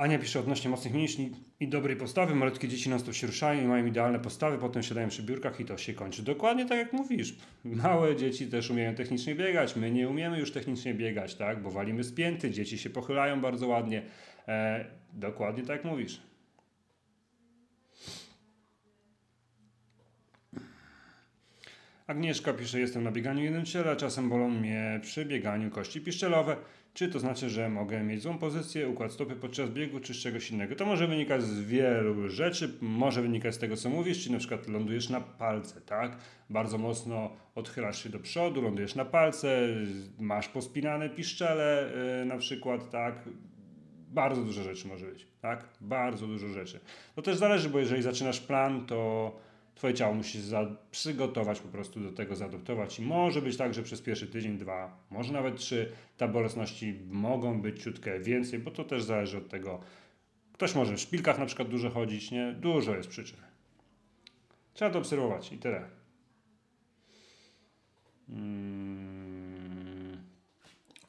Ania 0.01 0.19
pisze 0.19 0.39
odnośnie 0.39 0.69
mocnych 0.69 0.93
mięśni 0.93 1.31
i 1.59 1.67
dobrej 1.67 1.95
postawy. 1.95 2.35
Malutkie 2.35 2.67
dzieci 2.67 2.89
non 2.89 3.13
się 3.13 3.27
ruszają 3.27 3.63
i 3.63 3.67
mają 3.67 3.85
idealne 3.85 4.19
postawy, 4.19 4.57
potem 4.57 4.83
siadają 4.83 5.09
przy 5.09 5.23
biurkach 5.23 5.59
i 5.59 5.65
to 5.65 5.77
się 5.77 5.93
kończy. 5.93 6.23
Dokładnie 6.23 6.65
tak 6.65 6.77
jak 6.77 6.93
mówisz. 6.93 7.35
Małe 7.63 8.15
dzieci 8.15 8.47
też 8.47 8.69
umieją 8.69 8.95
technicznie 8.95 9.35
biegać. 9.35 9.75
My 9.75 9.91
nie 9.91 10.09
umiemy 10.09 10.39
już 10.39 10.51
technicznie 10.51 10.93
biegać, 10.93 11.35
tak? 11.35 11.61
Bo 11.61 11.71
walimy 11.71 12.03
spięty, 12.03 12.51
dzieci 12.51 12.77
się 12.77 12.89
pochylają 12.89 13.41
bardzo 13.41 13.67
ładnie. 13.67 14.01
E, 14.47 14.85
dokładnie 15.13 15.63
tak 15.63 15.77
jak 15.77 15.85
mówisz. 15.85 16.21
Agnieszka 22.07 22.53
pisze, 22.53 22.79
jestem 22.79 23.03
na 23.03 23.11
bieganiu 23.11 23.43
jednym 23.43 23.65
ciele, 23.65 23.95
czasem 23.95 24.29
bolą 24.29 24.49
mnie 24.49 24.99
przy 25.03 25.25
bieganiu 25.25 25.69
kości 25.69 26.01
piszczelowe. 26.01 26.57
Czy 26.93 27.09
to 27.09 27.19
znaczy, 27.19 27.49
że 27.49 27.69
mogę 27.69 28.03
mieć 28.03 28.21
złą 28.21 28.37
pozycję, 28.37 28.89
układ 28.89 29.11
stopy 29.11 29.35
podczas 29.35 29.69
biegu, 29.69 29.99
czy 29.99 30.13
z 30.13 30.17
czegoś 30.17 30.51
innego? 30.51 30.75
To 30.75 30.85
może 30.85 31.07
wynikać 31.07 31.43
z 31.43 31.61
wielu 31.61 32.29
rzeczy, 32.29 32.73
może 32.81 33.21
wynikać 33.21 33.55
z 33.55 33.57
tego, 33.57 33.77
co 33.77 33.89
mówisz, 33.89 34.19
czyli 34.19 34.31
na 34.31 34.39
przykład 34.39 34.67
lądujesz 34.67 35.09
na 35.09 35.21
palce, 35.21 35.81
tak? 35.81 36.17
Bardzo 36.49 36.77
mocno 36.77 37.29
odchylasz 37.55 38.03
się 38.03 38.09
do 38.09 38.19
przodu, 38.19 38.61
lądujesz 38.61 38.95
na 38.95 39.05
palce, 39.05 39.67
masz 40.19 40.47
pospinane 40.47 41.09
piszczele 41.09 41.91
yy, 42.19 42.25
na 42.25 42.37
przykład, 42.37 42.89
tak? 42.89 43.29
Bardzo 44.07 44.43
dużo 44.43 44.63
rzeczy 44.63 44.87
może 44.87 45.05
być, 45.05 45.27
tak? 45.41 45.67
Bardzo 45.81 46.27
dużo 46.27 46.47
rzeczy. 46.47 46.79
To 47.15 47.21
też 47.21 47.37
zależy, 47.37 47.69
bo 47.69 47.79
jeżeli 47.79 48.01
zaczynasz 48.01 48.39
plan, 48.39 48.85
to 48.85 49.31
Twoje 49.81 49.93
ciało 49.93 50.13
musi 50.13 50.41
się 50.41 50.75
przygotować 50.91 51.59
po 51.59 51.67
prostu 51.67 51.99
do 51.99 52.11
tego, 52.11 52.35
zaadoptować 52.35 52.99
i 52.99 53.01
może 53.01 53.41
być 53.41 53.57
tak, 53.57 53.73
że 53.73 53.83
przez 53.83 54.01
pierwszy 54.01 54.27
tydzień, 54.27 54.57
dwa, 54.57 54.97
może 55.09 55.33
nawet 55.33 55.57
trzy, 55.57 55.91
ta 56.17 56.27
bolesności 56.27 56.99
mogą 57.09 57.61
być 57.61 57.83
ciutkę 57.83 58.19
więcej, 58.19 58.59
bo 58.59 58.71
to 58.71 58.83
też 58.83 59.03
zależy 59.03 59.37
od 59.37 59.49
tego. 59.49 59.79
Ktoś 60.53 60.75
może 60.75 60.95
w 60.95 60.99
szpilkach 60.99 61.39
na 61.39 61.45
przykład 61.45 61.69
dużo 61.69 61.89
chodzić, 61.89 62.31
nie? 62.31 62.53
Dużo 62.53 62.95
jest 62.95 63.09
przyczyn. 63.09 63.37
Trzeba 64.73 64.91
to 64.91 64.99
obserwować 64.99 65.51
i 65.51 65.57
tyle. 65.57 65.85
Hmm. 68.27 69.10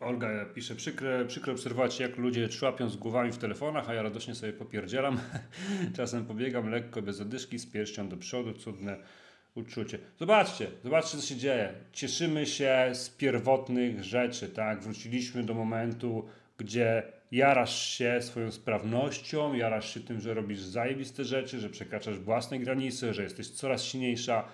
Olga 0.03 0.45
pisze, 0.55 0.75
przykre, 0.75 1.25
przykro 1.25 1.53
obserwować 1.53 2.01
jak 2.01 2.17
ludzie 2.17 2.49
człapią 2.49 2.89
z 2.89 2.97
głowami 2.97 3.33
w 3.33 3.39
telefonach, 3.39 3.91
a 3.91 3.95
ja 3.95 4.03
radośnie 4.03 4.35
sobie 4.35 4.53
popierdzielam. 4.53 5.21
Czasem 5.97 6.27
pobiegam 6.27 6.71
lekko, 6.71 7.03
bez 7.03 7.17
zadyszki, 7.17 7.59
z 7.59 7.67
pierścią 7.67 8.09
do 8.09 8.17
przodu, 8.17 8.53
cudne 8.53 8.97
uczucie. 9.55 9.99
Zobaczcie, 10.19 10.67
zobaczcie 10.85 11.19
co 11.19 11.27
się 11.27 11.37
dzieje. 11.37 11.75
Cieszymy 11.93 12.47
się 12.47 12.91
z 12.93 13.11
pierwotnych 13.11 14.05
rzeczy, 14.05 14.49
tak? 14.49 14.83
Wróciliśmy 14.83 15.45
do 15.45 15.55
momentu, 15.55 16.29
gdzie 16.59 17.03
jarasz 17.33 17.87
się 17.87 18.23
swoją 18.23 18.51
sprawnością, 18.53 19.55
jarasz 19.55 19.95
się 19.95 20.01
tym, 20.01 20.21
że 20.21 20.35
robisz 20.35 20.61
zajebiste 20.61 21.25
rzeczy, 21.25 21.61
że 21.61 21.71
przekraczasz 21.71 22.19
własne 22.19 22.59
granice, 22.59 23.15
że 23.15 23.23
jesteś 23.23 23.49
coraz 23.49 23.85
silniejsza. 23.85 24.49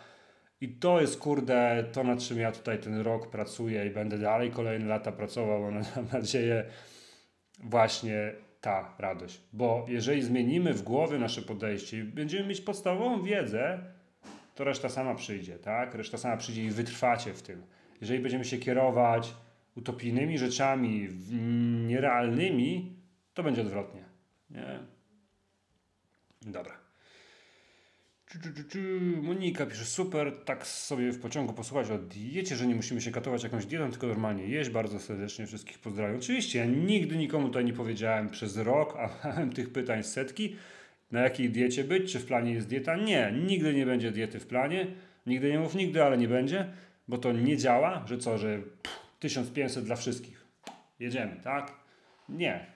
I 0.60 0.68
to 0.68 1.00
jest, 1.00 1.18
kurde, 1.18 1.84
to 1.92 2.04
nad 2.04 2.20
czym 2.20 2.38
ja 2.38 2.52
tutaj 2.52 2.78
ten 2.78 3.00
rok 3.00 3.30
pracuję 3.30 3.86
i 3.86 3.90
będę 3.90 4.18
dalej 4.18 4.50
kolejne 4.50 4.86
lata 4.86 5.12
pracował, 5.12 5.72
mam 5.72 5.82
nadzieję, 6.12 6.64
właśnie 7.64 8.32
ta 8.60 8.94
radość. 8.98 9.40
Bo 9.52 9.86
jeżeli 9.88 10.22
zmienimy 10.22 10.74
w 10.74 10.82
głowie 10.82 11.18
nasze 11.18 11.42
podejście 11.42 11.98
i 11.98 12.04
będziemy 12.04 12.48
mieć 12.48 12.60
podstawową 12.60 13.22
wiedzę, 13.22 13.78
to 14.54 14.64
reszta 14.64 14.88
sama 14.88 15.14
przyjdzie, 15.14 15.58
tak? 15.58 15.94
Reszta 15.94 16.18
sama 16.18 16.36
przyjdzie 16.36 16.64
i 16.64 16.70
wytrwacie 16.70 17.34
w 17.34 17.42
tym. 17.42 17.62
Jeżeli 18.00 18.20
będziemy 18.20 18.44
się 18.44 18.58
kierować 18.58 19.34
utopijnymi 19.76 20.38
rzeczami, 20.38 21.08
nierealnymi, 21.86 22.96
to 23.34 23.42
będzie 23.42 23.62
odwrotnie. 23.62 24.04
Nie? 24.50 24.78
Dobra. 26.42 26.87
Monika 29.22 29.66
pisze, 29.66 29.84
super, 29.84 30.32
tak 30.44 30.66
sobie 30.66 31.12
w 31.12 31.20
pociągu 31.20 31.52
posłuchać 31.52 31.90
o 31.90 31.98
diecie, 31.98 32.56
że 32.56 32.66
nie 32.66 32.74
musimy 32.74 33.00
się 33.00 33.10
katować 33.10 33.42
jakąś 33.42 33.66
dietą, 33.66 33.90
tylko 33.90 34.06
normalnie 34.06 34.46
jeść. 34.46 34.70
Bardzo 34.70 35.00
serdecznie 35.00 35.46
wszystkich 35.46 35.78
pozdrawiam. 35.78 36.16
Oczywiście, 36.16 36.58
ja 36.58 36.64
nigdy 36.64 37.16
nikomu 37.16 37.46
tutaj 37.48 37.64
nie 37.64 37.72
powiedziałem 37.72 38.28
przez 38.28 38.56
rok, 38.56 38.96
a 38.96 39.28
mam 39.36 39.52
tych 39.52 39.72
pytań 39.72 40.02
setki, 40.02 40.56
na 41.12 41.20
jakiej 41.20 41.50
diecie 41.50 41.84
być, 41.84 42.12
czy 42.12 42.18
w 42.18 42.26
planie 42.26 42.52
jest 42.52 42.68
dieta. 42.68 42.96
Nie, 42.96 43.32
nigdy 43.46 43.74
nie 43.74 43.86
będzie 43.86 44.10
diety 44.10 44.40
w 44.40 44.46
planie. 44.46 44.86
Nigdy 45.26 45.50
nie 45.50 45.58
mów 45.58 45.74
nigdy, 45.74 46.04
ale 46.04 46.18
nie 46.18 46.28
będzie, 46.28 46.72
bo 47.08 47.18
to 47.18 47.32
nie 47.32 47.56
działa, 47.56 48.04
że 48.06 48.18
co, 48.18 48.38
że 48.38 48.58
pff, 48.82 48.98
1500 49.20 49.84
dla 49.84 49.96
wszystkich. 49.96 50.44
Jedziemy, 51.00 51.36
tak? 51.44 51.72
Nie. 52.28 52.66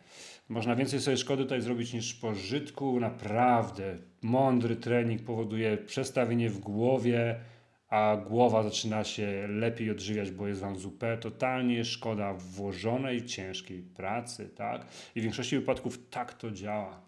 Można 0.52 0.76
więcej 0.76 1.00
sobie 1.00 1.16
szkody 1.16 1.42
tutaj 1.42 1.60
zrobić 1.60 1.92
niż 1.92 2.14
pożytku. 2.14 3.00
Naprawdę 3.00 3.98
mądry 4.22 4.76
trening 4.76 5.22
powoduje 5.22 5.76
przestawienie 5.76 6.50
w 6.50 6.58
głowie, 6.58 7.40
a 7.88 8.16
głowa 8.28 8.62
zaczyna 8.62 9.04
się 9.04 9.46
lepiej 9.48 9.90
odżywiać, 9.90 10.30
bo 10.30 10.48
jest 10.48 10.60
wam 10.60 10.78
zupełnie 10.78 11.18
totalnie 11.18 11.84
szkoda 11.84 12.34
włożonej 12.34 13.26
ciężkiej 13.26 13.82
pracy, 13.82 14.48
tak? 14.48 14.86
I 15.14 15.20
w 15.20 15.22
większości 15.22 15.58
wypadków 15.58 16.08
tak 16.10 16.34
to 16.34 16.50
działa. 16.50 17.00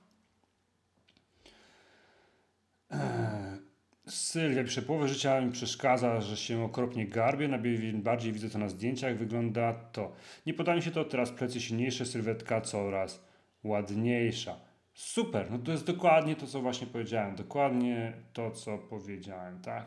Sylwia 4.06 4.64
pisze, 4.64 4.82
połowę 4.82 5.08
życia 5.08 5.40
mi 5.40 5.52
przeszkadza, 5.52 6.20
że 6.20 6.36
się 6.36 6.62
okropnie 6.62 7.06
garbię, 7.06 7.48
bardziej 7.94 8.32
widzę 8.32 8.50
to 8.50 8.58
na 8.58 8.68
zdjęciach, 8.68 9.16
wygląda 9.16 9.72
to. 9.72 10.12
Nie 10.46 10.54
poda 10.54 10.74
mi 10.74 10.82
się 10.82 10.90
to, 10.90 11.04
teraz 11.04 11.30
plecy 11.30 11.60
silniejsze, 11.60 12.06
sylwetka 12.06 12.60
coraz 12.60 13.33
ładniejsza. 13.64 14.56
Super, 14.94 15.50
no 15.50 15.58
to 15.58 15.72
jest 15.72 15.86
dokładnie 15.86 16.36
to, 16.36 16.46
co 16.46 16.60
właśnie 16.60 16.86
powiedziałem, 16.86 17.36
dokładnie 17.36 18.12
to, 18.32 18.50
co 18.50 18.78
powiedziałem, 18.78 19.62
tak? 19.62 19.86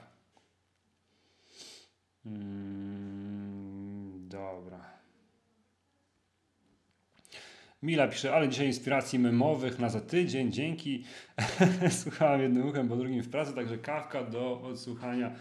Mm, 2.25 4.29
dobra. 4.29 4.97
Mila 7.83 8.07
pisze, 8.07 8.33
ale 8.33 8.49
dzisiaj 8.49 8.67
inspiracji 8.67 9.19
memowych 9.19 9.79
na 9.79 9.89
za 9.89 10.01
tydzień, 10.01 10.51
dzięki. 10.51 11.03
Słuchałem 12.03 12.41
jednym 12.41 12.67
uchem, 12.67 12.87
po 12.87 12.95
drugim 12.95 13.23
w 13.23 13.29
pracy, 13.29 13.53
także 13.53 13.77
kawka 13.77 14.23
do 14.23 14.61
odsłuchania. 14.61 15.31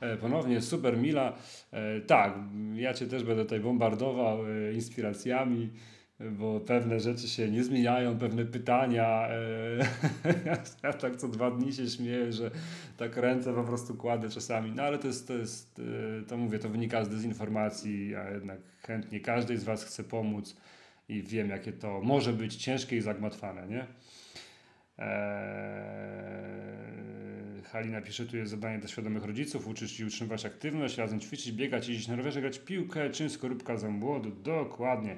E, 0.00 0.16
ponownie 0.16 0.60
super 0.60 0.98
Mila. 0.98 1.32
E, 1.72 2.00
tak, 2.00 2.34
ja 2.74 2.94
Cię 2.94 3.06
też 3.06 3.24
będę 3.24 3.44
tutaj 3.44 3.60
bombardował 3.60 4.46
e, 4.46 4.72
inspiracjami, 4.72 5.70
bo 6.20 6.60
pewne 6.60 7.00
rzeczy 7.00 7.28
się 7.28 7.50
nie 7.50 7.64
zmieniają, 7.64 8.18
pewne 8.18 8.44
pytania. 8.44 9.28
Ja 10.82 10.92
tak 10.92 11.16
co 11.16 11.28
dwa 11.28 11.50
dni 11.50 11.72
się 11.72 11.88
śmieję, 11.88 12.32
że 12.32 12.50
tak 12.96 13.16
ręce 13.16 13.54
po 13.54 13.64
prostu 13.64 13.94
kładę 13.94 14.28
czasami. 14.28 14.72
No 14.72 14.82
ale 14.82 14.98
to 14.98 15.06
jest, 15.06 15.28
to 15.28 15.34
jest, 15.34 15.80
to 16.28 16.36
mówię, 16.36 16.58
to 16.58 16.68
wynika 16.68 17.04
z 17.04 17.08
dezinformacji, 17.08 18.14
a 18.16 18.30
jednak 18.30 18.58
chętnie 18.86 19.20
każdej 19.20 19.56
z 19.56 19.64
Was 19.64 19.84
chce 19.84 20.04
pomóc 20.04 20.56
i 21.08 21.22
wiem, 21.22 21.50
jakie 21.50 21.72
to 21.72 22.00
może 22.00 22.32
być 22.32 22.56
ciężkie 22.56 22.96
i 22.96 23.00
zagmatwane, 23.00 23.68
nie? 23.68 23.86
Eee, 24.98 26.40
Halina 27.72 28.00
pisze, 28.00 28.26
tu 28.26 28.36
jest 28.36 28.50
zadanie 28.50 28.78
dla 28.78 28.88
świadomych 28.88 29.24
rodziców, 29.24 29.66
uczyć 29.66 30.00
i 30.00 30.04
utrzymywać 30.04 30.46
aktywność, 30.46 30.98
razem 30.98 31.20
ćwiczyć, 31.20 31.52
biegać, 31.52 31.88
jeździć 31.88 32.08
na 32.08 32.16
rowerze, 32.16 32.40
grać 32.40 32.58
piłkę, 32.58 33.10
czym 33.10 33.30
skorupka 33.30 33.76
za 33.76 33.90
młodu, 33.90 34.30
dokładnie. 34.30 35.16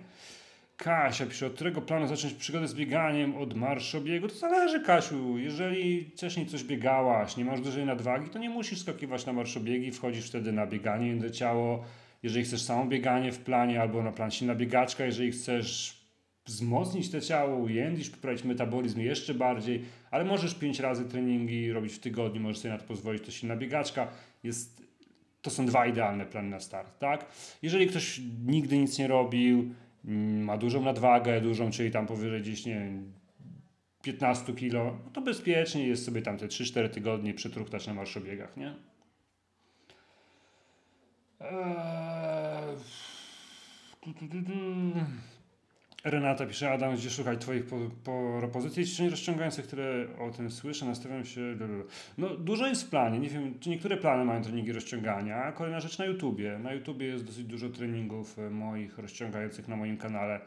Kasia 0.82 1.26
pisze, 1.26 1.46
od 1.46 1.52
którego 1.52 1.80
planu 1.80 2.06
zacząć 2.06 2.34
przygodę 2.34 2.68
z 2.68 2.74
bieganiem? 2.74 3.36
Od 3.36 3.54
marszobiegu? 3.54 4.28
To 4.28 4.34
zależy, 4.34 4.80
Kasiu. 4.80 5.38
Jeżeli 5.38 6.04
wcześniej 6.04 6.46
coś 6.46 6.64
biegałaś, 6.64 7.36
nie 7.36 7.44
masz 7.44 7.60
dużej 7.60 7.86
nadwagi, 7.86 8.30
to 8.30 8.38
nie 8.38 8.50
musisz 8.50 8.80
skakiwać 8.80 9.26
na 9.26 9.32
marszobiegi, 9.32 9.92
wchodzisz 9.92 10.28
wtedy 10.28 10.52
na 10.52 10.66
bieganie 10.66 11.16
do 11.16 11.30
ciało, 11.30 11.84
jeżeli 12.22 12.44
chcesz 12.44 12.62
samo 12.62 12.86
bieganie 12.86 13.32
w 13.32 13.38
planie 13.38 13.80
albo 13.80 14.02
na 14.02 14.12
plan 14.12 14.30
silna 14.30 14.54
biegaczka, 14.54 15.04
jeżeli 15.04 15.32
chcesz 15.32 16.02
wzmocnić 16.46 17.10
te 17.10 17.20
ciało, 17.20 17.56
ujędzić, 17.56 18.10
poprawić 18.10 18.44
metabolizm 18.44 19.00
jeszcze 19.00 19.34
bardziej, 19.34 19.84
ale 20.10 20.24
możesz 20.24 20.54
pięć 20.54 20.80
razy 20.80 21.04
treningi 21.04 21.72
robić 21.72 21.92
w 21.92 21.98
tygodniu, 21.98 22.40
możesz 22.40 22.58
sobie 22.58 22.74
na 22.74 22.80
to 22.80 22.86
pozwolić, 22.86 23.24
to 23.24 23.30
silna 23.30 23.56
biegaczka. 23.56 24.08
Jest, 24.42 24.82
to 25.42 25.50
są 25.50 25.66
dwa 25.66 25.86
idealne 25.86 26.26
plany 26.26 26.50
na 26.50 26.60
start, 26.60 26.98
tak? 26.98 27.26
Jeżeli 27.62 27.86
ktoś 27.86 28.20
nigdy 28.46 28.78
nic 28.78 28.98
nie 28.98 29.06
robił, 29.06 29.74
ma 30.04 30.58
dużą 30.58 30.82
nadwagę, 30.82 31.40
dużą, 31.40 31.70
czyli 31.70 31.90
tam 31.90 32.06
powyżej 32.06 32.40
gdzieś, 32.42 32.66
nie 32.66 32.74
wiem, 32.74 33.12
15 34.02 34.52
kilo, 34.52 34.84
no 35.04 35.10
to 35.12 35.20
bezpiecznie 35.20 35.86
jest 35.88 36.04
sobie 36.04 36.22
tam 36.22 36.38
te 36.38 36.46
3-4 36.46 36.88
tygodnie 36.88 37.34
przetruchtać 37.34 37.86
na 37.86 37.94
marszobiegach, 37.94 38.56
nie? 38.56 38.74
Eee... 41.40 42.76
Renata 46.04 46.46
pisze, 46.46 46.70
Adam, 46.70 46.94
gdzie 46.96 47.10
szukać 47.10 47.40
Twoich 47.40 47.66
po, 47.66 47.76
po 48.04 48.36
propozycji 48.38 48.86
ćwiczeń 48.86 49.10
rozciągających, 49.10 49.66
które 49.66 50.06
o 50.18 50.30
tym 50.30 50.50
słyszę, 50.50 50.86
nastawiam 50.86 51.24
się... 51.24 51.56
No, 52.18 52.28
dużo 52.28 52.66
jest 52.66 52.82
w 52.82 52.88
planie, 52.90 53.18
nie 53.18 53.28
wiem, 53.28 53.58
czy 53.60 53.70
niektóre 53.70 53.96
plany 53.96 54.24
mają 54.24 54.42
treningi 54.42 54.72
rozciągania. 54.72 55.52
Kolejna 55.52 55.80
rzecz 55.80 55.98
na 55.98 56.04
YouTubie. 56.04 56.58
Na 56.58 56.72
YouTubie 56.72 57.06
jest 57.06 57.24
dosyć 57.24 57.44
dużo 57.44 57.68
treningów 57.68 58.38
e, 58.38 58.50
moich 58.50 58.98
rozciągających 58.98 59.68
na 59.68 59.76
moim 59.76 59.96
kanale, 59.96 60.40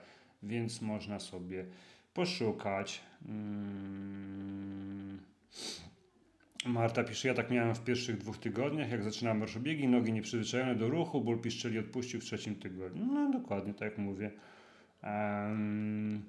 więc 0.44 0.82
można 0.82 1.20
sobie 1.20 1.66
poszukać. 2.14 3.02
Hmm. 3.28 5.20
Marta 6.66 7.04
pisze, 7.04 7.28
ja 7.28 7.34
tak 7.34 7.52
miałem 7.52 7.76
w 7.76 7.84
pierwszych 7.84 8.18
dwóch 8.18 8.38
tygodniach, 8.38 8.92
jak 8.92 9.04
zaczynałem 9.04 9.40
marszobiegi, 9.40 9.88
nogi 9.88 10.14
nieprzyzwyczajone 10.14 10.76
do 10.76 10.90
ruchu, 10.90 11.22
ból 11.22 11.40
piszczeli 11.40 11.80
odpuścił 11.80 12.22
w 12.22 12.24
trzecim 12.24 12.56
tygodniu. 12.56 13.06
No 13.06 13.32
dokładnie 13.32 13.74
tak 13.74 13.90
jak 13.90 13.98
mówię. 13.98 14.32
Um, 15.06 16.24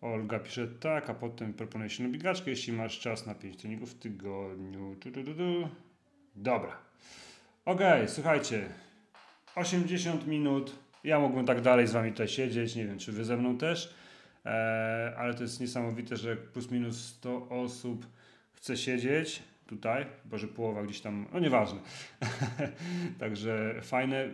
Olga 0.00 0.38
pisze 0.38 0.68
tak, 0.68 1.10
a 1.10 1.14
potem 1.14 1.54
proponuje 1.54 1.90
się 1.90 2.02
na 2.02 2.08
biegaczkę, 2.08 2.50
jeśli 2.50 2.72
masz 2.72 3.00
czas 3.00 3.26
na 3.26 3.34
5 3.34 3.56
treningów 3.56 3.90
w 3.90 3.98
tygodniu. 3.98 4.96
Du, 5.00 5.10
du, 5.10 5.22
du, 5.22 5.34
du. 5.34 5.68
Dobra. 6.36 6.76
Okay, 7.64 8.08
słuchajcie. 8.08 8.68
80 9.54 10.26
minut. 10.26 10.78
Ja 11.04 11.18
mógłbym 11.20 11.46
tak 11.46 11.60
dalej 11.60 11.86
z 11.86 11.92
wami 11.92 12.10
tutaj 12.12 12.28
siedzieć. 12.28 12.76
Nie 12.76 12.86
wiem, 12.86 12.98
czy 12.98 13.12
wy 13.12 13.24
ze 13.24 13.36
mną 13.36 13.58
też. 13.58 13.94
E, 14.46 15.14
ale 15.18 15.34
to 15.34 15.42
jest 15.42 15.60
niesamowite, 15.60 16.16
że 16.16 16.36
plus 16.36 16.70
minus 16.70 17.04
100 17.04 17.48
osób 17.48 18.06
chce 18.52 18.76
siedzieć 18.76 19.42
tutaj, 19.66 20.06
bo 20.24 20.38
że 20.38 20.48
połowa 20.48 20.82
gdzieś 20.82 21.00
tam, 21.00 21.26
no 21.32 21.40
nieważne. 21.40 21.80
Także 23.20 23.80
fajne. 23.82 24.28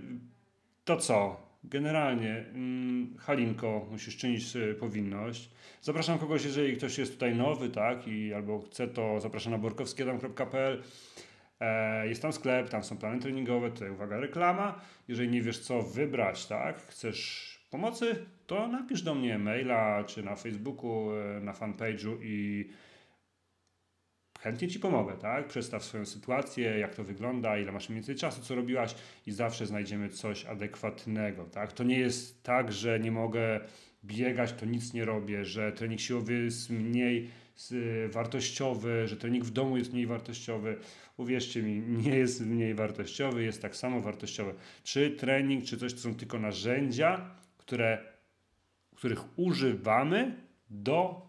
To 0.85 0.97
co? 0.97 1.50
Generalnie, 1.65 2.45
mm, 2.55 3.17
Halinko, 3.19 3.87
musisz 3.91 4.17
czynić 4.17 4.45
powinność. 4.81 5.51
Zapraszam 5.83 6.19
kogoś, 6.19 6.45
jeżeli 6.45 6.77
ktoś 6.77 6.99
jest 6.99 7.13
tutaj 7.13 7.35
nowy, 7.37 7.69
tak, 7.69 8.09
i 8.09 8.35
albo 8.35 8.61
chce, 8.61 8.89
to 8.89 9.21
zapraszam 9.21 9.53
na 9.53 9.59
borkowskiedam.pl. 9.59 10.83
E, 11.61 12.09
jest 12.09 12.23
tam 12.23 12.33
sklep, 12.33 12.69
tam 12.69 12.85
są 12.85 12.97
plany 12.97 13.21
treningowe, 13.21 13.71
tutaj 13.71 13.91
uwaga, 13.91 14.21
reklama. 14.21 14.81
Jeżeli 15.09 15.29
nie 15.29 15.43
wiesz 15.43 15.59
co 15.59 15.83
wybrać, 15.83 16.47
tak, 16.47 16.79
chcesz 16.79 17.51
pomocy, 17.71 18.27
to 18.47 18.69
napisz 18.69 19.03
do 19.03 19.15
mnie 19.15 19.39
maila, 19.39 20.05
czy 20.05 20.23
na 20.23 20.37
Facebooku, 20.37 21.11
e, 21.15 21.41
na 21.41 21.53
fanpage'u 21.53 22.17
i 22.23 22.69
chętnie 24.41 24.69
Ci 24.69 24.81
pomogę, 24.81 25.17
tak? 25.17 25.49
Przedstaw 25.49 25.85
swoją 25.85 26.07
sytuację, 26.07 26.79
jak 26.79 26.95
to 26.95 27.05
wygląda, 27.05 27.59
ile 27.59 27.73
masz 27.73 27.89
mniej 27.89 27.97
więcej 27.97 28.17
czasu, 28.17 28.43
co 28.43 28.55
robiłaś 28.55 28.95
i 29.27 29.33
zawsze 29.33 29.67
znajdziemy 29.67 30.09
coś 30.09 30.45
adekwatnego, 30.45 31.45
tak? 31.45 31.73
To 31.73 31.85
nie 31.85 31.99
jest 31.99 32.43
tak, 32.43 32.73
że 32.73 33.01
nie 33.01 33.13
mogę 33.13 33.61
biegać, 34.05 34.53
to 34.53 34.67
nic 34.67 34.93
nie 34.93 35.05
robię, 35.05 35.45
że 35.45 35.73
trening 35.73 36.01
siłowy 36.01 36.45
jest 36.45 36.71
mniej 36.71 37.31
wartościowy, 38.09 39.09
że 39.09 39.17
trening 39.17 39.45
w 39.45 39.51
domu 39.51 39.77
jest 39.77 39.93
mniej 39.93 40.07
wartościowy. 40.07 40.77
Uwierzcie 41.17 41.63
mi, 41.63 41.81
nie 42.05 42.17
jest 42.17 42.41
mniej 42.41 42.75
wartościowy, 42.75 43.43
jest 43.43 43.63
tak 43.63 43.77
samo 43.77 44.01
wartościowy. 44.01 44.55
Czy 44.85 45.11
trening, 45.11 45.65
czy 45.65 45.79
coś, 45.79 45.95
to 45.95 46.01
są 46.01 46.15
tylko 46.15 46.39
narzędzia, 46.39 47.31
które, 47.59 47.99
których 48.97 49.39
używamy 49.39 50.37
do 50.71 51.29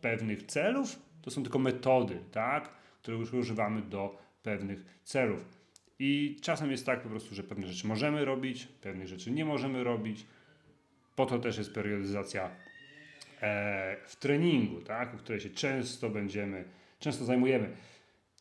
pewnych 0.00 0.42
celów, 0.42 1.03
to 1.24 1.30
są 1.30 1.42
tylko 1.42 1.58
metody, 1.58 2.18
tak, 2.32 2.68
które 3.02 3.16
już 3.16 3.32
używamy 3.32 3.82
do 3.82 4.18
pewnych 4.42 4.84
celów. 5.04 5.44
I 5.98 6.36
czasem 6.42 6.70
jest 6.70 6.86
tak 6.86 7.02
po 7.02 7.08
prostu, 7.08 7.34
że 7.34 7.42
pewne 7.42 7.66
rzeczy 7.66 7.86
możemy 7.86 8.24
robić, 8.24 8.66
pewnych 8.66 9.08
rzeczy 9.08 9.30
nie 9.30 9.44
możemy 9.44 9.84
robić. 9.84 10.26
Po 11.16 11.26
to 11.26 11.38
też 11.38 11.58
jest 11.58 11.74
periodyzacja 11.74 12.50
e, 13.40 13.96
w 14.06 14.16
treningu, 14.16 14.80
tak, 14.80 15.14
o 15.14 15.18
której 15.18 15.40
się 15.40 15.50
często 15.50 16.10
będziemy, 16.10 16.64
często 17.00 17.24
zajmujemy. 17.24 17.76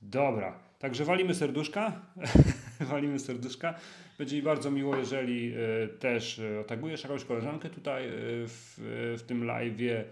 Dobra, 0.02 0.60
także 0.80 1.06
walimy 1.06 1.36
serduszka. 1.36 2.02
walimy 2.80 3.20
serduszka. 3.20 3.74
Będzie 4.18 4.36
mi 4.36 4.42
bardzo 4.42 4.72
miło, 4.72 4.96
jeżeli 4.96 5.54
e, 5.54 5.88
też 5.88 6.40
e, 6.40 6.60
otagujesz 6.60 7.04
jakąś 7.04 7.26
koleżankę 7.26 7.70
tutaj 7.70 8.08
e, 8.08 8.12
w, 8.48 8.76
w 9.18 9.22
tym 9.28 9.44
live'ie 9.44 10.04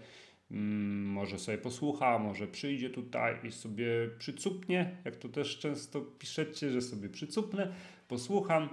może 0.52 1.38
sobie 1.38 1.58
posłucha, 1.58 2.18
może 2.18 2.46
przyjdzie 2.46 2.90
tutaj 2.90 3.36
i 3.44 3.52
sobie 3.52 3.86
przycupnie, 4.18 4.96
jak 5.04 5.16
to 5.16 5.28
też 5.28 5.58
często 5.58 6.00
piszecie, 6.00 6.70
że 6.70 6.80
sobie 6.82 7.08
przycupnę, 7.08 7.72
posłucham, 8.08 8.68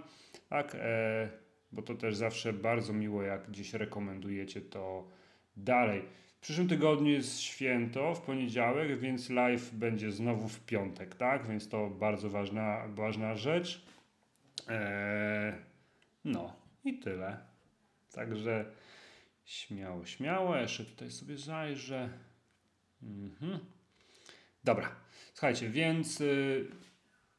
tak, 0.50 0.76
e, 0.80 1.30
bo 1.72 1.82
to 1.82 1.96
też 1.96 2.16
zawsze 2.16 2.54
bardzo 2.54 2.94
miło, 2.94 3.24
jak 3.24 3.48
gdzieś 3.48 3.74
rekomendujecie 3.74 4.62
to 4.62 5.08
dalej. 5.58 6.02
W 6.36 6.42
przyszłym 6.42 6.68
tygodniu 6.68 7.12
jest 7.12 7.40
święto, 7.40 8.16
w 8.16 8.22
poniedziałek, 8.22 9.00
więc 9.00 9.30
live 9.30 9.74
będzie 9.74 10.12
znowu 10.12 10.48
w 10.48 10.60
piątek, 10.60 11.16
tak, 11.16 11.48
więc 11.48 11.70
to 11.70 11.90
bardzo 11.90 12.30
ważna, 12.30 12.88
ważna 12.88 13.36
rzecz. 13.36 13.86
E, 14.70 15.54
no 16.26 16.56
i 16.84 17.00
tyle. 17.00 17.38
Także 18.12 18.66
Śmiało, 19.50 20.06
śmiało. 20.06 20.56
Jeszcze 20.56 20.86
tutaj 20.86 21.12
sobie 21.12 21.38
zajrzę. 21.38 22.10
Mhm. 23.04 23.60
Dobra. 24.64 24.96
Słuchajcie, 25.34 25.70
więc 25.70 26.20
yy, 26.20 26.68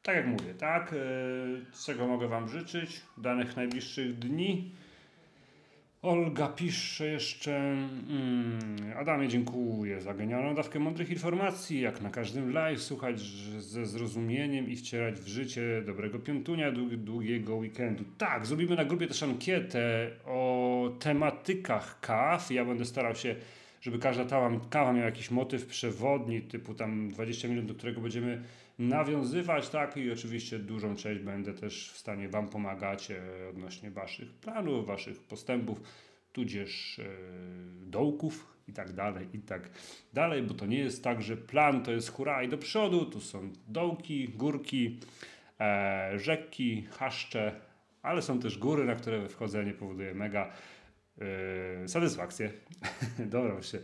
tak 0.01 0.15
jak 0.15 0.27
mówię, 0.27 0.53
tak? 0.53 0.91
Yy, 0.91 1.65
czego 1.85 2.07
mogę 2.07 2.27
Wam 2.27 2.49
życzyć? 2.49 3.01
Danych 3.17 3.55
najbliższych 3.55 4.19
dni. 4.19 4.75
Olga 6.01 6.47
pisze 6.47 7.07
jeszcze. 7.07 7.57
Mm, 7.57 8.93
Adamie, 8.97 9.27
dziękuję 9.27 10.01
za 10.01 10.13
genialną 10.13 10.55
dawkę 10.55 10.79
mądrych 10.79 11.09
informacji. 11.09 11.81
Jak 11.81 12.01
na 12.01 12.09
każdym 12.09 12.53
live, 12.53 12.81
słuchać 12.81 13.19
ze 13.59 13.85
zrozumieniem 13.85 14.69
i 14.69 14.75
wcierać 14.75 15.19
w 15.19 15.27
życie 15.27 15.81
dobrego 15.85 16.19
piątunia 16.19 16.71
długiego 16.97 17.55
weekendu. 17.55 18.03
Tak, 18.17 18.45
zrobimy 18.45 18.75
na 18.75 18.85
grupie 18.85 19.07
też 19.07 19.23
ankietę 19.23 20.11
o 20.25 20.91
tematykach 20.99 21.99
kaw. 21.99 22.51
Ja 22.51 22.65
będę 22.65 22.85
starał 22.85 23.15
się, 23.15 23.35
żeby 23.81 23.99
każda 23.99 24.25
kawa 24.69 24.93
miała 24.93 25.05
jakiś 25.05 25.31
motyw 25.31 25.65
przewodni, 25.65 26.41
typu 26.41 26.73
tam 26.73 27.09
20 27.09 27.47
minut, 27.47 27.65
do 27.65 27.73
którego 27.73 28.01
będziemy 28.01 28.41
nawiązywać, 28.81 29.69
tak, 29.69 29.97
i 29.97 30.11
oczywiście 30.11 30.59
dużą 30.59 30.95
część 30.95 31.21
będę 31.21 31.53
też 31.53 31.91
w 31.91 31.97
stanie 31.97 32.29
Wam 32.29 32.49
pomagać 32.49 33.11
e, 33.11 33.21
odnośnie 33.49 33.91
Waszych 33.91 34.33
planów, 34.33 34.85
Waszych 34.85 35.19
postępów, 35.19 35.81
tudzież 36.33 36.99
e, 36.99 37.05
dołków 37.85 38.53
i 38.67 38.73
tak 38.73 38.93
dalej, 38.93 39.27
i 39.33 39.39
tak 39.39 39.69
dalej, 40.13 40.43
bo 40.43 40.53
to 40.53 40.65
nie 40.65 40.79
jest 40.79 41.03
tak, 41.03 41.21
że 41.21 41.37
plan 41.37 41.83
to 41.83 41.91
jest 41.91 42.09
hura 42.09 42.43
i 42.43 42.49
do 42.49 42.57
przodu, 42.57 43.05
tu 43.05 43.21
są 43.21 43.49
dołki, 43.67 44.29
górki, 44.29 44.99
e, 45.59 46.11
rzeki, 46.19 46.87
chaszcze, 46.91 47.61
ale 48.01 48.21
są 48.21 48.39
też 48.39 48.57
góry, 48.57 48.85
na 48.85 48.95
które 48.95 49.29
wchodzenie 49.29 49.73
powoduje 49.73 50.13
mega 50.13 50.51
satysfakcję. 51.87 52.51
Dobra, 53.19 53.61
się 53.61 53.79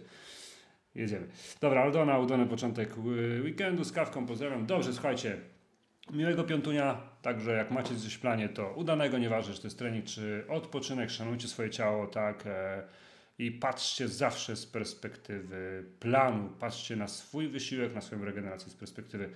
jedziemy. 0.98 1.28
Dobra, 1.62 1.82
Aldona, 1.82 2.20
udany 2.20 2.46
początek 2.46 2.98
weekendu 3.44 3.84
z 3.84 3.92
kawką, 3.92 4.26
pozdrawiam. 4.26 4.66
Dobrze, 4.66 4.94
słuchajcie, 4.94 5.38
miłego 6.14 6.44
piątunia, 6.44 7.02
także 7.22 7.52
jak 7.52 7.72
macie 7.72 7.96
coś 7.96 8.14
w 8.14 8.20
planie, 8.20 8.50
to 8.50 8.74
udanego, 8.74 9.18
nieważne 9.18 9.54
czy 9.54 9.62
to 9.62 9.68
jest 9.68 9.80
trening, 9.80 10.06
czy 10.06 10.46
odpoczynek, 10.50 11.10
szanujcie 11.10 11.48
swoje 11.48 11.70
ciało, 11.70 12.08
tak, 12.08 12.44
e, 12.48 12.84
i 13.40 13.52
patrzcie 13.52 14.08
zawsze 14.08 14.56
z 14.56 14.66
perspektywy 14.66 15.84
planu, 16.00 16.50
patrzcie 16.60 16.96
na 16.96 17.08
swój 17.08 17.48
wysiłek, 17.48 17.96
na 17.96 18.02
swoją 18.02 18.26
regenerację 18.26 18.72
z 18.72 18.76
perspektywy 18.76 19.30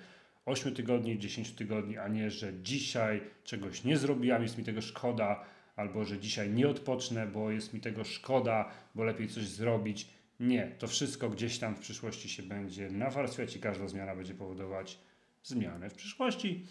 8 0.45 0.75
tygodni, 0.75 1.19
10 1.19 1.51
tygodni, 1.51 1.97
a 1.97 2.07
nie, 2.07 2.31
że 2.31 2.53
dzisiaj 2.63 3.21
czegoś 3.43 3.83
nie 3.83 3.97
zrobiłam, 3.97 4.43
jest 4.43 4.57
mi 4.57 4.63
tego 4.63 4.81
szkoda, 4.81 5.43
albo 5.75 6.05
że 6.05 6.19
dzisiaj 6.19 6.49
nie 6.49 6.69
odpocznę, 6.69 7.27
bo 7.27 7.51
jest 7.51 7.73
mi 7.73 7.79
tego 7.79 8.03
szkoda, 8.03 8.71
bo 8.95 9.03
lepiej 9.03 9.27
coś 9.27 9.43
zrobić 9.43 10.07
nie, 10.41 10.75
to 10.79 10.87
wszystko 10.87 11.29
gdzieś 11.29 11.59
tam 11.59 11.75
w 11.75 11.79
przyszłości 11.79 12.29
się 12.29 12.43
będzie 12.43 12.89
nawarstwiać 12.89 13.55
i 13.55 13.59
każda 13.59 13.87
zmiana 13.87 14.15
będzie 14.15 14.33
powodować 14.33 14.99
zmiany 15.43 15.89
w 15.89 15.93
przyszłości. 15.93 16.65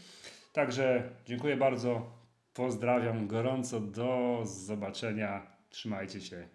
Także 0.53 1.11
dziękuję 1.27 1.57
bardzo. 1.57 2.21
Pozdrawiam 2.55 3.27
gorąco. 3.27 3.81
Do 3.81 4.43
zobaczenia. 4.45 5.47
Trzymajcie 5.71 6.21
się. 6.21 6.49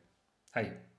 Hej. 0.52 0.95